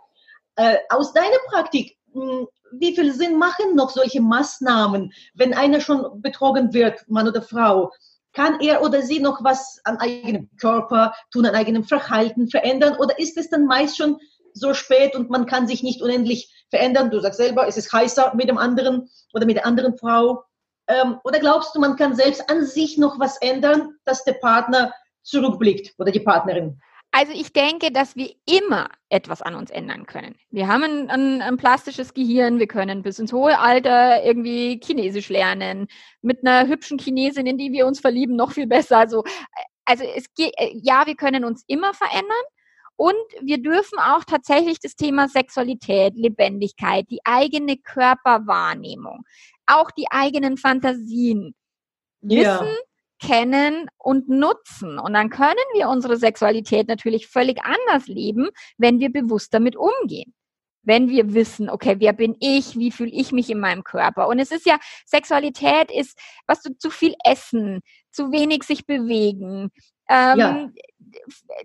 Äh, 0.55 0.77
aus 0.89 1.13
deiner 1.13 1.39
Praktik, 1.49 1.97
mh, 2.13 2.23
hm, 2.23 2.47
wie 2.79 2.95
viel 2.95 3.13
Sinn 3.13 3.37
machen 3.37 3.75
noch 3.75 3.91
solche 3.91 4.21
Maßnahmen, 4.21 5.13
wenn 5.35 5.53
einer 5.53 5.79
schon 5.79 6.21
betrogen 6.21 6.73
wird, 6.73 7.07
Mann 7.07 7.27
oder 7.27 7.41
Frau? 7.41 7.91
Kann 8.33 8.59
er 8.61 8.81
oder 8.81 9.03
sie 9.03 9.19
noch 9.19 9.43
was 9.43 9.79
an 9.83 9.97
eigenem 9.97 10.49
Körper 10.59 11.13
tun, 11.31 11.45
an 11.45 11.53
eigenem 11.53 11.83
Verhalten 11.83 12.49
verändern? 12.49 12.97
Oder 12.97 13.19
ist 13.19 13.37
es 13.37 13.49
dann 13.49 13.67
meist 13.67 13.97
schon 13.97 14.17
so 14.53 14.73
spät 14.73 15.15
und 15.15 15.29
man 15.29 15.45
kann 15.45 15.67
sich 15.67 15.83
nicht 15.83 16.01
unendlich 16.01 16.53
verändern. 16.69 17.11
Du 17.11 17.19
sagst 17.19 17.37
selber, 17.37 17.67
es 17.67 17.77
ist 17.77 17.91
heißer 17.91 18.33
mit 18.35 18.49
dem 18.49 18.57
anderen 18.57 19.09
oder 19.33 19.45
mit 19.45 19.57
der 19.57 19.65
anderen 19.65 19.97
Frau. 19.97 20.43
Ähm, 20.87 21.19
oder 21.23 21.39
glaubst 21.39 21.75
du, 21.75 21.79
man 21.79 21.95
kann 21.95 22.15
selbst 22.15 22.49
an 22.49 22.65
sich 22.65 22.97
noch 22.97 23.19
was 23.19 23.37
ändern, 23.41 23.95
dass 24.05 24.23
der 24.23 24.33
Partner 24.33 24.93
zurückblickt 25.23 25.93
oder 25.97 26.11
die 26.11 26.19
Partnerin? 26.19 26.79
Also 27.15 27.31
ich 27.31 27.53
denke, 27.53 27.91
dass 27.91 28.15
wir 28.15 28.33
immer 28.47 28.89
etwas 29.09 29.43
an 29.43 29.53
uns 29.53 29.69
ändern 29.69 30.07
können. 30.07 30.35
Wir 30.49 30.67
haben 30.67 30.83
ein, 30.83 31.09
ein, 31.11 31.41
ein, 31.43 31.57
plastisches 31.57 32.15
Gehirn, 32.15 32.57
wir 32.57 32.65
können 32.65 33.03
bis 33.03 33.19
ins 33.19 33.31
hohe 33.31 33.59
Alter 33.59 34.23
irgendwie 34.23 34.81
Chinesisch 34.83 35.29
lernen, 35.29 35.87
mit 36.23 36.39
einer 36.43 36.67
hübschen 36.67 36.97
Chinesin, 36.97 37.45
in 37.45 37.59
die 37.59 37.71
wir 37.71 37.85
uns 37.85 37.99
verlieben, 37.99 38.35
noch 38.35 38.53
viel 38.53 38.65
besser. 38.65 38.97
Also, 38.97 39.23
also 39.85 40.03
es 40.03 40.33
geht, 40.33 40.55
ja, 40.73 41.05
wir 41.05 41.15
können 41.15 41.45
uns 41.45 41.63
immer 41.67 41.93
verändern. 41.93 42.45
Und 43.03 43.17
wir 43.41 43.61
dürfen 43.61 43.99
auch 43.99 44.23
tatsächlich 44.23 44.79
das 44.79 44.95
Thema 44.95 45.27
Sexualität, 45.27 46.13
Lebendigkeit, 46.15 47.05
die 47.09 47.19
eigene 47.25 47.75
Körperwahrnehmung, 47.75 49.25
auch 49.65 49.91
die 49.91 50.05
eigenen 50.09 50.55
Fantasien 50.55 51.53
ja. 52.21 52.61
wissen, 52.61 52.73
kennen 53.21 53.89
und 53.97 54.29
nutzen. 54.29 54.99
Und 54.99 55.15
dann 55.15 55.29
können 55.29 55.57
wir 55.73 55.89
unsere 55.89 56.15
Sexualität 56.15 56.87
natürlich 56.87 57.27
völlig 57.27 57.61
anders 57.65 58.07
leben, 58.07 58.47
wenn 58.77 59.01
wir 59.01 59.11
bewusst 59.11 59.53
damit 59.53 59.75
umgehen. 59.75 60.33
Wenn 60.81 61.09
wir 61.09 61.33
wissen, 61.33 61.69
okay, 61.69 61.97
wer 61.99 62.13
bin 62.13 62.37
ich, 62.39 62.77
wie 62.77 62.91
fühle 62.91 63.11
ich 63.11 63.33
mich 63.33 63.49
in 63.49 63.59
meinem 63.59 63.83
Körper? 63.83 64.29
Und 64.29 64.39
es 64.39 64.51
ist 64.51 64.65
ja, 64.65 64.79
Sexualität 65.05 65.91
ist, 65.91 66.17
was 66.47 66.61
du 66.61 66.77
zu 66.77 66.89
viel 66.89 67.15
essen, 67.25 67.81
zu 68.11 68.31
wenig 68.31 68.63
sich 68.63 68.85
bewegen, 68.85 69.71
Ähm, 70.09 70.39
ja 70.39 70.69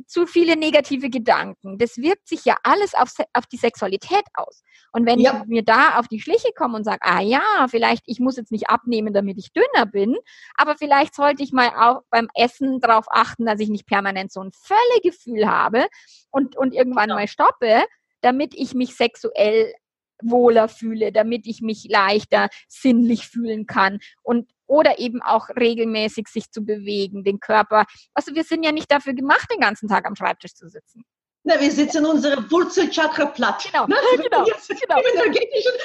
zu 0.07 0.26
viele 0.26 0.57
negative 0.57 1.11
Gedanken. 1.11 1.78
Das 1.78 1.97
wirkt 1.97 2.28
sich 2.28 2.45
ja 2.45 2.57
alles 2.62 2.95
auf, 2.95 3.12
auf 3.32 3.47
die 3.47 3.57
Sexualität 3.57 4.24
aus. 4.34 4.62
Und 4.93 5.07
wenn 5.07 5.20
ja. 5.20 5.41
ich 5.43 5.49
mir 5.49 5.62
da 5.62 5.99
auf 5.99 6.09
die 6.09 6.20
Schliche 6.20 6.53
komme 6.55 6.76
und 6.76 6.84
sage, 6.84 7.01
ah 7.03 7.20
ja, 7.20 7.66
vielleicht 7.68 8.03
ich 8.07 8.20
muss 8.20 8.36
jetzt 8.36 8.53
nicht 8.53 8.68
abnehmen, 8.68 9.12
damit 9.12 9.39
ich 9.39 9.53
dünner 9.53 9.86
bin, 9.86 10.16
aber 10.57 10.76
vielleicht 10.76 11.14
sollte 11.14 11.43
ich 11.43 11.53
mal 11.53 11.68
auch 11.68 12.03
beim 12.11 12.28
Essen 12.34 12.80
darauf 12.80 13.07
achten, 13.11 13.47
dass 13.47 13.61
ich 13.61 13.68
nicht 13.68 13.86
permanent 13.86 14.32
so 14.32 14.41
ein 14.41 14.53
Völlegefühl 14.53 15.49
habe 15.49 15.86
und, 16.30 16.57
und 16.57 16.74
irgendwann 16.74 17.11
ja. 17.11 17.16
mal 17.16 17.28
stoppe, 17.28 17.84
damit 18.20 18.55
ich 18.55 18.74
mich 18.74 18.97
sexuell 18.97 19.72
wohler 20.20 20.68
fühle, 20.68 21.12
damit 21.12 21.47
ich 21.47 21.61
mich 21.61 21.86
leichter 21.89 22.49
sinnlich 22.66 23.28
fühlen 23.28 23.66
kann 23.66 24.01
und 24.22 24.51
oder 24.68 25.00
eben 25.00 25.20
auch 25.22 25.48
regelmäßig 25.48 26.28
sich 26.28 26.52
zu 26.52 26.62
bewegen, 26.62 27.24
den 27.24 27.40
Körper. 27.40 27.86
Also 28.14 28.34
wir 28.36 28.44
sind 28.44 28.62
ja 28.62 28.70
nicht 28.70 28.92
dafür 28.92 29.14
gemacht, 29.14 29.48
den 29.52 29.60
ganzen 29.60 29.88
Tag 29.88 30.06
am 30.06 30.14
Schreibtisch 30.14 30.54
zu 30.54 30.68
sitzen. 30.68 31.04
Na, 31.49 31.59
wir 31.59 31.72
sitzen 31.72 32.05
unsere 32.05 32.51
Wurzelchakra 32.51 33.24
platt. 33.24 33.66
Genau, 33.72 33.86
ne? 33.86 33.96
genau, 34.22 34.44
genau. 34.44 35.01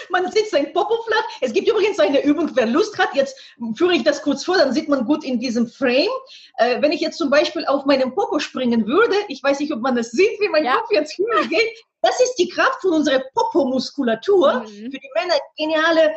Man 0.09 0.29
sitzt 0.29 0.51
sein 0.51 0.73
Popo 0.73 1.01
flatt. 1.03 1.23
Es 1.39 1.53
gibt 1.53 1.69
übrigens 1.69 1.97
eine 1.99 2.21
Übung, 2.21 2.51
wer 2.53 2.65
Lust 2.65 2.97
hat, 2.99 3.15
jetzt 3.15 3.39
führe 3.77 3.93
ich 3.93 4.03
das 4.03 4.21
kurz 4.21 4.43
vor, 4.43 4.57
dann 4.57 4.73
sieht 4.73 4.89
man 4.89 5.05
gut 5.05 5.23
in 5.23 5.39
diesem 5.39 5.67
Frame. 5.67 6.09
Äh, 6.57 6.81
wenn 6.81 6.91
ich 6.91 6.99
jetzt 6.99 7.17
zum 7.17 7.29
Beispiel 7.29 7.65
auf 7.65 7.85
meinem 7.85 8.13
Popo 8.13 8.39
springen 8.39 8.85
würde, 8.87 9.15
ich 9.29 9.41
weiß 9.41 9.61
nicht, 9.61 9.71
ob 9.71 9.79
man 9.79 9.95
das 9.95 10.11
sieht, 10.11 10.37
wie 10.41 10.49
mein 10.49 10.65
ja. 10.65 10.75
Kopf 10.75 10.91
jetzt 10.91 11.17
höher 11.17 11.47
geht, 11.47 11.83
das 12.01 12.19
ist 12.19 12.35
die 12.35 12.49
Kraft 12.49 12.81
von 12.81 12.91
unserer 12.91 13.23
Popomuskulatur. 13.33 14.65
Mhm. 14.65 14.91
Für 14.91 14.99
die 14.99 15.11
Männer 15.15 15.35
geniale 15.57 16.13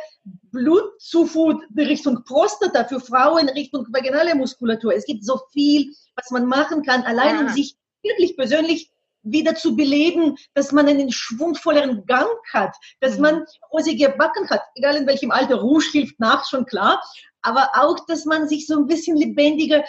Blutzufuhr 0.51 1.61
Richtung 1.77 2.21
Prostata, 2.25 2.83
für 2.83 2.99
Frauen 2.99 3.47
Richtung 3.47 3.87
vaginale 3.93 4.35
Muskulatur. 4.35 4.93
Es 4.93 5.05
gibt 5.05 5.23
so 5.23 5.39
viel, 5.53 5.93
was 6.17 6.31
man 6.31 6.45
machen 6.45 6.83
kann, 6.83 7.03
allein 7.03 7.35
ja. 7.35 7.41
um 7.43 7.47
sich 7.47 7.77
wirklich 8.03 8.35
persönlich 8.35 8.91
wieder 9.23 9.55
zu 9.55 9.75
beleben, 9.75 10.37
dass 10.53 10.71
man 10.71 10.87
einen 10.87 11.11
schwungvolleren 11.11 12.05
Gang 12.05 12.29
hat, 12.53 12.75
dass 13.01 13.15
mhm. 13.15 13.21
man 13.21 13.45
rosige 13.71 14.09
Backen 14.09 14.49
hat, 14.49 14.61
egal 14.75 14.95
in 14.95 15.07
welchem 15.07 15.31
Alter, 15.31 15.55
Rouge 15.55 15.89
hilft 15.91 16.19
nach, 16.19 16.47
schon 16.47 16.65
klar, 16.65 17.01
aber 17.41 17.69
auch, 17.75 17.99
dass 18.07 18.25
man 18.25 18.47
sich 18.47 18.67
so 18.67 18.77
ein 18.77 18.87
bisschen 18.87 19.17
lebendiger 19.17 19.83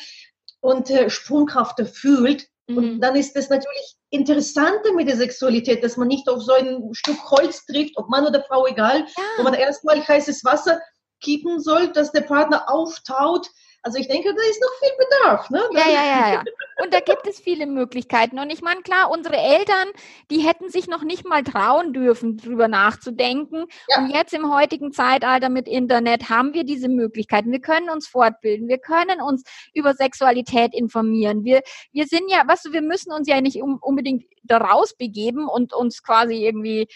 und 0.60 0.90
äh, 0.90 1.10
sprunghafter 1.10 1.86
fühlt. 1.86 2.46
Mhm. 2.66 2.76
Und 2.76 3.00
dann 3.00 3.16
ist 3.16 3.34
das 3.34 3.48
natürlich 3.48 3.96
Interessante 4.10 4.92
mit 4.94 5.08
der 5.08 5.16
Sexualität, 5.16 5.84
dass 5.84 5.96
man 5.96 6.08
nicht 6.08 6.28
auf 6.28 6.42
so 6.42 6.54
ein 6.54 6.88
Stück 6.92 7.18
Holz 7.30 7.66
trifft, 7.66 7.96
ob 7.96 8.08
Mann 8.08 8.26
oder 8.26 8.42
Frau, 8.44 8.66
egal, 8.66 9.00
ja. 9.00 9.22
wo 9.36 9.42
man 9.42 9.54
erstmal 9.54 10.06
heißes 10.06 10.44
Wasser 10.44 10.80
kippen 11.20 11.60
soll, 11.60 11.92
dass 11.92 12.12
der 12.12 12.22
Partner 12.22 12.70
auftaut, 12.70 13.48
also 13.82 13.98
ich 13.98 14.08
denke, 14.08 14.34
da 14.34 14.42
ist 14.50 14.60
noch 14.60 14.78
viel 14.80 14.90
Bedarf. 14.98 15.50
Ne? 15.50 15.62
Ja, 15.72 15.88
ja, 15.88 16.04
ja, 16.04 16.32
ja. 16.34 16.44
Und 16.82 16.92
da 16.92 17.00
gibt 17.00 17.26
es 17.26 17.40
viele 17.40 17.66
Möglichkeiten. 17.66 18.38
Und 18.38 18.50
ich 18.50 18.60
meine, 18.60 18.82
klar, 18.82 19.10
unsere 19.10 19.36
Eltern, 19.36 19.88
die 20.30 20.40
hätten 20.40 20.68
sich 20.68 20.88
noch 20.88 21.02
nicht 21.02 21.24
mal 21.24 21.42
trauen 21.42 21.92
dürfen, 21.92 22.36
drüber 22.36 22.68
nachzudenken. 22.68 23.66
Ja. 23.88 23.98
Und 23.98 24.10
jetzt 24.10 24.32
im 24.34 24.52
heutigen 24.52 24.92
Zeitalter 24.92 25.48
mit 25.48 25.68
Internet 25.68 26.28
haben 26.28 26.54
wir 26.54 26.64
diese 26.64 26.88
Möglichkeiten. 26.88 27.52
Wir 27.52 27.60
können 27.60 27.90
uns 27.90 28.06
fortbilden. 28.06 28.68
Wir 28.68 28.78
können 28.78 29.20
uns 29.20 29.42
über 29.74 29.94
Sexualität 29.94 30.74
informieren. 30.74 31.44
Wir, 31.44 31.62
wir 31.92 32.06
sind 32.06 32.30
ja, 32.30 32.42
weißt 32.46 32.66
du, 32.66 32.72
wir 32.72 32.82
müssen 32.82 33.12
uns 33.12 33.28
ja 33.28 33.40
nicht 33.40 33.62
unbedingt 33.62 34.24
daraus 34.42 34.96
begeben 34.96 35.48
und 35.48 35.72
uns 35.72 36.02
quasi 36.02 36.44
irgendwie 36.44 36.88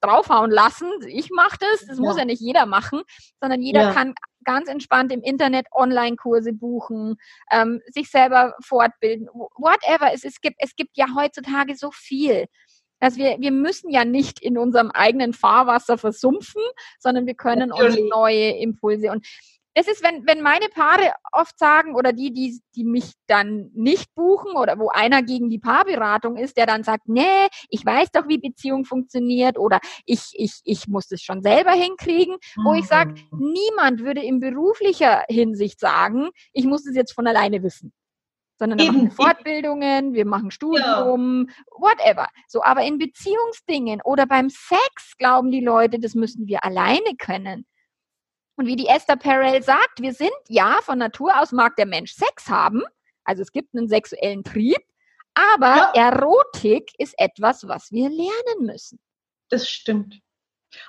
draufhauen 0.00 0.50
lassen. 0.50 0.90
Ich 1.08 1.30
mache 1.30 1.56
das, 1.58 1.86
das 1.86 1.98
ja. 1.98 2.04
muss 2.04 2.18
ja 2.18 2.24
nicht 2.24 2.40
jeder 2.40 2.66
machen, 2.66 3.02
sondern 3.40 3.62
jeder 3.62 3.82
ja. 3.82 3.92
kann 3.92 4.14
ganz 4.44 4.68
entspannt 4.68 5.12
im 5.12 5.22
Internet 5.22 5.66
Online-Kurse 5.72 6.52
buchen, 6.52 7.16
ähm, 7.50 7.80
sich 7.86 8.10
selber 8.10 8.54
fortbilden, 8.62 9.28
whatever. 9.28 10.12
Es, 10.12 10.24
es, 10.24 10.40
gibt, 10.40 10.56
es 10.58 10.76
gibt 10.76 10.96
ja 10.96 11.06
heutzutage 11.16 11.76
so 11.76 11.90
viel. 11.90 12.46
Dass 13.00 13.16
wir, 13.16 13.36
wir 13.38 13.50
müssen 13.50 13.90
ja 13.90 14.04
nicht 14.04 14.40
in 14.40 14.56
unserem 14.56 14.90
eigenen 14.90 15.34
Fahrwasser 15.34 15.98
versumpfen, 15.98 16.62
sondern 16.98 17.26
wir 17.26 17.34
können 17.34 17.72
uns 17.72 17.98
neue 18.08 18.56
Impulse 18.56 19.10
und 19.10 19.26
das 19.74 19.88
ist, 19.88 20.02
wenn, 20.02 20.26
wenn 20.26 20.40
meine 20.40 20.68
Paare 20.68 21.12
oft 21.32 21.58
sagen 21.58 21.96
oder 21.96 22.12
die, 22.12 22.32
die, 22.32 22.60
die 22.76 22.84
mich 22.84 23.12
dann 23.26 23.70
nicht 23.74 24.14
buchen 24.14 24.56
oder 24.56 24.78
wo 24.78 24.88
einer 24.88 25.22
gegen 25.22 25.50
die 25.50 25.58
Paarberatung 25.58 26.36
ist, 26.36 26.56
der 26.56 26.66
dann 26.66 26.84
sagt, 26.84 27.08
nee, 27.08 27.48
ich 27.68 27.84
weiß 27.84 28.10
doch, 28.12 28.28
wie 28.28 28.38
Beziehung 28.38 28.84
funktioniert 28.84 29.58
oder 29.58 29.80
ich, 30.06 30.30
ich, 30.34 30.60
ich 30.64 30.86
muss 30.86 31.10
es 31.10 31.22
schon 31.22 31.42
selber 31.42 31.72
hinkriegen, 31.72 32.36
wo 32.62 32.74
ich 32.74 32.86
sage, 32.86 33.14
mhm. 33.30 33.52
niemand 33.52 34.00
würde 34.00 34.22
in 34.22 34.38
beruflicher 34.38 35.24
Hinsicht 35.28 35.80
sagen, 35.80 36.30
ich 36.52 36.64
muss 36.64 36.86
es 36.86 36.94
jetzt 36.94 37.12
von 37.12 37.26
alleine 37.26 37.62
wissen 37.62 37.92
sondern 38.56 38.78
da 38.78 38.84
machen 38.84 39.02
wir 39.04 39.10
Fortbildungen, 39.10 40.14
wir 40.14 40.26
machen 40.26 40.52
Studium, 40.52 41.48
ja. 41.48 41.54
whatever. 41.76 42.28
So, 42.46 42.62
aber 42.62 42.84
in 42.84 42.98
Beziehungsdingen 42.98 44.00
oder 44.04 44.26
beim 44.26 44.48
Sex 44.48 45.16
glauben 45.18 45.50
die 45.50 45.60
Leute, 45.60 45.98
das 45.98 46.14
müssen 46.14 46.46
wir 46.46 46.64
alleine 46.64 47.16
können. 47.18 47.66
Und 48.56 48.66
wie 48.66 48.76
die 48.76 48.86
Esther 48.86 49.16
Perel 49.16 49.62
sagt, 49.62 50.00
wir 50.00 50.12
sind 50.12 50.30
ja 50.48 50.78
von 50.82 50.98
Natur 50.98 51.40
aus 51.40 51.52
mag 51.52 51.76
der 51.76 51.86
Mensch 51.86 52.12
Sex 52.12 52.48
haben, 52.48 52.82
also 53.24 53.42
es 53.42 53.52
gibt 53.52 53.74
einen 53.74 53.88
sexuellen 53.88 54.44
Trieb, 54.44 54.82
aber 55.34 55.92
ja. 55.94 56.10
Erotik 56.10 56.92
ist 56.98 57.14
etwas, 57.18 57.66
was 57.66 57.90
wir 57.90 58.08
lernen 58.08 58.66
müssen. 58.66 59.00
Das 59.48 59.68
stimmt. 59.68 60.20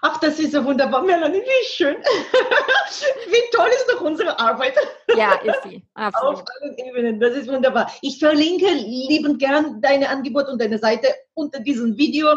Ach, 0.01 0.19
das 0.19 0.39
ist 0.39 0.53
ja 0.53 0.63
wunderbar, 0.63 1.03
Melanie, 1.03 1.41
wie 1.41 1.65
schön. 1.67 1.95
wie 3.27 3.55
toll 3.57 3.69
ist 3.69 3.87
doch 3.91 4.01
unsere 4.01 4.39
Arbeit. 4.39 4.75
Ja, 5.15 5.33
ist 5.35 5.63
sie. 5.63 5.83
Absolut. 5.93 6.35
Auf 6.35 6.43
allen 6.61 6.77
Ebenen, 6.77 7.19
das 7.19 7.35
ist 7.35 7.47
wunderbar. 7.47 7.91
Ich 8.01 8.19
verlinke 8.19 8.67
liebend 8.71 9.39
gern 9.39 9.81
deine 9.81 10.09
Angebote 10.09 10.51
und 10.51 10.61
deine 10.61 10.77
Seite 10.77 11.07
unter 11.33 11.59
diesem 11.59 11.97
Video, 11.97 12.27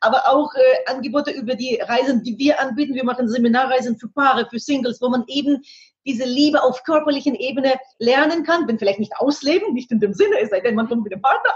aber 0.00 0.28
auch 0.28 0.52
äh, 0.54 0.90
Angebote 0.90 1.30
über 1.30 1.54
die 1.54 1.80
Reisen, 1.80 2.22
die 2.22 2.38
wir 2.38 2.60
anbieten. 2.60 2.94
Wir 2.94 3.04
machen 3.04 3.28
Seminarreisen 3.28 3.98
für 3.98 4.08
Paare, 4.08 4.46
für 4.50 4.58
Singles, 4.58 5.00
wo 5.00 5.08
man 5.08 5.24
eben 5.28 5.62
diese 6.06 6.24
Liebe 6.24 6.62
auf 6.62 6.82
körperlichen 6.84 7.34
Ebene 7.34 7.74
lernen 7.98 8.42
kann, 8.44 8.66
wenn 8.66 8.78
vielleicht 8.78 8.98
nicht 8.98 9.16
ausleben, 9.16 9.74
nicht 9.74 9.90
in 9.92 10.00
dem 10.00 10.14
Sinne, 10.14 10.40
es 10.40 10.50
sei 10.50 10.60
denn, 10.60 10.74
man 10.74 10.88
kommt 10.88 11.04
mit 11.04 11.12
dem 11.12 11.22
Partner. 11.22 11.50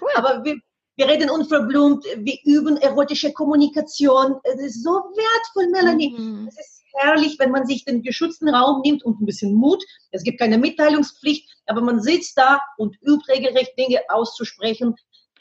Cool. 0.00 0.10
Aber 0.16 0.44
wir, 0.44 0.56
wir 0.96 1.08
reden 1.08 1.30
unverblumt, 1.30 2.04
wir 2.18 2.38
üben 2.44 2.76
erotische 2.76 3.32
Kommunikation. 3.32 4.36
Es 4.44 4.60
ist 4.60 4.84
so 4.84 4.90
wertvoll, 4.90 5.68
Melanie. 5.68 6.10
Mhm. 6.16 6.48
Es 6.48 6.58
ist 6.58 6.82
herrlich, 6.94 7.36
wenn 7.38 7.50
man 7.50 7.66
sich 7.66 7.84
den 7.84 8.02
geschützten 8.02 8.48
Raum 8.48 8.82
nimmt 8.82 9.04
und 9.04 9.20
ein 9.20 9.26
bisschen 9.26 9.54
Mut. 9.54 9.84
Es 10.12 10.22
gibt 10.22 10.38
keine 10.38 10.58
Mitteilungspflicht, 10.58 11.50
aber 11.66 11.80
man 11.80 12.00
sitzt 12.00 12.38
da 12.38 12.60
und 12.78 12.96
übt 13.02 13.32
regelrecht 13.32 13.76
Dinge 13.76 14.00
auszusprechen, 14.08 14.94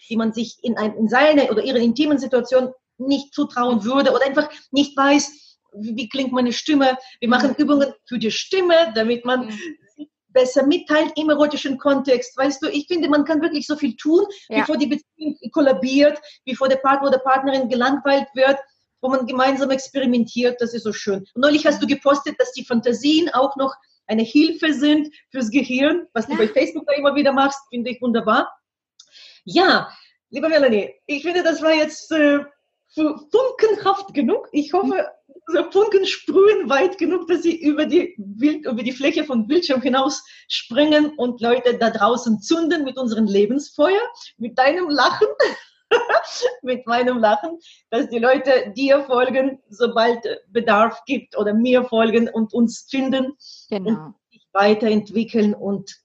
die 0.09 0.17
man 0.17 0.33
sich 0.33 0.57
in, 0.63 0.77
ein, 0.77 0.95
in 0.95 1.07
seiner 1.07 1.51
oder 1.51 1.63
ihrer 1.63 1.77
intimen 1.77 2.17
Situation 2.17 2.71
nicht 2.97 3.33
zutrauen 3.33 3.83
würde 3.83 4.11
oder 4.11 4.25
einfach 4.25 4.49
nicht 4.71 4.97
weiß, 4.97 5.57
wie, 5.75 5.95
wie 5.95 6.09
klingt 6.09 6.31
meine 6.31 6.53
Stimme. 6.53 6.97
Wir 7.19 7.29
machen 7.29 7.51
mhm. 7.51 7.63
Übungen 7.63 7.93
für 8.05 8.17
die 8.17 8.31
Stimme, 8.31 8.91
damit 8.95 9.23
man 9.23 9.47
mhm 9.47 9.77
besser 10.33 10.65
mitteilt 10.65 11.11
im 11.15 11.29
erotischen 11.29 11.77
Kontext. 11.77 12.35
Weißt 12.37 12.61
du, 12.61 12.67
ich 12.69 12.87
finde, 12.87 13.09
man 13.09 13.23
kann 13.23 13.41
wirklich 13.41 13.67
so 13.67 13.75
viel 13.75 13.95
tun, 13.95 14.25
ja. 14.49 14.59
bevor 14.59 14.77
die 14.77 14.87
Beziehung 14.87 15.37
kollabiert, 15.51 16.19
bevor 16.45 16.67
der 16.67 16.77
Partner 16.77 17.09
oder 17.09 17.19
Partnerin 17.19 17.69
gelangweilt 17.69 18.27
wird, 18.33 18.57
wo 19.01 19.09
man 19.09 19.25
gemeinsam 19.25 19.69
experimentiert. 19.69 20.59
Das 20.59 20.73
ist 20.73 20.83
so 20.83 20.93
schön. 20.93 21.25
Und 21.33 21.41
neulich 21.41 21.65
hast 21.65 21.81
du 21.81 21.87
gepostet, 21.87 22.39
dass 22.39 22.51
die 22.53 22.65
Fantasien 22.65 23.29
auch 23.29 23.55
noch 23.55 23.73
eine 24.07 24.23
Hilfe 24.23 24.73
sind 24.73 25.13
fürs 25.31 25.49
Gehirn, 25.49 26.07
was 26.13 26.27
du 26.27 26.37
bei 26.37 26.47
Facebook 26.47 26.85
da 26.87 26.93
immer 26.93 27.15
wieder 27.15 27.31
machst, 27.31 27.59
finde 27.69 27.91
ich 27.91 28.01
wunderbar. 28.01 28.53
Ja, 29.45 29.89
liebe 30.29 30.49
Melanie, 30.49 30.93
ich 31.05 31.23
finde, 31.23 31.43
das 31.43 31.61
war 31.61 31.73
jetzt 31.73 32.11
äh, 32.11 32.39
funkenhaft 32.93 34.13
genug. 34.13 34.47
Ich 34.51 34.73
hoffe, 34.73 35.07
so 35.47 35.71
Funken 35.71 36.05
sprühen 36.05 36.69
weit 36.69 36.97
genug, 36.97 37.27
dass 37.27 37.41
sie 37.41 37.59
über 37.59 37.85
die, 37.85 38.15
Bild, 38.17 38.65
über 38.65 38.83
die 38.83 38.91
Fläche 38.91 39.23
vom 39.23 39.47
Bildschirm 39.47 39.81
hinaus 39.81 40.23
springen 40.47 41.13
und 41.17 41.41
Leute 41.41 41.77
da 41.77 41.89
draußen 41.89 42.41
zünden 42.41 42.83
mit 42.83 42.97
unserem 42.97 43.25
Lebensfeuer, 43.25 44.01
mit 44.37 44.57
deinem 44.57 44.89
Lachen, 44.89 45.27
mit 46.61 46.85
meinem 46.87 47.19
Lachen, 47.19 47.59
dass 47.89 48.09
die 48.09 48.19
Leute 48.19 48.73
dir 48.75 49.03
folgen, 49.03 49.59
sobald 49.69 50.19
Bedarf 50.47 51.03
gibt 51.05 51.37
oder 51.37 51.53
mir 51.53 51.83
folgen 51.85 52.29
und 52.29 52.53
uns 52.53 52.87
finden 52.89 53.33
genau. 53.69 53.89
und 53.89 54.15
sich 54.31 54.47
weiterentwickeln 54.53 55.53
und 55.53 56.03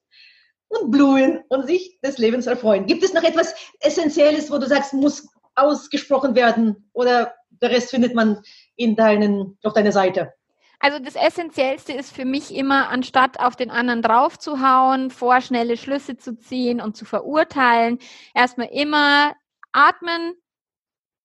und 0.71 0.91
blühen 0.91 1.43
und 1.49 1.67
sich 1.67 1.99
des 2.03 2.19
Lebens 2.19 2.47
erfreuen. 2.47 2.85
Gibt 2.85 3.03
es 3.03 3.15
noch 3.15 3.23
etwas 3.23 3.55
Essentielles, 3.81 4.51
wo 4.51 4.59
du 4.59 4.67
sagst, 4.67 4.93
muss 4.93 5.27
ausgesprochen 5.59 6.35
werden 6.35 6.91
oder 6.93 7.35
der 7.51 7.71
Rest 7.71 7.91
findet 7.91 8.15
man 8.15 8.43
in 8.77 8.97
deinen, 8.97 9.59
auf 9.63 9.73
deiner 9.73 9.93
Seite? 9.93 10.33
Also 10.81 11.01
das 11.01 11.17
Essentiellste 11.17 11.93
ist 11.93 12.15
für 12.15 12.25
mich 12.25 12.55
immer, 12.55 12.89
anstatt 12.89 13.41
auf 13.41 13.57
den 13.57 13.71
anderen 13.71 14.01
draufzuhauen, 14.01 15.11
vorschnelle 15.11 15.77
Schlüsse 15.77 16.17
zu 16.17 16.39
ziehen 16.39 16.81
und 16.81 16.97
zu 16.97 17.05
verurteilen, 17.05 17.99
erstmal 18.33 18.69
immer 18.69 19.35
atmen 19.73 20.35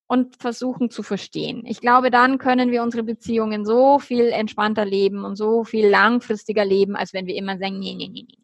und 0.07 0.37
versuchen 0.37 0.89
zu 0.89 1.03
verstehen. 1.03 1.63
Ich 1.65 1.81
glaube, 1.81 2.09
dann 2.09 2.39
können 2.39 2.71
wir 2.71 2.81
unsere 2.81 3.03
Beziehungen 3.03 3.63
so 3.63 3.99
viel 3.99 4.29
entspannter 4.29 4.85
leben 4.85 5.23
und 5.23 5.35
so 5.35 5.63
viel 5.63 5.87
langfristiger 5.87 6.65
leben, 6.65 6.95
als 6.95 7.13
wenn 7.13 7.27
wir 7.27 7.35
immer 7.35 7.57
sagen, 7.57 7.79
nee, 7.79 7.95
nee, 7.95 8.09
nee, 8.11 8.25
nee. 8.27 8.42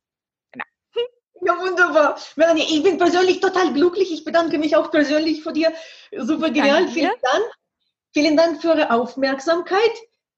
Ja, 1.41 1.57
wunderbar. 1.59 2.17
Melanie, 2.35 2.65
ich 2.69 2.83
bin 2.83 2.97
persönlich 2.97 3.39
total 3.39 3.73
glücklich. 3.73 4.11
Ich 4.11 4.23
bedanke 4.23 4.57
mich 4.57 4.75
auch 4.75 4.91
persönlich 4.91 5.41
für 5.43 5.53
dir. 5.53 5.71
Super 6.17 6.49
genial. 6.49 6.87
Vielen 6.87 7.11
Dank. 7.21 7.45
Vielen 8.13 8.37
Dank 8.37 8.61
für 8.61 8.69
eure 8.69 8.91
Aufmerksamkeit. 8.91 9.79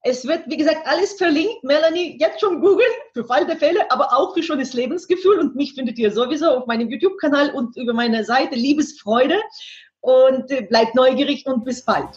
Es 0.04 0.26
wird, 0.26 0.44
wie 0.48 0.58
gesagt, 0.58 0.88
alles 0.88 1.14
verlinkt. 1.14 1.64
Melanie, 1.64 2.18
jetzt 2.20 2.40
schon 2.40 2.60
googeln 2.60 2.90
für 3.14 3.24
Fall 3.24 3.46
der 3.46 3.58
Fälle, 3.58 3.90
aber 3.92 4.18
auch 4.18 4.34
für 4.34 4.42
schönes 4.42 4.74
Lebensgefühl. 4.74 5.40
Und 5.40 5.56
mich 5.56 5.74
findet 5.74 5.98
ihr 6.00 6.12
sowieso 6.12 6.48
auf 6.50 6.66
meinem 6.66 6.90
YouTube-Kanal 6.90 7.52
und 7.54 7.78
über 7.78 7.94
meine 7.94 8.24
Seite 8.24 8.56
Liebesfreude. 8.56 9.40
Und 10.00 10.50
äh, 10.50 10.64
bleibt 10.64 10.96
neugierig 10.96 11.46
und 11.46 11.64
bis 11.64 11.86
bald. 11.86 12.10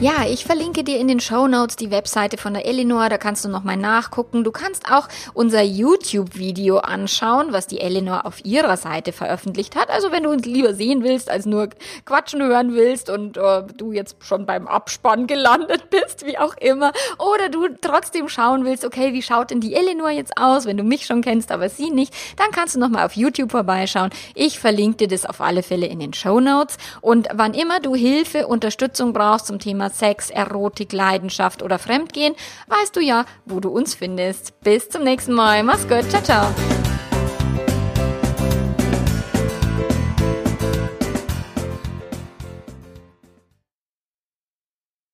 Ja, 0.00 0.24
ich 0.28 0.44
verlinke 0.44 0.84
dir 0.84 1.00
in 1.00 1.08
den 1.08 1.18
Show 1.18 1.48
Notes 1.48 1.74
die 1.74 1.90
Webseite 1.90 2.36
von 2.36 2.54
der 2.54 2.66
Elinor, 2.66 3.08
da 3.08 3.18
kannst 3.18 3.44
du 3.44 3.48
nochmal 3.48 3.76
nachgucken. 3.76 4.44
Du 4.44 4.52
kannst 4.52 4.92
auch 4.92 5.08
unser 5.34 5.60
YouTube-Video 5.60 6.78
anschauen, 6.78 7.48
was 7.50 7.66
die 7.66 7.80
Elinor 7.80 8.24
auf 8.24 8.44
ihrer 8.44 8.76
Seite 8.76 9.10
veröffentlicht 9.10 9.74
hat. 9.74 9.90
Also 9.90 10.12
wenn 10.12 10.22
du 10.22 10.30
uns 10.30 10.46
lieber 10.46 10.72
sehen 10.72 11.02
willst, 11.02 11.28
als 11.28 11.46
nur 11.46 11.70
quatschen 12.04 12.40
hören 12.40 12.74
willst 12.74 13.10
und 13.10 13.38
äh, 13.38 13.64
du 13.76 13.90
jetzt 13.90 14.18
schon 14.20 14.46
beim 14.46 14.68
Abspann 14.68 15.26
gelandet 15.26 15.90
bist, 15.90 16.24
wie 16.24 16.38
auch 16.38 16.56
immer, 16.58 16.92
oder 17.18 17.48
du 17.48 17.66
trotzdem 17.80 18.28
schauen 18.28 18.64
willst, 18.64 18.84
okay, 18.84 19.12
wie 19.12 19.22
schaut 19.22 19.50
denn 19.50 19.60
die 19.60 19.74
Elinor 19.74 20.10
jetzt 20.10 20.38
aus, 20.40 20.66
wenn 20.66 20.76
du 20.76 20.84
mich 20.84 21.06
schon 21.06 21.22
kennst, 21.22 21.50
aber 21.50 21.68
sie 21.68 21.90
nicht, 21.90 22.14
dann 22.36 22.52
kannst 22.52 22.76
du 22.76 22.78
nochmal 22.78 23.04
auf 23.04 23.14
YouTube 23.14 23.50
vorbeischauen. 23.50 24.10
Ich 24.36 24.60
verlinke 24.60 24.98
dir 24.98 25.08
das 25.08 25.26
auf 25.26 25.40
alle 25.40 25.64
Fälle 25.64 25.86
in 25.86 25.98
den 25.98 26.12
Show 26.12 26.38
Notes. 26.38 26.76
Und 27.00 27.26
wann 27.34 27.52
immer 27.52 27.80
du 27.80 27.96
Hilfe, 27.96 28.46
Unterstützung 28.46 29.12
brauchst 29.12 29.46
zum 29.46 29.58
Sex, 29.90 30.30
Erotik, 30.30 30.92
Leidenschaft 30.92 31.62
oder 31.62 31.78
Fremdgehen, 31.78 32.34
weißt 32.66 32.94
du 32.96 33.00
ja, 33.00 33.24
wo 33.44 33.60
du 33.60 33.70
uns 33.70 33.94
findest. 33.94 34.60
Bis 34.60 34.88
zum 34.88 35.04
nächsten 35.04 35.32
Mal. 35.32 35.62
Mach's 35.62 35.88
gut. 35.88 36.08
Ciao, 36.10 36.22
ciao. 36.22 36.97